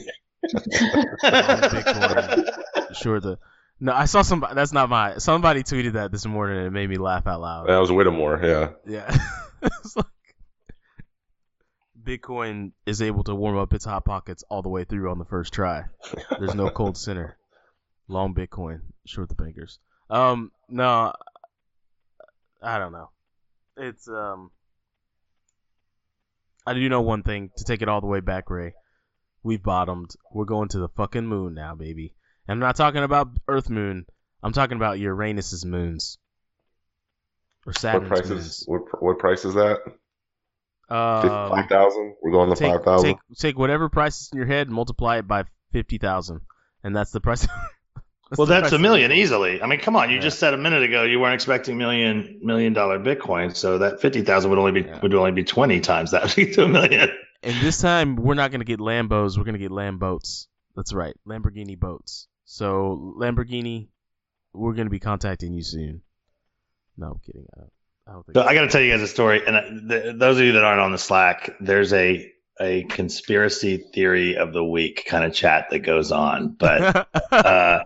Bitcoin. 1.22 2.94
Sure 2.94 3.20
the. 3.20 3.38
No, 3.78 3.92
I 3.92 4.06
saw 4.06 4.22
somebody. 4.22 4.54
That's 4.54 4.72
not 4.72 4.88
my. 4.88 5.18
Somebody 5.18 5.62
tweeted 5.62 5.92
that 5.94 6.12
this 6.12 6.24
morning 6.24 6.58
and 6.58 6.66
it 6.66 6.70
made 6.70 6.88
me 6.88 6.96
laugh 6.96 7.26
out 7.26 7.40
loud. 7.40 7.68
That 7.68 7.78
was 7.78 7.90
Whittemore, 7.92 8.40
yeah. 8.42 8.70
Yeah. 8.86 9.14
It's 9.64 9.96
like 9.96 10.06
Bitcoin 12.02 12.72
is 12.86 13.00
able 13.02 13.24
to 13.24 13.34
warm 13.34 13.56
up 13.58 13.72
its 13.72 13.84
hot 13.84 14.04
pockets 14.04 14.42
all 14.48 14.62
the 14.62 14.68
way 14.68 14.84
through 14.84 15.10
on 15.10 15.18
the 15.18 15.24
first 15.24 15.52
try. 15.52 15.84
There's 16.38 16.54
no 16.54 16.70
cold 16.70 16.96
center. 16.98 17.36
Long 18.08 18.34
Bitcoin, 18.34 18.80
short 19.06 19.28
the 19.28 19.34
bankers. 19.34 19.78
Um, 20.10 20.50
no, 20.68 21.12
I 22.60 22.78
don't 22.78 22.92
know. 22.92 23.10
It's 23.76 24.06
um, 24.08 24.50
I 26.66 26.74
do 26.74 26.88
know 26.88 27.00
one 27.00 27.22
thing. 27.22 27.50
To 27.56 27.64
take 27.64 27.82
it 27.82 27.88
all 27.88 28.00
the 28.00 28.06
way 28.06 28.20
back, 28.20 28.50
Ray, 28.50 28.74
we've 29.42 29.62
bottomed. 29.62 30.10
We're 30.32 30.44
going 30.44 30.68
to 30.70 30.78
the 30.78 30.88
fucking 30.88 31.26
moon 31.26 31.54
now, 31.54 31.74
baby. 31.74 32.14
And 32.46 32.56
I'm 32.56 32.60
not 32.60 32.76
talking 32.76 33.02
about 33.02 33.28
Earth 33.48 33.70
moon. 33.70 34.04
I'm 34.42 34.52
talking 34.52 34.76
about 34.76 34.98
Uranus's 34.98 35.64
moons 35.64 36.18
or 37.64 37.72
What 37.72 38.06
price 38.08 38.28
moons. 38.28 38.46
is 38.46 38.64
what, 38.66 38.82
what 39.02 39.18
price 39.18 39.44
is 39.44 39.54
that? 39.54 39.78
Um, 40.92 41.50
Five 41.50 41.68
thousand. 41.68 42.16
We're 42.22 42.32
going 42.32 42.50
to 42.50 42.56
take, 42.56 42.72
five 42.72 42.84
thousand. 42.84 43.08
take 43.10 43.18
take 43.38 43.58
whatever 43.58 43.88
price 43.88 44.20
is 44.20 44.30
in 44.32 44.36
your 44.38 44.46
head, 44.46 44.66
and 44.66 44.74
multiply 44.74 45.18
it 45.18 45.26
by 45.28 45.44
fifty 45.72 45.98
thousand, 45.98 46.40
and 46.84 46.94
that's 46.94 47.10
the 47.12 47.20
price. 47.20 47.46
well, 48.36 48.46
the 48.46 48.52
that's 48.52 48.60
price 48.68 48.72
a 48.72 48.78
million 48.78 49.10
easily. 49.12 49.62
I 49.62 49.66
mean, 49.66 49.80
come 49.80 49.96
on. 49.96 50.10
You 50.10 50.16
Yeah. 50.16 50.22
just 50.22 50.38
said 50.38 50.52
a 50.54 50.58
minute 50.58 50.82
ago 50.82 51.04
you 51.04 51.18
weren't 51.20 51.34
expecting 51.34 51.78
million 51.78 52.40
million 52.42 52.72
dollar 52.74 52.98
Bitcoin, 52.98 53.56
so 53.56 53.78
that 53.78 54.00
fifty 54.00 54.22
thousand 54.22 54.50
would 54.50 54.58
only 54.58 54.72
be 54.82 54.88
Yeah. 54.88 55.00
would 55.00 55.14
only 55.14 55.32
be 55.32 55.44
twenty 55.44 55.80
times 55.80 56.10
that 56.10 56.28
to 56.30 56.64
a 56.64 56.68
million. 56.68 57.08
And 57.42 57.60
this 57.60 57.80
time 57.80 58.16
we're 58.16 58.34
not 58.34 58.50
gonna 58.52 58.64
get 58.64 58.78
Lambos, 58.78 59.38
we're 59.38 59.44
gonna 59.44 59.58
get 59.58 59.70
Lamb 59.72 59.98
boats. 59.98 60.48
That's 60.76 60.92
right, 60.92 61.14
Lamborghini 61.26 61.78
boats. 61.78 62.28
So 62.44 63.14
Lamborghini, 63.18 63.88
we're 64.52 64.74
gonna 64.74 64.90
be 64.90 65.00
contacting 65.00 65.52
you 65.54 65.62
soon. 65.62 66.02
No, 66.98 67.12
I'm 67.12 67.18
kidding. 67.24 67.46
I 68.06 68.12
I. 68.12 68.22
So 68.34 68.42
I 68.42 68.54
got 68.54 68.62
to 68.62 68.68
tell 68.68 68.80
you 68.80 68.92
guys 68.92 69.02
a 69.02 69.08
story, 69.08 69.42
and 69.46 69.88
th- 69.88 70.16
those 70.16 70.38
of 70.38 70.44
you 70.44 70.52
that 70.52 70.64
aren't 70.64 70.80
on 70.80 70.92
the 70.92 70.98
Slack, 70.98 71.56
there's 71.60 71.92
a 71.92 72.30
a 72.60 72.84
conspiracy 72.84 73.78
theory 73.78 74.36
of 74.36 74.52
the 74.52 74.64
week 74.64 75.04
kind 75.06 75.24
of 75.24 75.32
chat 75.32 75.68
that 75.70 75.80
goes 75.80 76.12
on, 76.12 76.54
but 76.58 77.08
uh, 77.32 77.84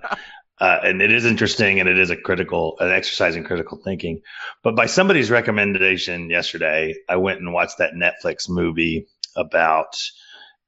uh, 0.59 0.79
and 0.83 1.03
it 1.03 1.13
is 1.13 1.25
interesting 1.25 1.81
and 1.81 1.89
it 1.89 1.99
is 1.99 2.11
a 2.11 2.17
critical 2.17 2.77
an 2.81 2.91
exercise 2.91 3.37
in 3.37 3.45
critical 3.45 3.79
thinking. 3.83 4.23
But 4.63 4.75
by 4.75 4.87
somebody's 4.87 5.31
recommendation 5.31 6.31
yesterday, 6.31 6.95
I 7.09 7.17
went 7.17 7.41
and 7.41 7.53
watched 7.53 7.79
that 7.79 7.93
Netflix 7.95 8.49
movie 8.49 9.07
about 9.37 9.97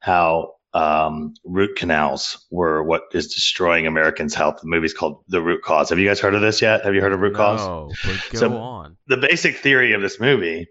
how 0.01 0.55
um, 0.75 1.35
root 1.45 1.77
canals 1.77 2.47
were 2.51 2.83
what 2.83 3.03
is 3.13 3.33
destroying 3.35 3.87
Americans' 3.87 4.35
health. 4.35 4.61
The 4.63 4.69
movie's 4.69 4.95
called 4.95 5.25
The 5.29 5.41
Root 5.41 5.63
Cause. 5.63 5.89
Have 5.91 5.99
you 5.99 6.07
guys 6.07 6.21
heard 6.21 6.35
of 6.35 6.41
this 6.43 6.61
yet? 6.63 6.85
Have 6.85 6.95
you 6.95 7.01
heard 7.01 7.13
of 7.13 7.21
Root 7.21 7.35
Cause? 7.37 7.61
no, 7.67 7.91
but 8.05 8.21
go 8.33 8.39
So- 8.39 8.57
on. 8.57 8.97
the 9.07 9.17
basic 9.17 9.57
theory 9.59 9.93
of 9.95 10.03
this 10.03 10.21
movie 10.21 10.67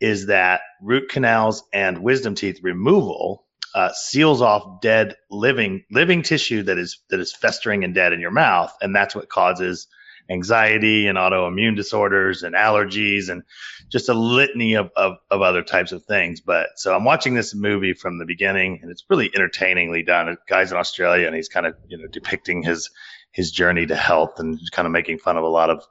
is 0.00 0.26
that 0.26 0.60
root 0.82 1.08
canals 1.08 1.64
and 1.72 1.98
wisdom 2.02 2.34
teeth 2.34 2.58
removal 2.62 3.44
uh, 3.74 3.90
seals 3.92 4.40
off 4.40 4.80
dead 4.80 5.16
living 5.30 5.84
living 5.90 6.22
tissue 6.22 6.62
that 6.62 6.78
is 6.78 7.00
that 7.10 7.18
is 7.18 7.34
festering 7.34 7.82
and 7.82 7.92
dead 7.94 8.12
in 8.12 8.20
your 8.20 8.30
mouth, 8.30 8.72
and 8.80 8.94
that's 8.94 9.14
what 9.16 9.28
causes 9.28 9.88
anxiety 10.30 11.06
and 11.06 11.18
autoimmune 11.18 11.76
disorders 11.76 12.42
and 12.42 12.54
allergies 12.54 13.28
and 13.28 13.42
just 13.90 14.08
a 14.08 14.14
litany 14.14 14.74
of, 14.74 14.90
of, 14.96 15.18
of 15.30 15.42
other 15.42 15.62
types 15.62 15.92
of 15.92 16.04
things. 16.04 16.40
But 16.40 16.68
so 16.76 16.94
I'm 16.94 17.04
watching 17.04 17.34
this 17.34 17.54
movie 17.54 17.92
from 17.92 18.18
the 18.18 18.24
beginning, 18.24 18.80
and 18.82 18.90
it's 18.90 19.04
really 19.08 19.30
entertainingly 19.34 20.02
done. 20.02 20.28
A 20.28 20.36
guy's 20.48 20.72
in 20.72 20.78
Australia, 20.78 21.26
and 21.26 21.36
he's 21.36 21.48
kind 21.48 21.66
of 21.66 21.74
you 21.88 21.98
know 21.98 22.06
depicting 22.06 22.62
his 22.62 22.90
his 23.32 23.50
journey 23.50 23.86
to 23.86 23.96
health 23.96 24.38
and 24.38 24.58
kind 24.72 24.86
of 24.86 24.92
making 24.92 25.18
fun 25.18 25.36
of 25.36 25.44
a 25.44 25.48
lot 25.48 25.70
of 25.70 25.84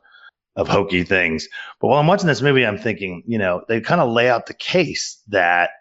of 0.55 0.67
hokey 0.67 1.03
things. 1.03 1.47
But 1.79 1.87
while 1.87 1.99
I'm 1.99 2.07
watching 2.07 2.27
this 2.27 2.41
movie, 2.41 2.65
I'm 2.65 2.77
thinking, 2.77 3.23
you 3.25 3.37
know, 3.37 3.63
they 3.67 3.81
kind 3.81 4.01
of 4.01 4.11
lay 4.11 4.29
out 4.29 4.45
the 4.45 4.53
case 4.53 5.21
that 5.29 5.71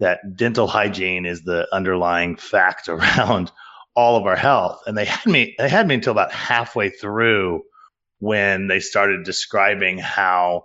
that 0.00 0.36
dental 0.36 0.68
hygiene 0.68 1.26
is 1.26 1.42
the 1.42 1.66
underlying 1.72 2.36
fact 2.36 2.88
around 2.88 3.50
all 3.94 4.16
of 4.16 4.26
our 4.26 4.36
health. 4.36 4.80
And 4.86 4.96
they 4.96 5.04
had 5.04 5.26
me 5.26 5.54
they 5.58 5.68
had 5.68 5.88
me 5.88 5.96
until 5.96 6.12
about 6.12 6.32
halfway 6.32 6.90
through 6.90 7.62
when 8.18 8.66
they 8.66 8.80
started 8.80 9.24
describing 9.24 9.98
how 9.98 10.64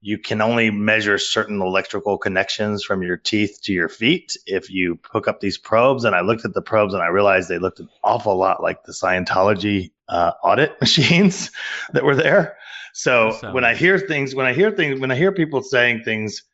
you 0.00 0.18
can 0.18 0.40
only 0.40 0.70
measure 0.70 1.18
certain 1.18 1.60
electrical 1.60 2.18
connections 2.18 2.84
from 2.84 3.02
your 3.02 3.16
teeth 3.16 3.58
to 3.64 3.72
your 3.72 3.88
feet 3.88 4.36
if 4.46 4.70
you 4.70 4.98
hook 5.10 5.26
up 5.26 5.40
these 5.40 5.58
probes. 5.58 6.04
And 6.04 6.14
I 6.14 6.20
looked 6.20 6.44
at 6.44 6.54
the 6.54 6.62
probes 6.62 6.94
and 6.94 7.02
I 7.02 7.08
realized 7.08 7.48
they 7.48 7.58
looked 7.58 7.80
an 7.80 7.88
awful 8.04 8.36
lot 8.36 8.62
like 8.62 8.84
the 8.84 8.92
Scientology 8.92 9.90
uh, 10.08 10.32
audit 10.42 10.72
machines 10.80 11.50
that 11.92 12.04
were 12.04 12.14
there. 12.14 12.56
So 12.92 13.32
sounds- 13.32 13.54
when 13.54 13.64
I 13.64 13.74
hear 13.74 13.98
things, 13.98 14.34
when 14.34 14.46
I 14.46 14.52
hear 14.52 14.70
things, 14.70 15.00
when 15.00 15.10
I 15.10 15.16
hear 15.16 15.32
people 15.32 15.62
saying 15.62 16.02
things 16.04 16.44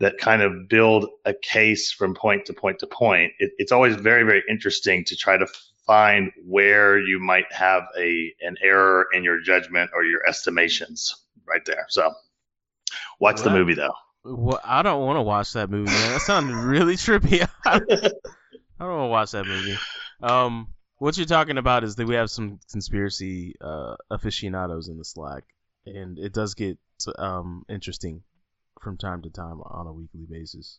that 0.00 0.18
kind 0.18 0.42
of 0.42 0.68
build 0.68 1.06
a 1.24 1.34
case 1.34 1.92
from 1.92 2.14
point 2.14 2.46
to 2.46 2.52
point 2.52 2.80
to 2.80 2.86
point, 2.86 3.32
it, 3.38 3.52
it's 3.58 3.72
always 3.72 3.96
very, 3.96 4.24
very 4.24 4.42
interesting 4.48 5.04
to 5.04 5.16
try 5.16 5.36
to 5.36 5.46
find 5.88 6.30
where 6.44 6.98
you 7.00 7.18
might 7.18 7.50
have 7.50 7.84
a 7.98 8.32
an 8.42 8.56
error 8.62 9.06
in 9.12 9.24
your 9.24 9.40
judgment 9.40 9.90
or 9.94 10.04
your 10.04 10.20
estimations 10.28 11.16
right 11.46 11.64
there. 11.64 11.86
So 11.88 12.12
watch 13.18 13.40
the 13.40 13.50
movie 13.50 13.74
though. 13.74 13.94
Well, 14.22 14.60
I 14.62 14.82
don't 14.82 15.04
want 15.04 15.16
to 15.16 15.22
watch 15.22 15.54
that 15.54 15.70
movie, 15.70 15.90
man. 15.90 16.12
That 16.12 16.20
sounded 16.20 16.54
really 16.54 16.96
trippy. 16.96 17.48
I 17.64 17.78
don't 17.78 18.98
want 18.98 19.08
to 19.08 19.10
watch 19.10 19.30
that 19.32 19.46
movie. 19.46 19.78
Um, 20.22 20.68
what 20.98 21.16
you're 21.16 21.26
talking 21.26 21.56
about 21.56 21.84
is 21.84 21.96
that 21.96 22.06
we 22.06 22.16
have 22.16 22.30
some 22.30 22.60
conspiracy 22.70 23.54
uh, 23.60 23.96
aficionados 24.10 24.88
in 24.88 24.98
the 24.98 25.04
Slack, 25.04 25.44
and 25.86 26.18
it 26.18 26.32
does 26.32 26.54
get 26.54 26.78
um 27.16 27.64
interesting 27.68 28.22
from 28.82 28.98
time 28.98 29.22
to 29.22 29.30
time 29.30 29.60
on 29.62 29.86
a 29.86 29.92
weekly 29.92 30.26
basis. 30.28 30.78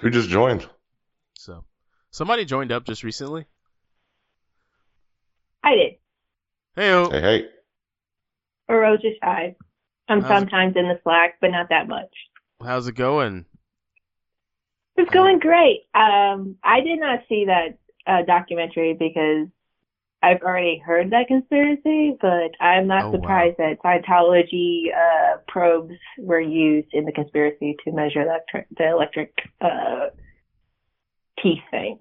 Who 0.00 0.10
just 0.10 0.28
joined? 0.28 0.68
So, 1.34 1.64
somebody 2.10 2.44
joined 2.44 2.72
up 2.72 2.84
just 2.84 3.04
recently. 3.04 3.46
I 5.64 5.74
did. 5.74 5.92
Hey, 6.76 7.08
Hey, 7.10 7.20
hey. 7.20 7.46
Ferocious 8.66 9.14
Hive. 9.22 9.54
I'm 10.08 10.20
How's 10.20 10.30
it- 10.30 10.34
sometimes 10.40 10.76
in 10.76 10.86
the 10.88 11.00
Slack, 11.02 11.38
but 11.40 11.50
not 11.50 11.70
that 11.70 11.88
much. 11.88 12.10
how's 12.62 12.86
it 12.86 12.94
going? 12.94 13.46
It's 14.96 15.10
going 15.10 15.38
great. 15.40 15.86
Um, 15.94 16.56
I 16.62 16.80
did 16.80 17.00
not 17.00 17.20
see 17.28 17.46
that 17.46 17.78
uh, 18.06 18.22
documentary 18.22 18.94
because 18.94 19.48
I've 20.22 20.40
already 20.42 20.78
heard 20.78 21.10
that 21.10 21.26
conspiracy, 21.26 22.16
but 22.20 22.52
I'm 22.60 22.86
not 22.86 23.06
Oh, 23.06 23.10
wow. 23.10 23.18
surprised 23.18 23.56
that 23.58 23.78
Scientology 23.82 24.84
uh, 24.94 25.38
probes 25.48 25.94
were 26.18 26.40
used 26.40 26.88
in 26.92 27.04
the 27.06 27.12
conspiracy 27.12 27.76
to 27.84 27.92
measure 27.92 28.22
electric, 28.22 28.66
the 28.76 28.88
electric 28.90 29.32
uh, 29.60 30.10
teeth 31.42 31.62
thing. 31.70 31.98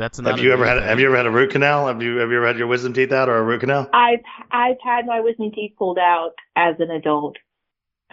That's 0.00 0.18
not. 0.18 0.30
Have 0.30 0.40
you 0.42 0.54
ever 0.54 0.64
had 0.64 0.78
thing. 0.78 0.88
Have 0.88 0.98
you 0.98 1.06
ever 1.08 1.16
had 1.18 1.26
a 1.26 1.30
root 1.30 1.50
canal? 1.50 1.86
Have 1.86 2.02
you 2.02 2.16
Have 2.16 2.30
you 2.30 2.38
ever 2.38 2.46
had 2.46 2.56
your 2.56 2.68
wisdom 2.68 2.94
teeth 2.94 3.12
out 3.12 3.28
or 3.28 3.36
a 3.36 3.42
root 3.42 3.60
canal? 3.60 3.86
I've 3.92 4.20
I've 4.50 4.78
had 4.82 5.04
my 5.04 5.20
wisdom 5.20 5.52
teeth 5.52 5.72
pulled 5.76 5.98
out 5.98 6.30
as 6.56 6.76
an 6.78 6.90
adult. 6.90 7.36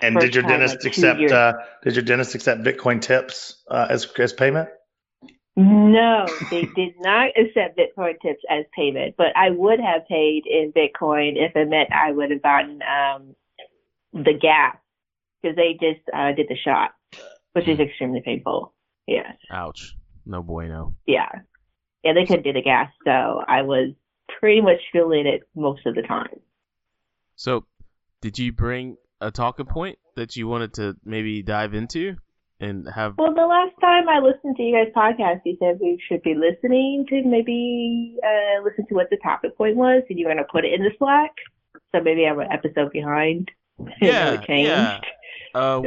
And 0.01 0.15
First 0.15 0.25
did 0.25 0.35
your 0.35 0.43
dentist 0.43 0.83
like, 0.83 0.85
accept 0.85 1.31
uh, 1.31 1.53
Did 1.83 1.95
your 1.95 2.03
dentist 2.03 2.35
accept 2.35 2.61
Bitcoin 2.61 3.01
tips 3.01 3.63
uh, 3.71 3.87
as 3.89 4.05
as 4.19 4.33
payment? 4.33 4.67
No, 5.55 6.37
they 6.51 6.63
did 6.75 6.95
not 6.99 7.29
accept 7.39 7.79
Bitcoin 7.79 8.19
tips 8.21 8.43
as 8.49 8.65
payment, 8.75 9.15
but 9.17 9.27
I 9.37 9.51
would 9.51 9.79
have 9.79 10.05
paid 10.09 10.43
in 10.45 10.73
Bitcoin 10.73 11.37
if 11.37 11.55
it 11.55 11.69
meant 11.69 11.93
I 11.93 12.11
would 12.11 12.31
have 12.31 12.43
gotten 12.43 12.81
um, 12.83 13.33
the 14.11 14.33
gas 14.33 14.75
because 15.41 15.55
they 15.55 15.71
just 15.79 16.05
uh, 16.13 16.33
did 16.33 16.47
the 16.49 16.57
shot, 16.57 16.91
which 17.53 17.69
is 17.69 17.79
extremely 17.79 18.21
painful. 18.25 18.73
Yes, 19.07 19.37
Ouch. 19.49 19.95
No 20.25 20.43
bueno. 20.43 20.93
yeah, 21.05 21.29
yeah, 22.07 22.13
they 22.13 22.25
couldn't 22.25 22.43
do 22.43 22.53
the 22.53 22.61
gas, 22.61 22.89
so 23.03 23.43
I 23.45 23.63
was 23.63 23.89
pretty 24.39 24.61
much 24.61 24.79
feeling 24.93 25.27
it 25.27 25.41
most 25.55 25.85
of 25.85 25.93
the 25.95 26.03
time. 26.03 26.39
So, 27.35 27.65
did 28.21 28.39
you 28.39 28.53
bring 28.53 28.95
a 29.19 29.29
talking 29.29 29.65
point 29.65 29.99
that 30.15 30.37
you 30.37 30.47
wanted 30.47 30.73
to 30.75 30.95
maybe 31.03 31.43
dive 31.43 31.73
into 31.73 32.15
and 32.61 32.87
have? 32.95 33.15
Well, 33.17 33.33
the 33.33 33.45
last 33.45 33.73
time 33.81 34.07
I 34.07 34.19
listened 34.19 34.55
to 34.55 34.63
you 34.63 34.73
guys' 34.73 34.93
podcast, 34.95 35.41
you 35.43 35.57
said 35.59 35.79
we 35.81 36.01
should 36.07 36.23
be 36.23 36.33
listening 36.33 37.05
to 37.09 37.23
maybe 37.25 38.15
uh, 38.23 38.63
listen 38.63 38.87
to 38.87 38.95
what 38.95 39.09
the 39.09 39.17
topic 39.17 39.57
point 39.57 39.75
was, 39.75 40.03
and 40.09 40.17
you're 40.17 40.33
going 40.33 40.37
to 40.37 40.49
put 40.49 40.63
it 40.63 40.73
in 40.73 40.83
the 40.83 40.91
Slack. 40.97 41.31
So 41.91 42.01
maybe 42.01 42.25
I'm 42.25 42.39
an 42.39 42.47
episode 42.51 42.91
behind. 42.93 43.51
Yeah, 44.01 44.41
yeah. 44.47 45.01
Uh, 45.53 45.83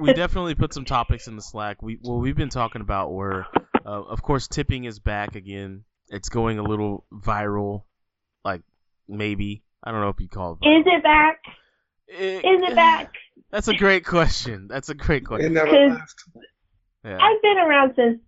we 0.00 0.12
definitely 0.14 0.56
put 0.56 0.74
some 0.74 0.84
topics 0.84 1.28
in 1.28 1.36
the 1.36 1.42
Slack. 1.42 1.82
We 1.82 1.98
well, 2.02 2.18
we've 2.18 2.36
been 2.36 2.48
talking 2.48 2.80
about 2.80 3.12
where, 3.12 3.46
uh, 3.84 4.02
of 4.02 4.22
course, 4.22 4.48
tipping 4.48 4.84
is 4.84 4.98
back 4.98 5.34
again. 5.34 5.84
It's 6.08 6.28
going 6.28 6.58
a 6.58 6.62
little 6.62 7.04
viral, 7.12 7.84
like 8.44 8.62
maybe 9.08 9.62
I 9.82 9.90
don't 9.92 10.00
know 10.00 10.08
if 10.10 10.20
you 10.20 10.28
call 10.28 10.52
Is 10.54 10.58
it 10.86 11.02
back? 11.02 11.40
It, 12.08 12.44
Is 12.44 12.62
it 12.70 12.74
back? 12.74 13.12
That's 13.50 13.68
a 13.68 13.74
great 13.74 14.04
question. 14.04 14.68
That's 14.68 14.88
a 14.88 14.94
great 14.94 15.22
It 15.22 15.26
question. 15.26 15.52
never 15.54 15.66
Because- 15.70 16.14
Yeah. 17.04 17.18
I've 17.20 17.42
been 17.42 17.58
around 17.58 17.94
since 17.96 18.20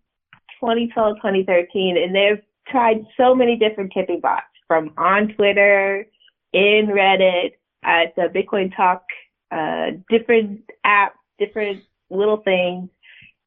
2012, 0.61 1.17
2013, 1.19 1.97
and 1.97 2.15
they've 2.15 2.43
tried 2.69 3.05
so 3.17 3.35
many 3.35 3.57
different 3.57 3.93
tipping 3.93 4.21
bots 4.21 4.47
from 4.67 4.93
on 4.97 5.29
Twitter, 5.35 6.07
in 6.53 6.87
Reddit, 6.89 7.53
at 7.83 8.15
the 8.17 8.23
Bitcoin 8.35 8.75
Talk, 8.75 9.05
uh, 9.53 9.91
different 10.09 10.63
apps, 10.87 11.11
different 11.39 11.83
little 12.11 12.39
things, 12.39 12.89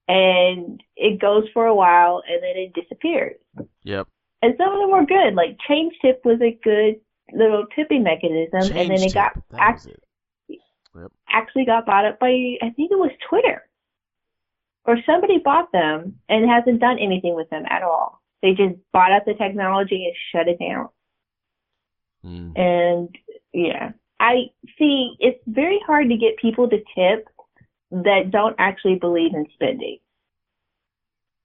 and 0.07 0.81
it 0.95 1.19
goes 1.19 1.45
for 1.53 1.65
a 1.65 1.75
while 1.75 2.23
and 2.27 2.41
then 2.41 2.55
it 2.55 2.73
disappears. 2.73 3.37
Yep. 3.83 4.07
And 4.41 4.53
some 4.57 4.71
of 4.71 4.79
them 4.79 4.91
were 4.91 5.05
good, 5.05 5.33
like 5.33 5.57
ChangeTip 5.69 6.23
was 6.23 6.39
a 6.41 6.57
good 6.63 7.01
little 7.33 7.65
tipping 7.75 8.03
mechanism, 8.03 8.77
and 8.77 8.89
then 8.89 9.01
it 9.01 9.13
got 9.13 9.33
tip, 9.33 9.43
that 9.51 9.59
act- 9.59 9.85
was 9.85 10.57
it. 10.95 11.11
actually 11.29 11.65
got 11.65 11.85
bought 11.85 12.05
up 12.05 12.19
by 12.19 12.29
I 12.61 12.69
think 12.75 12.91
it 12.91 12.97
was 12.97 13.11
Twitter. 13.29 13.63
Or 14.85 14.97
somebody 15.05 15.39
bought 15.39 15.69
them 15.73 16.19
and 16.29 16.49
hasn't 16.49 16.79
done 16.79 16.97
anything 16.97 17.35
with 17.35 17.49
them 17.49 17.65
at 17.69 17.83
all. 17.83 18.21
They 18.41 18.51
just 18.51 18.75
bought 18.93 19.11
up 19.11 19.25
the 19.25 19.33
technology 19.33 20.05
and 20.05 20.15
shut 20.31 20.47
it 20.47 20.59
down. 20.59 20.87
Mm. 22.23 22.57
And 22.57 23.17
yeah. 23.53 23.91
I 24.19 24.45
see 24.79 25.15
it's 25.19 25.43
very 25.45 25.79
hard 25.85 26.09
to 26.09 26.17
get 26.17 26.37
people 26.37 26.69
to 26.69 26.77
tip 26.95 27.27
that 27.91 28.29
don't 28.31 28.55
actually 28.59 28.95
believe 28.95 29.33
in 29.33 29.45
spending. 29.53 29.99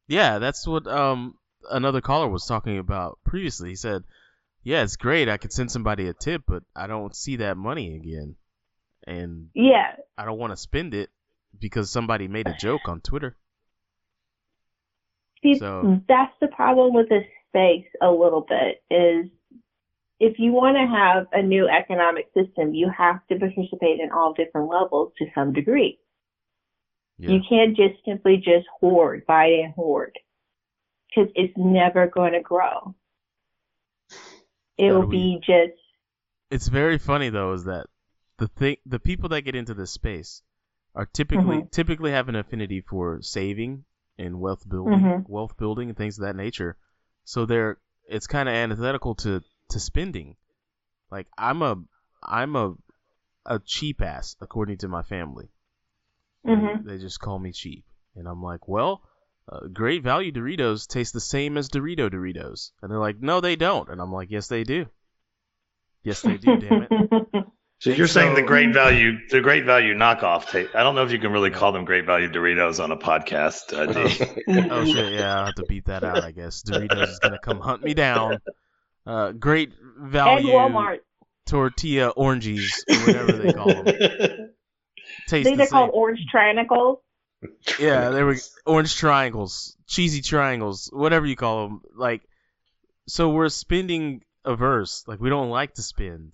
Yeah, 0.08 0.38
that's 0.38 0.66
what 0.66 0.86
um 0.86 1.36
another 1.70 2.00
caller 2.00 2.28
was 2.28 2.46
talking 2.46 2.78
about 2.78 3.18
previously. 3.24 3.70
He 3.70 3.76
said, 3.76 4.02
"Yeah, 4.62 4.82
it's 4.82 4.96
great. 4.96 5.28
I 5.28 5.36
could 5.36 5.52
send 5.52 5.70
somebody 5.70 6.08
a 6.08 6.12
tip, 6.12 6.42
but 6.46 6.64
I 6.74 6.86
don't 6.86 7.14
see 7.14 7.36
that 7.36 7.56
money 7.56 7.96
again, 7.96 8.36
and 9.06 9.50
Yeah. 9.54 9.96
I 10.18 10.24
don't 10.24 10.38
want 10.38 10.52
to 10.52 10.56
spend 10.56 10.94
it 10.94 11.10
because 11.58 11.90
somebody 11.90 12.28
made 12.28 12.48
a 12.48 12.56
joke 12.58 12.88
on 12.88 13.00
Twitter." 13.00 13.36
See, 15.42 15.54
So- 15.54 16.00
that's 16.08 16.34
the 16.40 16.48
problem 16.48 16.94
with 16.94 17.08
this 17.08 17.26
space 17.48 17.86
a 18.00 18.10
little 18.10 18.42
bit 18.42 18.82
is 18.90 19.30
if 20.20 20.38
you 20.38 20.52
want 20.52 20.76
to 20.76 20.86
have 20.86 21.26
a 21.32 21.42
new 21.42 21.68
economic 21.68 22.30
system, 22.32 22.74
you 22.74 22.88
have 22.96 23.26
to 23.26 23.38
participate 23.38 23.98
in 23.98 24.10
all 24.12 24.32
different 24.32 24.68
levels 24.68 25.12
to 25.18 25.26
some 25.34 25.52
degree. 25.52 25.98
Yeah. 27.22 27.30
You 27.30 27.40
can't 27.48 27.76
just 27.76 28.04
simply 28.04 28.36
just 28.38 28.66
hoard, 28.80 29.24
buy 29.26 29.46
and 29.62 29.72
hoard, 29.74 30.18
because 31.08 31.30
it's 31.36 31.54
never 31.56 32.08
going 32.08 32.32
to 32.32 32.40
grow. 32.40 32.96
It'll 34.76 35.06
we- 35.06 35.16
be 35.16 35.36
just 35.38 35.78
It's 36.50 36.66
very 36.68 36.98
funny 36.98 37.28
though, 37.30 37.52
is 37.52 37.64
that 37.64 37.86
the 38.38 38.48
thing, 38.48 38.76
the 38.86 38.98
people 38.98 39.28
that 39.28 39.42
get 39.42 39.54
into 39.54 39.72
this 39.74 39.92
space 39.92 40.42
are 40.96 41.06
typically 41.06 41.58
Mhm. 41.58 41.70
typically 41.70 42.10
have 42.10 42.28
an 42.28 42.34
affinity 42.34 42.80
for 42.80 43.22
saving 43.22 43.84
and 44.18 44.40
wealth 44.40 44.68
building, 44.68 45.00
Mhm. 45.00 45.28
wealth 45.28 45.56
building 45.56 45.88
and 45.90 45.96
things 45.96 46.18
of 46.18 46.24
that 46.24 46.36
nature. 46.36 46.76
So 47.24 47.46
they're 47.46 47.78
it's 48.08 48.26
kind 48.26 48.48
of 48.48 48.54
antithetical 48.56 49.14
to 49.16 49.42
to 49.70 49.78
spending. 49.80 50.36
Like 51.10 51.28
I'm 51.38 51.62
a 51.62 51.76
I'm 52.20 52.56
a 52.56 52.74
a 53.46 53.60
cheap 53.64 54.02
ass 54.02 54.36
according 54.40 54.78
to 54.78 54.88
my 54.88 55.02
family. 55.02 55.50
And 56.44 56.60
Mhm. 56.62 56.84
They 56.84 56.98
just 56.98 57.20
call 57.20 57.38
me 57.38 57.52
cheap, 57.52 57.84
and 58.16 58.26
I'm 58.28 58.42
like, 58.42 58.68
well. 58.68 59.02
Uh, 59.50 59.66
great 59.72 60.04
value 60.04 60.30
Doritos 60.30 60.86
taste 60.86 61.12
the 61.12 61.20
same 61.20 61.56
as 61.58 61.68
Dorito 61.68 62.08
Doritos, 62.08 62.70
and 62.80 62.88
they're 62.90 63.00
like, 63.00 63.20
no, 63.20 63.40
they 63.40 63.56
don't, 63.56 63.88
and 63.88 64.00
I'm 64.00 64.12
like, 64.12 64.30
yes, 64.30 64.46
they 64.46 64.62
do. 64.62 64.86
Yes, 66.04 66.22
they 66.22 66.36
do. 66.36 66.56
damn 66.58 66.86
it. 66.88 66.90
So 67.80 67.90
you're 67.90 68.06
saying 68.06 68.36
the 68.36 68.42
great 68.42 68.72
value, 68.72 69.18
the 69.28 69.40
great 69.40 69.64
value 69.64 69.92
knockoff 69.96 70.48
tape. 70.48 70.68
I 70.72 70.84
don't 70.84 70.94
know 70.94 71.02
if 71.02 71.10
you 71.10 71.18
can 71.18 71.32
really 71.32 71.50
call 71.50 71.72
them 71.72 71.84
great 71.84 72.06
value 72.06 72.28
Doritos 72.28 72.78
on 72.82 72.92
a 72.92 72.96
podcast. 72.96 73.72
Uh, 73.76 73.86
D. 73.86 74.68
Oh 74.70 74.84
shit, 74.84 75.14
yeah, 75.14 75.36
I'll 75.40 75.46
have 75.46 75.56
to 75.56 75.64
beat 75.64 75.86
that 75.86 76.04
out, 76.04 76.22
I 76.22 76.30
guess. 76.30 76.62
Doritos 76.62 77.08
is 77.08 77.18
gonna 77.18 77.40
come 77.40 77.58
hunt 77.58 77.82
me 77.82 77.92
down. 77.94 78.38
Uh, 79.04 79.32
great 79.32 79.72
and 79.98 80.12
value 80.12 80.52
Walmart. 80.52 81.00
tortilla 81.46 82.10
oranges, 82.10 82.84
or 82.88 82.94
whatever 82.98 83.32
they 83.32 83.52
call 83.52 83.66
them. 83.82 83.86
Taste 85.28 85.48
These 85.48 85.58
the 85.58 85.64
are 85.64 85.66
called 85.68 85.90
orange 85.92 86.20
triangles. 86.30 86.98
Yeah, 87.78 88.10
there 88.10 88.24
were 88.24 88.36
orange 88.66 88.96
triangles, 88.96 89.76
cheesy 89.86 90.22
triangles, 90.22 90.88
whatever 90.92 91.26
you 91.26 91.36
call 91.36 91.68
them. 91.68 91.80
Like, 91.96 92.22
so 93.08 93.30
we're 93.30 93.48
spending 93.48 94.22
averse. 94.44 95.04
Like 95.06 95.20
we 95.20 95.28
don't 95.28 95.50
like 95.50 95.74
to 95.74 95.82
spend, 95.82 96.32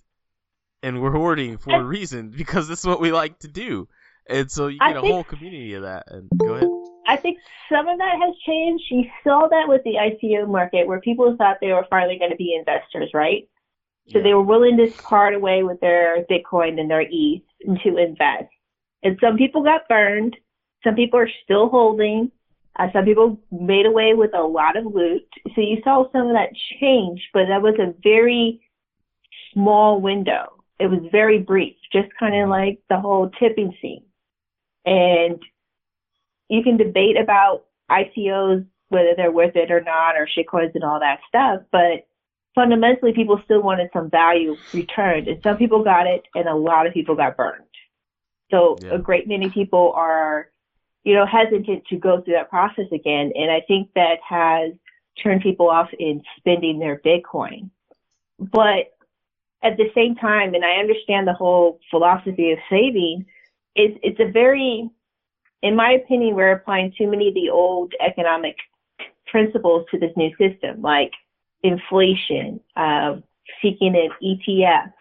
and 0.83 1.01
we're 1.01 1.11
hoarding 1.11 1.57
for 1.57 1.73
a 1.73 1.83
reason 1.83 2.29
because 2.29 2.67
that's 2.67 2.85
what 2.85 3.01
we 3.01 3.11
like 3.11 3.39
to 3.39 3.47
do. 3.47 3.87
And 4.27 4.51
so 4.51 4.67
you 4.67 4.77
get 4.77 4.97
a 4.97 5.01
think- 5.01 5.11
whole 5.11 5.23
community 5.23 5.73
of 5.73 5.83
that. 5.83 6.11
And 6.11 6.29
go 6.37 6.53
ahead. 6.53 6.69
I 7.07 7.15
think 7.17 7.39
some 7.71 7.87
of 7.87 7.97
that 7.97 8.19
has 8.21 8.35
changed. 8.45 8.83
You 8.91 9.05
saw 9.23 9.47
that 9.49 9.67
with 9.67 9.81
the 9.83 9.95
ICO 9.95 10.47
market 10.47 10.87
where 10.87 11.01
people 11.01 11.35
thought 11.35 11.57
they 11.59 11.71
were 11.71 11.87
finally 11.89 12.19
going 12.19 12.29
to 12.29 12.37
be 12.37 12.55
investors, 12.55 13.09
right? 13.15 13.49
So 14.11 14.21
they 14.21 14.33
were 14.33 14.43
willing 14.43 14.77
to 14.77 14.91
part 15.03 15.33
away 15.33 15.63
with 15.63 15.79
their 15.81 16.23
Bitcoin 16.25 16.79
and 16.79 16.89
their 16.89 17.01
ETH 17.07 17.41
to 17.83 17.97
invest. 17.97 18.49
And 19.03 19.17
some 19.21 19.37
people 19.37 19.63
got 19.63 19.87
burned. 19.87 20.35
Some 20.83 20.95
people 20.95 21.19
are 21.19 21.29
still 21.43 21.69
holding. 21.69 22.31
Uh, 22.77 22.87
some 22.93 23.05
people 23.05 23.39
made 23.51 23.85
away 23.85 24.13
with 24.13 24.33
a 24.33 24.41
lot 24.41 24.77
of 24.77 24.85
loot. 24.85 25.27
So 25.55 25.61
you 25.61 25.77
saw 25.83 26.09
some 26.11 26.27
of 26.27 26.33
that 26.33 26.49
change, 26.79 27.21
but 27.33 27.47
that 27.47 27.61
was 27.61 27.75
a 27.79 27.93
very 28.03 28.61
small 29.53 29.99
window. 29.99 30.63
It 30.79 30.87
was 30.87 31.01
very 31.11 31.39
brief, 31.39 31.75
just 31.91 32.07
kind 32.17 32.41
of 32.41 32.49
like 32.49 32.79
the 32.89 32.99
whole 32.99 33.29
tipping 33.39 33.75
scene. 33.81 34.05
And 34.85 35.41
you 36.47 36.63
can 36.63 36.77
debate 36.77 37.17
about 37.21 37.65
ICOs, 37.91 38.65
whether 38.87 39.13
they're 39.15 39.31
worth 39.31 39.55
it 39.55 39.71
or 39.71 39.81
not, 39.81 40.15
or 40.15 40.27
shitcoins 40.27 40.73
and 40.73 40.83
all 40.83 40.99
that 40.99 41.19
stuff, 41.27 41.61
but 41.71 42.07
fundamentally 42.55 43.13
people 43.13 43.41
still 43.43 43.61
wanted 43.61 43.89
some 43.93 44.09
value 44.09 44.55
returned. 44.73 45.27
And 45.27 45.41
some 45.43 45.57
people 45.57 45.83
got 45.83 46.07
it, 46.07 46.23
and 46.33 46.47
a 46.47 46.55
lot 46.55 46.87
of 46.87 46.93
people 46.93 47.15
got 47.15 47.37
burned. 47.37 47.63
So 48.51 48.79
Yeah. 48.81 48.95
a 48.95 48.99
great 48.99 49.27
many 49.27 49.49
people 49.49 49.93
are, 49.95 50.51
you 51.03 51.13
know, 51.13 51.25
hesitant 51.25 51.85
to 51.87 51.97
go 51.97 52.21
through 52.21 52.33
that 52.33 52.49
process 52.49 52.91
again. 52.91 53.31
And 53.35 53.51
I 53.51 53.61
think 53.61 53.93
that 53.93 54.19
has 54.27 54.73
turned 55.21 55.41
people 55.41 55.69
off 55.69 55.89
in 55.93 56.23
spending 56.37 56.79
their 56.79 56.99
Bitcoin. 56.99 57.69
But 58.39 58.93
at 59.61 59.77
the 59.77 59.91
same 59.93 60.15
time, 60.15 60.53
and 60.53 60.63
I 60.63 60.79
understand 60.79 61.27
the 61.27 61.33
whole 61.33 61.79
philosophy 61.89 62.51
of 62.51 62.59
saving, 62.69 63.25
it's, 63.75 63.99
it's 64.01 64.19
a 64.19 64.31
very, 64.31 64.89
in 65.61 65.75
my 65.75 65.91
opinion, 65.91 66.35
we're 66.35 66.53
applying 66.53 66.93
too 66.97 67.09
many 67.09 67.27
of 67.27 67.33
the 67.33 67.49
old 67.49 67.93
economic 67.99 68.55
principles 69.27 69.85
to 69.91 69.99
this 69.99 70.11
new 70.15 70.31
system, 70.37 70.81
like 70.81 71.11
inflation, 71.63 72.59
uh, 72.75 73.17
seeking 73.61 73.95
an 73.95 74.09
ETF, 74.23 74.93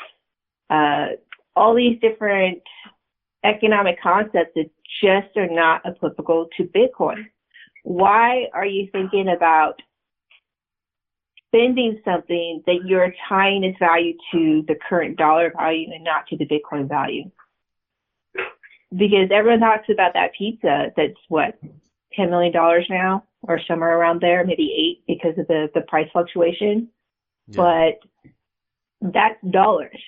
uh, 0.70 1.16
all 1.54 1.74
these 1.74 1.98
different 2.00 2.62
economic 3.48 4.00
concepts 4.00 4.52
that 4.54 4.70
just 5.02 5.36
are 5.36 5.48
not 5.48 5.82
applicable 5.86 6.48
to 6.56 6.64
Bitcoin. 6.64 7.26
Why 7.84 8.46
are 8.52 8.66
you 8.66 8.88
thinking 8.92 9.28
about 9.28 9.80
spending 11.48 12.00
something 12.04 12.62
that 12.66 12.80
you're 12.84 13.14
tying 13.28 13.64
its 13.64 13.78
value 13.78 14.14
to 14.32 14.64
the 14.68 14.76
current 14.88 15.16
dollar 15.16 15.52
value 15.56 15.88
and 15.94 16.04
not 16.04 16.26
to 16.28 16.36
the 16.36 16.46
Bitcoin 16.46 16.88
value? 16.88 17.30
Because 18.96 19.28
everyone 19.32 19.60
talks 19.60 19.88
about 19.90 20.14
that 20.14 20.32
pizza 20.36 20.92
that's 20.96 21.18
what, 21.28 21.58
$10 22.18 22.30
million 22.30 22.52
now 22.90 23.24
or 23.42 23.60
somewhere 23.68 23.98
around 23.98 24.20
there, 24.20 24.44
maybe 24.44 24.74
eight 24.76 25.04
because 25.06 25.38
of 25.38 25.46
the, 25.46 25.70
the 25.74 25.82
price 25.82 26.08
fluctuation 26.12 26.88
Yeah. 27.48 27.94
but 29.00 29.12
that's 29.12 29.38
dollars. 29.50 30.00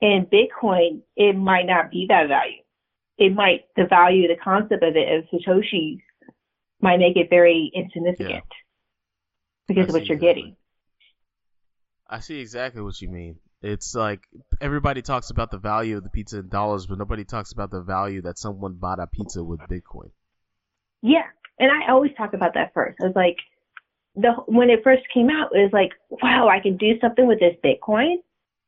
And 0.00 0.26
Bitcoin, 0.30 1.02
it 1.16 1.36
might 1.36 1.66
not 1.66 1.90
be 1.90 2.06
that 2.08 2.28
value. 2.28 2.61
It 3.22 3.34
might, 3.34 3.66
the 3.76 3.86
value, 3.88 4.26
the 4.26 4.36
concept 4.42 4.82
of 4.82 4.96
it 4.96 5.08
as 5.08 5.24
Satoshi 5.32 6.00
might 6.80 6.98
make 6.98 7.16
it 7.16 7.30
very 7.30 7.70
insignificant 7.72 8.44
because 9.68 9.84
I 9.84 9.88
of 9.88 9.92
what 9.92 10.06
you're 10.06 10.16
exactly. 10.16 10.42
getting. 10.42 10.56
I 12.10 12.18
see 12.18 12.40
exactly 12.40 12.82
what 12.82 13.00
you 13.00 13.08
mean. 13.08 13.36
It's 13.62 13.94
like 13.94 14.26
everybody 14.60 15.02
talks 15.02 15.30
about 15.30 15.52
the 15.52 15.58
value 15.58 15.98
of 15.98 16.02
the 16.02 16.10
pizza 16.10 16.40
in 16.40 16.48
dollars, 16.48 16.86
but 16.86 16.98
nobody 16.98 17.24
talks 17.24 17.52
about 17.52 17.70
the 17.70 17.80
value 17.80 18.22
that 18.22 18.38
someone 18.38 18.74
bought 18.74 18.98
a 18.98 19.06
pizza 19.06 19.44
with 19.44 19.60
Bitcoin. 19.60 20.10
Yeah. 21.00 21.26
And 21.60 21.70
I 21.70 21.92
always 21.92 22.10
talk 22.16 22.34
about 22.34 22.54
that 22.54 22.74
first. 22.74 22.98
I 23.00 23.06
was 23.06 23.14
like, 23.14 23.36
the, 24.16 24.32
when 24.46 24.68
it 24.68 24.80
first 24.82 25.02
came 25.14 25.30
out, 25.30 25.54
it 25.54 25.62
was 25.62 25.72
like, 25.72 25.92
wow, 26.10 26.48
I 26.48 26.58
can 26.58 26.76
do 26.76 26.98
something 27.00 27.28
with 27.28 27.38
this 27.38 27.54
Bitcoin 27.64 28.16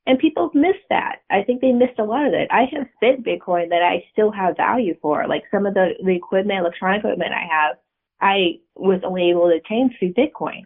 And 0.07 0.19
people 0.19 0.51
miss 0.53 0.77
that. 0.91 1.23
I 1.31 1.43
think 1.43 1.61
they 1.61 1.73
missed 1.73 1.99
a 1.99 2.05
lot 2.05 2.27
of 2.27 2.35
it. 2.35 2.49
I 2.51 2.65
have 2.73 2.87
spent 2.97 3.25
Bitcoin 3.25 3.71
that 3.71 3.83
I 3.83 4.05
still 4.13 4.31
have 4.31 4.57
value 4.57 4.95
for. 5.01 5.27
Like 5.27 5.45
some 5.51 5.65
of 5.65 5.73
the, 5.73 5.93
the 6.05 6.15
equipment, 6.15 6.61
electronic 6.61 7.01
equipment 7.01 7.33
I 7.33 7.47
have, 7.51 7.77
I 8.21 8.61
was 8.75 9.01
only 9.03 9.31
able 9.31 9.49
to 9.49 9.57
obtain 9.57 9.95
through 9.99 10.13
Bitcoin. 10.13 10.63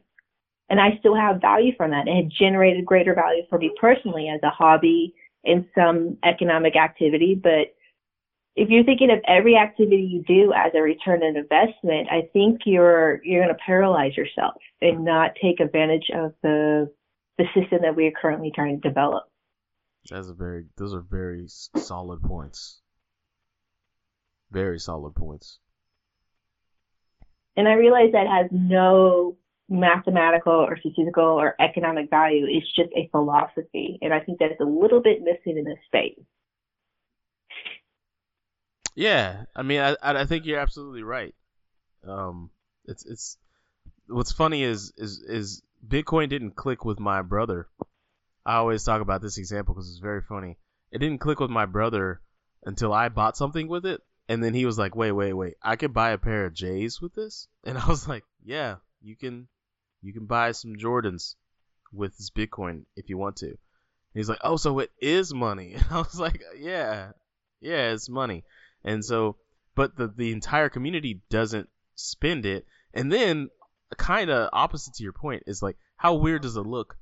And 0.71 0.81
I 0.81 0.97
still 0.99 1.15
have 1.15 1.41
value 1.41 1.73
from 1.77 1.93
that. 1.93 2.09
It 2.09 2.17
had 2.17 2.31
generated 2.31 2.85
greater 2.85 3.15
value 3.15 3.45
for 3.49 3.59
me 3.59 3.71
personally 3.81 4.29
as 4.29 4.41
a 4.43 4.51
hobby 4.51 5.15
in 5.45 5.67
some 5.75 6.19
economic 6.25 6.77
activity. 6.77 7.35
But 7.35 7.75
if 8.57 8.69
you're 8.69 8.85
thinking 8.85 9.11
of 9.11 9.21
every 9.27 9.57
activity 9.57 10.03
you 10.03 10.23
do 10.25 10.53
as 10.53 10.73
a 10.75 10.83
return 10.83 11.23
on 11.23 11.37
investment, 11.37 12.09
I 12.11 12.29
think 12.33 12.63
you're 12.67 13.21
you're 13.25 13.45
going 13.45 13.55
to 13.55 13.63
paralyze 13.65 14.17
yourself 14.17 14.55
and 14.83 15.05
not 15.05 15.31
take 15.41 15.61
advantage 15.61 16.11
of 16.13 16.35
the 16.43 16.93
the 17.39 17.45
system 17.55 17.81
that 17.83 17.97
we 17.97 18.07
are 18.07 18.13
currently 18.21 18.53
trying 18.55 18.81
to 18.81 18.89
develop. 18.89 19.25
That's 20.11 20.29
a 20.29 20.35
very. 20.35 20.67
Those 20.77 20.95
are 20.95 21.01
very 21.01 21.47
solid 21.49 22.23
points. 22.23 22.81
Very 24.51 24.79
solid 24.79 25.15
points. 25.15 25.59
And 27.57 27.69
I 27.69 27.73
realize 27.73 28.13
that 28.13 28.27
has 28.27 28.49
no 28.53 29.37
mathematical 29.69 30.53
or 30.53 30.79
statistical 30.79 31.25
or 31.25 31.55
economic 31.61 32.09
value. 32.09 32.47
It's 32.49 32.67
just 32.75 32.91
a 32.97 33.09
philosophy. 33.11 33.99
And 34.01 34.15
I 34.15 34.21
think 34.21 34.39
that's 34.39 34.61
a 34.61 34.65
little 34.65 35.03
bit 35.03 35.23
missing 35.23 35.59
in 35.59 35.65
this 35.65 35.79
space. 35.87 36.19
Yeah, 38.95 39.45
I 39.55 39.63
mean, 39.63 39.81
I 39.81 39.91
I 40.03 40.21
I 40.23 40.25
think 40.25 40.45
you're 40.45 40.59
absolutely 40.59 41.03
right. 41.03 41.35
Um, 42.07 42.51
it's 42.87 43.05
it's 43.07 43.39
what's 44.09 44.33
funny 44.33 44.63
is 44.63 44.93
is 44.97 45.21
is 45.21 45.63
Bitcoin 45.87 46.29
didn't 46.29 46.57
click 46.57 46.85
with 46.85 46.99
my 46.99 47.23
brother. 47.23 47.69
I 48.45 48.57
always 48.57 48.85
talk 48.85 49.01
about 49.01 49.23
this 49.23 49.39
example 49.39 49.75
because 49.75 49.91
it's 49.91 49.99
very 49.99 50.23
funny. 50.23 50.59
It 50.91 50.99
didn't 50.99 51.21
click 51.21 51.41
with 51.41 51.51
my 51.51 51.67
brother 51.67 52.21
until 52.65 52.93
I 52.93 53.09
bought 53.09 53.37
something 53.37 53.69
with 53.69 53.87
it, 53.87 54.03
and 54.29 54.43
then 54.43 54.55
he 54.55 54.67
was 54.67 54.79
like, 54.79 54.97
"Wait, 54.97 55.13
wait, 55.13 55.33
wait! 55.33 55.55
I 55.63 55.77
could 55.77 55.93
buy 55.93 56.11
a 56.11 56.19
pair 56.19 56.47
of 56.47 56.55
J's 56.55 57.01
with 57.01 57.15
this," 57.15 57.49
and 57.65 57.77
I 57.79 57.87
was 57.87 58.09
like, 58.13 58.25
"Yeah, 58.43 58.77
you 59.01 59.17
can, 59.17 59.49
you 60.03 60.13
can 60.13 60.27
buy 60.27 60.53
some 60.53 60.77
Jordans 60.77 61.35
with 61.93 62.17
this 62.17 62.31
Bitcoin 62.31 62.85
if 62.97 63.09
you 63.09 63.19
want 63.19 63.37
to." 63.37 63.49
And 63.49 63.57
he's 64.15 64.29
like, 64.29 64.41
"Oh, 64.43 64.57
so 64.57 64.79
it 64.79 64.91
is 64.99 65.33
money?" 65.33 65.75
And 65.77 65.87
I 65.91 65.99
was 65.99 66.19
like, 66.19 66.43
"Yeah, 66.57 67.13
yeah, 67.61 67.93
it's 67.93 68.09
money." 68.09 68.45
And 68.85 69.05
so, 69.05 69.37
but 69.75 69.97
the 69.97 70.09
the 70.09 70.33
entire 70.33 70.69
community 70.69 71.21
doesn't 71.31 71.69
spend 71.95 72.47
it. 72.47 72.67
And 72.95 73.13
then, 73.13 73.51
kind 73.97 74.31
of 74.31 74.51
opposite 74.53 74.95
to 74.95 75.03
your 75.03 75.13
point 75.13 75.45
is 75.47 75.63
like, 75.63 75.77
how 75.97 76.15
weird 76.15 76.43
does 76.43 76.57
it 76.57 76.63
look? 76.63 76.97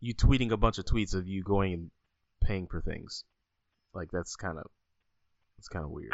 You 0.00 0.14
tweeting 0.14 0.52
a 0.52 0.56
bunch 0.56 0.78
of 0.78 0.84
tweets 0.84 1.14
of 1.14 1.26
you 1.26 1.42
going 1.42 1.72
and 1.72 1.90
paying 2.42 2.66
for 2.68 2.80
things, 2.80 3.24
like 3.94 4.10
that's 4.12 4.36
kind 4.36 4.58
of 4.58 4.66
it's 5.58 5.68
kind 5.68 5.84
of 5.84 5.90
weird. 5.90 6.12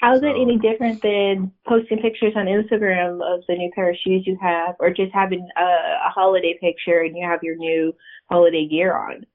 How's 0.00 0.22
it 0.22 0.28
any 0.28 0.58
different 0.58 1.02
than 1.02 1.52
posting 1.68 1.98
pictures 1.98 2.32
on 2.34 2.46
Instagram 2.46 3.20
of 3.22 3.42
the 3.46 3.54
new 3.54 3.70
pair 3.74 3.90
of 3.90 3.96
shoes 4.02 4.22
you 4.26 4.38
have, 4.40 4.76
or 4.80 4.88
just 4.88 5.12
having 5.12 5.46
a, 5.58 5.62
a 5.62 6.08
holiday 6.08 6.56
picture 6.58 7.00
and 7.00 7.14
you 7.14 7.26
have 7.26 7.42
your 7.42 7.56
new 7.56 7.94
holiday 8.30 8.66
gear 8.66 8.96
on? 8.96 9.26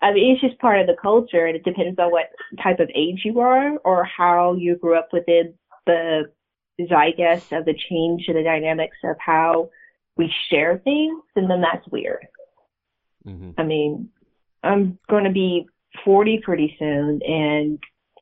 I 0.00 0.14
mean, 0.14 0.32
it's 0.32 0.40
just 0.40 0.58
part 0.58 0.80
of 0.80 0.86
the 0.86 0.96
culture, 1.00 1.44
and 1.44 1.54
it 1.54 1.64
depends 1.64 1.98
on 1.98 2.10
what 2.10 2.30
type 2.62 2.80
of 2.80 2.90
age 2.94 3.22
you 3.24 3.40
are 3.40 3.76
or 3.84 4.04
how 4.04 4.54
you 4.54 4.76
grew 4.76 4.98
up 4.98 5.08
within 5.12 5.52
the 5.84 6.30
zeitgeist 6.78 7.52
of 7.52 7.64
the 7.64 7.74
change 7.88 8.28
in 8.28 8.34
the 8.34 8.42
dynamics 8.42 8.96
of 9.04 9.16
how 9.18 9.70
we 10.16 10.32
share 10.50 10.78
things, 10.78 11.22
and 11.34 11.48
then 11.50 11.60
that's 11.60 11.86
weird. 11.88 12.26
hmm 13.24 13.50
I 13.58 13.62
mean, 13.62 14.10
I'm 14.62 14.98
going 15.08 15.24
to 15.24 15.30
be 15.30 15.66
40 16.04 16.40
pretty 16.44 16.76
soon, 16.78 17.20
and 17.22 17.78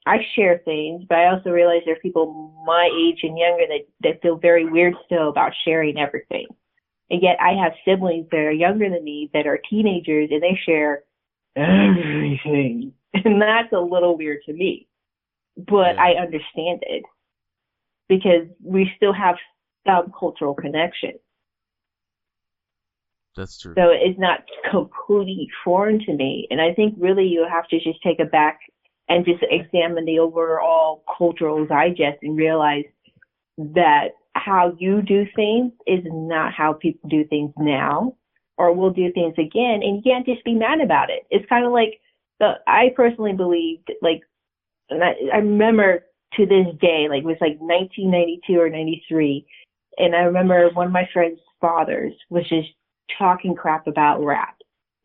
I 0.06 0.18
share 0.34 0.58
things, 0.64 1.04
but 1.08 1.18
I 1.18 1.26
also 1.32 1.50
realize 1.50 1.82
there 1.84 1.94
are 1.94 2.00
people 2.00 2.52
my 2.66 2.90
age 2.94 3.20
and 3.22 3.38
younger 3.38 3.64
that, 3.68 3.86
that 4.02 4.22
feel 4.22 4.36
very 4.36 4.64
weird 4.64 4.94
still 5.06 5.28
about 5.28 5.52
sharing 5.64 5.98
everything. 5.98 6.46
And 7.10 7.22
yet 7.22 7.36
I 7.40 7.52
have 7.62 7.72
siblings 7.84 8.26
that 8.30 8.38
are 8.38 8.50
younger 8.52 8.88
than 8.90 9.04
me 9.04 9.30
that 9.34 9.46
are 9.46 9.58
teenagers 9.70 10.28
and 10.30 10.42
they 10.42 10.58
share 10.66 11.04
everything. 11.56 12.92
And 13.24 13.40
that's 13.40 13.72
a 13.72 13.78
little 13.78 14.16
weird 14.16 14.40
to 14.46 14.52
me. 14.52 14.88
But 15.56 15.94
Yeah. 15.94 16.02
I 16.02 16.10
understand 16.20 16.82
it 16.82 17.04
because 18.08 18.46
we 18.62 18.90
still 18.96 19.12
have 19.12 19.36
some 19.86 20.12
cultural 20.18 20.54
connection. 20.54 21.12
That's 23.36 23.58
true. 23.58 23.74
So 23.76 23.88
it's 23.90 24.18
not 24.18 24.44
completely 24.70 25.48
foreign 25.64 25.98
to 26.00 26.12
me. 26.12 26.46
And 26.50 26.60
I 26.60 26.72
think 26.74 26.94
really 26.98 27.26
you 27.26 27.46
have 27.50 27.68
to 27.68 27.80
just 27.80 28.02
take 28.02 28.20
it 28.20 28.30
back 28.30 28.60
and 29.08 29.24
just 29.24 29.42
examine 29.50 30.04
the 30.04 30.18
overall 30.18 31.04
cultural 31.18 31.66
digest 31.66 32.18
and 32.22 32.36
realize 32.36 32.84
that 33.58 34.08
how 34.34 34.74
you 34.78 35.02
do 35.02 35.26
things 35.36 35.72
is 35.86 36.00
not 36.06 36.52
how 36.52 36.72
people 36.72 37.08
do 37.08 37.24
things 37.26 37.52
now 37.58 38.16
or 38.56 38.72
will 38.72 38.90
do 38.90 39.12
things 39.12 39.34
again. 39.38 39.80
And 39.82 39.96
you 39.96 40.02
can't 40.02 40.26
just 40.26 40.44
be 40.44 40.54
mad 40.54 40.80
about 40.80 41.10
it. 41.10 41.26
It's 41.30 41.48
kind 41.48 41.66
of 41.66 41.72
like 41.72 42.00
the, 42.40 42.54
I 42.66 42.92
personally 42.96 43.32
believed 43.32 43.90
like, 44.00 44.22
and 44.90 45.02
I, 45.02 45.14
I 45.32 45.36
remember 45.38 46.04
to 46.36 46.46
this 46.46 46.66
day, 46.80 47.06
like 47.08 47.22
it 47.22 47.26
was 47.26 47.36
like 47.40 47.58
1992 47.58 48.60
or 48.60 48.70
93. 48.70 49.46
And 49.98 50.14
I 50.14 50.20
remember 50.20 50.68
one 50.70 50.86
of 50.86 50.92
my 50.92 51.08
friend's 51.12 51.40
fathers 51.60 52.12
was 52.30 52.48
just 52.48 52.68
talking 53.18 53.54
crap 53.54 53.86
about 53.86 54.24
rap. 54.24 54.56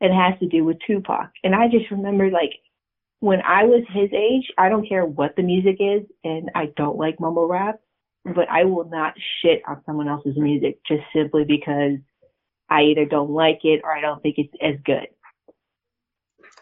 It 0.01 0.13
has 0.13 0.39
to 0.39 0.47
do 0.47 0.63
with 0.63 0.77
Tupac. 0.85 1.29
And 1.43 1.53
I 1.53 1.67
just 1.67 1.91
remember 1.91 2.29
like 2.29 2.53
when 3.19 3.41
I 3.41 3.65
was 3.65 3.83
his 3.89 4.09
age, 4.13 4.49
I 4.57 4.69
don't 4.69 4.87
care 4.87 5.05
what 5.05 5.35
the 5.35 5.43
music 5.43 5.77
is 5.79 6.03
and 6.23 6.49
I 6.55 6.71
don't 6.77 6.97
like 6.97 7.19
mumble 7.19 7.47
rap, 7.47 7.79
but 8.23 8.49
I 8.49 8.63
will 8.63 8.89
not 8.89 9.13
shit 9.41 9.61
on 9.67 9.81
someone 9.85 10.07
else's 10.07 10.37
music 10.37 10.79
just 10.87 11.03
simply 11.13 11.43
because 11.43 11.97
I 12.69 12.83
either 12.83 13.05
don't 13.05 13.31
like 13.31 13.59
it 13.63 13.81
or 13.83 13.95
I 13.95 14.01
don't 14.01 14.21
think 14.21 14.35
it's 14.37 14.53
as 14.61 14.75
good. 14.85 15.07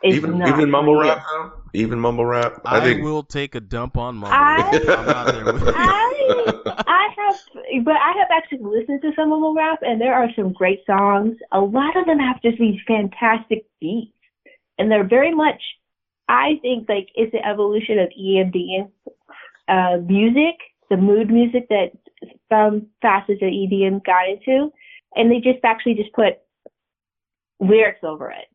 It's 0.02 0.18
even 0.18 0.42
even 0.42 0.70
mumble 0.70 0.98
rap 0.98 1.24
though. 1.32 1.52
Even 1.78 2.00
mumble 2.00 2.26
rap. 2.26 2.62
I, 2.66 2.80
I 2.80 2.84
think 2.84 3.04
will 3.04 3.22
take 3.24 3.54
a 3.54 3.60
dump 3.60 3.98
on 3.98 4.16
mumble. 4.16 4.36
I- 4.36 4.96
I'm 4.98 5.06
not 5.06 5.26
there 5.32 5.54
with 5.54 5.62
you. 5.62 5.74
I 5.76 6.74
I 6.88 7.08
have, 7.18 7.86
but 7.86 7.96
I 7.96 8.14
have 8.18 8.30
actually 8.32 8.64
listened 8.64 9.02
to 9.04 9.12
some 9.16 9.30
mumble 9.30 9.54
rap, 9.54 9.80
and 9.84 10.02
there 10.02 10.14
are 10.14 10.28
some 10.36 10.54
great 10.54 10.80
songs. 10.88 11.38
A 11.52 11.60
lot 11.60 11.96
of 11.96 12.06
them 12.08 12.18
have 12.18 12.42
just 12.42 12.58
these 12.58 12.80
fantastic 12.88 13.66
beats, 13.80 14.12
and 14.80 14.92
they're 14.92 15.08
very 15.08 15.34
much. 15.34 15.62
I 16.28 16.60
think 16.64 16.90
like 16.90 17.10
it's 17.14 17.32
the 17.32 17.46
evolution 17.46 18.00
of 18.00 18.10
EMDM 18.20 18.90
uh, 19.68 19.98
music, 20.04 20.56
the 20.90 20.98
mood 20.98 21.30
music 21.30 21.68
that 21.70 21.92
some 22.50 22.88
facets 23.04 23.42
of 23.42 23.50
EDM 23.50 24.04
got 24.04 24.28
into, 24.28 24.72
and 25.16 25.30
they 25.32 25.38
just 25.40 25.64
actually 25.64 25.94
just 25.94 26.12
put 26.14 26.40
lyrics 27.60 28.00
over 28.04 28.32
it 28.32 28.48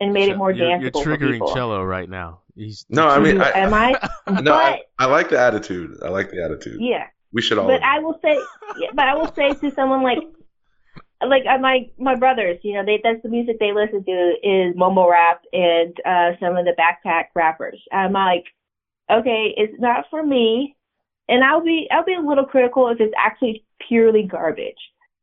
and 0.00 0.12
made 0.12 0.28
it 0.28 0.36
more 0.36 0.50
you're, 0.50 0.66
danceable 0.66 1.04
You're 1.04 1.16
triggering 1.16 1.32
people. 1.34 1.54
Cello 1.54 1.84
right 1.84 2.08
now. 2.08 2.40
He's 2.56 2.86
no. 2.88 3.06
I 3.06 3.18
mean, 3.18 3.40
I, 3.40 3.50
Am 3.50 3.74
I? 3.74 3.90
no. 4.40 4.54
I, 4.54 4.70
but 4.98 5.04
I 5.04 5.06
like 5.06 5.28
the 5.28 5.38
attitude. 5.38 5.98
I 6.02 6.08
like 6.08 6.30
the 6.30 6.42
attitude. 6.42 6.80
yeah. 6.80 7.06
We 7.32 7.42
should 7.42 7.58
all. 7.58 7.68
But 7.68 7.82
I 7.82 8.00
will 8.00 8.18
say, 8.22 8.36
but 8.92 9.06
I 9.06 9.14
will 9.14 9.32
say 9.34 9.52
to 9.52 9.70
someone 9.70 10.02
like, 10.02 10.18
like 11.24 11.44
uh, 11.46 11.58
my 11.58 11.88
my 11.96 12.16
brothers, 12.16 12.58
you 12.62 12.74
know, 12.74 12.84
they 12.84 13.00
that's 13.02 13.22
the 13.22 13.28
music 13.28 13.58
they 13.60 13.72
listen 13.72 14.04
to 14.04 14.34
is 14.42 14.74
mumble 14.74 15.08
rap 15.08 15.42
and 15.52 15.96
uh 16.04 16.32
some 16.40 16.56
of 16.56 16.64
the 16.64 16.74
backpack 16.78 17.26
rappers. 17.34 17.80
I'm 17.92 18.12
like, 18.12 18.46
okay, 19.10 19.54
it's 19.56 19.78
not 19.78 20.06
for 20.10 20.24
me, 20.24 20.74
and 21.28 21.44
I'll 21.44 21.62
be 21.62 21.88
I'll 21.92 22.04
be 22.04 22.14
a 22.14 22.20
little 22.20 22.46
critical 22.46 22.88
if 22.88 23.00
it's 23.00 23.14
actually 23.16 23.64
purely 23.86 24.24
garbage. 24.24 24.78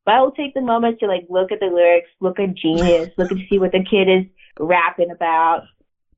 But 0.06 0.16
I 0.16 0.22
will 0.22 0.32
take 0.32 0.54
the 0.54 0.62
moment 0.62 1.00
to 1.00 1.08
like 1.08 1.26
look 1.30 1.52
at 1.52 1.60
the 1.60 1.66
lyrics, 1.66 2.10
look 2.22 2.40
at 2.40 2.56
Genius, 2.56 3.10
look 3.18 3.32
and 3.32 3.42
see 3.50 3.60
what 3.60 3.74
the 3.74 3.84
kid 3.84 4.08
is 4.08 4.26
rapping 4.60 5.12
about. 5.12 5.64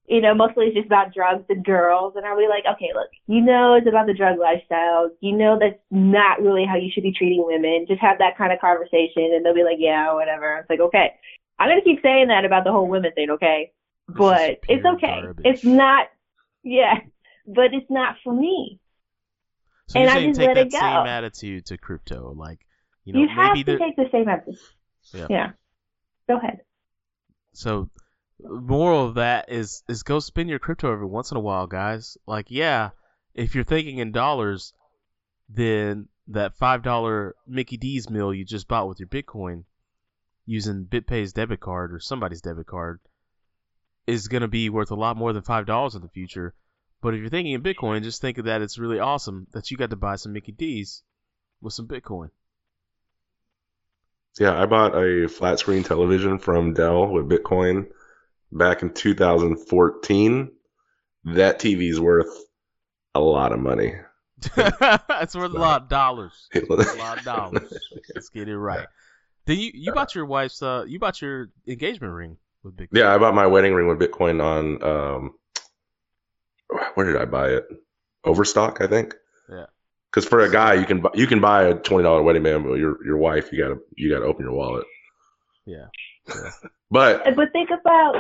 You 0.08 0.22
know, 0.22 0.34
mostly 0.34 0.66
it's 0.66 0.76
just 0.76 0.88
about 0.88 1.14
drugs 1.14 1.46
and 1.50 1.64
girls, 1.64 2.14
and 2.16 2.26
I'll 2.26 2.36
be 2.36 2.48
like, 2.50 2.64
okay, 2.66 2.90
look, 2.96 3.10
you 3.28 3.42
know, 3.42 3.76
it's 3.76 3.88
about 3.88 4.08
the 4.08 4.16
drug 4.16 4.40
lifestyle. 4.40 5.12
You 5.22 5.38
know, 5.38 5.60
that's 5.60 5.78
not 5.92 6.42
really 6.42 6.66
how 6.66 6.78
you 6.78 6.90
should 6.92 7.04
be 7.04 7.14
treating 7.14 7.46
women. 7.46 7.86
Just 7.88 8.02
have 8.02 8.18
that 8.18 8.36
kind 8.36 8.52
of 8.52 8.60
conversation, 8.60 9.32
and 9.36 9.46
they'll 9.46 9.54
be 9.54 9.64
like, 9.64 9.78
yeah, 9.78 10.12
whatever. 10.14 10.58
It's 10.58 10.70
like, 10.70 10.80
okay, 10.80 11.14
I'm 11.60 11.70
gonna 11.70 11.82
keep 11.82 12.02
saying 12.02 12.30
that 12.30 12.44
about 12.44 12.64
the 12.64 12.72
whole 12.72 12.88
women 12.88 13.12
thing, 13.14 13.30
okay? 13.32 13.72
This 14.08 14.18
But 14.18 14.60
it's 14.68 14.86
okay. 14.86 15.22
garbage. 15.22 15.46
It's 15.46 15.64
not, 15.64 16.08
yeah, 16.64 17.02
but 17.46 17.74
it's 17.76 17.90
not 17.92 18.16
for 18.24 18.34
me. 18.34 18.80
So 19.90 20.00
and 20.00 20.10
I 20.10 20.26
just 20.26 20.40
take 20.40 20.48
let 20.48 20.56
that 20.56 20.68
it 20.68 20.72
go. 20.72 20.80
same 20.80 21.08
attitude 21.08 21.66
to 21.68 21.78
crypto, 21.78 22.34
like 22.36 22.60
you 23.06 23.14
know 23.14 23.20
You, 23.20 23.28
have 23.28 23.54
to 23.56 23.78
take 23.78 23.96
the 23.96 24.10
same 24.12 24.28
attitude. 24.28 24.56
Yeah. 25.14 25.28
yeah. 25.30 25.50
Go 26.28 26.38
ahead. 26.38 26.62
So, 27.54 27.90
moral 28.42 29.06
of 29.06 29.16
that 29.16 29.52
is 29.52 29.84
is 29.88 30.04
go 30.04 30.20
spend 30.20 30.50
your 30.50 30.60
crypto 30.60 30.92
every 30.92 31.08
once 31.08 31.32
in 31.32 31.38
a 31.38 31.42
while, 31.42 31.68
guys. 31.68 32.18
Like, 32.26 32.48
yeah, 32.50 32.90
if 33.34 33.56
you're 33.56 33.64
thinking 33.64 33.98
in 33.98 34.12
dollars, 34.12 34.74
then 35.50 36.08
that 36.28 36.56
five 36.56 36.84
dollar 36.84 37.36
Mickey 37.48 37.78
D's 37.78 38.10
meal 38.10 38.34
you 38.34 38.46
just 38.46 38.68
bought 38.68 38.88
with 38.88 39.00
your 39.00 39.10
Bitcoin 39.10 39.64
using 40.46 40.86
BitPay's 40.86 41.34
debit 41.34 41.60
card 41.60 41.94
or 41.94 42.00
somebody's 42.00 42.42
debit 42.42 42.66
card, 42.66 43.00
is 44.08 44.28
going 44.28 44.42
to 44.42 44.48
be 44.48 44.70
worth 44.70 44.92
a 44.92 44.96
lot 44.96 45.18
more 45.18 45.34
than 45.34 45.44
five 45.44 45.66
dollars 45.66 45.96
in 45.96 46.02
the 46.02 46.10
future. 46.10 46.54
But 47.02 47.14
if 47.14 47.22
you're 47.22 47.30
thinking 47.30 47.54
in 47.54 47.64
Bitcoin, 47.64 48.04
just 48.04 48.22
think 48.22 48.38
of 48.38 48.46
that 48.46 48.62
it's 48.62 48.78
really 48.78 49.00
awesome 49.00 49.48
that 49.52 49.72
you 49.72 49.78
got 49.78 49.92
to 49.92 49.96
buy 49.96 50.16
some 50.16 50.34
Mickey 50.34 50.52
D's 50.52 51.04
with 51.62 51.74
some 51.74 51.88
Bitcoin. 51.88 52.30
Yeah, 54.40 54.60
I 54.60 54.66
bought 54.66 54.96
a 54.96 55.28
flat 55.28 55.60
screen 55.60 55.84
television 55.84 56.40
from 56.40 56.74
Dell 56.74 57.08
with 57.08 57.30
Bitcoin 57.30 57.88
back 58.52 58.82
in 58.82 58.94
2014. 58.94 60.52
That 61.26 61.60
TV's 61.60 62.00
worth 62.00 62.34
a 63.14 63.20
lot 63.20 63.52
of 63.52 63.60
money. 63.60 63.94
it's 64.58 65.36
worth 65.36 65.54
a 65.54 65.58
lot 65.58 65.84
of 65.84 65.90
dollars. 65.90 66.48
A 66.56 66.60
lot 66.70 67.18
of 67.18 67.24
dollars. 67.26 67.74
Let's 68.16 68.30
get 68.30 68.48
it 68.48 68.58
right. 68.58 68.88
Then 69.46 69.58
you 69.58 69.72
you 69.74 69.94
bought 69.94 70.16
your 70.16 70.26
wife's 70.26 70.62
uh 70.62 70.86
you 70.88 71.00
bought 71.00 71.22
your 71.22 71.50
engagement 71.68 72.14
ring 72.14 72.38
with 72.64 72.78
Bitcoin. 72.78 72.90
Yeah, 72.94 73.14
I 73.14 73.18
bought 73.18 73.34
my 73.34 73.48
wedding 73.48 73.74
ring 73.74 73.88
with 73.88 74.00
Bitcoin 74.00 74.42
on 74.42 74.84
um 74.84 75.34
where 76.94 77.06
did 77.06 77.22
I 77.22 77.26
buy 77.26 77.50
it? 77.50 77.68
Overstock, 78.24 78.80
I 78.82 78.88
think. 78.88 79.16
Yeah. 79.50 79.66
Because 80.10 80.28
for 80.28 80.40
a 80.40 80.52
guy, 80.52 80.76
you 80.76 80.86
can 80.86 81.02
bu- 81.02 81.16
you 81.16 81.28
can 81.28 81.42
buy 81.42 81.64
a 81.64 81.76
twenty 81.76 82.04
dollar 82.04 82.22
wedding 82.22 82.44
band, 82.44 82.64
but 82.64 82.76
your 82.76 83.04
your 83.06 83.18
wife, 83.18 83.52
you 83.52 83.62
gotta 83.62 83.80
you 83.96 84.10
gotta 84.10 84.26
open 84.26 84.46
your 84.46 84.54
wallet. 84.54 84.86
Yeah. 85.66 85.88
But 86.92 87.24
But 87.36 87.52
think 87.52 87.70
about 87.70 88.16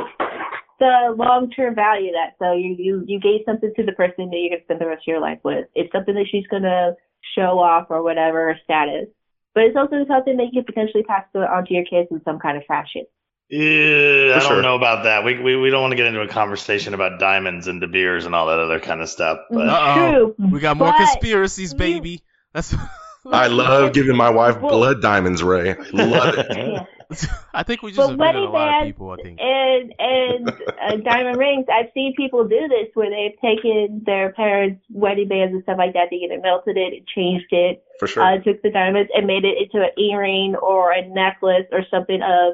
the 0.79 1.15
long 1.17 1.51
term 1.51 1.75
value 1.75 2.09
of 2.09 2.15
that. 2.15 2.35
So 2.39 2.53
you, 2.53 2.75
you 2.77 3.03
you 3.07 3.19
gave 3.19 3.41
something 3.45 3.71
to 3.75 3.83
the 3.83 3.91
person 3.93 4.29
that 4.29 4.37
you're 4.37 4.49
gonna 4.49 4.63
spend 4.63 4.81
the 4.81 4.87
rest 4.87 5.03
of 5.03 5.07
your 5.07 5.21
life 5.21 5.39
with. 5.43 5.67
It's 5.75 5.91
something 5.91 6.15
that 6.15 6.27
she's 6.31 6.47
gonna 6.47 6.93
show 7.35 7.59
off 7.59 7.87
or 7.89 8.03
whatever 8.03 8.57
status. 8.63 9.07
But 9.53 9.63
it's 9.63 9.75
also 9.75 10.05
something 10.07 10.37
that 10.37 10.49
you 10.51 10.61
could 10.63 10.67
potentially 10.67 11.03
pass 11.03 11.25
on 11.33 11.65
to 11.65 11.73
your 11.73 11.85
kids 11.85 12.07
in 12.11 12.21
some 12.23 12.39
kind 12.39 12.57
of 12.57 12.63
fashion. 12.65 13.05
Yeah, 13.49 14.35
I 14.35 14.39
don't 14.39 14.47
sure. 14.47 14.61
know 14.61 14.75
about 14.75 15.05
that. 15.05 15.23
We, 15.23 15.39
we 15.39 15.55
we 15.55 15.71
don't 15.71 15.81
want 15.81 15.91
to 15.91 15.97
get 15.97 16.05
into 16.05 16.21
a 16.21 16.27
conversation 16.27 16.93
about 16.93 17.19
diamonds 17.19 17.67
and 17.67 17.81
De 17.81 17.87
Beers 17.87 18.27
and 18.27 18.35
all 18.35 18.45
that 18.47 18.59
other 18.59 18.79
kind 18.79 19.01
of 19.01 19.09
stuff. 19.09 19.39
But 19.49 19.67
mm-hmm. 19.67 19.69
Uh-oh. 19.69 20.33
True. 20.37 20.47
We 20.51 20.59
got 20.59 20.77
more 20.77 20.91
but 20.91 20.97
conspiracies, 20.97 21.73
you- 21.73 21.79
baby. 21.79 22.23
That's 22.53 22.75
I 23.25 23.47
love 23.47 23.93
giving 23.93 24.15
my 24.15 24.29
wife 24.29 24.61
Well- 24.61 24.71
blood 24.71 25.01
diamonds, 25.01 25.41
Ray. 25.41 25.71
I 25.71 26.03
love 26.03 26.35
it. 26.37 26.87
I 27.53 27.63
think 27.63 27.81
we 27.81 27.91
just 27.91 28.09
But 28.09 28.17
wedding 28.19 28.43
a 28.43 28.51
lot 28.51 28.81
of 28.81 28.85
people, 28.85 29.09
I 29.11 29.15
think. 29.17 29.39
and 29.41 29.93
and 29.97 30.49
uh, 30.81 30.95
diamond 30.97 31.37
rings. 31.37 31.65
I've 31.71 31.89
seen 31.93 32.13
people 32.15 32.47
do 32.47 32.67
this 32.67 32.89
where 32.93 33.09
they've 33.09 33.39
taken 33.41 34.03
their 34.05 34.31
parents' 34.33 34.83
wedding 34.89 35.27
bands 35.27 35.53
and 35.53 35.63
stuff 35.63 35.77
like 35.77 35.93
that. 35.93 36.09
They 36.11 36.17
either 36.17 36.39
melted 36.39 36.77
it, 36.77 37.07
changed 37.07 37.47
it, 37.51 37.83
For 37.99 38.07
sure. 38.07 38.23
uh, 38.23 38.37
took 38.41 38.61
the 38.61 38.69
diamonds 38.69 39.09
and 39.15 39.25
made 39.25 39.43
it 39.43 39.57
into 39.57 39.83
an 39.83 39.91
earring 39.97 40.55
or 40.55 40.91
a 40.91 41.07
necklace 41.07 41.65
or 41.71 41.81
something 41.89 42.21
of 42.21 42.53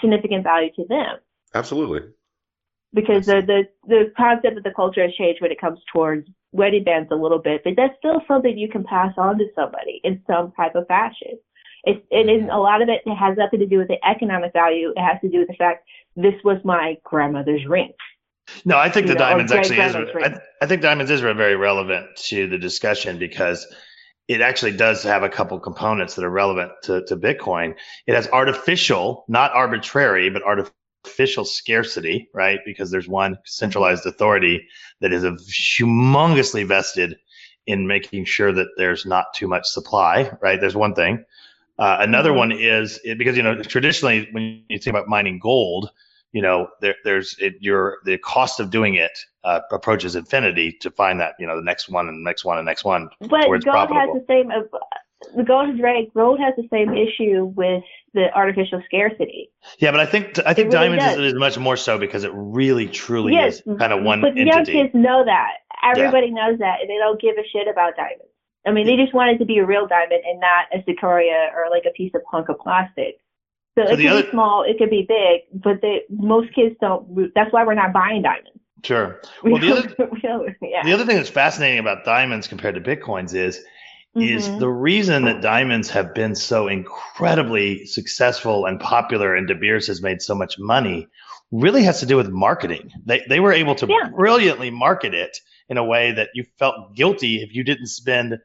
significant 0.00 0.44
value 0.44 0.72
to 0.76 0.84
them. 0.86 1.16
Absolutely. 1.54 2.00
Because 2.92 3.26
the, 3.26 3.40
the 3.46 3.62
the 3.86 4.12
concept 4.16 4.58
of 4.58 4.64
the 4.64 4.72
culture 4.74 5.02
has 5.02 5.14
changed 5.14 5.40
when 5.40 5.52
it 5.52 5.60
comes 5.60 5.78
towards 5.92 6.28
wedding 6.52 6.84
bands 6.84 7.08
a 7.12 7.14
little 7.14 7.38
bit, 7.38 7.62
but 7.64 7.74
that's 7.76 7.96
still 7.98 8.20
something 8.26 8.58
you 8.58 8.68
can 8.68 8.84
pass 8.84 9.14
on 9.16 9.38
to 9.38 9.44
somebody 9.54 10.00
in 10.04 10.20
some 10.26 10.52
type 10.52 10.74
of 10.74 10.86
fashion. 10.88 11.38
It's, 11.84 12.00
and 12.10 12.28
mm-hmm. 12.28 12.50
a 12.50 12.58
lot 12.58 12.82
of 12.82 12.88
it, 12.88 13.02
it 13.06 13.14
has 13.14 13.36
nothing 13.36 13.60
to 13.60 13.66
do 13.66 13.78
with 13.78 13.88
the 13.88 13.98
economic 14.06 14.52
value. 14.52 14.92
It 14.96 15.00
has 15.00 15.20
to 15.22 15.28
do 15.28 15.38
with 15.40 15.48
the 15.48 15.54
fact 15.54 15.86
this 16.16 16.34
was 16.44 16.58
my 16.64 16.96
grandmother's 17.04 17.66
ring. 17.66 17.92
No, 18.64 18.76
I 18.76 18.90
think 18.90 19.06
You 19.06 19.14
the 19.14 19.18
know, 19.18 19.26
diamonds 19.26 19.52
actually 19.52 19.78
is. 19.78 19.94
I, 19.94 20.38
I 20.60 20.66
think 20.66 20.82
diamonds 20.82 21.10
is 21.10 21.20
very 21.20 21.56
relevant 21.56 22.16
to 22.28 22.48
the 22.48 22.58
discussion 22.58 23.18
because 23.18 23.66
it 24.28 24.40
actually 24.40 24.76
does 24.76 25.02
have 25.02 25.22
a 25.22 25.28
couple 25.28 25.58
components 25.58 26.14
that 26.14 26.24
are 26.24 26.30
relevant 26.30 26.72
to, 26.84 27.04
to 27.06 27.16
Bitcoin. 27.16 27.74
It 28.06 28.14
has 28.14 28.28
artificial, 28.28 29.24
not 29.28 29.52
arbitrary, 29.52 30.30
but 30.30 30.42
artificial 30.42 31.44
scarcity, 31.44 32.28
right? 32.34 32.60
Because 32.64 32.90
there's 32.90 33.08
one 33.08 33.38
centralized 33.44 34.02
mm-hmm. 34.02 34.10
authority 34.10 34.66
that 35.00 35.12
is 35.12 35.24
a 35.24 35.32
humongously 35.32 36.66
vested 36.66 37.16
in 37.66 37.86
making 37.86 38.24
sure 38.24 38.52
that 38.52 38.68
there's 38.76 39.06
not 39.06 39.26
too 39.34 39.46
much 39.48 39.66
supply, 39.66 40.30
right? 40.40 40.60
There's 40.60 40.76
one 40.76 40.94
thing. 40.94 41.24
Uh, 41.80 41.96
another 42.00 42.30
Mhm. 42.30 42.36
one 42.36 42.52
is 42.52 43.00
it, 43.04 43.16
because 43.16 43.36
you 43.36 43.42
know 43.42 43.60
traditionally 43.62 44.28
when 44.32 44.62
you 44.68 44.78
think 44.78 44.94
about 44.94 45.08
mining 45.08 45.38
gold, 45.38 45.90
you 46.32 46.42
know 46.42 46.68
there, 46.82 46.94
there's 47.04 47.34
it, 47.38 47.54
your 47.60 47.98
the 48.04 48.18
cost 48.18 48.60
of 48.60 48.70
doing 48.70 48.94
it 48.94 49.18
uh, 49.44 49.60
approaches 49.72 50.14
infinity 50.14 50.72
to 50.80 50.90
find 50.90 51.18
that 51.20 51.34
you 51.38 51.46
know 51.46 51.56
the 51.56 51.62
next 51.62 51.88
one 51.88 52.06
and 52.06 52.18
the 52.18 52.28
next 52.28 52.44
one 52.44 52.58
and 52.58 52.66
the 52.66 52.70
next 52.70 52.84
one 52.84 53.08
But 53.20 53.48
gold 53.64 53.90
has 53.90 54.10
the 54.12 54.24
same. 54.28 54.52
The 55.36 55.42
gold 55.42 55.74
is 55.74 55.80
right. 55.80 56.12
Gold 56.14 56.40
has 56.40 56.54
the 56.56 56.66
same 56.70 56.94
issue 56.94 57.52
with 57.54 57.82
the 58.14 58.32
artificial 58.34 58.82
scarcity. 58.86 59.50
Yeah, 59.78 59.90
but 59.90 60.00
I 60.00 60.06
think 60.06 60.38
I 60.46 60.54
think 60.54 60.72
really 60.72 60.98
diamonds 60.98 61.04
is, 61.04 61.32
is 61.32 61.38
much 61.38 61.58
more 61.58 61.76
so 61.76 61.98
because 61.98 62.24
it 62.24 62.32
really 62.34 62.88
truly 62.88 63.32
yes, 63.34 63.62
is 63.66 63.78
kind 63.78 63.92
of 63.92 64.02
one 64.02 64.20
but 64.20 64.36
young 64.36 64.64
kids 64.64 64.90
know 64.94 65.24
that. 65.24 65.58
Everybody 65.82 66.30
knows 66.30 66.58
that, 66.58 66.80
and 66.80 66.90
they 66.90 66.98
don't 66.98 67.20
give 67.20 67.36
a 67.38 67.46
shit 67.50 67.68
about 67.68 67.96
diamonds. 67.96 68.32
I 68.66 68.72
mean, 68.72 68.86
they 68.86 68.96
just 68.96 69.14
wanted 69.14 69.38
to 69.38 69.44
be 69.44 69.58
a 69.58 69.66
real 69.66 69.86
diamond 69.86 70.22
and 70.26 70.38
not 70.40 70.66
a 70.74 70.82
sequoia 70.84 71.48
or 71.56 71.70
like 71.70 71.84
a 71.88 71.92
piece 71.92 72.12
of 72.14 72.20
hunk 72.30 72.48
of 72.48 72.58
plastic. 72.58 73.18
So, 73.78 73.86
So 73.86 73.92
it 73.92 73.96
could 73.96 74.06
other- 74.06 74.22
be 74.24 74.30
small, 74.30 74.62
it 74.64 74.76
could 74.78 74.90
be 74.90 75.06
big, 75.08 75.62
but 75.62 75.80
they, 75.80 76.02
most 76.10 76.52
kids 76.54 76.74
don't. 76.80 77.32
That's 77.34 77.52
why 77.52 77.64
we're 77.64 77.74
not 77.74 77.92
buying 77.92 78.22
diamonds. 78.22 78.50
Sure. 78.84 79.20
Well, 79.42 79.58
the 79.60 79.72
other 79.72 80.48
We 80.60 80.70
yeah. 80.70 80.82
the 80.84 80.92
other 80.92 81.04
thing 81.06 81.16
that's 81.16 81.30
fascinating 81.30 81.78
about 81.78 82.04
diamonds 82.04 82.48
compared 82.48 82.74
to 82.76 82.80
bitcoins 82.80 83.34
is 83.34 83.62
is 84.16 84.48
Mhm. 84.48 84.58
the 84.58 84.68
reason 84.68 85.24
that 85.26 85.40
diamonds 85.40 85.88
have 85.90 86.12
been 86.14 86.34
so 86.34 86.66
incredibly 86.66 87.84
successful 87.86 88.66
and 88.66 88.80
popular 88.80 89.34
and 89.36 89.46
De 89.46 89.54
Beers 89.54 89.86
has 89.86 90.02
made 90.02 90.20
so 90.20 90.34
much 90.34 90.58
money 90.58 91.06
really 91.52 91.82
has 91.84 92.00
to 92.00 92.06
do 92.06 92.16
with 92.16 92.28
marketing. 92.30 92.90
They 93.06 93.22
they 93.28 93.38
were 93.40 93.52
able 93.52 93.74
to 93.76 93.86
Yeah. 93.86 94.08
brilliantly 94.14 94.70
market 94.70 95.14
it 95.14 95.38
in 95.68 95.76
a 95.76 95.84
way 95.84 96.12
that 96.12 96.30
you 96.34 96.44
felt 96.58 96.94
guilty 96.96 97.36
if 97.42 97.54
you 97.54 97.62
didn't 97.62 97.86
spend 97.86 98.38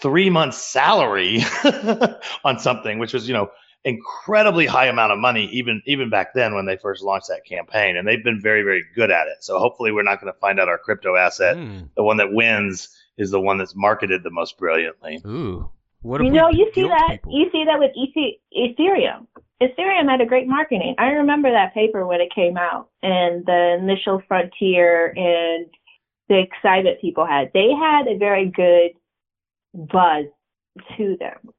three 0.00 0.30
months 0.30 0.56
salary 0.58 1.40
on 2.44 2.58
something, 2.58 2.98
which 2.98 3.12
was, 3.12 3.26
you 3.28 3.34
know, 3.34 3.50
incredibly 3.84 4.66
high 4.66 4.86
amount 4.86 5.12
of 5.12 5.18
money 5.18 5.46
even 5.52 5.80
even 5.86 6.10
back 6.10 6.34
then 6.34 6.54
when 6.54 6.66
they 6.66 6.76
first 6.76 7.02
launched 7.02 7.28
that 7.28 7.44
campaign. 7.46 7.96
And 7.96 8.06
they've 8.06 8.22
been 8.24 8.40
very, 8.40 8.62
very 8.62 8.84
good 8.94 9.10
at 9.10 9.28
it. 9.28 9.36
So 9.42 9.58
hopefully 9.58 9.92
we're 9.92 10.02
not 10.02 10.20
going 10.20 10.32
to 10.32 10.38
find 10.40 10.58
out 10.60 10.68
our 10.68 10.78
crypto 10.78 11.16
asset 11.16 11.56
Hmm. 11.56 11.82
the 11.96 12.02
one 12.02 12.16
that 12.18 12.32
wins 12.32 12.88
is 13.16 13.30
the 13.30 13.40
one 13.40 13.56
that's 13.58 13.74
marketed 13.76 14.22
the 14.22 14.30
most 14.30 14.58
brilliantly. 14.58 15.20
Ooh. 15.26 15.70
What 16.02 16.20
if 16.20 16.26
You 16.26 16.32
we 16.32 16.38
know, 16.38 16.48
you 16.50 16.70
see 16.74 16.82
that. 16.82 17.08
people? 17.10 17.32
You 17.36 17.50
see 17.50 17.64
that 17.64 17.78
with 17.80 17.90
EC- 17.96 18.38
Ethereum. 18.56 19.26
Ethereum 19.60 20.08
had 20.08 20.20
a 20.20 20.26
great 20.26 20.46
marketing. 20.46 20.94
I 20.98 21.06
remember 21.06 21.50
that 21.50 21.74
paper 21.74 22.06
when 22.06 22.20
it 22.20 22.32
came 22.32 22.56
out 22.56 22.88
and 23.02 23.44
the 23.46 23.76
initial 23.80 24.22
frontier 24.28 25.08
and 25.16 25.66
the 26.28 26.38
excitement 26.38 27.00
people 27.00 27.26
had. 27.26 27.50
They 27.52 27.70
had 27.72 28.06
a 28.06 28.16
very 28.16 28.46
good 28.48 28.92
buzz 29.74 30.26
to 30.96 31.16
them. 31.18 31.52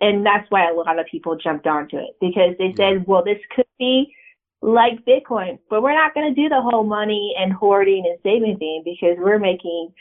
And 0.00 0.24
that's 0.26 0.50
why 0.50 0.68
a 0.70 0.74
lot 0.74 0.98
of 0.98 1.06
people 1.06 1.36
jumped 1.36 1.66
onto 1.66 1.96
it 1.96 2.16
because 2.20 2.54
they 2.58 2.74
said, 2.76 3.06
well, 3.06 3.24
this 3.24 3.38
could 3.54 3.66
be 3.78 4.14
like 4.60 5.04
Bitcoin, 5.06 5.58
but 5.70 5.82
we're 5.82 5.94
not 5.94 6.14
going 6.14 6.34
to 6.34 6.40
do 6.42 6.48
the 6.48 6.60
whole 6.60 6.84
money 6.84 7.34
and 7.38 7.52
hoarding 7.52 8.04
and 8.06 8.18
saving 8.22 8.58
thing 8.58 8.82
because 8.84 9.16
we're 9.18 9.38
making 9.38 9.92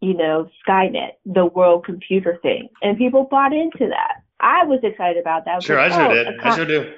you 0.00 0.14
know, 0.14 0.48
Skynet, 0.66 1.10
the 1.26 1.46
world 1.46 1.84
computer 1.84 2.38
thing. 2.42 2.68
And 2.82 2.96
people 2.96 3.24
bought 3.24 3.52
into 3.52 3.88
that. 3.88 4.22
I 4.40 4.64
was 4.64 4.80
excited 4.82 5.20
about 5.20 5.44
that. 5.46 5.62
Sure, 5.62 5.78
I 5.78 5.86
was 5.86 5.94
sure 5.94 6.02
like, 6.04 6.10
oh, 6.10 6.14
did. 6.14 6.26
oh, 6.28 6.30
a 6.30 6.34
I 6.34 6.42
con- 6.42 6.56
sure 6.56 6.66
do. 6.66 6.92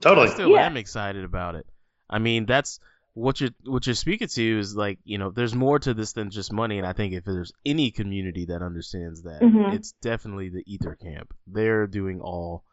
Totally. 0.00 0.28
I 0.28 0.30
still 0.30 0.50
Yeah. 0.50 0.66
am 0.66 0.76
excited 0.76 1.24
about 1.24 1.54
it. 1.54 1.66
I 2.10 2.18
mean, 2.18 2.44
that's 2.44 2.80
what 3.14 3.40
you're 3.40 3.50
what 3.64 3.86
you're 3.86 3.94
speaking 3.94 4.28
to 4.28 4.58
is 4.58 4.76
like 4.76 4.98
you 5.04 5.18
know, 5.18 5.30
there's 5.30 5.54
more 5.54 5.78
to 5.78 5.94
this 5.94 6.12
than 6.12 6.30
just 6.30 6.52
money, 6.52 6.78
and 6.78 6.86
I 6.86 6.92
think 6.92 7.14
if 7.14 7.24
there's 7.24 7.52
any 7.64 7.90
community 7.90 8.46
that 8.46 8.60
understands 8.62 9.22
that, 9.22 9.40
Mhm. 9.40 9.72
it's 9.74 9.92
definitely 10.02 10.48
the 10.50 10.64
Ether 10.66 10.96
Camp. 10.96 11.32
They're 11.46 11.86
doing 11.86 12.20
all 12.20 12.64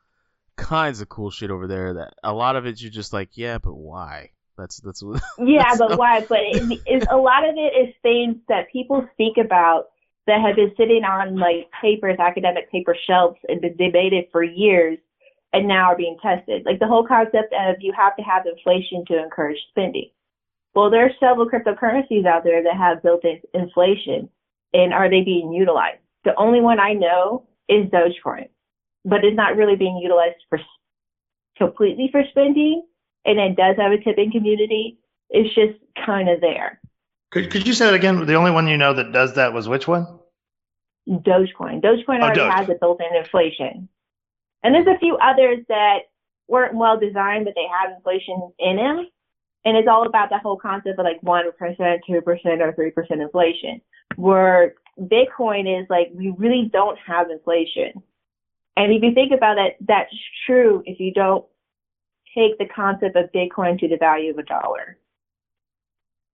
kinds 0.58 1.02
of 1.02 1.10
cool 1.10 1.30
shit 1.32 1.52
over 1.52 1.68
there. 1.68 1.94
That 1.94 2.14
a 2.24 2.34
lot 2.34 2.56
of 2.56 2.66
it 2.66 2.82
you're 2.82 2.92
just 2.92 3.14
like, 3.14 3.30
yeah, 3.38 3.60
but 3.60 3.76
why? 3.76 4.32
That's 4.58 4.82
that's 4.82 5.02
what. 5.04 5.22
Yeah, 5.40 5.64
that's 5.64 5.78
but 5.80 5.98
why? 5.98 6.26
But 6.28 6.40
it, 6.42 7.08
a 7.10 7.18
lot 7.18 7.48
of 7.48 7.56
it 7.56 7.88
is 7.90 7.96
things 8.02 8.38
that 8.50 8.72
people 8.72 9.08
speak 9.14 9.38
about 9.38 9.90
that 10.28 10.42
have 10.42 10.56
been 10.56 10.72
sitting 10.78 11.04
on 11.04 11.38
like 11.38 11.70
papers, 11.82 12.18
academic 12.20 12.72
paper 12.72 12.96
shelves, 13.08 13.38
and 13.48 13.62
been 13.62 13.76
debated 13.78 14.26
for 14.32 14.44
years, 14.44 14.98
and 15.54 15.68
now 15.68 15.86
are 15.92 15.98
being 15.98 16.18
tested. 16.22 16.64
Like 16.66 16.80
the 16.80 16.88
whole 16.88 17.06
concept 17.08 17.54
of 17.54 17.76
you 17.80 17.94
have 17.96 18.16
to 18.18 18.24
have 18.24 18.46
inflation 18.46 19.06
to 19.08 19.22
encourage 19.24 19.58
spending. 19.70 20.10
Well, 20.74 20.90
there 20.90 21.06
are 21.06 21.12
several 21.20 21.50
cryptocurrencies 21.50 22.26
out 22.26 22.44
there 22.44 22.64
that 22.64 22.78
have 22.78 23.04
built-in 23.04 23.42
inflation, 23.54 24.30
and 24.74 24.94
are 24.94 25.10
they 25.10 25.22
being 25.22 25.52
utilized? 25.52 26.00
The 26.24 26.36
only 26.38 26.62
one 26.62 26.80
I 26.80 26.94
know 26.94 27.48
is 27.68 27.90
Dogecoin, 27.90 28.48
but 29.04 29.24
it's 29.26 29.36
not 29.36 29.58
really 29.58 29.76
being 29.76 29.98
utilized 29.98 30.38
for 30.50 30.60
completely 31.58 32.10
for 32.12 32.24
spending, 32.30 32.84
and 33.26 33.40
it 33.40 33.56
does 33.56 33.76
have 33.78 33.92
a 33.92 33.98
tipping 34.02 34.32
community. 34.32 34.98
It's 35.30 35.54
just 35.56 35.78
kind 36.06 36.30
of 36.30 36.42
there. 36.42 36.80
Could, 37.32 37.52
could 37.52 37.68
you 37.68 37.74
say 37.74 37.86
that 37.86 37.94
again? 37.94 38.26
The 38.26 38.36
only 38.36 38.52
one 38.52 38.68
you 38.68 38.78
know 38.78 38.94
that 38.94 39.12
does 39.12 39.36
that 39.36 39.54
was 39.54 39.68
which 39.68 39.88
one? 39.88 40.06
Dogecoin. 41.10 41.82
Dogecoin 41.82 42.20
Oh, 42.20 42.24
already 42.24 42.40
Doge. 42.40 42.54
has 42.54 42.70
a 42.70 42.76
built-in 42.80 43.16
inflation, 43.16 43.90
and 44.64 44.74
there's 44.76 44.88
a 44.88 45.00
few 45.00 45.18
others 45.18 45.60
that 45.68 46.00
weren't 46.48 46.76
well 46.76 46.98
designed, 47.00 47.46
but 47.46 47.56
they 47.56 47.66
have 47.80 47.92
inflation 47.96 48.52
in 48.60 48.78
them. 48.78 49.08
And 49.66 49.78
it's 49.78 49.88
all 49.88 50.06
about 50.08 50.30
that 50.32 50.42
whole 50.42 50.58
concept 50.58 51.00
of 51.00 51.04
like 51.06 51.22
one 51.22 51.46
percent, 51.58 52.02
two 52.08 52.22
percent, 52.22 52.62
or 52.62 52.74
three 52.74 52.92
percent 52.92 53.22
inflation. 53.22 53.82
Where 54.16 54.76
Bitcoin 55.00 55.82
is 55.82 55.88
like 55.90 56.10
we 56.14 56.34
really 56.38 56.70
don't 56.72 56.98
have 57.06 57.30
inflation, 57.30 57.94
and 58.78 58.92
if 58.92 59.02
you 59.04 59.14
think 59.14 59.32
about 59.32 59.58
it, 59.58 59.78
that's 59.82 60.14
true 60.46 60.84
if 60.86 61.00
you 61.00 61.14
don't 61.14 61.46
take 62.36 62.58
the 62.58 62.66
concept 62.66 63.16
of 63.16 63.30
Bitcoin 63.34 63.80
to 63.80 63.88
the 63.88 63.98
value 63.98 64.32
of 64.32 64.38
a 64.38 64.44
dollar. 64.44 64.98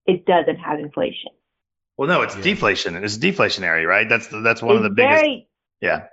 It 0.06 0.24
doesn't 0.24 0.56
have 0.56 0.78
inflation. 0.78 1.32
Well, 1.96 2.08
no, 2.08 2.22
it's 2.22 2.36
Yeah. 2.36 2.42
deflation. 2.42 2.96
It's 2.96 3.18
deflationary, 3.18 3.86
right? 3.86 4.08
That's 4.08 4.28
the, 4.28 4.40
that's 4.40 4.62
one 4.62 4.76
of 4.76 4.84
it's 4.84 4.90
the 4.90 4.94
biggest. 4.94 5.20
very, 5.20 5.48
Yeah. 5.80 6.06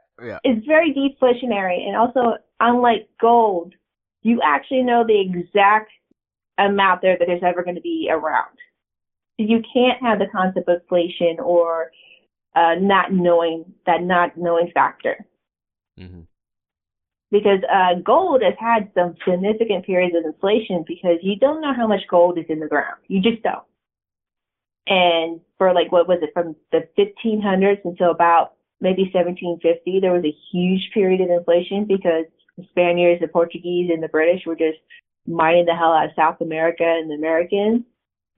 it's 0.44 0.66
very 0.66 0.92
deflationary, 0.94 1.88
and 1.88 1.96
also 1.96 2.38
unlike 2.60 3.08
gold, 3.22 3.74
you 4.24 4.42
actually 4.42 4.82
know 4.82 5.06
the 5.06 5.20
exact 5.22 5.92
amount 6.58 7.02
there 7.02 7.18
that 7.18 7.30
is 7.30 7.42
ever 7.44 7.64
going 7.64 7.76
to 7.76 7.82
be 7.82 8.10
around. 8.12 8.58
So 9.40 9.46
you 9.46 9.62
can't 9.74 10.02
have 10.02 10.20
the 10.20 10.28
concept 10.28 10.70
of 10.70 10.82
inflation 10.82 11.40
or 11.40 11.92
uh, 12.56 12.76
not 12.80 13.12
knowing 13.12 13.66
that 13.86 14.02
not 14.02 14.38
knowing 14.38 14.72
factor 14.74 15.26
hmm 15.98 16.22
because 17.32 17.60
uh, 17.70 17.96
gold 18.04 18.42
has 18.42 18.54
had 18.60 18.90
some 18.94 19.16
significant 19.28 19.86
periods 19.86 20.16
of 20.16 20.26
inflation 20.26 20.86
because 20.88 21.18
you 21.22 21.36
don't 21.36 21.60
know 21.60 21.74
how 21.74 21.86
much 21.86 22.02
gold 22.10 22.38
is 22.38 22.46
in 22.48 22.60
the 22.60 22.68
ground. 22.68 22.98
You 23.08 23.22
just 23.22 23.44
don't. 23.44 23.66
And 24.88 25.42
for 25.58 25.74
like, 25.74 25.92
what 25.92 26.08
was 26.08 26.20
it, 26.22 26.30
from 26.34 26.56
the 26.72 26.88
1500s 26.98 27.84
until 27.84 28.12
about 28.12 28.54
maybe 28.80 29.12
1750, 29.14 30.00
there 30.00 30.14
was 30.14 30.24
a 30.24 30.36
huge 30.52 30.92
period 30.94 31.22
of 31.22 31.30
inflation 31.30 31.86
because 31.86 32.26
the 32.58 32.66
Spaniards, 32.70 33.22
the 33.22 33.28
Portuguese, 33.28 33.90
and 33.92 34.02
the 34.02 34.08
British 34.08 34.46
were 34.46 34.56
just 34.56 34.78
mining 35.28 35.66
the 35.66 35.76
hell 35.76 35.94
out 35.94 36.06
of 36.06 36.12
South 36.16 36.42
America 36.42 36.84
and 36.84 37.10
the 37.10 37.16
Americans 37.16 37.84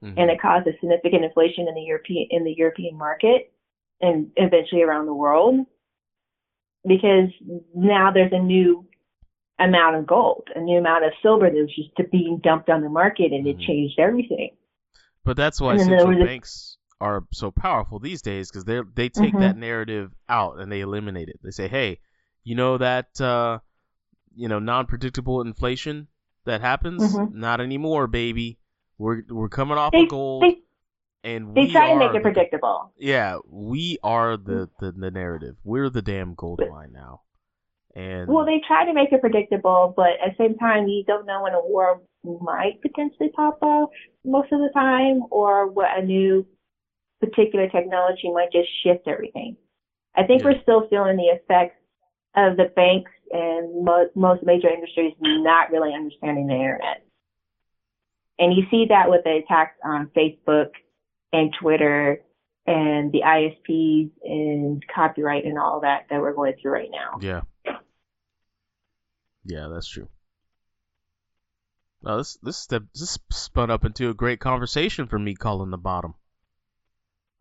hmm 0.02 0.14
and 0.16 0.30
it 0.30 0.40
caused 0.40 0.66
a 0.66 0.72
significant 0.80 1.24
inflation 1.24 1.66
in 1.68 1.74
the 1.74 1.82
European 1.82 2.26
in 2.30 2.44
the 2.44 2.54
European 2.56 2.96
market 2.96 3.52
and 4.00 4.30
eventually 4.36 4.82
around 4.82 5.06
the 5.06 5.14
world 5.14 5.66
because 6.86 7.30
now 7.74 8.10
there's 8.12 8.32
a 8.32 8.38
new 8.38 8.86
amount 9.58 9.96
of 9.96 10.06
gold, 10.06 10.48
a 10.54 10.60
new 10.60 10.78
amount 10.78 11.04
of 11.04 11.12
silver 11.20 11.50
that 11.50 11.56
was 11.56 11.74
just 11.74 12.10
being 12.12 12.38
dumped 12.42 12.70
on 12.70 12.80
the 12.80 12.88
market 12.88 13.32
and 13.32 13.46
it 13.46 13.58
Mhm. 13.58 13.66
changed 13.66 13.98
everything. 13.98 14.50
But 15.24 15.36
that's 15.36 15.60
why 15.60 15.72
And 15.72 15.80
then 15.80 15.86
there 15.88 15.96
central 15.98 16.14
was 16.18 16.22
a- 16.22 16.26
banks 16.26 16.78
are 17.00 17.26
so 17.32 17.50
powerful 17.50 17.98
these 17.98 18.22
days 18.22 18.50
because 18.50 18.64
they 18.64 18.80
they 18.94 19.08
take 19.08 19.34
Mhm. 19.34 19.40
that 19.40 19.56
narrative 19.56 20.14
out 20.28 20.58
and 20.60 20.70
they 20.70 20.80
eliminate 20.80 21.28
it. 21.28 21.40
They 21.42 21.50
say, 21.50 21.68
hey, 21.68 21.98
you 22.44 22.54
know 22.54 22.78
that 22.78 23.20
uh, 23.20 23.58
you 24.34 24.48
know 24.48 24.58
non-predictable 24.60 25.40
inflation 25.42 26.06
that 26.48 26.60
happens? 26.60 27.14
Mhm. 27.16 27.32
Not 27.34 27.60
anymore, 27.60 28.06
baby. 28.06 28.58
We're 28.98 29.22
we're 29.30 29.48
coming 29.48 29.78
off 29.78 29.92
They 29.92 30.02
of 30.02 30.08
gold, 30.08 30.42
they, 30.42 30.58
and 31.24 31.54
they 31.54 31.68
try 31.68 31.92
to 31.92 31.96
make 31.98 32.10
it 32.10 32.14
the- 32.14 32.20
predictable. 32.20 32.92
Yeah, 32.98 33.38
we 33.48 33.98
are 34.02 34.36
the, 34.36 34.68
the 34.80 34.92
the 34.92 35.10
narrative. 35.10 35.56
We're 35.64 35.88
the 35.90 36.02
damn 36.02 36.34
gold 36.34 36.60
mine 36.68 36.92
now. 36.92 37.22
And 37.94 38.28
Well, 38.28 38.44
they 38.44 38.60
try 38.66 38.84
to 38.84 38.92
make 38.92 39.12
it 39.12 39.20
predictable, 39.20 39.94
but 39.96 40.10
at 40.24 40.36
the 40.36 40.44
same 40.44 40.56
time, 40.58 40.86
you 40.88 41.04
don't 41.04 41.26
know 41.26 41.42
when 41.42 41.54
a 41.54 41.60
war 41.60 42.00
might 42.24 42.80
potentially 42.82 43.30
pop 43.30 43.58
up 43.62 43.90
most 44.24 44.52
of 44.52 44.60
the 44.60 44.70
time, 44.74 45.22
or 45.30 45.68
what 45.68 45.96
a 45.96 46.02
new 46.04 46.46
particular 47.20 47.68
technology 47.68 48.30
might 48.32 48.52
just 48.52 48.68
shift 48.82 49.08
everything. 49.08 49.56
I 50.14 50.24
think 50.24 50.42
Yeah. 50.42 50.48
we're 50.50 50.62
still 50.62 50.86
feeling 50.88 51.16
the 51.16 51.24
effects 51.38 51.77
of 52.38 52.56
the 52.56 52.70
banks 52.74 53.10
and 53.30 53.84
mo- 53.84 54.10
most 54.14 54.42
major 54.42 54.68
industries 54.68 55.14
not 55.20 55.70
really 55.70 55.92
understanding 55.94 56.46
the 56.46 56.54
internet. 56.54 57.04
And 58.38 58.54
you 58.54 58.64
see 58.70 58.86
that 58.88 59.10
with 59.10 59.24
the 59.24 59.40
attacks 59.44 59.76
on 59.84 60.10
Facebook 60.16 60.70
and 61.32 61.54
Twitter 61.60 62.22
and 62.66 63.12
the 63.12 63.22
ISPs 63.22 64.10
and 64.22 64.84
copyright 64.94 65.44
and 65.44 65.58
all 65.58 65.80
that 65.80 66.06
that 66.10 66.20
we're 66.20 66.34
going 66.34 66.54
through 66.60 66.72
right 66.72 66.90
now. 66.90 67.18
Yeah. 67.20 67.40
Yeah, 69.44 69.68
that's 69.72 69.88
true. 69.88 70.08
No, 72.02 72.18
this 72.18 72.38
this 72.42 72.66
this 72.66 73.18
spun 73.30 73.70
up 73.70 73.84
into 73.84 74.10
a 74.10 74.14
great 74.14 74.38
conversation 74.38 75.08
for 75.08 75.18
me 75.18 75.34
calling 75.34 75.70
the 75.70 75.78
bottom. 75.78 76.14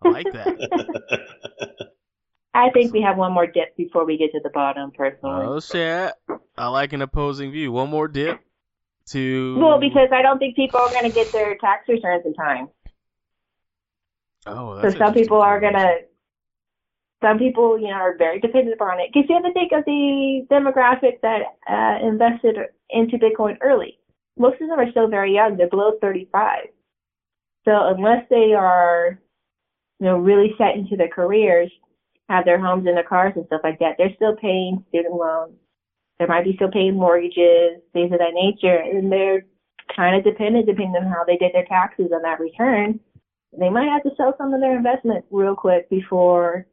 I 0.02 0.10
like 0.10 0.32
that. 0.32 1.28
I 2.58 2.72
think 2.72 2.92
we 2.92 3.02
have 3.02 3.18
one 3.18 3.34
more 3.34 3.46
dip 3.46 3.78
before 3.78 4.04
we 4.04 4.18
get 4.18 4.32
to 4.32 4.40
the 4.44 4.50
bottom, 4.50 4.90
personally. 4.92 5.46
oh 5.46 5.60
shit! 5.60 6.14
I 6.58 6.68
like 6.70 6.92
an 6.94 7.04
opposing 7.04 7.52
view. 7.52 7.72
One 7.72 7.90
more 7.90 8.08
dip 8.08 8.40
to. 9.10 9.60
well, 9.60 9.80
because 9.80 10.10
I 10.12 10.24
don't 10.24 10.40
think 10.40 10.56
people 10.56 10.80
are 10.80 10.90
going 10.90 11.04
to 11.04 11.12
get 11.12 11.32
their 11.32 11.56
tax 11.58 11.88
returns 11.88 12.26
in 12.26 12.34
time. 12.34 12.70
oh, 14.48 14.82
So 14.82 14.98
some 14.98 15.14
people 15.14 15.40
are 15.40 15.60
going 15.60 15.74
to, 15.74 15.98
some 17.22 17.38
people, 17.38 17.80
you 17.80 17.88
know, 17.88 17.94
are 17.94 18.18
very 18.18 18.40
dependent 18.40 18.74
upon 18.74 19.00
it. 19.02 19.12
Because 19.14 19.30
you 19.30 19.36
have 19.36 19.44
to 19.46 19.54
think 19.54 19.72
of 19.72 19.86
the 19.86 20.48
demographic 20.50 21.22
that 21.22 21.42
uh, 21.70 22.06
invested 22.06 22.58
into 22.90 23.18
Bitcoin 23.18 23.58
early. 23.62 24.00
Most 24.36 24.60
of 24.62 24.68
them 24.68 24.80
are 24.80 24.90
still 24.92 25.08
very 25.08 25.34
young. 25.34 25.58
They're 25.58 25.70
below 25.70 25.94
35. 26.02 26.66
So 27.66 27.72
unless 27.96 28.26
they 28.30 28.54
are, 28.58 29.20
you 30.00 30.06
know, 30.06 30.18
really 30.18 30.56
set 30.58 30.76
into 30.76 30.96
their 30.96 31.10
careers, 31.10 31.72
have 32.30 32.46
their 32.46 32.60
homes 32.60 32.86
and 32.88 32.96
their 32.96 33.04
cars 33.04 33.34
and 33.36 33.46
stuff 33.48 33.62
like 33.64 33.80
that, 33.80 33.96
they're 33.98 34.14
still 34.16 34.36
paying 34.36 34.84
student 34.90 35.16
loans. 35.16 35.54
They 36.20 36.26
might 36.26 36.44
be 36.44 36.56
still 36.56 36.72
paying 36.72 36.96
mortgages, 36.96 37.82
things 37.94 38.12
of 38.12 38.20
that 38.20 38.34
nature, 38.34 38.78
and 38.78 39.12
they're 39.12 39.46
kind 39.96 40.16
of 40.16 40.24
dependent, 40.24 40.66
depending 40.66 40.96
on 41.04 41.12
how 41.12 41.24
they 41.24 41.38
did 41.38 41.54
their 41.54 41.66
taxes 41.66 42.12
on 42.14 42.22
that 42.24 42.40
return. 42.40 43.00
They 43.58 43.70
might 43.70 43.88
have 43.88 44.04
to 44.04 44.12
sell 44.18 44.36
some 44.38 44.54
of 44.54 44.60
their 44.60 44.76
investment 44.76 45.26
real 45.32 45.56
quick 45.56 45.90
before 45.90 46.66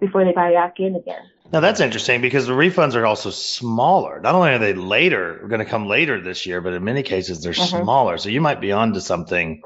before 0.00 0.24
they 0.24 0.32
buy 0.32 0.52
back 0.52 0.78
in 0.78 0.94
again. 0.96 1.22
Now 1.52 1.60
that's 1.60 1.80
interesting 1.80 2.20
because 2.20 2.46
the 2.46 2.52
refunds 2.52 2.94
are 2.96 3.06
also 3.06 3.30
smaller. 3.30 4.20
Not 4.20 4.34
only 4.34 4.50
are 4.50 4.58
they 4.58 4.74
later, 4.74 5.46
going 5.48 5.60
to 5.60 5.64
come 5.64 5.86
later 5.86 6.20
this 6.20 6.44
year, 6.44 6.60
but 6.60 6.74
in 6.74 6.84
many 6.84 7.02
cases 7.02 7.42
they're 7.42 7.52
Mhm. 7.52 7.82
smaller. 7.82 8.18
So 8.18 8.28
you 8.28 8.40
might 8.40 8.60
be 8.60 8.72
onto 8.72 9.00
something. 9.00 9.62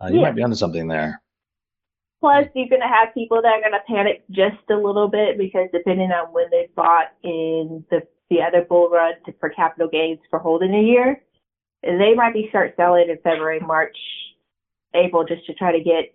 Uh, 0.00 0.08
you 0.08 0.16
Yeah. 0.16 0.22
might 0.22 0.34
be 0.34 0.42
onto 0.42 0.56
something 0.56 0.88
there. 0.88 1.20
Plus, 2.20 2.46
you're 2.54 2.68
going 2.68 2.82
to 2.82 2.86
have 2.86 3.14
people 3.14 3.40
that 3.42 3.48
are 3.54 3.60
going 3.60 3.72
to 3.72 3.80
panic 3.88 4.24
just 4.30 4.58
a 4.70 4.74
little 4.76 5.08
bit 5.08 5.38
because 5.38 5.68
depending 5.72 6.10
on 6.12 6.32
when 6.32 6.46
they 6.50 6.68
bought 6.76 7.12
in 7.22 7.84
the 7.90 8.02
the 8.28 8.40
other 8.40 8.62
bull 8.68 8.88
run 8.90 9.14
to, 9.26 9.32
for 9.40 9.48
capital 9.50 9.88
gains 9.88 10.20
for 10.28 10.38
holding 10.38 10.72
a 10.74 10.80
year, 10.82 11.20
they 11.82 12.14
might 12.14 12.32
be 12.32 12.46
start 12.50 12.74
selling 12.76 13.08
in 13.08 13.16
February, 13.24 13.58
March, 13.58 13.96
April 14.94 15.24
just 15.24 15.44
to 15.46 15.54
try 15.54 15.72
to 15.72 15.82
get 15.82 16.14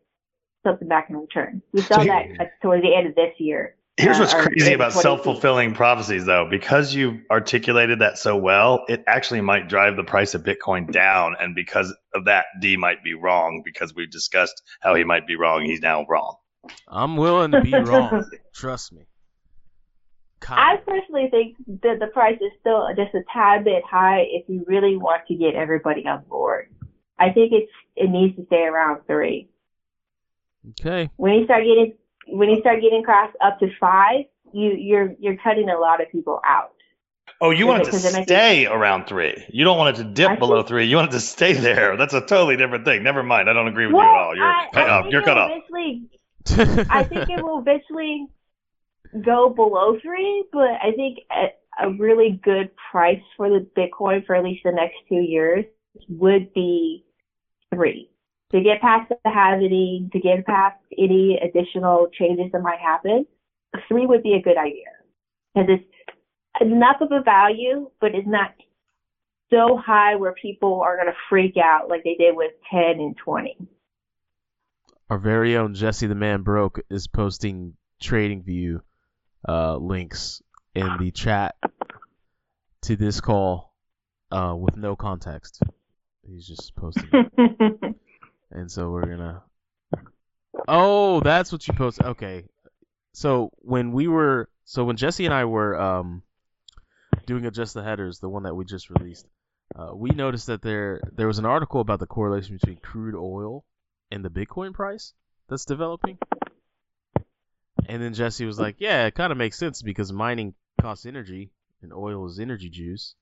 something 0.65 0.87
back 0.87 1.09
in 1.09 1.17
return. 1.17 1.61
We 1.73 1.81
saw 1.81 1.99
So 1.99 2.05
that 2.05 2.25
here- 2.27 2.37
uh, 2.39 2.45
towards 2.61 2.83
the 2.83 2.95
end 2.95 3.07
of 3.07 3.15
this 3.15 3.33
year. 3.37 3.75
Here's 3.97 4.19
what's 4.19 4.33
or 4.33 4.41
crazy 4.43 4.73
about 4.73 4.91
self-fulfilling 4.91 5.73
prophecies 5.73 6.25
though, 6.25 6.47
because 6.49 6.93
you 6.93 7.21
articulated 7.31 7.99
that 7.99 8.17
so 8.17 8.35
well, 8.35 8.83
it 8.89 9.03
actually 9.07 9.39
might 9.39 9.69
drive 9.69 9.95
the 9.95 10.03
price 10.03 10.33
of 10.33 10.43
Bitcoin 10.43 10.91
down. 10.91 11.35
And 11.39 11.55
because 11.55 11.95
of 12.13 12.25
that, 12.25 12.45
D 12.59 12.75
might 12.75 13.03
be 13.05 13.13
wrong 13.13 13.61
because 13.63 13.95
we've 13.95 14.11
discussed 14.11 14.61
how 14.81 14.95
he 14.95 15.05
might 15.05 15.25
be 15.25 15.37
wrong. 15.37 15.63
He's 15.63 15.81
now 15.81 16.05
wrong. 16.09 16.35
I'm 16.89 17.15
willing 17.15 17.51
to 17.51 17.61
be 17.61 17.73
wrong. 17.79 18.25
Trust 18.53 18.91
me. 18.91 19.03
I 20.41 20.45
Kind 20.45 20.79
of. 20.79 20.85
personally 20.85 21.27
think 21.31 21.55
that 21.81 21.99
the 21.99 22.07
price 22.07 22.37
is 22.41 22.51
still 22.59 22.87
just 22.95 23.15
a 23.15 23.21
tad 23.33 23.63
bit 23.63 23.83
high 23.89 24.25
if 24.29 24.43
you 24.49 24.65
really 24.67 24.97
want 24.97 25.23
to 25.27 25.35
get 25.35 25.55
everybody 25.55 26.05
on 26.05 26.23
board. 26.29 26.69
I 27.17 27.29
think 27.31 27.53
it's 27.53 27.71
it 27.95 28.09
needs 28.09 28.35
to 28.35 28.45
stay 28.47 28.63
around 28.63 29.01
three. 29.07 29.47
Okay. 30.71 31.09
When 31.15 31.33
you 31.33 31.45
start 31.45 31.63
getting 31.63 31.93
when 32.27 32.49
you 32.49 32.59
start 32.59 32.81
getting 32.81 33.01
across 33.01 33.31
up 33.43 33.59
to 33.59 33.69
five, 33.79 34.25
you 34.53 34.71
you're 34.71 35.13
you're 35.19 35.37
cutting 35.37 35.69
a 35.69 35.77
lot 35.77 36.01
of 36.01 36.11
people 36.11 36.39
out. 36.45 36.71
Oh, 37.41 37.49
you 37.49 37.67
want 37.67 37.81
it 37.81 37.85
to 37.85 37.91
Because 37.91 38.05
it 38.15 38.23
stay 38.23 38.65
around 38.65 39.07
three. 39.07 39.43
You 39.49 39.65
don't 39.65 39.77
want 39.77 39.97
it 39.97 40.03
to 40.03 40.09
dip 40.09 40.31
I 40.31 40.35
below 40.35 40.57
think- 40.57 40.67
three. 40.69 40.85
You 40.85 40.95
want 40.95 41.09
it 41.09 41.13
to 41.13 41.19
stay 41.19 41.53
there. 41.53 41.97
That's 41.97 42.13
a 42.13 42.21
totally 42.21 42.55
different 42.55 42.85
thing. 42.85 43.03
Never 43.03 43.23
mind. 43.23 43.49
I 43.49 43.53
don't 43.53 43.67
agree 43.67 43.87
with 43.87 43.95
well, 43.95 44.05
you 44.05 44.11
at 44.11 44.17
all. 44.21 44.35
You're 44.35 44.45
I, 44.45 44.69
cut 44.71 44.89
I 44.89 44.89
off. 44.89 45.03
think 45.03 45.11
You're 45.11 45.21
it 45.21 45.25
cut 45.25 45.35
will 45.35 45.43
off. 45.43 45.51
Eventually, 46.47 46.85
I 46.89 47.03
think 47.03 47.29
it 47.29 47.43
will 47.43 47.59
eventually 47.59 48.27
go 49.21 49.49
below 49.49 49.99
three, 50.01 50.45
but 50.51 50.69
I 50.81 50.91
think 50.95 51.19
a, 51.31 51.85
a 51.87 51.89
really 51.91 52.39
good 52.43 52.71
price 52.91 53.21
for 53.35 53.49
the 53.49 53.67
Bitcoin 53.77 54.25
for 54.25 54.35
at 54.35 54.43
least 54.43 54.61
the 54.63 54.71
next 54.71 54.95
two 55.09 55.15
years 55.15 55.65
would 56.07 56.53
be 56.53 57.03
three. 57.73 58.09
To 58.55 58.61
get 58.61 58.79
past 58.79 59.09
the 59.09 59.29
halving, 59.29 60.09
to 60.13 60.19
get 60.21 60.45
past 60.45 60.79
any 60.97 61.37
additional 61.43 62.07
changes 62.17 62.53
that 62.53 62.61
might 62.61 62.79
happen, 62.79 63.25
three 63.89 64.05
would 64.05 64.23
be 64.23 64.35
a 64.35 64.41
good 64.41 64.57
idea. 64.57 64.85
Because 65.53 65.71
it's 65.71 66.05
enough 66.61 67.01
of 67.01 67.11
a 67.11 67.21
value, 67.21 67.91
but 67.99 68.15
it's 68.15 68.25
not 68.25 68.53
so 69.49 69.77
high 69.77 70.15
where 70.15 70.31
people 70.41 70.79
are 70.79 70.95
going 70.95 71.09
to 71.09 71.17
freak 71.29 71.55
out 71.57 71.89
like 71.89 72.05
they 72.05 72.15
did 72.15 72.33
with 72.33 72.53
10 72.71 72.81
and 72.81 73.17
20. 73.17 73.57
Our 75.09 75.17
very 75.17 75.57
own 75.57 75.73
Jesse 75.73 76.07
the 76.07 76.15
Man 76.15 76.43
Broke 76.43 76.79
is 76.89 77.07
posting 77.07 77.73
TradingView 78.01 78.79
uh, 79.49 79.75
links 79.75 80.41
in 80.73 80.95
the 80.97 81.11
chat 81.11 81.55
to 82.83 82.95
this 82.95 83.19
call 83.19 83.73
uh, 84.31 84.55
with 84.57 84.77
no 84.77 84.95
context. 84.95 85.61
He's 86.25 86.47
just 86.47 86.73
posting. 86.73 87.09
and 88.51 88.71
so 88.71 88.89
we're 88.91 89.05
gonna. 89.05 89.43
Oh, 90.67 91.19
that's 91.19 91.51
what 91.51 91.67
you 91.67 91.73
post. 91.73 92.01
Okay, 92.01 92.45
so 93.13 93.51
when 93.57 93.91
we 93.91 94.07
were, 94.07 94.49
so 94.63 94.83
when 94.83 94.97
Jesse 94.97 95.25
and 95.25 95.33
I 95.33 95.45
were 95.45 95.79
um 95.79 96.23
doing 97.25 97.45
adjust 97.45 97.73
the 97.73 97.83
headers, 97.83 98.19
the 98.19 98.29
one 98.29 98.43
that 98.43 98.55
we 98.55 98.65
just 98.65 98.89
released, 98.89 99.27
uh, 99.75 99.91
we 99.95 100.09
noticed 100.11 100.47
that 100.47 100.61
there 100.61 101.01
there 101.13 101.27
was 101.27 101.39
an 101.39 101.45
article 101.45 101.81
about 101.81 101.99
the 101.99 102.07
correlation 102.07 102.55
between 102.55 102.77
crude 102.77 103.15
oil 103.15 103.65
and 104.11 104.23
the 104.23 104.29
Bitcoin 104.29 104.73
price 104.73 105.13
that's 105.49 105.65
developing. 105.65 106.17
And 107.87 108.01
then 108.01 108.13
Jesse 108.13 108.45
was 108.45 108.59
like, 108.59 108.77
"Yeah, 108.79 109.05
it 109.05 109.15
kind 109.15 109.31
of 109.31 109.37
makes 109.37 109.57
sense 109.57 109.81
because 109.81 110.11
mining 110.11 110.55
costs 110.81 111.05
energy 111.05 111.51
and 111.81 111.93
oil 111.93 112.25
is 112.25 112.39
energy 112.39 112.69
juice." 112.69 113.15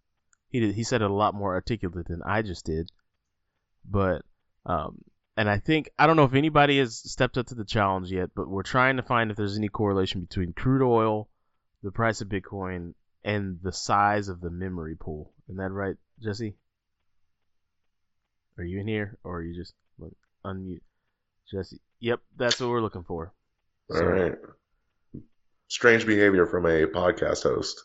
He 0.50 0.60
did, 0.60 0.76
he 0.76 0.84
said 0.84 1.02
it 1.02 1.10
a 1.10 1.14
lot 1.14 1.34
more 1.34 1.54
articulate 1.54 2.08
than 2.08 2.22
I 2.24 2.44
just 2.44 2.66
did, 2.66 2.92
but 3.84 4.24
um, 4.66 5.04
and 5.36 5.50
I 5.50 5.60
think 5.60 5.90
I 5.98 6.08
don't 6.08 6.16
know 6.16 6.26
if 6.26 6.34
anybody 6.34 6.80
has 6.80 6.98
stepped 6.98 7.38
up 7.38 7.48
to 7.48 7.56
the 7.56 7.66
challenge 7.66 8.12
yet, 8.12 8.30
but 8.36 8.48
we're 8.48 8.64
trying 8.64 8.98
to 8.98 9.04
find 9.04 9.32
if 9.32 9.38
there's 9.38 9.58
any 9.58 9.70
correlation 9.70 10.22
between 10.22 10.54
crude 10.54 10.86
oil, 10.86 11.30
the 11.82 11.92
price 11.92 12.22
of 12.22 12.30
Bitcoin, 12.30 12.94
and 13.24 13.60
the 13.64 13.72
size 13.72 14.28
of 14.28 14.42
the 14.42 14.50
memory 14.50 14.96
pool. 14.96 15.34
Isn't 15.48 15.58
that 15.58 15.72
right, 15.72 15.96
Jesse? 16.22 16.56
Are 18.58 18.64
you 18.64 18.80
in 18.80 18.88
here, 18.88 19.18
or 19.24 19.38
are 19.38 19.44
you 19.44 19.56
just 19.56 19.74
look, 19.98 20.16
unmute, 20.46 20.82
Jesse? 21.52 21.82
Yep, 22.00 22.20
that's 22.38 22.60
what 22.60 22.70
we're 22.70 22.82
looking 22.82 23.04
for. 23.04 23.34
All 23.94 24.04
right. 24.04 24.34
Strange 25.68 26.06
behavior 26.06 26.46
from 26.46 26.66
a 26.66 26.86
podcast 26.86 27.44
host. 27.44 27.84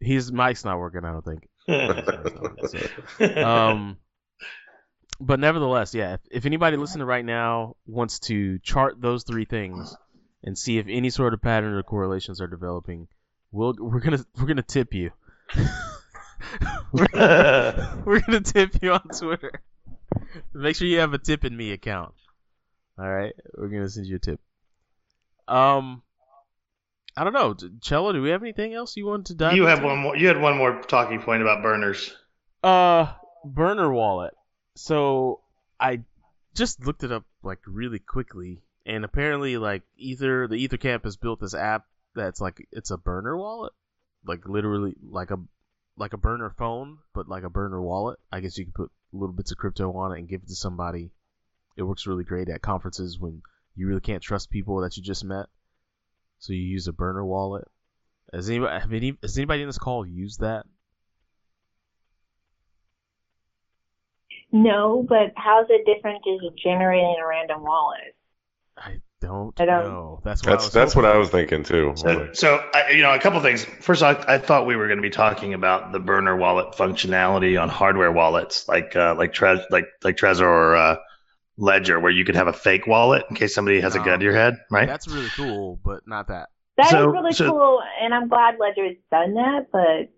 His 0.00 0.30
mic's 0.30 0.64
not 0.64 0.78
working. 0.78 1.04
I 1.04 1.12
don't 1.12 1.24
think. 1.24 1.48
um, 3.36 3.96
but 5.20 5.40
nevertheless, 5.40 5.94
yeah. 5.94 6.14
If, 6.14 6.20
if 6.30 6.46
anybody 6.46 6.76
listening 6.76 7.06
right 7.06 7.24
now 7.24 7.76
wants 7.86 8.20
to 8.20 8.58
chart 8.60 9.00
those 9.00 9.24
three 9.24 9.44
things 9.44 9.96
and 10.44 10.56
see 10.56 10.78
if 10.78 10.86
any 10.88 11.10
sort 11.10 11.34
of 11.34 11.42
pattern 11.42 11.74
or 11.74 11.82
correlations 11.82 12.40
are 12.40 12.46
developing, 12.46 13.08
we'll 13.50 13.74
we're 13.78 14.00
gonna 14.00 14.24
we're 14.38 14.46
gonna 14.46 14.62
tip 14.62 14.94
you. 14.94 15.10
we're, 16.92 17.06
we're 18.04 18.20
gonna 18.20 18.40
tip 18.40 18.82
you 18.82 18.92
on 18.92 19.08
Twitter. 19.16 19.62
Make 20.54 20.76
sure 20.76 20.86
you 20.86 21.00
have 21.00 21.14
a 21.14 21.18
Tippin.me 21.18 21.72
account. 21.72 22.14
All 22.98 23.10
right, 23.10 23.32
we're 23.56 23.68
gonna 23.68 23.88
send 23.88 24.06
you 24.06 24.16
a 24.16 24.20
tip. 24.20 24.40
Um, 25.46 26.02
I 27.16 27.24
don't 27.24 27.32
know, 27.32 27.56
Cello. 27.80 28.12
Do 28.12 28.22
we 28.22 28.30
have 28.30 28.42
anything 28.42 28.74
else 28.74 28.96
you 28.96 29.06
want 29.06 29.26
to 29.26 29.34
dive? 29.34 29.56
you 29.56 29.66
have 29.66 29.82
one 29.82 29.98
more. 29.98 30.16
You 30.16 30.28
had 30.28 30.40
one 30.40 30.56
more 30.56 30.80
talking 30.82 31.20
point 31.20 31.42
about 31.42 31.62
burners. 31.62 32.14
Uh, 32.62 33.12
burner 33.44 33.92
wallet. 33.92 34.34
So 34.78 35.40
I 35.80 36.04
just 36.54 36.86
looked 36.86 37.02
it 37.02 37.10
up 37.10 37.24
like 37.42 37.58
really 37.66 37.98
quickly, 37.98 38.62
and 38.86 39.04
apparently, 39.04 39.58
like 39.58 39.82
Ether, 39.96 40.46
the 40.46 40.68
EtherCamp 40.68 41.02
has 41.02 41.16
built 41.16 41.40
this 41.40 41.52
app 41.52 41.84
that's 42.14 42.40
like 42.40 42.64
it's 42.70 42.92
a 42.92 42.96
burner 42.96 43.36
wallet, 43.36 43.72
like 44.24 44.46
literally 44.46 44.94
like 45.02 45.32
a 45.32 45.40
like 45.96 46.12
a 46.12 46.16
burner 46.16 46.54
phone, 46.56 46.98
but 47.12 47.28
like 47.28 47.42
a 47.42 47.50
burner 47.50 47.82
wallet. 47.82 48.20
I 48.30 48.38
guess 48.38 48.56
you 48.56 48.66
can 48.66 48.72
put 48.72 48.92
little 49.12 49.34
bits 49.34 49.50
of 49.50 49.58
crypto 49.58 49.92
on 49.94 50.12
it 50.12 50.20
and 50.20 50.28
give 50.28 50.42
it 50.42 50.48
to 50.48 50.54
somebody. 50.54 51.10
It 51.76 51.82
works 51.82 52.06
really 52.06 52.24
great 52.24 52.48
at 52.48 52.62
conferences 52.62 53.18
when 53.18 53.42
you 53.74 53.88
really 53.88 54.00
can't 54.00 54.22
trust 54.22 54.48
people 54.48 54.80
that 54.82 54.96
you 54.96 55.02
just 55.02 55.24
met. 55.24 55.46
So 56.38 56.52
you 56.52 56.62
use 56.62 56.86
a 56.86 56.92
burner 56.92 57.24
wallet. 57.24 57.66
Has 58.32 58.48
anybody 58.48 58.96
any 58.96 59.18
has 59.22 59.36
anybody 59.36 59.62
in 59.62 59.68
this 59.68 59.76
call 59.76 60.06
used 60.06 60.38
that? 60.38 60.66
No, 64.52 65.04
but 65.08 65.32
how's 65.36 65.66
it 65.68 65.84
different 65.86 66.22
to 66.24 66.50
generating 66.62 67.16
a 67.22 67.26
random 67.26 67.62
wallet? 67.62 68.14
I 68.76 69.00
don't, 69.20 69.60
I 69.60 69.64
don't- 69.64 69.84
know. 69.84 70.20
That's 70.24 70.42
what 70.42 70.48
I 70.48 70.52
That's 70.52 70.64
was 70.66 70.72
that's 70.72 70.96
what. 70.96 71.04
I 71.04 71.16
was 71.16 71.28
thinking 71.30 71.64
too. 71.64 71.92
So, 71.96 72.30
so 72.32 72.64
I, 72.72 72.90
you 72.90 73.02
know, 73.02 73.12
a 73.12 73.18
couple 73.18 73.40
things. 73.40 73.64
First, 73.64 74.02
I, 74.02 74.10
I 74.28 74.38
thought 74.38 74.66
we 74.66 74.76
were 74.76 74.86
going 74.86 74.98
to 74.98 75.02
be 75.02 75.10
talking 75.10 75.54
about 75.54 75.90
the 75.92 75.98
burner 75.98 76.36
wallet 76.36 76.74
functionality 76.76 77.60
on 77.60 77.68
hardware 77.68 78.12
wallets, 78.12 78.68
like 78.68 78.94
uh, 78.94 79.14
like 79.18 79.32
Tre- 79.32 79.64
like 79.70 79.86
like 80.04 80.16
Trezor 80.16 80.42
or 80.42 80.76
uh, 80.76 80.96
Ledger, 81.56 81.98
where 81.98 82.12
you 82.12 82.24
could 82.24 82.36
have 82.36 82.46
a 82.46 82.52
fake 82.52 82.86
wallet 82.86 83.24
in 83.28 83.34
case 83.34 83.52
somebody 83.54 83.80
has 83.80 83.96
a 83.96 83.98
gun 83.98 84.20
to 84.20 84.24
your 84.24 84.34
head, 84.34 84.58
right? 84.70 84.86
That's 84.86 85.08
really 85.08 85.28
cool, 85.30 85.80
but 85.84 86.06
not 86.06 86.28
that. 86.28 86.48
That 86.76 86.86
is 86.86 86.90
So- 86.92 87.06
really 87.08 87.32
so- 87.32 87.50
cool, 87.50 87.82
and 88.00 88.14
I'm 88.14 88.28
glad 88.28 88.56
Ledger's 88.60 88.96
done 89.10 89.34
that. 89.34 89.66
But 89.72 90.12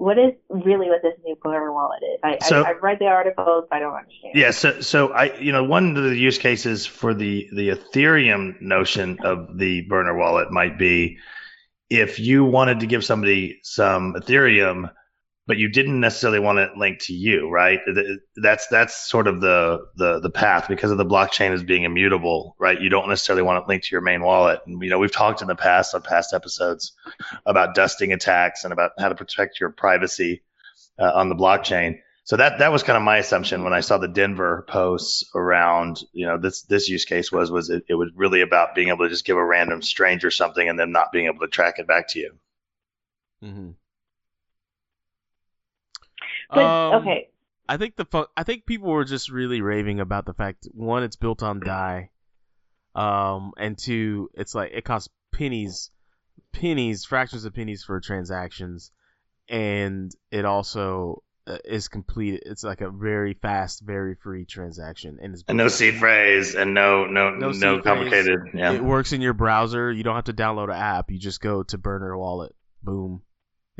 what 0.00 0.18
is 0.18 0.32
really 0.48 0.88
what 0.88 1.02
this 1.02 1.12
new 1.22 1.36
burner 1.42 1.70
wallet 1.72 2.00
is? 2.02 2.20
I, 2.24 2.38
So- 2.46 2.62
I 2.62 2.70
I've 2.70 2.82
read 2.82 2.98
the 3.00 3.06
articles, 3.06 3.66
but 3.68 3.76
I 3.76 3.80
don't 3.80 3.94
understand. 3.94 4.32
Yeah, 4.34 4.50
so 4.50 4.80
so 4.80 5.12
I 5.12 5.36
you 5.38 5.52
know 5.52 5.62
one 5.62 5.94
of 5.94 6.02
the 6.02 6.16
use 6.16 6.38
cases 6.38 6.86
for 6.86 7.12
the 7.12 7.48
the 7.52 7.68
Ethereum 7.68 8.60
notion 8.62 9.18
of 9.22 9.58
the 9.58 9.82
burner 9.82 10.16
wallet 10.16 10.50
might 10.50 10.78
be 10.78 11.18
if 11.90 12.18
you 12.18 12.44
wanted 12.46 12.80
to 12.80 12.86
give 12.86 13.04
somebody 13.04 13.60
some 13.62 14.14
Ethereum, 14.14 14.90
but 15.50 15.58
you 15.58 15.68
didn't 15.68 15.98
necessarily 15.98 16.38
want 16.38 16.60
it 16.60 16.76
linked 16.76 17.06
to 17.06 17.12
you, 17.12 17.50
right? 17.50 17.80
That's 18.36 18.68
that's 18.68 18.94
sort 18.94 19.26
of 19.26 19.40
the 19.40 19.84
the 19.96 20.20
the 20.20 20.30
path 20.30 20.68
because 20.68 20.92
of 20.92 20.96
the 20.96 21.04
blockchain 21.04 21.50
as 21.50 21.64
being 21.64 21.82
immutable, 21.82 22.54
right? 22.56 22.80
You 22.80 22.88
don't 22.88 23.08
necessarily 23.08 23.42
want 23.42 23.60
it 23.60 23.68
linked 23.68 23.86
to 23.86 23.92
your 23.92 24.00
main 24.00 24.22
wallet. 24.22 24.60
And 24.64 24.80
you 24.80 24.90
know 24.90 25.00
we've 25.00 25.10
talked 25.10 25.42
in 25.42 25.48
the 25.48 25.56
past 25.56 25.92
on 25.92 26.02
past 26.02 26.32
episodes 26.34 26.92
about 27.46 27.74
dusting 27.74 28.12
attacks 28.12 28.62
and 28.62 28.72
about 28.72 28.92
how 28.96 29.08
to 29.08 29.16
protect 29.16 29.58
your 29.58 29.70
privacy 29.70 30.44
uh, 31.00 31.10
on 31.12 31.28
the 31.28 31.34
blockchain. 31.34 31.98
So 32.22 32.36
that 32.36 32.60
that 32.60 32.70
was 32.70 32.84
kind 32.84 32.96
of 32.96 33.02
my 33.02 33.16
assumption 33.16 33.64
when 33.64 33.72
I 33.72 33.80
saw 33.80 33.98
the 33.98 34.06
Denver 34.06 34.64
posts 34.68 35.28
around, 35.34 36.00
you 36.12 36.28
know, 36.28 36.38
this 36.38 36.62
this 36.62 36.88
use 36.88 37.06
case 37.06 37.32
was 37.32 37.50
was 37.50 37.70
it, 37.70 37.82
it 37.88 37.94
was 37.96 38.12
really 38.14 38.42
about 38.42 38.76
being 38.76 38.90
able 38.90 39.04
to 39.04 39.10
just 39.10 39.24
give 39.24 39.36
a 39.36 39.44
random 39.44 39.82
stranger 39.82 40.30
something 40.30 40.68
and 40.68 40.78
then 40.78 40.92
not 40.92 41.10
being 41.10 41.26
able 41.26 41.40
to 41.40 41.48
track 41.48 41.80
it 41.80 41.88
back 41.88 42.06
to 42.10 42.20
you. 42.20 42.34
Mm-hmm. 43.42 43.70
But 46.52 46.64
Um, 46.64 47.02
okay, 47.02 47.28
I 47.68 47.76
think 47.76 47.96
the 47.96 48.04
fu- 48.04 48.26
I 48.36 48.42
think 48.42 48.66
people 48.66 48.88
were 48.90 49.04
just 49.04 49.30
really 49.30 49.60
raving 49.60 50.00
about 50.00 50.26
the 50.26 50.34
fact 50.34 50.66
one, 50.72 51.02
it's 51.02 51.16
built 51.16 51.42
on 51.42 51.60
Dai, 51.60 52.10
um, 52.94 53.52
and 53.56 53.78
two, 53.78 54.30
it's 54.34 54.54
like 54.54 54.72
it 54.74 54.84
costs 54.84 55.08
pennies, 55.32 55.90
pennies, 56.52 57.04
fractions 57.04 57.44
of 57.44 57.54
pennies 57.54 57.84
for 57.84 58.00
transactions, 58.00 58.90
and 59.48 60.12
it 60.32 60.44
also 60.44 61.22
uh, 61.46 61.58
is 61.64 61.88
complete. 61.88 62.42
It's 62.44 62.64
like 62.64 62.80
a 62.80 62.90
very 62.90 63.34
fast, 63.34 63.82
very 63.82 64.14
free 64.16 64.44
transaction, 64.44 65.18
and 65.22 65.34
it's 65.34 65.44
And 65.48 65.56
no 65.56 65.68
seed 65.68 65.94
phrase 65.96 66.54
and 66.56 66.74
no 66.74 67.06
no 67.06 67.30
No 67.30 67.46
no, 67.46 67.52
seed 67.52 67.60
phrase. 67.62 67.82
complicated. 67.84 68.40
Yeah. 68.54 68.72
It 68.72 68.82
works 68.84 69.12
in 69.12 69.20
your 69.20 69.32
browser. 69.34 69.90
You 69.92 70.02
don't 70.02 70.16
have 70.16 70.24
to 70.24 70.32
download 70.34 70.64
an 70.70 70.76
app. 70.80 71.10
You 71.10 71.18
just 71.18 71.40
go 71.40 71.62
to 71.62 71.78
Burner 71.78 72.16
Wallet. 72.18 72.54
Boom. 72.82 73.22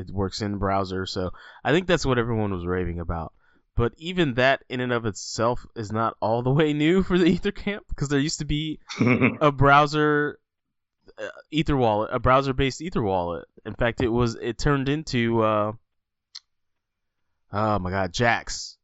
It 0.00 0.14
works 0.14 0.42
in 0.42 0.58
browser. 0.58 1.06
So 1.06 1.30
I 1.64 1.72
think 1.72 1.86
that's 1.86 2.06
what 2.06 2.18
everyone 2.18 2.52
was 2.52 2.66
raving 2.66 3.00
about. 3.00 3.32
But 3.76 3.92
even 3.96 4.34
that 4.34 4.62
in 4.68 4.80
and 4.80 4.92
of 4.92 5.06
itself 5.06 5.64
is 5.74 5.92
not 5.92 6.16
all 6.20 6.42
the 6.42 6.50
way 6.50 6.72
new 6.72 7.02
for 7.02 7.16
the 7.18 7.38
EtherCamp 7.38 7.80
because 7.88 8.08
there 8.08 8.18
used 8.18 8.40
to 8.40 8.44
be 8.44 8.80
a 9.40 9.52
browser 9.52 10.38
uh, 11.18 11.28
Ether 11.50 11.76
wallet, 11.76 12.10
a 12.12 12.18
browser-based 12.18 12.80
Ether 12.80 13.02
wallet. 13.02 13.46
In 13.64 13.74
fact, 13.74 14.02
it 14.02 14.08
was 14.08 14.36
it 14.40 14.58
turned 14.58 14.88
into 14.88 15.42
uh, 15.42 15.72
oh 17.52 17.78
my 17.78 17.90
god, 17.90 18.12
Jaxx. 18.12 18.76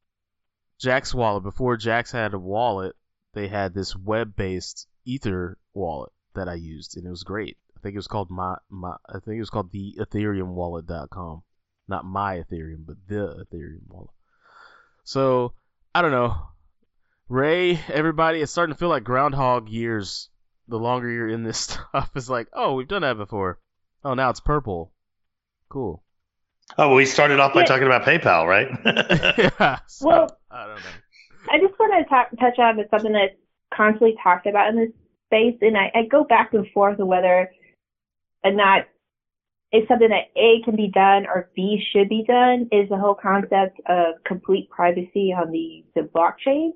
Jaxx 0.82 1.14
wallet. 1.14 1.42
Before 1.42 1.76
Jaxx 1.76 2.12
had 2.12 2.34
a 2.34 2.38
wallet, 2.38 2.94
they 3.32 3.48
had 3.48 3.74
this 3.74 3.96
web-based 3.96 4.86
Ether 5.04 5.58
wallet 5.72 6.12
that 6.34 6.48
I 6.48 6.54
used, 6.54 6.96
and 6.96 7.06
it 7.06 7.10
was 7.10 7.24
great. 7.24 7.56
I 7.76 7.80
think 7.82 7.94
it 7.94 7.98
was 7.98 8.08
called 8.08 8.30
my 8.30 8.56
my. 8.70 8.96
I 9.08 9.18
think 9.20 9.36
it 9.36 9.40
was 9.40 9.50
called 9.50 9.70
the 9.72 9.96
Ethereum 10.00 10.48
Wallet.com, 10.54 11.42
not 11.88 12.04
my 12.04 12.36
Ethereum, 12.36 12.84
but 12.86 12.96
the 13.06 13.44
Ethereum 13.44 13.86
wallet. 13.88 14.10
So 15.04 15.52
I 15.94 16.02
don't 16.02 16.10
know. 16.10 16.34
Ray, 17.28 17.78
everybody, 17.92 18.40
it's 18.40 18.52
starting 18.52 18.74
to 18.74 18.78
feel 18.78 18.88
like 18.88 19.04
Groundhog 19.04 19.68
years. 19.68 20.28
The 20.68 20.78
longer 20.78 21.08
you're 21.08 21.28
in 21.28 21.44
this 21.44 21.58
stuff, 21.92 22.10
it's 22.16 22.28
like, 22.28 22.48
oh, 22.52 22.74
we've 22.74 22.88
done 22.88 23.02
that 23.02 23.16
before. 23.16 23.60
Oh, 24.04 24.14
now 24.14 24.30
it's 24.30 24.40
purple. 24.40 24.92
Cool. 25.68 26.02
oh, 26.78 26.88
well, 26.88 26.96
we 26.96 27.04
started 27.06 27.38
off 27.38 27.54
by 27.54 27.60
Yeah. 27.60 27.66
talking 27.66 27.86
about 27.86 28.02
PayPal, 28.04 28.46
right? 28.46 28.68
yeah. 29.60 29.78
So, 29.86 30.06
Well- 30.08 30.38
I 30.50 30.66
don't 30.66 30.76
know. 30.76 30.90
I 31.48 31.58
just 31.60 31.78
want 31.78 31.92
to 32.04 32.08
talk, 32.08 32.28
touch 32.40 32.58
on 32.58 32.78
something 32.90 33.12
that's 33.12 33.34
constantly 33.72 34.16
talked 34.20 34.46
about 34.46 34.70
in 34.70 34.76
this 34.76 34.90
space, 35.26 35.56
and 35.60 35.76
I, 35.76 35.92
I 35.94 36.02
go 36.10 36.24
back 36.24 36.52
and 36.54 36.66
forth 36.72 36.98
on 36.98 37.06
whether 37.06 37.48
or 38.44 38.52
not 38.52 38.86
it's 39.72 39.88
something 39.88 40.08
that 40.08 40.30
A 40.40 40.62
can 40.64 40.76
be 40.76 40.88
done 40.88 41.26
or 41.26 41.50
B 41.54 41.82
should 41.92 42.08
be 42.08 42.24
done. 42.26 42.68
Is 42.72 42.88
the 42.88 42.96
whole 42.96 43.14
concept 43.14 43.80
of 43.86 44.14
complete 44.24 44.70
privacy 44.70 45.34
on 45.36 45.50
the 45.50 45.84
the 45.94 46.02
blockchain? 46.02 46.70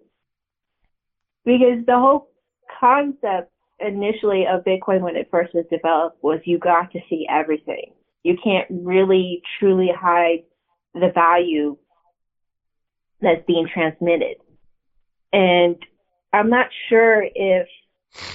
Because 1.45 1.85
the 1.87 1.97
whole 1.97 2.29
concept 2.79 3.53
initially 3.79 4.45
of 4.47 4.65
Bitcoin 4.65 5.01
when 5.01 5.17
it 5.17 5.29
first 5.31 5.55
was 5.55 5.65
developed 5.71 6.23
was 6.23 6.41
you 6.45 6.59
got 6.59 6.93
to 6.93 7.01
see 7.09 7.27
everything. 7.31 7.93
You 8.23 8.37
can't 8.43 8.67
really 8.71 9.41
truly 9.59 9.89
hide 9.99 10.45
the 10.93 11.11
value 11.15 11.79
that's 13.23 13.45
being 13.47 13.69
transmitted. 13.73 14.37
And 15.33 15.77
I'm 16.33 16.51
not 16.51 16.67
sure 16.89 17.23
if 17.23 17.67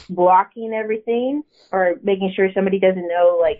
blocking 0.09 0.73
everything 0.73 1.43
or 1.71 1.95
making 2.03 2.33
sure 2.35 2.49
somebody 2.53 2.79
doesn't 2.79 3.07
know 3.07 3.37
like 3.41 3.59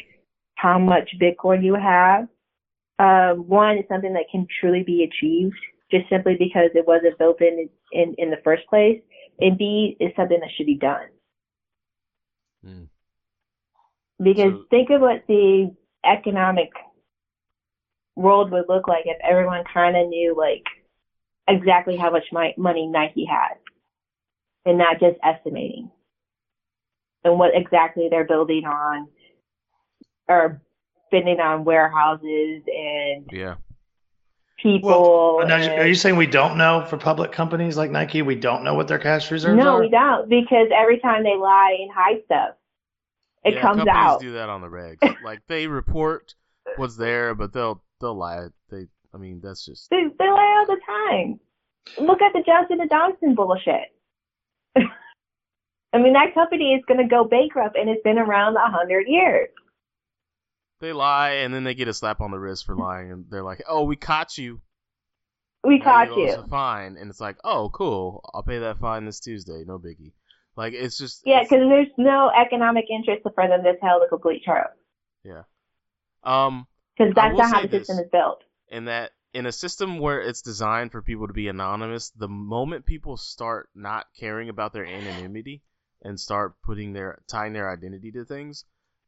how 0.56 0.80
much 0.80 1.10
Bitcoin 1.22 1.64
you 1.64 1.76
have. 1.76 2.28
Um, 2.98 3.48
one 3.48 3.78
is 3.78 3.86
something 3.90 4.14
that 4.14 4.26
can 4.32 4.48
truly 4.60 4.84
be 4.84 5.04
achieved 5.04 5.58
just 5.92 6.10
simply 6.10 6.36
because 6.38 6.70
it 6.74 6.88
wasn't 6.88 7.18
built 7.18 7.42
in 7.42 7.70
in, 7.92 8.16
in 8.18 8.30
the 8.30 8.42
first 8.44 8.64
place. 8.68 9.02
And 9.40 9.58
B 9.58 9.98
is 10.00 10.12
something 10.16 10.40
that 10.40 10.50
should 10.56 10.66
be 10.66 10.78
done. 10.78 11.08
Mm. 12.66 12.88
Because 14.22 14.54
So- 14.54 14.66
think 14.70 14.90
of 14.92 15.02
what 15.02 15.24
the 15.28 15.76
economic 16.06 16.72
world 18.16 18.52
would 18.52 18.70
look 18.70 18.88
like 18.88 19.04
if 19.06 19.18
everyone 19.22 19.64
kind 19.74 19.98
of 19.98 20.08
knew 20.08 20.36
like 20.38 20.64
exactly 21.48 21.98
how 21.98 22.10
much 22.10 22.24
my, 22.32 22.54
money 22.58 22.88
Nike 22.88 23.26
had 23.26 23.58
and 24.66 24.78
not 24.78 25.00
just 25.02 25.18
estimating 25.22 25.92
and 27.26 27.38
what 27.40 27.52
exactly 27.54 28.08
they're 28.10 28.24
building 28.26 28.66
on 28.66 29.08
or 30.30 30.62
spending 31.08 31.40
on 31.40 31.66
warehouses 31.66 32.64
and 32.68 33.30
Yeah. 33.32 33.56
people. 34.62 35.44
Now, 35.46 35.58
and- 35.58 35.82
are 35.82 35.88
you 35.88 35.96
saying 35.96 36.16
we 36.16 36.28
don't 36.28 36.58
know 36.58 36.86
for 36.86 36.98
public 36.98 37.32
companies 37.32 37.78
like 37.78 37.92
Nike? 37.92 38.22
We 38.22 38.36
don't 38.36 38.64
know 38.64 38.74
what 38.76 38.88
their 38.88 39.00
cash 39.00 39.30
reserves 39.32 39.58
no, 39.58 39.76
are. 39.76 39.78
No, 39.78 39.80
we 39.82 39.90
don't 39.90 40.30
because 40.30 40.68
every 40.74 41.00
time 41.00 41.24
they 41.24 41.36
lie 41.36 41.76
and 41.80 41.92
hide 41.92 42.24
stuff, 42.26 42.56
it 43.44 43.56
yeah, 43.56 43.62
comes 43.62 43.78
companies 43.80 43.96
out. 43.96 44.22
do 44.22 44.32
that 44.34 44.50
on 44.50 44.62
the 44.62 44.68
regs. 44.68 45.22
like 45.24 45.42
they 45.48 45.68
report 45.68 46.34
what's 46.78 46.96
there, 46.98 47.36
but 47.36 47.54
they'll 47.54 47.84
they'll 48.02 48.16
lie. 48.18 48.48
They, 48.70 48.88
I 49.14 49.18
mean, 49.18 49.40
that's 49.42 49.64
just 49.66 49.90
They, 49.90 50.06
they 50.18 50.30
lie 50.30 50.56
all 50.58 50.66
the 50.66 50.82
time. 50.86 51.40
Look 52.08 52.22
at 52.22 52.34
the 52.34 52.42
Johnson 52.44 52.82
and 52.82 52.90
Johnson 52.90 53.36
bullshit. 53.36 53.94
I 55.96 55.98
mean, 55.98 56.12
that 56.12 56.34
company 56.34 56.74
is 56.74 56.84
going 56.86 57.00
to 57.00 57.08
go 57.08 57.24
bankrupt, 57.24 57.78
and 57.78 57.90
it's 57.90 58.04
been 58.04 58.20
around 58.20 58.58
a 58.58 58.70
hundred 58.70 59.06
years. 59.08 59.48
they 60.82 60.92
lie, 60.92 61.36
and 61.36 61.54
then 61.54 61.64
they 61.64 61.74
get 61.74 61.88
a 61.88 61.94
slap 61.94 62.20
on 62.20 62.32
the 62.32 62.38
wrist 62.38 62.66
for 62.66 62.76
lying, 62.76 63.14
and 63.14 63.26
they're 63.30 63.44
like, 63.44 63.64
"Oh, 63.66 63.86
we 63.86 63.96
caught 63.96 64.38
you. 64.38 64.60
We 65.64 65.80
caught 65.80 66.10
you. 66.18 66.34
a 66.34 66.48
fine," 66.48 66.98
and 66.98 67.10
it's 67.10 67.22
like, 67.22 67.38
"Oh, 67.46 67.70
cool. 67.70 68.30
I'll 68.34 68.44
pay 68.44 68.60
that 68.60 68.80
fine 68.80 69.06
this 69.06 69.22
Tuesday. 69.22 69.64
No 69.66 69.80
biggie." 69.80 70.12
Like 70.58 70.74
it's 70.74 70.98
just 70.98 71.22
Yeah, 71.26 71.44
because 71.44 71.60
there's 71.70 71.88
no 71.98 72.30
economic 72.30 72.86
interest 72.90 73.24
for 73.24 73.48
them 73.48 73.64
to 73.64 73.78
tell 73.78 74.02
the 74.02 74.08
complete 74.10 74.44
truth. 74.44 74.76
Yeah. 75.24 75.44
Um. 76.26 76.68
Because 76.98 77.14
that's 77.16 77.38
not 77.38 77.54
how 77.54 77.62
the 77.62 77.70
system 77.70 78.00
is 78.00 78.10
built. 78.12 78.44
in 78.68 78.86
that 78.86 79.12
in 79.34 79.46
a 79.46 79.52
system 79.54 80.00
where 80.00 80.20
it's 80.20 80.42
designed 80.42 80.92
for 80.92 81.02
people 81.02 81.28
to 81.28 81.34
be 81.34 81.48
anonymous, 81.48 82.10
the 82.10 82.28
moment 82.28 82.86
people 82.86 83.16
start 83.16 83.70
not 83.74 84.08
caring 84.20 84.50
about 84.50 84.74
their 84.74 84.86
anonymity 84.86 85.62
and 86.06 86.20
start 86.20 86.54
putting 86.64 86.94
their 86.94 87.22
tying 87.28 87.52
their 87.52 87.70
identity 87.70 88.12
to 88.12 88.24
things 88.24 88.64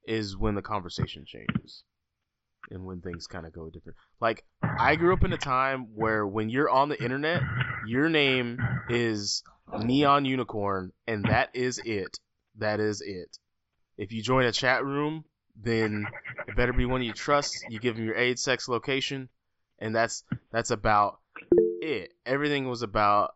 is 0.05 0.35
when 0.35 0.55
the 0.55 0.61
conversation 0.61 1.25
changes. 1.25 1.83
And 2.69 2.83
when 2.83 2.99
things 2.99 3.27
kind 3.27 3.45
of 3.45 3.53
go 3.53 3.69
different. 3.69 3.97
Like 4.19 4.43
I 4.61 4.97
grew 4.97 5.13
up 5.13 5.23
in 5.23 5.31
a 5.31 5.37
time 5.37 5.87
where 5.95 6.27
when 6.27 6.49
you're 6.49 6.69
on 6.69 6.89
the 6.89 7.01
internet, 7.01 7.41
your 7.85 8.09
name 8.09 8.57
is 8.89 9.41
Neon 9.79 10.25
Unicorn 10.25 10.91
and 11.07 11.23
that 11.25 11.51
is 11.53 11.79
it. 11.85 12.19
That 12.57 12.81
is 12.81 12.99
it. 12.99 13.37
If 13.97 14.11
you 14.11 14.21
join 14.21 14.45
a 14.45 14.51
chat 14.51 14.83
room, 14.83 15.23
then 15.55 16.07
it 16.47 16.57
better 16.57 16.73
be 16.73 16.85
one 16.85 17.03
you 17.03 17.13
trust. 17.13 17.63
You 17.69 17.79
give 17.79 17.95
them 17.95 18.05
your 18.05 18.15
age, 18.15 18.39
sex, 18.39 18.67
location, 18.67 19.29
and 19.79 19.95
that's 19.95 20.23
that's 20.51 20.71
about 20.71 21.19
it. 21.81 22.11
Everything 22.25 22.67
was 22.67 22.81
about 22.81 23.35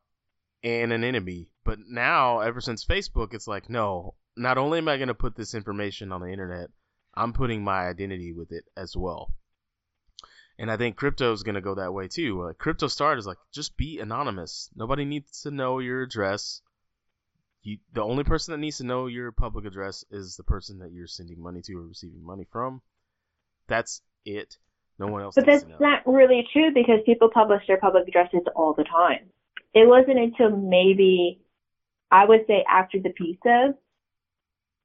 anonymity. 0.64 1.50
But 1.64 1.80
now, 1.88 2.40
ever 2.40 2.62
since 2.62 2.86
Facebook, 2.86 3.34
it's 3.34 3.48
like, 3.48 3.70
no, 3.70 4.16
not 4.36 4.58
only 4.58 4.80
am 4.80 4.88
I 4.88 4.98
going 4.98 5.08
to 5.10 5.14
put 5.14 5.36
this 5.36 5.54
information 5.54 6.12
on 6.12 6.22
the 6.22 6.32
internet, 6.32 6.70
I'm 7.14 7.34
putting 7.34 7.64
my 7.64 7.88
identity 7.88 8.32
with 8.34 8.52
it 8.52 8.66
as 8.78 8.96
well. 8.96 9.34
And 10.58 10.70
I 10.72 10.78
think 10.78 10.96
crypto 10.96 11.34
is 11.34 11.44
going 11.44 11.56
to 11.56 11.62
go 11.62 11.76
that 11.76 11.94
way 11.94 12.08
too. 12.08 12.44
Like 12.46 12.58
crypto 12.58 12.88
start 12.88 13.18
is 13.18 13.26
like 13.26 13.38
just 13.52 13.76
be 13.78 14.00
anonymous. 14.00 14.70
Nobody 14.76 15.06
needs 15.06 15.42
to 15.42 15.52
know 15.52 15.80
your 15.80 16.04
address. 16.04 16.62
You, 17.64 17.78
the 17.94 18.04
only 18.04 18.24
person 18.24 18.52
that 18.52 18.60
needs 18.60 18.78
to 18.78 18.86
know 18.86 19.08
your 19.08 19.32
public 19.32 19.66
address 19.66 20.04
is 20.12 20.36
the 20.36 20.44
person 20.44 20.80
that 20.80 20.92
you're 20.92 21.08
sending 21.08 21.42
money 21.42 21.62
to 21.64 21.74
or 21.78 21.88
receiving 21.88 22.24
money 22.24 22.46
from. 22.52 22.82
That's 23.68 24.02
it. 24.26 24.58
No 25.00 25.08
one 25.08 25.22
else 25.24 25.36
But 25.36 25.48
needs 25.48 25.64
that's 25.64 25.64
to 25.64 25.70
know. 25.72 25.78
not 25.80 26.02
really 26.06 26.48
true 26.54 26.72
because 26.74 27.00
people 27.06 27.30
publish 27.34 27.64
their 27.68 27.78
public 27.78 28.08
addresses 28.08 28.42
all 28.56 28.74
the 28.74 28.84
time. 28.84 29.30
It 29.74 29.88
wasn't 29.88 30.20
until 30.20 30.56
maybe, 30.56 31.42
I 32.12 32.26
would 32.26 32.42
say 32.48 32.66
after 32.70 33.00
the 33.00 33.12
pizza, 33.12 33.74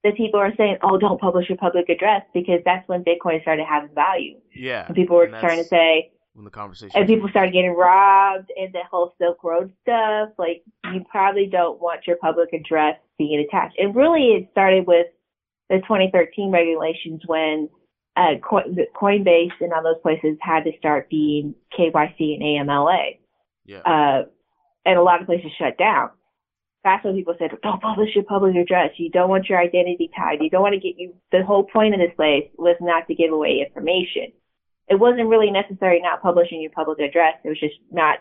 that 0.04 0.16
people 0.16 0.38
are 0.38 0.52
saying, 0.56 0.78
oh, 0.82 0.98
don't 0.98 1.20
publish 1.20 1.48
your 1.48 1.58
public 1.58 1.88
address 1.88 2.22
because 2.32 2.60
that's 2.64 2.88
when 2.88 3.02
Bitcoin 3.02 3.42
started 3.42 3.66
having 3.68 3.94
value. 3.94 4.36
yeah. 4.54 4.86
And 4.86 4.94
people 4.94 5.16
were 5.16 5.26
trying 5.26 5.58
to 5.58 5.64
say, 5.64 6.12
when 6.34 6.44
the 6.44 6.50
conversation 6.50 6.92
and 6.94 7.08
people 7.08 7.28
started 7.30 7.52
getting 7.52 7.74
robbed 7.74 8.52
and 8.56 8.72
the 8.72 8.82
whole 8.90 9.14
Silk 9.18 9.42
Road 9.42 9.72
stuff. 9.82 10.30
Like, 10.38 10.62
you 10.92 11.02
probably 11.10 11.46
don't 11.46 11.80
want 11.80 12.06
your 12.06 12.16
public 12.16 12.52
address 12.52 12.96
being 13.18 13.44
attached. 13.48 13.76
And 13.78 13.96
really, 13.96 14.28
it 14.32 14.48
started 14.52 14.86
with 14.86 15.06
the 15.70 15.78
2013 15.78 16.52
regulations 16.52 17.22
when 17.26 17.70
uh, 18.16 18.34
Coinbase 18.42 19.52
and 19.60 19.72
all 19.72 19.82
those 19.82 20.00
places 20.02 20.36
had 20.40 20.64
to 20.64 20.72
start 20.78 21.08
being 21.10 21.54
KYC 21.76 22.34
and 22.34 22.42
AMLA. 22.42 23.18
yeah. 23.64 23.78
Uh, 23.80 24.24
and 24.86 24.98
a 24.98 25.02
lot 25.02 25.20
of 25.20 25.26
places 25.26 25.50
shut 25.58 25.76
down. 25.76 26.10
That's 26.84 27.04
when 27.04 27.16
people 27.16 27.34
said, 27.36 27.50
don't 27.62 27.82
publish 27.82 28.10
your 28.14 28.24
public 28.24 28.54
address. 28.54 28.90
You 28.96 29.10
don't 29.10 29.28
want 29.28 29.48
your 29.48 29.58
identity 29.58 30.08
tied. 30.16 30.38
You 30.40 30.48
don't 30.48 30.62
want 30.62 30.74
to 30.74 30.80
get 30.80 30.96
you. 30.96 31.14
The 31.32 31.44
whole 31.44 31.64
point 31.64 31.94
of 31.94 32.00
this 32.00 32.14
place 32.14 32.48
was 32.56 32.76
not 32.80 33.08
to 33.08 33.14
give 33.14 33.32
away 33.32 33.66
information. 33.66 34.32
It 34.88 35.00
wasn't 35.00 35.28
really 35.28 35.50
necessary 35.50 36.00
not 36.00 36.22
publishing 36.22 36.62
your 36.62 36.70
public 36.70 37.00
address. 37.00 37.34
It 37.44 37.48
was 37.48 37.58
just 37.58 37.74
not 37.90 38.20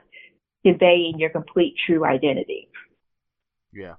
conveying 0.66 1.20
your 1.20 1.30
complete 1.30 1.76
true 1.86 2.04
identity. 2.04 2.68
Yeah. 3.72 3.96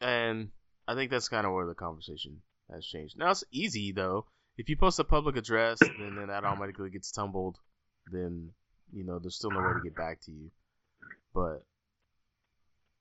And 0.00 0.48
I 0.88 0.94
think 0.94 1.10
that's 1.10 1.28
kind 1.28 1.46
of 1.46 1.52
where 1.52 1.66
the 1.66 1.74
conversation 1.74 2.38
has 2.72 2.86
changed. 2.86 3.18
Now 3.18 3.30
it's 3.30 3.44
easy 3.52 3.92
though. 3.92 4.24
If 4.56 4.70
you 4.70 4.76
post 4.78 4.98
a 4.98 5.04
public 5.04 5.36
address, 5.36 5.78
then, 5.80 6.16
then 6.16 6.28
that 6.28 6.44
automatically 6.44 6.88
gets 6.88 7.12
tumbled. 7.12 7.58
Then 8.10 8.52
you 8.92 9.04
know 9.04 9.18
there's 9.18 9.36
still 9.36 9.50
no 9.50 9.60
way 9.60 9.74
to 9.74 9.80
get 9.82 9.96
back 9.96 10.20
to 10.22 10.32
you. 10.32 10.50
But 11.34 11.64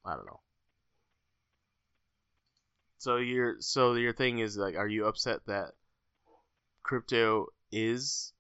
I 0.06 0.16
don't 0.16 0.26
know. 0.26 0.40
So 3.00 3.18
your 3.18 3.56
so 3.60 3.94
your 3.94 4.14
thing 4.14 4.40
is 4.40 4.58
like, 4.58 4.76
are 4.76 4.88
you 4.88 5.06
upset 5.06 5.40
that 5.48 5.72
crypto 6.84 7.48
is 7.72 8.34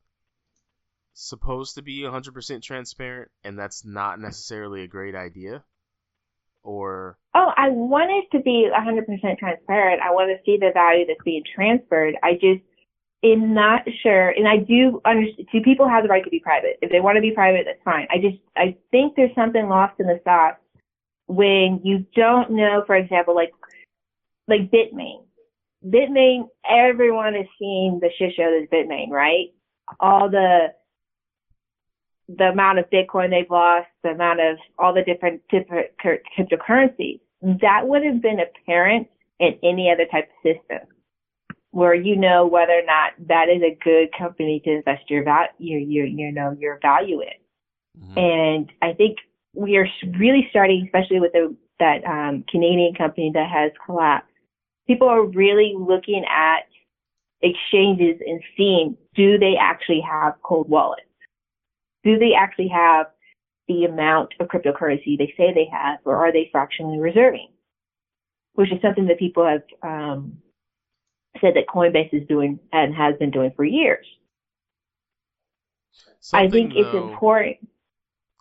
supposed 1.13 1.75
to 1.75 1.81
be 1.81 2.01
100% 2.01 2.61
transparent 2.61 3.29
and 3.43 3.59
that's 3.59 3.85
not 3.85 4.19
necessarily 4.19 4.83
a 4.83 4.87
great 4.87 5.15
idea? 5.15 5.63
Or 6.61 7.17
Oh, 7.33 7.51
I 7.55 7.69
want 7.69 8.11
it 8.11 8.37
to 8.37 8.43
be 8.43 8.69
100% 8.69 9.37
transparent. 9.37 10.01
I 10.01 10.11
want 10.11 10.29
to 10.29 10.43
see 10.45 10.57
the 10.57 10.71
value 10.73 11.05
that's 11.07 11.23
being 11.23 11.43
transferred. 11.55 12.15
I 12.21 12.33
just 12.33 12.61
am 13.23 13.53
not 13.53 13.81
sure, 14.01 14.29
and 14.29 14.47
I 14.47 14.57
do 14.57 15.01
understand. 15.05 15.47
Do 15.51 15.61
people 15.61 15.87
have 15.87 16.03
the 16.03 16.09
right 16.09 16.23
to 16.23 16.29
be 16.29 16.39
private? 16.39 16.77
If 16.81 16.91
they 16.91 16.99
want 16.99 17.17
to 17.17 17.21
be 17.21 17.31
private, 17.31 17.65
that's 17.65 17.83
fine. 17.83 18.07
I 18.09 18.17
just 18.17 18.37
I 18.55 18.75
think 18.91 19.15
there's 19.15 19.33
something 19.35 19.67
lost 19.67 19.99
in 19.99 20.07
the 20.07 20.19
sauce 20.23 20.55
when 21.27 21.81
you 21.83 22.05
don't 22.15 22.51
know, 22.51 22.83
for 22.85 22.95
example, 22.95 23.35
like 23.35 23.51
like 24.47 24.71
Bitmain. 24.71 25.25
Bitmain, 25.85 26.47
everyone 26.69 27.35
is 27.35 27.47
seeing 27.57 27.99
the 28.01 28.09
shit 28.17 28.33
show 28.35 28.57
that's 28.59 28.71
Bitmain, 28.71 29.09
right? 29.09 29.47
All 29.99 30.29
the 30.29 30.73
the 32.29 32.45
amount 32.45 32.79
of 32.79 32.89
Bitcoin 32.89 33.31
they've 33.31 33.49
lost, 33.49 33.87
the 34.03 34.09
amount 34.09 34.39
of 34.39 34.57
all 34.77 34.93
the 34.93 35.03
different 35.03 35.41
different 35.49 35.89
cryptocurrencies. 36.03 37.19
That 37.41 37.87
would 37.87 38.03
have 38.03 38.21
been 38.21 38.39
apparent 38.39 39.07
in 39.39 39.57
any 39.63 39.89
other 39.91 40.05
type 40.11 40.29
of 40.29 40.55
system 40.55 40.87
where 41.71 41.93
you 41.93 42.15
know 42.15 42.47
whether 42.47 42.73
or 42.73 42.85
not 42.85 43.13
that 43.27 43.47
is 43.49 43.61
a 43.61 43.77
good 43.83 44.09
company 44.17 44.61
to 44.65 44.77
invest 44.77 45.09
your 45.09 45.23
val 45.23 45.47
your 45.57 45.79
your 45.79 46.05
you 46.05 46.31
know 46.31 46.55
your 46.59 46.79
value 46.81 47.21
in. 47.21 48.03
Mhm. 48.03 48.17
And 48.17 48.71
I 48.81 48.93
think 48.93 49.17
we 49.53 49.77
are 49.77 49.87
really 50.17 50.47
starting, 50.49 50.83
especially 50.85 51.19
with 51.19 51.33
the, 51.33 51.55
that 51.79 52.03
um, 52.05 52.43
Canadian 52.49 52.93
company 52.95 53.31
that 53.33 53.49
has 53.49 53.71
collapsed. 53.85 54.27
People 54.87 55.07
are 55.07 55.23
really 55.23 55.73
looking 55.77 56.23
at 56.25 56.65
exchanges 57.41 58.21
and 58.25 58.41
seeing 58.57 58.97
do 59.15 59.37
they 59.37 59.55
actually 59.55 60.01
have 60.01 60.33
cold 60.43 60.69
wallets? 60.69 61.03
Do 62.03 62.17
they 62.17 62.33
actually 62.33 62.69
have 62.69 63.07
the 63.67 63.85
amount 63.85 64.33
of 64.39 64.47
cryptocurrency 64.47 65.17
they 65.17 65.33
say 65.37 65.53
they 65.53 65.67
have, 65.71 65.99
or 66.05 66.15
are 66.15 66.31
they 66.31 66.49
fractionally 66.51 66.99
reserving? 66.99 67.49
Which 68.53 68.71
is 68.71 68.81
something 68.81 69.05
that 69.07 69.19
people 69.19 69.45
have 69.45 69.63
um, 69.83 70.37
said 71.41 71.53
that 71.55 71.67
Coinbase 71.67 72.13
is 72.13 72.27
doing 72.27 72.59
and 72.71 72.93
has 72.95 73.15
been 73.17 73.31
doing 73.31 73.51
for 73.55 73.63
years. 73.63 74.05
I 76.33 76.49
think 76.49 76.73
it's 76.75 76.91
though, 76.91 77.11
important. 77.11 77.57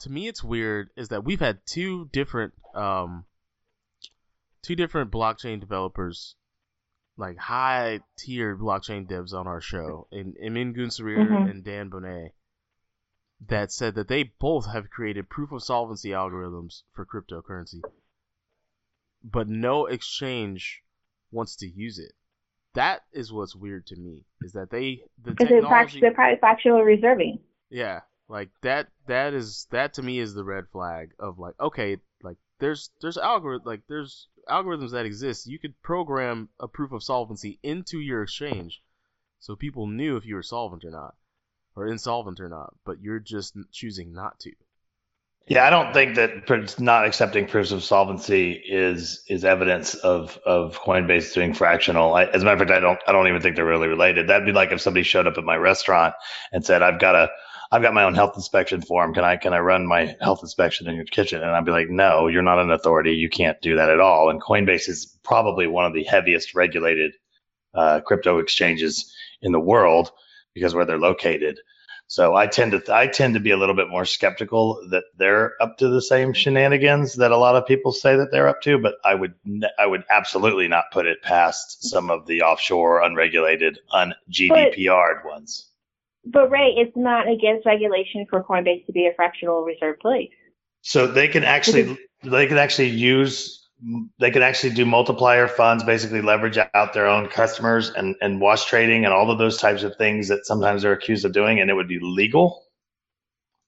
to 0.01 0.11
me 0.11 0.27
it's 0.29 0.43
weird 0.43 0.91
is 0.97 1.09
that 1.09 1.25
we've 1.25 1.41
had 1.41 1.59
two 1.65 2.09
different 2.13 2.53
um 2.75 3.25
two 4.63 4.75
different 4.75 5.11
blockchain 5.11 5.61
developers 5.61 6.35
like 7.17 7.37
high 7.37 8.01
tier 8.17 8.57
blockchain 8.57 9.09
devs 9.09 9.33
on 9.33 9.47
our 9.47 9.61
show 9.61 10.07
in 10.11 10.35
Emin 10.43 10.73
Gün 10.73 10.91
Sirer 10.91 11.25
Mhm. 11.25 11.51
and 11.51 11.65
Dan 11.65 11.91
Boneh 11.91 12.31
that 13.47 13.71
said 13.73 13.95
that 13.95 14.09
they 14.09 14.25
both 14.25 14.67
have 14.73 14.91
created 14.91 15.29
proof 15.31 15.53
of 15.53 15.63
solvency 15.63 16.11
algorithms 16.11 16.83
for 16.93 17.07
cryptocurrency 17.07 17.81
but 19.23 19.49
no 19.49 19.87
exchange 19.87 20.83
wants 21.31 21.57
to 21.57 21.67
use 21.69 21.99
it 21.99 22.13
that 22.79 23.03
is 23.13 23.33
what's 23.33 23.55
weird 23.55 23.87
to 23.87 23.97
me 23.97 24.25
is 24.43 24.53
that 24.53 24.71
they 24.71 25.03
the 25.23 25.33
Because 25.33 25.49
they're, 25.49 25.63
fract- 25.63 25.93
technology 25.93 26.01
they're 26.01 26.15
probably 26.15 26.83
reserving. 26.85 27.39
yeah, 27.71 28.01
like 28.29 28.51
that. 28.63 28.89
That 29.07 29.35
is 29.35 29.67
that 29.71 29.95
to 29.95 30.03
me 30.03 30.19
is 30.19 30.35
the 30.35 30.45
red 30.45 30.65
flag 30.73 31.13
of 31.19 31.39
like 31.39 31.55
okay, 31.61 31.99
like 32.23 32.37
there's 32.61 32.91
there's 33.01 33.19
algorithm 33.19 33.67
like 33.67 33.83
there's 33.89 34.29
algorithms 34.49 34.93
that 34.93 35.07
exist. 35.07 35.47
You 35.47 35.59
could 35.59 35.81
program 35.83 36.49
a 36.59 36.69
proof 36.69 36.93
of 36.93 37.03
solvency 37.03 37.59
into 37.63 37.99
your 37.99 38.23
exchange, 38.23 38.83
so 39.41 39.57
people 39.57 39.87
knew 39.87 40.17
if 40.17 40.25
you 40.27 40.35
were 40.37 40.43
solvent 40.43 40.85
or 40.85 40.91
not, 40.91 41.15
or 41.77 41.87
insolvent 41.87 42.41
or 42.41 42.49
not. 42.49 42.75
But 42.85 43.01
you're 43.01 43.19
just 43.21 43.57
choosing 43.73 44.13
not 44.13 44.39
to. 44.41 44.53
Yeah, 45.49 45.67
I 45.67 45.71
don't 45.71 45.95
think 45.95 46.17
that 46.17 46.79
not 46.79 47.07
accepting 47.07 47.47
proofs 47.47 47.73
of 47.73 47.83
solvency 47.83 48.53
is 48.53 49.23
is 49.29 49.47
evidence 49.47 49.95
of 49.95 50.39
of 50.45 50.79
Coinbase 50.79 51.33
doing 51.33 51.55
fractional. 51.55 52.15
I, 52.15 52.25
as 52.25 52.43
a 52.43 52.45
matter 52.45 52.63
of 52.63 52.69
fact, 52.69 52.71
I 52.71 52.81
don't 52.81 53.01
I 53.07 53.13
don't 53.13 53.29
even 53.29 53.41
think 53.41 53.57
they're 53.57 53.65
really 53.65 53.89
related. 53.89 54.29
That'd 54.29 54.47
be 54.47 54.53
like 54.53 54.73
if 54.73 54.81
somebody 54.83 55.05
showed 55.05 55.27
up 55.27 55.39
at 55.39 55.45
my 55.45 55.57
restaurant 55.57 56.15
and 56.53 56.65
said, 56.65 56.83
"I've 56.83 57.01
got 57.01 57.15
a 57.15 57.31
I've 57.73 57.81
got 57.81 57.95
my 57.95 58.05
own 58.05 58.15
health 58.15 58.35
inspection 58.37 58.83
form. 58.83 59.15
Can 59.15 59.25
I 59.25 59.37
can 59.39 59.55
I 59.55 59.61
run 59.61 59.87
my 59.87 60.17
health 60.21 60.41
inspection 60.43 60.87
in 60.87 60.97
your 60.97 61.07
kitchen?" 61.07 61.43
And 61.43 61.51
I'd 61.51 61.65
be 61.65 61.73
like, 61.73 61.89
"No, 61.89 62.27
you're 62.29 62.43
not 62.43 62.59
an 62.59 62.71
authority. 62.71 63.13
You 63.15 63.31
can't 63.31 63.61
do 63.63 63.77
that 63.77 63.89
at 63.91 64.01
all." 64.01 64.29
And 64.29 64.43
Coinbase 64.43 64.89
is 64.89 65.19
probably 65.25 65.67
one 65.67 65.87
of 65.87 65.95
the 65.95 66.05
heaviest 66.05 66.55
regulated 66.55 67.13
uh, 67.75 68.01
crypto 68.01 68.39
exchanges 68.39 69.15
in 69.41 69.53
the 69.53 69.61
world 69.61 70.11
because 70.55 70.75
where 70.75 70.85
they're 70.85 70.99
located. 70.99 71.59
So 72.11 72.35
I 72.35 72.47
tend 72.47 72.73
to 72.73 72.83
I 72.95 73.07
tend 73.07 73.35
to 73.35 73.41
be 73.41 73.51
a 73.51 73.57
little 73.59 73.75
bit 73.75 73.91
more 73.91 74.07
skeptical 74.07 74.81
that 74.91 75.05
they're 75.19 75.53
up 75.61 75.77
to 75.79 75.89
the 75.89 76.01
same 76.01 76.33
shenanigans 76.33 77.17
that 77.17 77.33
a 77.33 77.37
lot 77.37 77.55
of 77.55 77.67
people 77.67 77.93
say 77.93 78.17
that 78.17 78.31
they're 78.33 78.49
up 78.49 78.63
to. 78.63 78.79
But 78.79 78.95
I 79.05 79.15
would 79.15 79.35
I 79.79 79.87
would 79.87 80.05
absolutely 80.11 80.69
not 80.69 80.85
put 80.91 81.07
it 81.07 81.23
past 81.23 81.85
some 81.85 82.11
of 82.11 82.27
the 82.27 82.43
offshore, 82.43 83.03
unregulated, 83.03 83.81
un 83.93 84.15
GDPR'd 84.31 85.27
ones. 85.27 85.69
But 86.25 86.51
Ray, 86.51 86.75
it's 86.79 86.97
not 86.97 87.29
against 87.29 87.67
regulation 87.67 88.27
for 88.29 88.43
Coinbase 88.43 88.87
to 88.87 88.93
be 88.93 89.07
a 89.07 89.13
fractional 89.15 89.63
reserve 89.63 89.99
place. 90.01 90.31
So 90.81 91.07
they 91.07 91.29
can 91.29 91.45
actually 91.45 91.99
they 92.23 92.47
can 92.47 92.57
actually 92.57 92.89
use 92.89 93.58
they 94.19 94.31
can 94.31 94.43
actually 94.43 94.75
do 94.75 94.85
multiplier 94.85 95.47
funds, 95.47 95.85
basically 95.85 96.21
leverage 96.21 96.59
out 96.75 96.93
their 96.95 97.07
own 97.07 97.29
customers 97.29 97.91
and 97.91 98.17
and 98.21 98.41
wash 98.41 98.65
trading 98.65 99.05
and 99.05 99.15
all 99.15 99.31
of 99.31 99.39
those 99.39 99.59
types 99.59 99.83
of 99.83 99.97
things 99.97 100.29
that 100.29 100.47
sometimes 100.47 100.83
they're 100.83 100.93
accused 100.93 101.25
of 101.25 101.33
doing, 101.33 101.61
and 101.61 101.71
it 101.71 101.75
would 101.75 101.89
be 101.89 101.99
legal. 102.01 102.65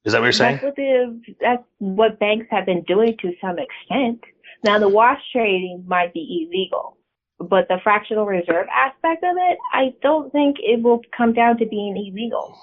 Is 0.05 0.13
that 0.13 0.21
what 0.21 0.25
you're 0.25 0.33
saying? 0.33 0.57
That's 0.57 0.65
what 0.65 0.77
the 0.77 1.21
that's 1.41 1.63
what 1.79 2.19
banks 2.19 2.47
have 2.51 2.67
been 2.67 2.83
doing 2.83 3.17
to 3.21 3.33
some 3.41 3.57
extent. 3.59 4.21
Now 4.65 4.79
the 4.79 4.89
wash 4.89 5.21
trading 5.33 5.85
might 5.87 6.13
be 6.13 6.49
illegal, 6.49 6.97
but 7.39 7.69
the 7.69 7.79
fractional 7.83 8.27
reserve 8.27 8.67
aspect 8.73 9.23
of 9.23 9.37
it, 9.37 9.59
I 9.73 9.95
don't 10.03 10.33
think 10.33 10.57
it 10.61 10.83
will 10.83 11.01
come 11.17 11.33
down 11.33 11.59
to 11.59 11.67
being 11.67 11.97
illegal 11.97 12.59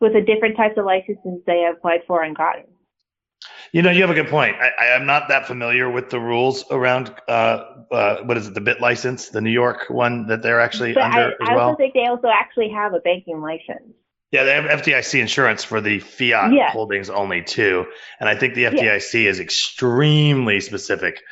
with 0.00 0.12
the 0.14 0.20
different 0.20 0.56
types 0.56 0.78
of 0.78 0.84
licenses 0.84 1.42
they 1.46 1.60
have 1.60 1.76
applied 1.76 2.00
for 2.06 2.22
and 2.22 2.36
gotten. 2.36 2.64
You 3.72 3.82
know, 3.82 3.90
you 3.90 4.00
have 4.00 4.10
a 4.10 4.14
good 4.14 4.28
point. 4.28 4.56
I, 4.56 4.70
I 4.82 4.86
am 4.96 5.06
not 5.06 5.28
that 5.28 5.46
familiar 5.46 5.90
with 5.90 6.10
the 6.10 6.18
rules 6.18 6.64
around 6.70 7.14
uh, 7.28 7.64
uh, 7.92 8.16
what 8.24 8.36
is 8.36 8.48
it, 8.48 8.54
the 8.54 8.60
BitLicense, 8.60 9.30
the 9.30 9.40
New 9.40 9.50
York 9.50 9.86
one 9.90 10.26
that 10.28 10.42
they're 10.42 10.60
actually 10.60 10.94
But 10.94 11.02
under 11.04 11.20
I, 11.20 11.32
as 11.32 11.36
I 11.42 11.54
well. 11.54 11.68
also 11.70 11.76
think 11.76 11.94
they 11.94 12.06
also 12.06 12.28
actually 12.28 12.70
have 12.70 12.94
a 12.94 13.00
banking 13.00 13.40
license. 13.40 13.94
Yeah, 14.30 14.44
they 14.44 14.54
have 14.54 14.64
FDIC 14.64 15.20
insurance 15.20 15.64
for 15.64 15.80
the 15.80 16.00
fiat 16.00 16.52
Yeah. 16.54 16.70
holdings 16.70 17.08
only 17.08 17.42
too, 17.42 17.86
and 18.20 18.28
I 18.28 18.34
think 18.34 18.54
the 18.54 18.64
FDIC 18.64 19.24
is 19.26 19.40
extremely 19.40 20.60
specific 20.60 21.22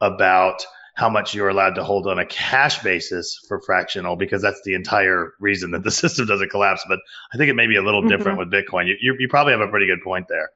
about 0.00 0.64
how 0.94 1.10
much 1.10 1.34
you're 1.34 1.50
allowed 1.50 1.74
to 1.74 1.84
hold 1.84 2.06
on 2.06 2.18
a 2.18 2.24
cash 2.24 2.82
basis 2.82 3.38
for 3.48 3.60
fractional 3.60 4.16
because 4.16 4.40
that's 4.40 4.62
the 4.64 4.74
entire 4.74 5.32
reason 5.38 5.70
that 5.72 5.82
the 5.82 5.90
system 6.02 6.26
doesn't 6.26 6.50
collapse. 6.50 6.82
But 6.88 6.98
I 7.32 7.36
think 7.36 7.50
it 7.50 7.54
may 7.54 7.66
be 7.66 7.76
a 7.76 7.82
little 7.82 8.02
Mhm. 8.02 8.08
different 8.08 8.38
with 8.38 8.50
Bitcoin. 8.50 8.86
You, 8.86 8.96
you 9.00 9.16
you 9.18 9.28
probably 9.28 9.52
have 9.52 9.60
a 9.60 9.68
pretty 9.68 9.86
good 9.86 10.02
point 10.02 10.26
there. 10.28 10.48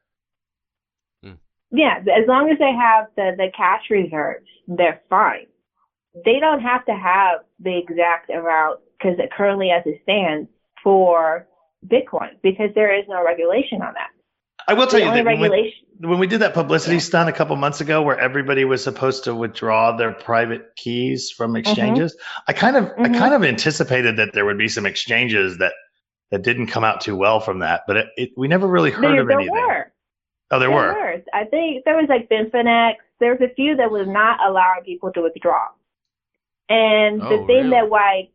Yeah, 1.73 1.99
as 1.99 2.27
long 2.27 2.51
as 2.51 2.59
they 2.59 2.73
have 2.73 3.07
the, 3.17 3.35
the 3.37 3.51
cash 3.57 3.83
reserves, 3.91 4.47
they're 4.67 5.01
fine. 5.09 5.47
They 6.25 6.41
don't 6.41 6.61
have 6.61 6.85
to 6.87 6.93
have 6.93 7.41
the 7.61 7.79
exact 7.79 8.31
amount 8.31 8.81
because 8.99 9.19
currently 9.37 9.71
as 9.71 9.83
it 9.87 10.01
stands 10.03 10.49
for 10.83 11.47
Bitcoin 11.87 12.31
because 12.43 12.71
there 12.75 12.97
is 12.99 13.05
no 13.09 13.25
regulation 13.25 13.83
on 13.83 13.95
that. 13.95 14.09
I 14.69 14.75
will 14.75 14.87
tell 14.87 15.01
The 15.01 15.07
you 15.07 15.13
that 15.13 15.25
when 15.25 15.41
we, 15.41 15.75
when 16.01 16.19
we 16.19 16.27
did 16.27 16.41
that 16.41 16.53
publicity 16.55 16.97
Yeah. 16.97 17.01
stunt 17.01 17.29
a 17.29 17.33
couple 17.33 17.57
months 17.57 17.81
ago 17.81 18.03
where 18.03 18.19
everybody 18.19 18.65
was 18.65 18.83
supposed 18.85 19.25
to 19.25 19.35
withdraw 19.35 19.97
their 19.97 20.13
private 20.13 20.77
keys 20.77 21.31
from 21.31 21.57
exchanges 21.57 22.17
i 22.47 22.53
kind 22.53 22.77
of 22.77 22.85
i 22.99 23.09
Mhm. 23.09 23.19
kind 23.19 23.35
of 23.35 23.43
anticipated 23.43 24.17
that 24.17 24.33
there 24.35 24.45
would 24.45 24.59
be 24.59 24.69
some 24.69 24.85
exchanges 24.87 25.59
that 25.59 25.73
that 26.31 26.43
didn't 26.43 26.67
come 26.69 26.85
out 26.85 27.01
too 27.01 27.17
well 27.17 27.41
from 27.41 27.61
that 27.61 27.83
but 27.87 27.97
it, 27.97 28.07
it 28.17 28.31
we 28.37 28.49
never 28.49 28.67
really 28.67 28.91
heard 28.91 29.05
there, 29.05 29.21
of 29.23 29.29
there 29.29 29.39
anything 29.41 29.55
were. 29.55 29.90
Oh 30.51 30.59
there, 30.59 30.71
were 30.71 31.23
I 31.33 31.45
think 31.45 31.85
there 31.85 31.97
was 31.97 32.07
like 32.09 32.29
Bitfinex. 32.29 32.95
There 33.19 33.33
was 33.33 33.41
a 33.41 33.55
few 33.55 33.77
that 33.77 33.91
was 33.91 34.07
not 34.09 34.41
allowing 34.47 34.83
people 34.85 35.13
to 35.13 35.23
withdraw. 35.23 35.69
And 36.69 37.21
the 37.21 37.27
Oh, 37.27 37.47
thing 37.47 37.57
really? 37.65 37.71
that 37.71 37.91
why, 37.91 38.29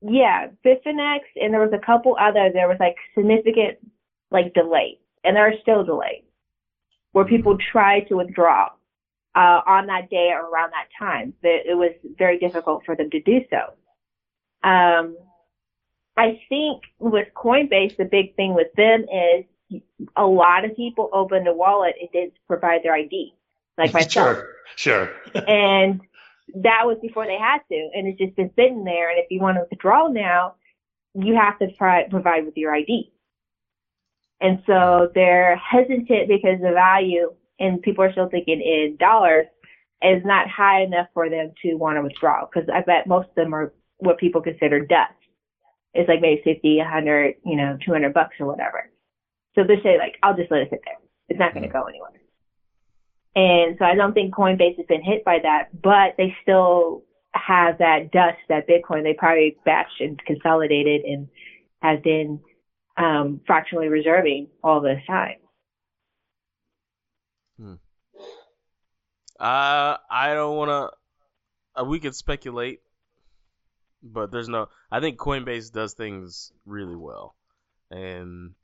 yeah, 0.00 0.48
Bitfinex, 0.64 1.20
and 1.36 1.52
there 1.52 1.60
was 1.60 1.72
a 1.72 1.84
couple 1.84 2.16
other. 2.20 2.50
There 2.52 2.68
was 2.68 2.78
like 2.80 2.96
significant 3.14 3.78
like 4.30 4.54
delay, 4.54 4.98
and 5.22 5.36
there 5.36 5.46
are 5.46 5.54
still 5.62 5.84
delays 5.84 6.22
where 7.12 7.24
people 7.24 7.56
try 7.72 8.00
to 8.00 8.16
withdraw 8.16 8.70
uh, 9.34 9.60
on 9.66 9.86
that 9.86 10.10
day 10.10 10.30
or 10.32 10.48
around 10.48 10.72
that 10.72 10.88
time. 10.98 11.34
That 11.42 11.60
it 11.66 11.76
was 11.76 11.92
very 12.18 12.38
difficult 12.38 12.84
for 12.84 12.96
them 12.96 13.10
to 13.10 13.20
do 13.20 13.40
so. 13.50 14.68
Um, 14.68 15.16
I 16.16 16.40
think 16.48 16.82
with 16.98 17.28
Coinbase, 17.34 17.96
the 17.96 18.04
big 18.04 18.34
thing 18.36 18.54
with 18.54 18.72
them 18.76 19.02
is 19.02 19.44
a 20.16 20.26
lot 20.26 20.64
of 20.64 20.76
people 20.76 21.10
open 21.12 21.44
the 21.44 21.52
wallet 21.54 21.94
and 22.00 22.08
didn't 22.12 22.34
provide 22.46 22.82
their 22.82 22.94
ID, 22.94 23.34
like 23.78 23.92
myself. 23.94 24.36
sure 24.36 24.48
sure 24.76 25.10
And 25.48 26.00
that 26.56 26.82
was 26.84 26.98
before 27.00 27.26
they 27.26 27.38
had 27.38 27.58
to, 27.70 27.90
and 27.94 28.06
it's 28.06 28.18
just 28.18 28.36
been 28.36 28.50
sitting 28.56 28.84
there. 28.84 29.10
And 29.10 29.18
if 29.18 29.26
you 29.30 29.40
want 29.40 29.56
to 29.56 29.66
withdraw 29.70 30.08
now, 30.08 30.54
you 31.14 31.34
have 31.36 31.58
to 31.58 31.72
try, 31.72 32.06
provide 32.08 32.44
with 32.44 32.56
your 32.56 32.74
ID. 32.74 33.12
And 34.40 34.62
so 34.66 35.10
they're 35.14 35.56
hesitant 35.56 36.28
because 36.28 36.60
the 36.60 36.72
value, 36.72 37.32
and 37.58 37.80
people 37.82 38.04
are 38.04 38.12
still 38.12 38.28
thinking 38.28 38.60
in 38.60 38.96
dollars, 38.98 39.46
is 40.02 40.22
not 40.24 40.48
high 40.50 40.82
enough 40.82 41.06
for 41.14 41.30
them 41.30 41.52
to 41.62 41.74
want 41.76 41.96
to 41.96 42.02
withdraw. 42.02 42.44
Because 42.44 42.68
I 42.68 42.82
bet 42.82 43.06
most 43.06 43.28
of 43.28 43.34
them 43.36 43.54
are 43.54 43.72
what 43.98 44.18
people 44.18 44.42
consider 44.42 44.84
dust. 44.84 45.12
It's 45.94 46.08
like 46.08 46.20
maybe 46.20 46.42
50, 46.44 46.78
100, 46.78 47.34
you 47.44 47.56
know, 47.56 47.78
200 47.84 48.12
bucks 48.12 48.36
or 48.40 48.46
whatever. 48.46 48.90
So 49.54 49.62
they 49.64 49.80
say 49.82 49.98
like, 49.98 50.16
I'll 50.22 50.36
just 50.36 50.50
let 50.50 50.62
it 50.62 50.68
sit 50.70 50.80
there. 50.84 50.98
It's 51.28 51.38
not 51.38 51.54
going 51.54 51.62
to 51.62 51.72
go 51.72 51.84
anywhere. 51.84 52.10
And 53.36 53.76
so 53.78 53.84
I 53.84 53.94
don't 53.94 54.12
think 54.12 54.34
Coinbase 54.34 54.76
has 54.76 54.86
been 54.86 55.02
hit 55.02 55.24
by 55.24 55.38
that, 55.42 55.80
but 55.82 56.14
they 56.16 56.34
still 56.42 57.02
have 57.32 57.78
that 57.78 58.12
dust 58.12 58.38
that 58.48 58.68
Bitcoin. 58.68 59.02
They 59.02 59.14
probably 59.14 59.56
batched 59.66 60.00
and 60.00 60.22
consolidated 60.24 61.02
and 61.02 61.28
have 61.82 62.02
been 62.02 62.40
um, 62.96 63.40
fractionally 63.46 63.88
reserving 63.88 64.48
all 64.62 64.80
this 64.80 65.00
time. 65.06 65.36
Hmm. 67.58 67.74
Uh, 69.38 69.96
I 70.10 70.34
don't 70.34 70.56
want 70.56 70.70
to. 70.70 71.80
Uh, 71.80 71.84
we 71.84 71.98
could 71.98 72.14
speculate, 72.14 72.80
but 74.00 74.30
there's 74.30 74.48
no. 74.48 74.68
I 74.92 75.00
think 75.00 75.18
Coinbase 75.18 75.72
does 75.72 75.94
things 75.94 76.52
really 76.64 76.94
well, 76.94 77.34
and 77.90 78.54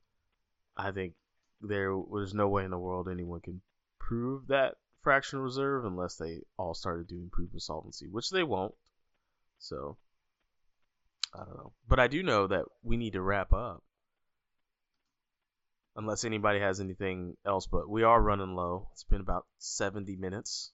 I 0.75 0.91
think 0.91 1.13
there 1.61 1.95
there's 2.11 2.33
no 2.33 2.47
way 2.47 2.63
in 2.65 2.71
the 2.71 2.77
world 2.77 3.07
anyone 3.07 3.41
can 3.41 3.61
prove 3.99 4.47
that 4.47 4.75
fractional 5.03 5.43
reserve 5.43 5.85
unless 5.85 6.15
they 6.15 6.41
all 6.57 6.73
started 6.73 7.07
doing 7.07 7.29
proof 7.31 7.53
of 7.53 7.61
solvency, 7.61 8.07
which 8.07 8.29
they 8.29 8.43
won't. 8.43 8.73
So 9.59 9.97
I 11.33 11.39
don't 11.39 11.57
know, 11.57 11.73
but 11.87 11.99
I 11.99 12.07
do 12.07 12.23
know 12.23 12.47
that 12.47 12.65
we 12.83 12.97
need 12.97 13.13
to 13.13 13.21
wrap 13.21 13.53
up. 13.53 13.83
Unless 15.95 16.23
anybody 16.23 16.59
has 16.59 16.79
anything 16.79 17.35
else, 17.45 17.67
but 17.67 17.89
we 17.89 18.03
are 18.03 18.21
running 18.21 18.55
low. 18.55 18.87
It's 18.93 19.03
been 19.03 19.19
about 19.19 19.45
70 19.57 20.15
minutes. 20.15 20.71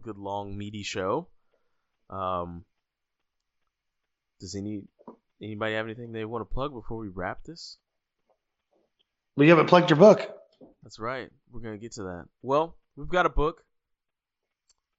Good 0.00 0.16
long 0.16 0.56
meaty 0.56 0.82
show. 0.82 1.28
Um, 2.08 2.64
does 4.40 4.54
any 4.54 4.84
anybody 5.42 5.74
have 5.74 5.84
anything 5.84 6.12
they 6.12 6.24
want 6.24 6.48
to 6.48 6.54
plug 6.54 6.72
before 6.72 6.96
we 6.96 7.08
wrap 7.08 7.44
this? 7.44 7.76
We 9.36 9.48
haven't 9.48 9.66
plugged 9.66 9.90
your 9.90 9.98
book. 9.98 10.28
That's 10.82 10.98
right. 10.98 11.30
We're 11.50 11.60
gonna 11.60 11.78
get 11.78 11.92
to 11.92 12.02
that. 12.04 12.26
Well, 12.42 12.76
we've 12.96 13.08
got 13.08 13.26
a 13.26 13.30
book. 13.30 13.62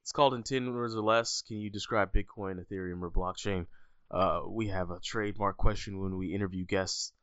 It's 0.03 0.11
called 0.11 0.33
"In 0.33 0.43
Ten 0.43 0.73
Words 0.73 0.95
or 0.95 1.01
Less." 1.01 1.43
Can 1.47 1.57
you 1.57 1.69
describe 1.69 2.13
Bitcoin, 2.13 2.63
Ethereum, 2.63 3.01
or 3.01 3.11
blockchain? 3.11 3.67
Uh, 4.09 4.41
we 4.47 4.67
have 4.67 4.89
a 4.89 4.99
trademark 4.99 5.57
question 5.57 6.01
when 6.01 6.17
we 6.17 6.33
interview 6.33 6.65
guests 6.65 7.13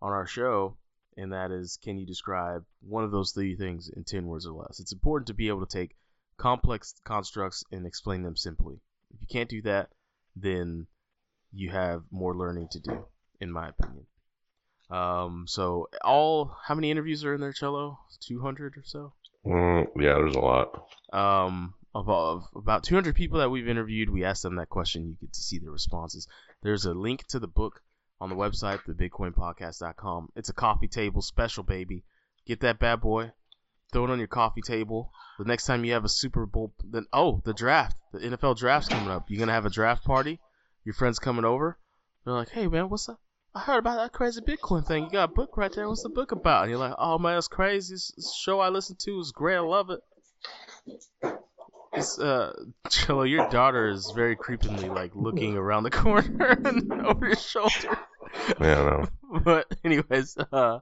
on 0.00 0.12
our 0.12 0.26
show, 0.26 0.76
and 1.16 1.32
that 1.32 1.50
is, 1.50 1.78
can 1.82 1.98
you 1.98 2.06
describe 2.06 2.64
one 2.80 3.04
of 3.04 3.10
those 3.10 3.32
three 3.32 3.56
things 3.56 3.88
in 3.88 4.04
ten 4.04 4.26
words 4.26 4.46
or 4.46 4.52
less? 4.52 4.78
It's 4.80 4.92
important 4.92 5.28
to 5.28 5.34
be 5.34 5.48
able 5.48 5.66
to 5.66 5.78
take 5.78 5.96
complex 6.36 6.94
constructs 7.04 7.64
and 7.72 7.86
explain 7.86 8.22
them 8.22 8.36
simply. 8.36 8.80
If 9.14 9.20
you 9.22 9.26
can't 9.26 9.48
do 9.48 9.62
that, 9.62 9.88
then 10.36 10.86
you 11.52 11.70
have 11.70 12.02
more 12.10 12.36
learning 12.36 12.68
to 12.72 12.80
do, 12.80 13.06
in 13.40 13.50
my 13.50 13.68
opinion. 13.70 14.06
Um, 14.90 15.46
so 15.48 15.88
all 16.04 16.56
how 16.64 16.74
many 16.74 16.90
interviews 16.90 17.24
are 17.24 17.34
in 17.34 17.40
there, 17.40 17.52
Cello? 17.52 17.98
Two 18.20 18.40
hundred 18.40 18.76
or 18.76 18.82
so. 18.84 19.12
Mm, 19.44 19.86
yeah, 19.96 20.14
there's 20.14 20.36
a 20.36 20.40
lot. 20.40 20.88
Um, 21.12 21.74
of, 21.94 22.10
of 22.10 22.44
about 22.54 22.82
200 22.82 23.14
people 23.14 23.38
that 23.38 23.50
we've 23.50 23.68
interviewed, 23.68 24.10
we 24.10 24.24
asked 24.24 24.42
them 24.42 24.56
that 24.56 24.68
question. 24.68 25.06
You 25.06 25.16
get 25.20 25.32
to 25.32 25.40
see 25.40 25.58
their 25.58 25.70
responses. 25.70 26.26
There's 26.62 26.84
a 26.84 26.92
link 26.92 27.26
to 27.28 27.38
the 27.38 27.46
book 27.46 27.80
on 28.20 28.28
the 28.28 28.34
website, 28.34 28.80
thebitcoinpodcast.com. 28.86 30.30
It's 30.36 30.48
a 30.48 30.54
coffee 30.54 30.88
table 30.88 31.22
special, 31.22 31.62
baby. 31.62 32.04
Get 32.46 32.60
that 32.60 32.78
bad 32.78 33.00
boy, 33.00 33.32
throw 33.92 34.04
it 34.04 34.10
on 34.10 34.18
your 34.18 34.28
coffee 34.28 34.62
table. 34.62 35.10
The 35.38 35.44
next 35.44 35.64
time 35.64 35.84
you 35.84 35.92
have 35.92 36.04
a 36.04 36.08
Super 36.08 36.44
Bowl, 36.44 36.74
then 36.84 37.06
oh, 37.12 37.40
the 37.44 37.54
draft, 37.54 37.96
the 38.12 38.18
NFL 38.20 38.56
draft's 38.56 38.88
coming 38.88 39.10
up. 39.10 39.26
You're 39.28 39.40
gonna 39.40 39.52
have 39.52 39.66
a 39.66 39.70
draft 39.70 40.04
party. 40.04 40.40
Your 40.84 40.94
friends 40.94 41.18
coming 41.18 41.44
over. 41.44 41.78
They're 42.24 42.34
like, 42.34 42.50
hey 42.50 42.66
man, 42.68 42.88
what's 42.88 43.08
up? 43.08 43.20
I 43.56 43.60
heard 43.60 43.78
about 43.78 43.96
that 43.96 44.12
crazy 44.12 44.42
Bitcoin 44.42 44.86
thing. 44.86 45.04
You 45.04 45.10
got 45.10 45.30
a 45.30 45.32
book 45.32 45.56
right 45.56 45.72
there. 45.72 45.88
What's 45.88 46.02
the 46.02 46.10
book 46.10 46.30
about? 46.30 46.64
And 46.64 46.70
you're 46.70 46.78
like, 46.78 46.94
oh 46.98 47.16
man, 47.18 47.38
it's 47.38 47.48
crazy. 47.48 47.94
This 47.94 48.36
show 48.38 48.60
I 48.60 48.68
listen 48.68 48.96
to 49.00 49.18
is 49.18 49.32
great. 49.32 49.56
I 49.56 49.60
love 49.60 49.88
it. 49.88 50.00
It's 51.94 52.18
uh, 52.18 52.52
Cello, 52.90 53.22
your 53.22 53.48
daughter 53.48 53.88
is 53.88 54.12
very 54.14 54.36
creepily 54.36 54.94
like 54.94 55.12
looking 55.16 55.56
around 55.56 55.84
the 55.84 55.90
corner 55.90 56.48
and 56.64 56.92
over 57.06 57.26
your 57.26 57.36
shoulder. 57.36 57.98
Yeah, 58.60 58.82
I 58.82 58.84
know. 58.84 59.06
But 59.44 59.72
anyways, 59.82 60.36
uh, 60.52 60.80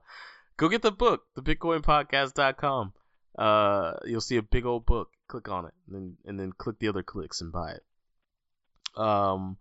go 0.56 0.68
get 0.68 0.82
the 0.82 0.90
book, 0.90 1.22
thebitcoinpodcast.com. 1.38 2.92
Uh, 3.38 3.92
you'll 4.06 4.20
see 4.20 4.38
a 4.38 4.42
big 4.42 4.66
old 4.66 4.84
book. 4.84 5.10
Click 5.28 5.48
on 5.48 5.66
it, 5.66 5.74
and 5.86 5.94
then 5.94 6.16
and 6.24 6.40
then 6.40 6.52
click 6.52 6.80
the 6.80 6.88
other 6.88 7.04
clicks 7.04 7.42
and 7.42 7.52
buy 7.52 7.72
it. 7.72 9.00
Um, 9.00 9.58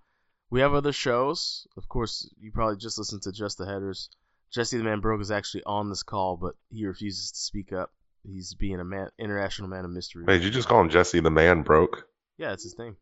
we 0.54 0.62
have 0.62 0.76
other 0.76 0.92
shows. 0.92 1.68
Of 1.76 1.90
course, 1.90 2.30
you 2.40 2.52
probably 2.52 2.78
just 2.78 3.00
listened 3.00 3.24
to 3.24 3.32
Just 3.32 3.58
the 3.58 3.66
Headers. 3.66 4.10
Jesse 4.52 4.78
the 4.78 4.84
Man 4.84 5.00
Broke 5.00 5.20
is 5.20 5.32
actually 5.32 5.64
on 5.66 5.90
this 5.90 6.04
call, 6.04 6.38
but 6.38 6.54
he 6.70 6.86
refuses 6.86 7.32
to 7.32 7.40
speak 7.40 7.74
up. 7.74 7.92
He's 8.24 8.54
being 8.54 8.80
a 8.80 8.84
man, 8.84 9.10
international 9.18 9.68
man 9.68 9.84
of 9.84 9.90
mystery. 9.90 10.26
Wait, 10.26 10.38
did 10.38 10.44
you 10.44 10.52
just 10.52 10.68
call 10.68 10.80
him 10.80 10.92
Jesse 10.92 11.22
the 11.22 11.32
Man 11.32 11.64
Broke? 11.64 12.08
Yeah, 12.38 12.50
that's 12.50 12.62
his 12.62 12.78
name. 12.78 12.98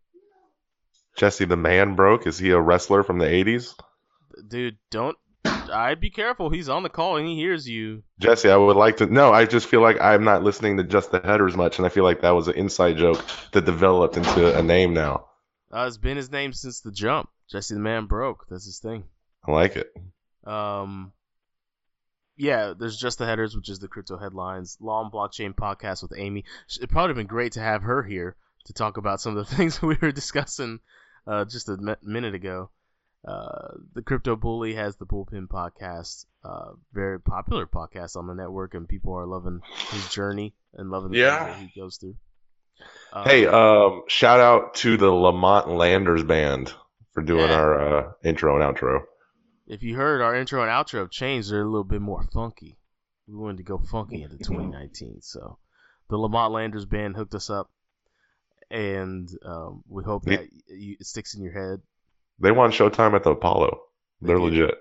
Jesse 1.17 1.43
the 1.43 1.57
Man 1.57 1.95
Broke? 1.95 2.25
Is 2.25 2.39
he 2.39 2.51
a 2.51 2.59
wrestler 2.59 3.03
from 3.03 3.19
the 3.19 3.25
80s? 3.25 3.75
Dude, 4.47 4.77
don't. 4.89 5.17
I'd 5.43 5.99
be 5.99 6.09
careful. 6.09 6.49
He's 6.49 6.69
on 6.69 6.83
the 6.83 6.89
call 6.89 7.17
and 7.17 7.27
he 7.27 7.35
hears 7.35 7.67
you. 7.67 8.03
Jesse, 8.17 8.49
I 8.49 8.55
would 8.55 8.77
like 8.77 8.97
to. 8.97 9.07
No, 9.07 9.33
I 9.33 9.43
just 9.43 9.67
feel 9.67 9.81
like 9.81 9.99
I'm 9.99 10.23
not 10.23 10.41
listening 10.41 10.77
to 10.77 10.85
just 10.85 11.11
the 11.11 11.19
headers 11.19 11.57
much, 11.57 11.79
and 11.79 11.85
I 11.85 11.89
feel 11.89 12.05
like 12.05 12.21
that 12.21 12.31
was 12.31 12.47
an 12.47 12.55
inside 12.55 12.95
joke 12.95 13.21
that 13.51 13.65
developed 13.65 14.15
into 14.15 14.57
a 14.57 14.63
name 14.63 14.93
now. 14.93 15.25
Uh, 15.73 15.85
it's 15.87 15.97
been 15.97 16.17
his 16.17 16.31
name 16.31 16.53
since 16.53 16.81
the 16.81 16.91
jump. 16.91 17.29
Jesse 17.49 17.73
the 17.75 17.79
Man 17.79 18.05
Broke. 18.05 18.45
That's 18.49 18.65
his 18.65 18.79
thing. 18.79 19.03
I 19.47 19.51
like 19.51 19.75
it. 19.75 19.91
Um, 20.45 21.11
yeah, 22.37 22.73
there's 22.77 22.97
just 22.97 23.17
the 23.19 23.25
headers, 23.25 23.55
which 23.55 23.69
is 23.69 23.79
the 23.79 23.87
crypto 23.87 24.17
headlines. 24.17 24.77
And 24.79 25.11
blockchain 25.11 25.53
podcast 25.55 26.01
with 26.01 26.13
Amy. 26.17 26.45
It'd 26.77 26.89
probably 26.89 27.13
been 27.15 27.27
great 27.27 27.53
to 27.53 27.59
have 27.61 27.83
her 27.83 28.03
here 28.03 28.35
to 28.65 28.73
talk 28.73 28.97
about 28.97 29.21
some 29.21 29.37
of 29.37 29.47
the 29.49 29.55
things 29.55 29.81
we 29.81 29.97
were 30.01 30.11
discussing 30.11 30.79
uh, 31.27 31.45
just 31.45 31.69
a 31.69 31.97
minute 32.03 32.35
ago. 32.35 32.69
Uh, 33.27 33.75
the 33.93 34.01
crypto 34.01 34.35
bully 34.35 34.73
has 34.73 34.95
the 34.95 35.05
bullpen 35.05 35.47
podcast, 35.47 36.25
uh, 36.43 36.71
very 36.91 37.19
popular 37.19 37.67
podcast 37.67 38.15
on 38.15 38.25
the 38.25 38.33
network, 38.33 38.73
and 38.73 38.89
people 38.89 39.13
are 39.13 39.27
loving 39.27 39.61
his 39.91 40.09
journey 40.09 40.55
and 40.73 40.89
loving 40.89 41.11
the 41.11 41.19
Yeah. 41.19 41.45
things 41.45 41.57
that 41.59 41.69
he 41.73 41.79
goes 41.79 41.97
through. 41.97 42.15
Uh, 43.13 43.23
Hey, 43.23 43.45
um, 43.45 44.03
shout 44.07 44.39
out 44.39 44.75
to 44.75 44.97
the 44.97 45.09
Lamont 45.11 45.67
Landers 45.69 46.23
Band 46.23 46.73
for 47.13 47.21
doing 47.23 47.49
Yeah. 47.49 47.55
our 47.59 47.81
uh, 47.97 48.11
intro 48.23 48.55
and 48.59 48.63
outro. 48.77 49.01
if 49.67 49.83
you 49.83 49.95
heard 49.95 50.21
our 50.21 50.35
intro 50.35 50.61
and 50.61 50.69
outro 50.69 50.99
have 50.99 51.11
changed, 51.11 51.51
they're 51.51 51.61
a 51.61 51.69
little 51.69 51.83
bit 51.83 52.01
more 52.01 52.23
funky. 52.33 52.77
We 53.27 53.35
wanted 53.35 53.57
to 53.57 53.63
go 53.63 53.77
funky 53.77 54.23
into 54.23 54.37
2019, 54.43 55.21
so 55.21 55.57
the 56.09 56.17
Lamont 56.17 56.51
Landers 56.53 56.85
band 56.85 57.15
hooked 57.15 57.35
us 57.35 57.49
up, 57.49 57.69
and 58.69 59.29
um, 59.45 59.83
we 59.87 60.03
hope 60.03 60.23
Yeah. 60.27 60.37
that 60.37 60.49
you, 60.67 60.97
it 60.99 61.05
sticks 61.05 61.35
in 61.35 61.43
your 61.43 61.53
head. 61.53 61.81
They 62.39 62.51
won 62.51 62.71
Showtime 62.71 63.13
at 63.13 63.23
the 63.23 63.31
Apollo. 63.31 63.81
They're 64.21 64.37
They 64.37 64.43
legit. 64.43 64.75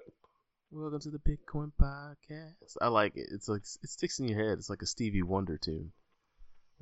Welcome 0.72 1.01
to 1.01 1.10
the 1.10 1.18
Bitcoin 1.18 1.72
Podcast. 1.81 2.77
I 2.81 2.89
like 2.89 3.16
it. 3.16 3.27
It's 3.32 3.48
like 3.48 3.62
it 3.62 3.90
sticks 3.90 4.20
in 4.20 4.28
your 4.28 4.39
head. 4.39 4.59
It's 4.59 4.70
like 4.70 4.82
a 4.82 4.86
Stevie 4.86 5.22
Wonder 5.22 5.59
tune. 5.59 5.90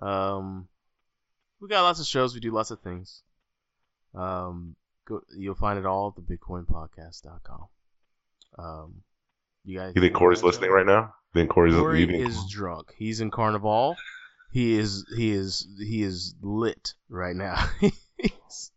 Um, 0.00 0.68
we 1.60 1.68
got 1.68 1.82
lots 1.82 2.00
of 2.00 2.06
shows. 2.06 2.34
We 2.34 2.40
do 2.40 2.50
lots 2.50 2.70
of 2.70 2.80
things. 2.80 3.22
Um, 4.14 4.76
go. 5.06 5.20
You'll 5.36 5.54
find 5.54 5.78
it 5.78 5.86
all 5.86 6.14
at 6.16 6.22
thebitcoinpodcast.com. 6.22 7.66
Um, 8.58 8.94
you 9.64 9.78
guys. 9.78 9.92
You 9.94 10.02
think 10.02 10.14
Corey's 10.14 10.42
listening 10.42 10.70
right 10.70 10.86
now? 10.86 11.14
You 11.34 11.40
think 11.42 11.50
Corey's 11.50 11.74
Corey 11.74 12.00
you 12.00 12.06
think- 12.06 12.28
is 12.28 12.38
drunk. 12.50 12.92
He's 12.96 13.20
in 13.20 13.30
Carnival. 13.30 13.96
He 14.50 14.78
is 14.78 15.04
he 15.14 15.30
is 15.30 15.68
he 15.78 16.02
is 16.02 16.34
lit 16.40 16.94
right 17.10 17.36
now. 17.36 17.68
he's, 17.80 18.70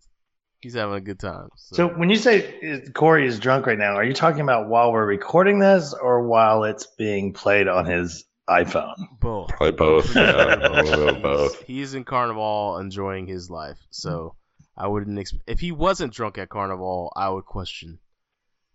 he's 0.60 0.74
having 0.74 0.96
a 0.96 1.02
good 1.02 1.18
time. 1.20 1.48
So, 1.56 1.76
So 1.76 1.88
when 1.88 2.10
you 2.10 2.18
say 2.18 2.84
Corey 2.94 3.26
is 3.26 3.40
drunk 3.40 3.68
right 3.68 3.78
now, 3.78 3.96
are 3.96 4.04
you 4.04 4.14
talking 4.14 4.42
about 4.42 4.68
while 4.68 4.92
we're 4.92 5.06
recording 5.06 5.60
this 5.60 5.94
or 5.94 6.28
while 6.28 6.66
it's 6.66 6.88
being 6.98 7.32
played 7.32 7.70
on 7.70 7.86
his 7.86 8.26
iPhone? 8.52 8.96
both. 9.20 9.50
Probably 9.50 9.72
both. 9.72 10.16
Yeah, 10.16 10.56
a 10.56 10.84
little 10.84 10.84
bit 10.84 11.08
of 11.08 11.16
He's- 11.16 11.22
both. 11.22 11.62
He's 11.64 11.94
in 11.94 12.04
Carnival 12.04 12.78
enjoying 12.80 13.28
his 13.28 13.50
life. 13.50 13.78
So 13.90 14.36
I 14.78 14.88
wouldn't 14.88 15.18
expect 15.20 15.44
if 15.48 15.60
he 15.60 15.72
wasn't 15.72 16.14
drunk 16.14 16.38
at 16.38 16.50
Carnival, 16.50 17.12
I 17.16 17.30
would 17.30 17.46
question 17.46 18.00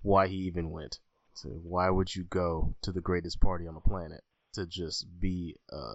why 0.02 0.28
he 0.28 0.36
even 0.48 0.70
went. 0.70 0.98
So 1.34 1.48
why 1.50 1.90
would 1.90 2.14
you 2.14 2.24
go 2.24 2.74
to 2.82 2.92
the 2.92 3.00
greatest 3.00 3.40
party 3.40 3.66
on 3.66 3.74
the 3.74 3.80
planet 3.80 4.22
to 4.54 4.66
just 4.66 5.06
be 5.20 5.56
a 5.70 5.94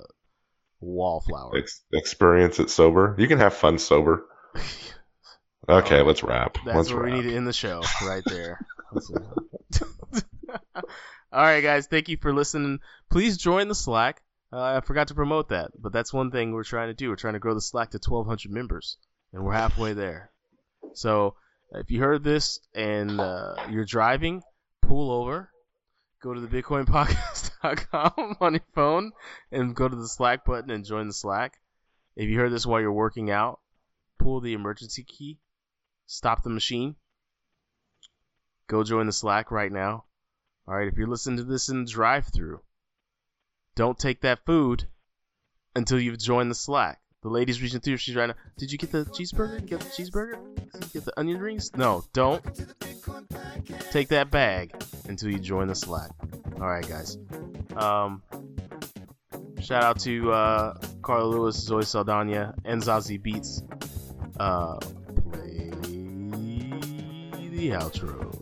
wallflower? 0.80 1.58
Ex- 1.58 1.82
experience 1.94 2.60
it 2.60 2.70
sober. 2.70 3.16
You 3.18 3.28
can 3.28 3.40
have 3.40 3.54
fun 3.54 3.78
sober. 3.80 4.26
Okay, 5.70 6.00
Oh, 6.02 6.04
let's 6.06 6.24
wrap. 6.24 6.58
That's 6.66 6.76
let's 6.76 6.92
where 6.92 7.04
wrap. 7.04 7.14
we 7.14 7.22
need 7.22 7.30
to 7.30 7.36
end 7.38 7.46
the 7.48 7.54
show, 7.54 7.84
right 8.04 8.24
there. 8.26 8.60
All 11.34 11.44
right, 11.44 11.62
guys. 11.62 11.88
Thank 11.88 12.10
you 12.10 12.18
for 12.18 12.34
listening. 12.34 12.80
Please 13.10 13.38
join 13.38 13.70
the 13.70 13.76
Slack. 13.76 14.22
Uh, 14.52 14.62
I 14.62 14.82
forgot 14.82 15.08
to 15.08 15.16
promote 15.16 15.50
that, 15.50 15.72
but 15.80 15.94
that's 15.94 16.12
one 16.12 16.30
thing 16.30 16.52
we're 16.52 16.66
trying 16.66 16.90
to 16.90 16.94
do. 16.94 17.08
We're 17.08 17.16
trying 17.16 17.36
to 17.36 17.40
grow 17.40 17.54
the 17.54 17.62
Slack 17.62 17.92
to 17.92 18.00
1,200 18.06 18.52
members, 18.52 18.98
and 19.32 19.46
we're 19.46 19.54
halfway 19.54 19.94
there. 19.94 20.30
So 20.94 21.36
if 21.72 21.90
you 21.90 22.02
heard 22.02 22.26
this 22.26 22.60
and 22.76 23.22
uh, 23.22 23.56
you're 23.70 23.86
driving, 23.86 24.42
pull 24.82 25.10
over, 25.10 25.50
go 26.22 26.34
to 26.34 26.42
the 26.42 26.50
BitcoinPodcast.com 26.50 28.36
on 28.42 28.54
your 28.54 28.66
phone, 28.76 29.14
and 29.54 29.74
go 29.74 29.88
to 29.88 29.96
the 29.96 30.10
Slack 30.10 30.44
button 30.44 30.70
and 30.70 30.84
join 30.84 31.08
the 31.08 31.14
Slack. 31.14 31.54
If 32.18 32.28
you 32.28 32.40
heard 32.40 32.52
this 32.52 32.66
while 32.66 32.82
you're 32.82 32.92
working 32.92 33.32
out, 33.32 33.62
pull 34.20 34.42
the 34.42 34.52
emergency 34.52 35.04
key, 35.04 35.40
stop 36.08 36.44
the 36.44 36.50
machine, 36.50 36.98
go 38.68 38.84
join 38.84 39.06
the 39.06 39.14
Slack 39.14 39.50
right 39.50 39.72
now. 39.72 40.04
All 40.72 40.78
right, 40.78 40.88
if 40.88 40.98
you're 40.98 41.10
listening 41.10 41.36
to 41.36 41.44
this 41.44 41.68
in 41.68 41.84
the 41.84 41.92
drive-through, 41.92 42.62
don't 43.76 44.00
take 44.00 44.22
that 44.22 44.46
food 44.46 44.86
until 45.76 46.00
you've 46.00 46.18
joined 46.18 46.50
the 46.50 46.56
Slack. 46.56 47.02
The 47.24 47.30
lady's 47.30 47.62
reaching 47.62 47.82
through. 47.82 47.98
She's 47.98 48.16
right 48.16 48.28
now. 48.28 48.36
Did 48.58 48.72
you 48.72 48.78
get 48.78 48.90
the 48.90 49.04
cheeseburger? 49.04 49.66
Get 49.66 49.82
the 49.82 49.90
cheeseburger? 49.90 50.94
Get 50.94 51.04
the 51.04 51.20
onion 51.20 51.42
rings? 51.42 51.76
No, 51.76 52.06
don't 52.14 52.42
take 53.92 54.08
that 54.08 54.32
bag 54.32 54.74
until 55.10 55.30
you 55.30 55.40
join 55.40 55.68
the 55.68 55.76
Slack. 55.76 56.12
All 56.56 56.68
right, 56.70 56.88
guys. 56.88 57.18
Um, 57.76 58.24
shout 59.60 59.84
out 59.84 60.00
to 60.00 60.32
uh, 60.32 60.78
Carla 61.02 61.26
Lewis, 61.26 61.58
Zoe 61.58 61.84
Saldana, 61.84 62.56
and 62.64 62.82
Zazie 62.82 63.22
Beetz. 63.22 63.62
Uh, 64.40 64.78
play 65.32 65.70
the 67.50 67.72
outro. 67.72 68.41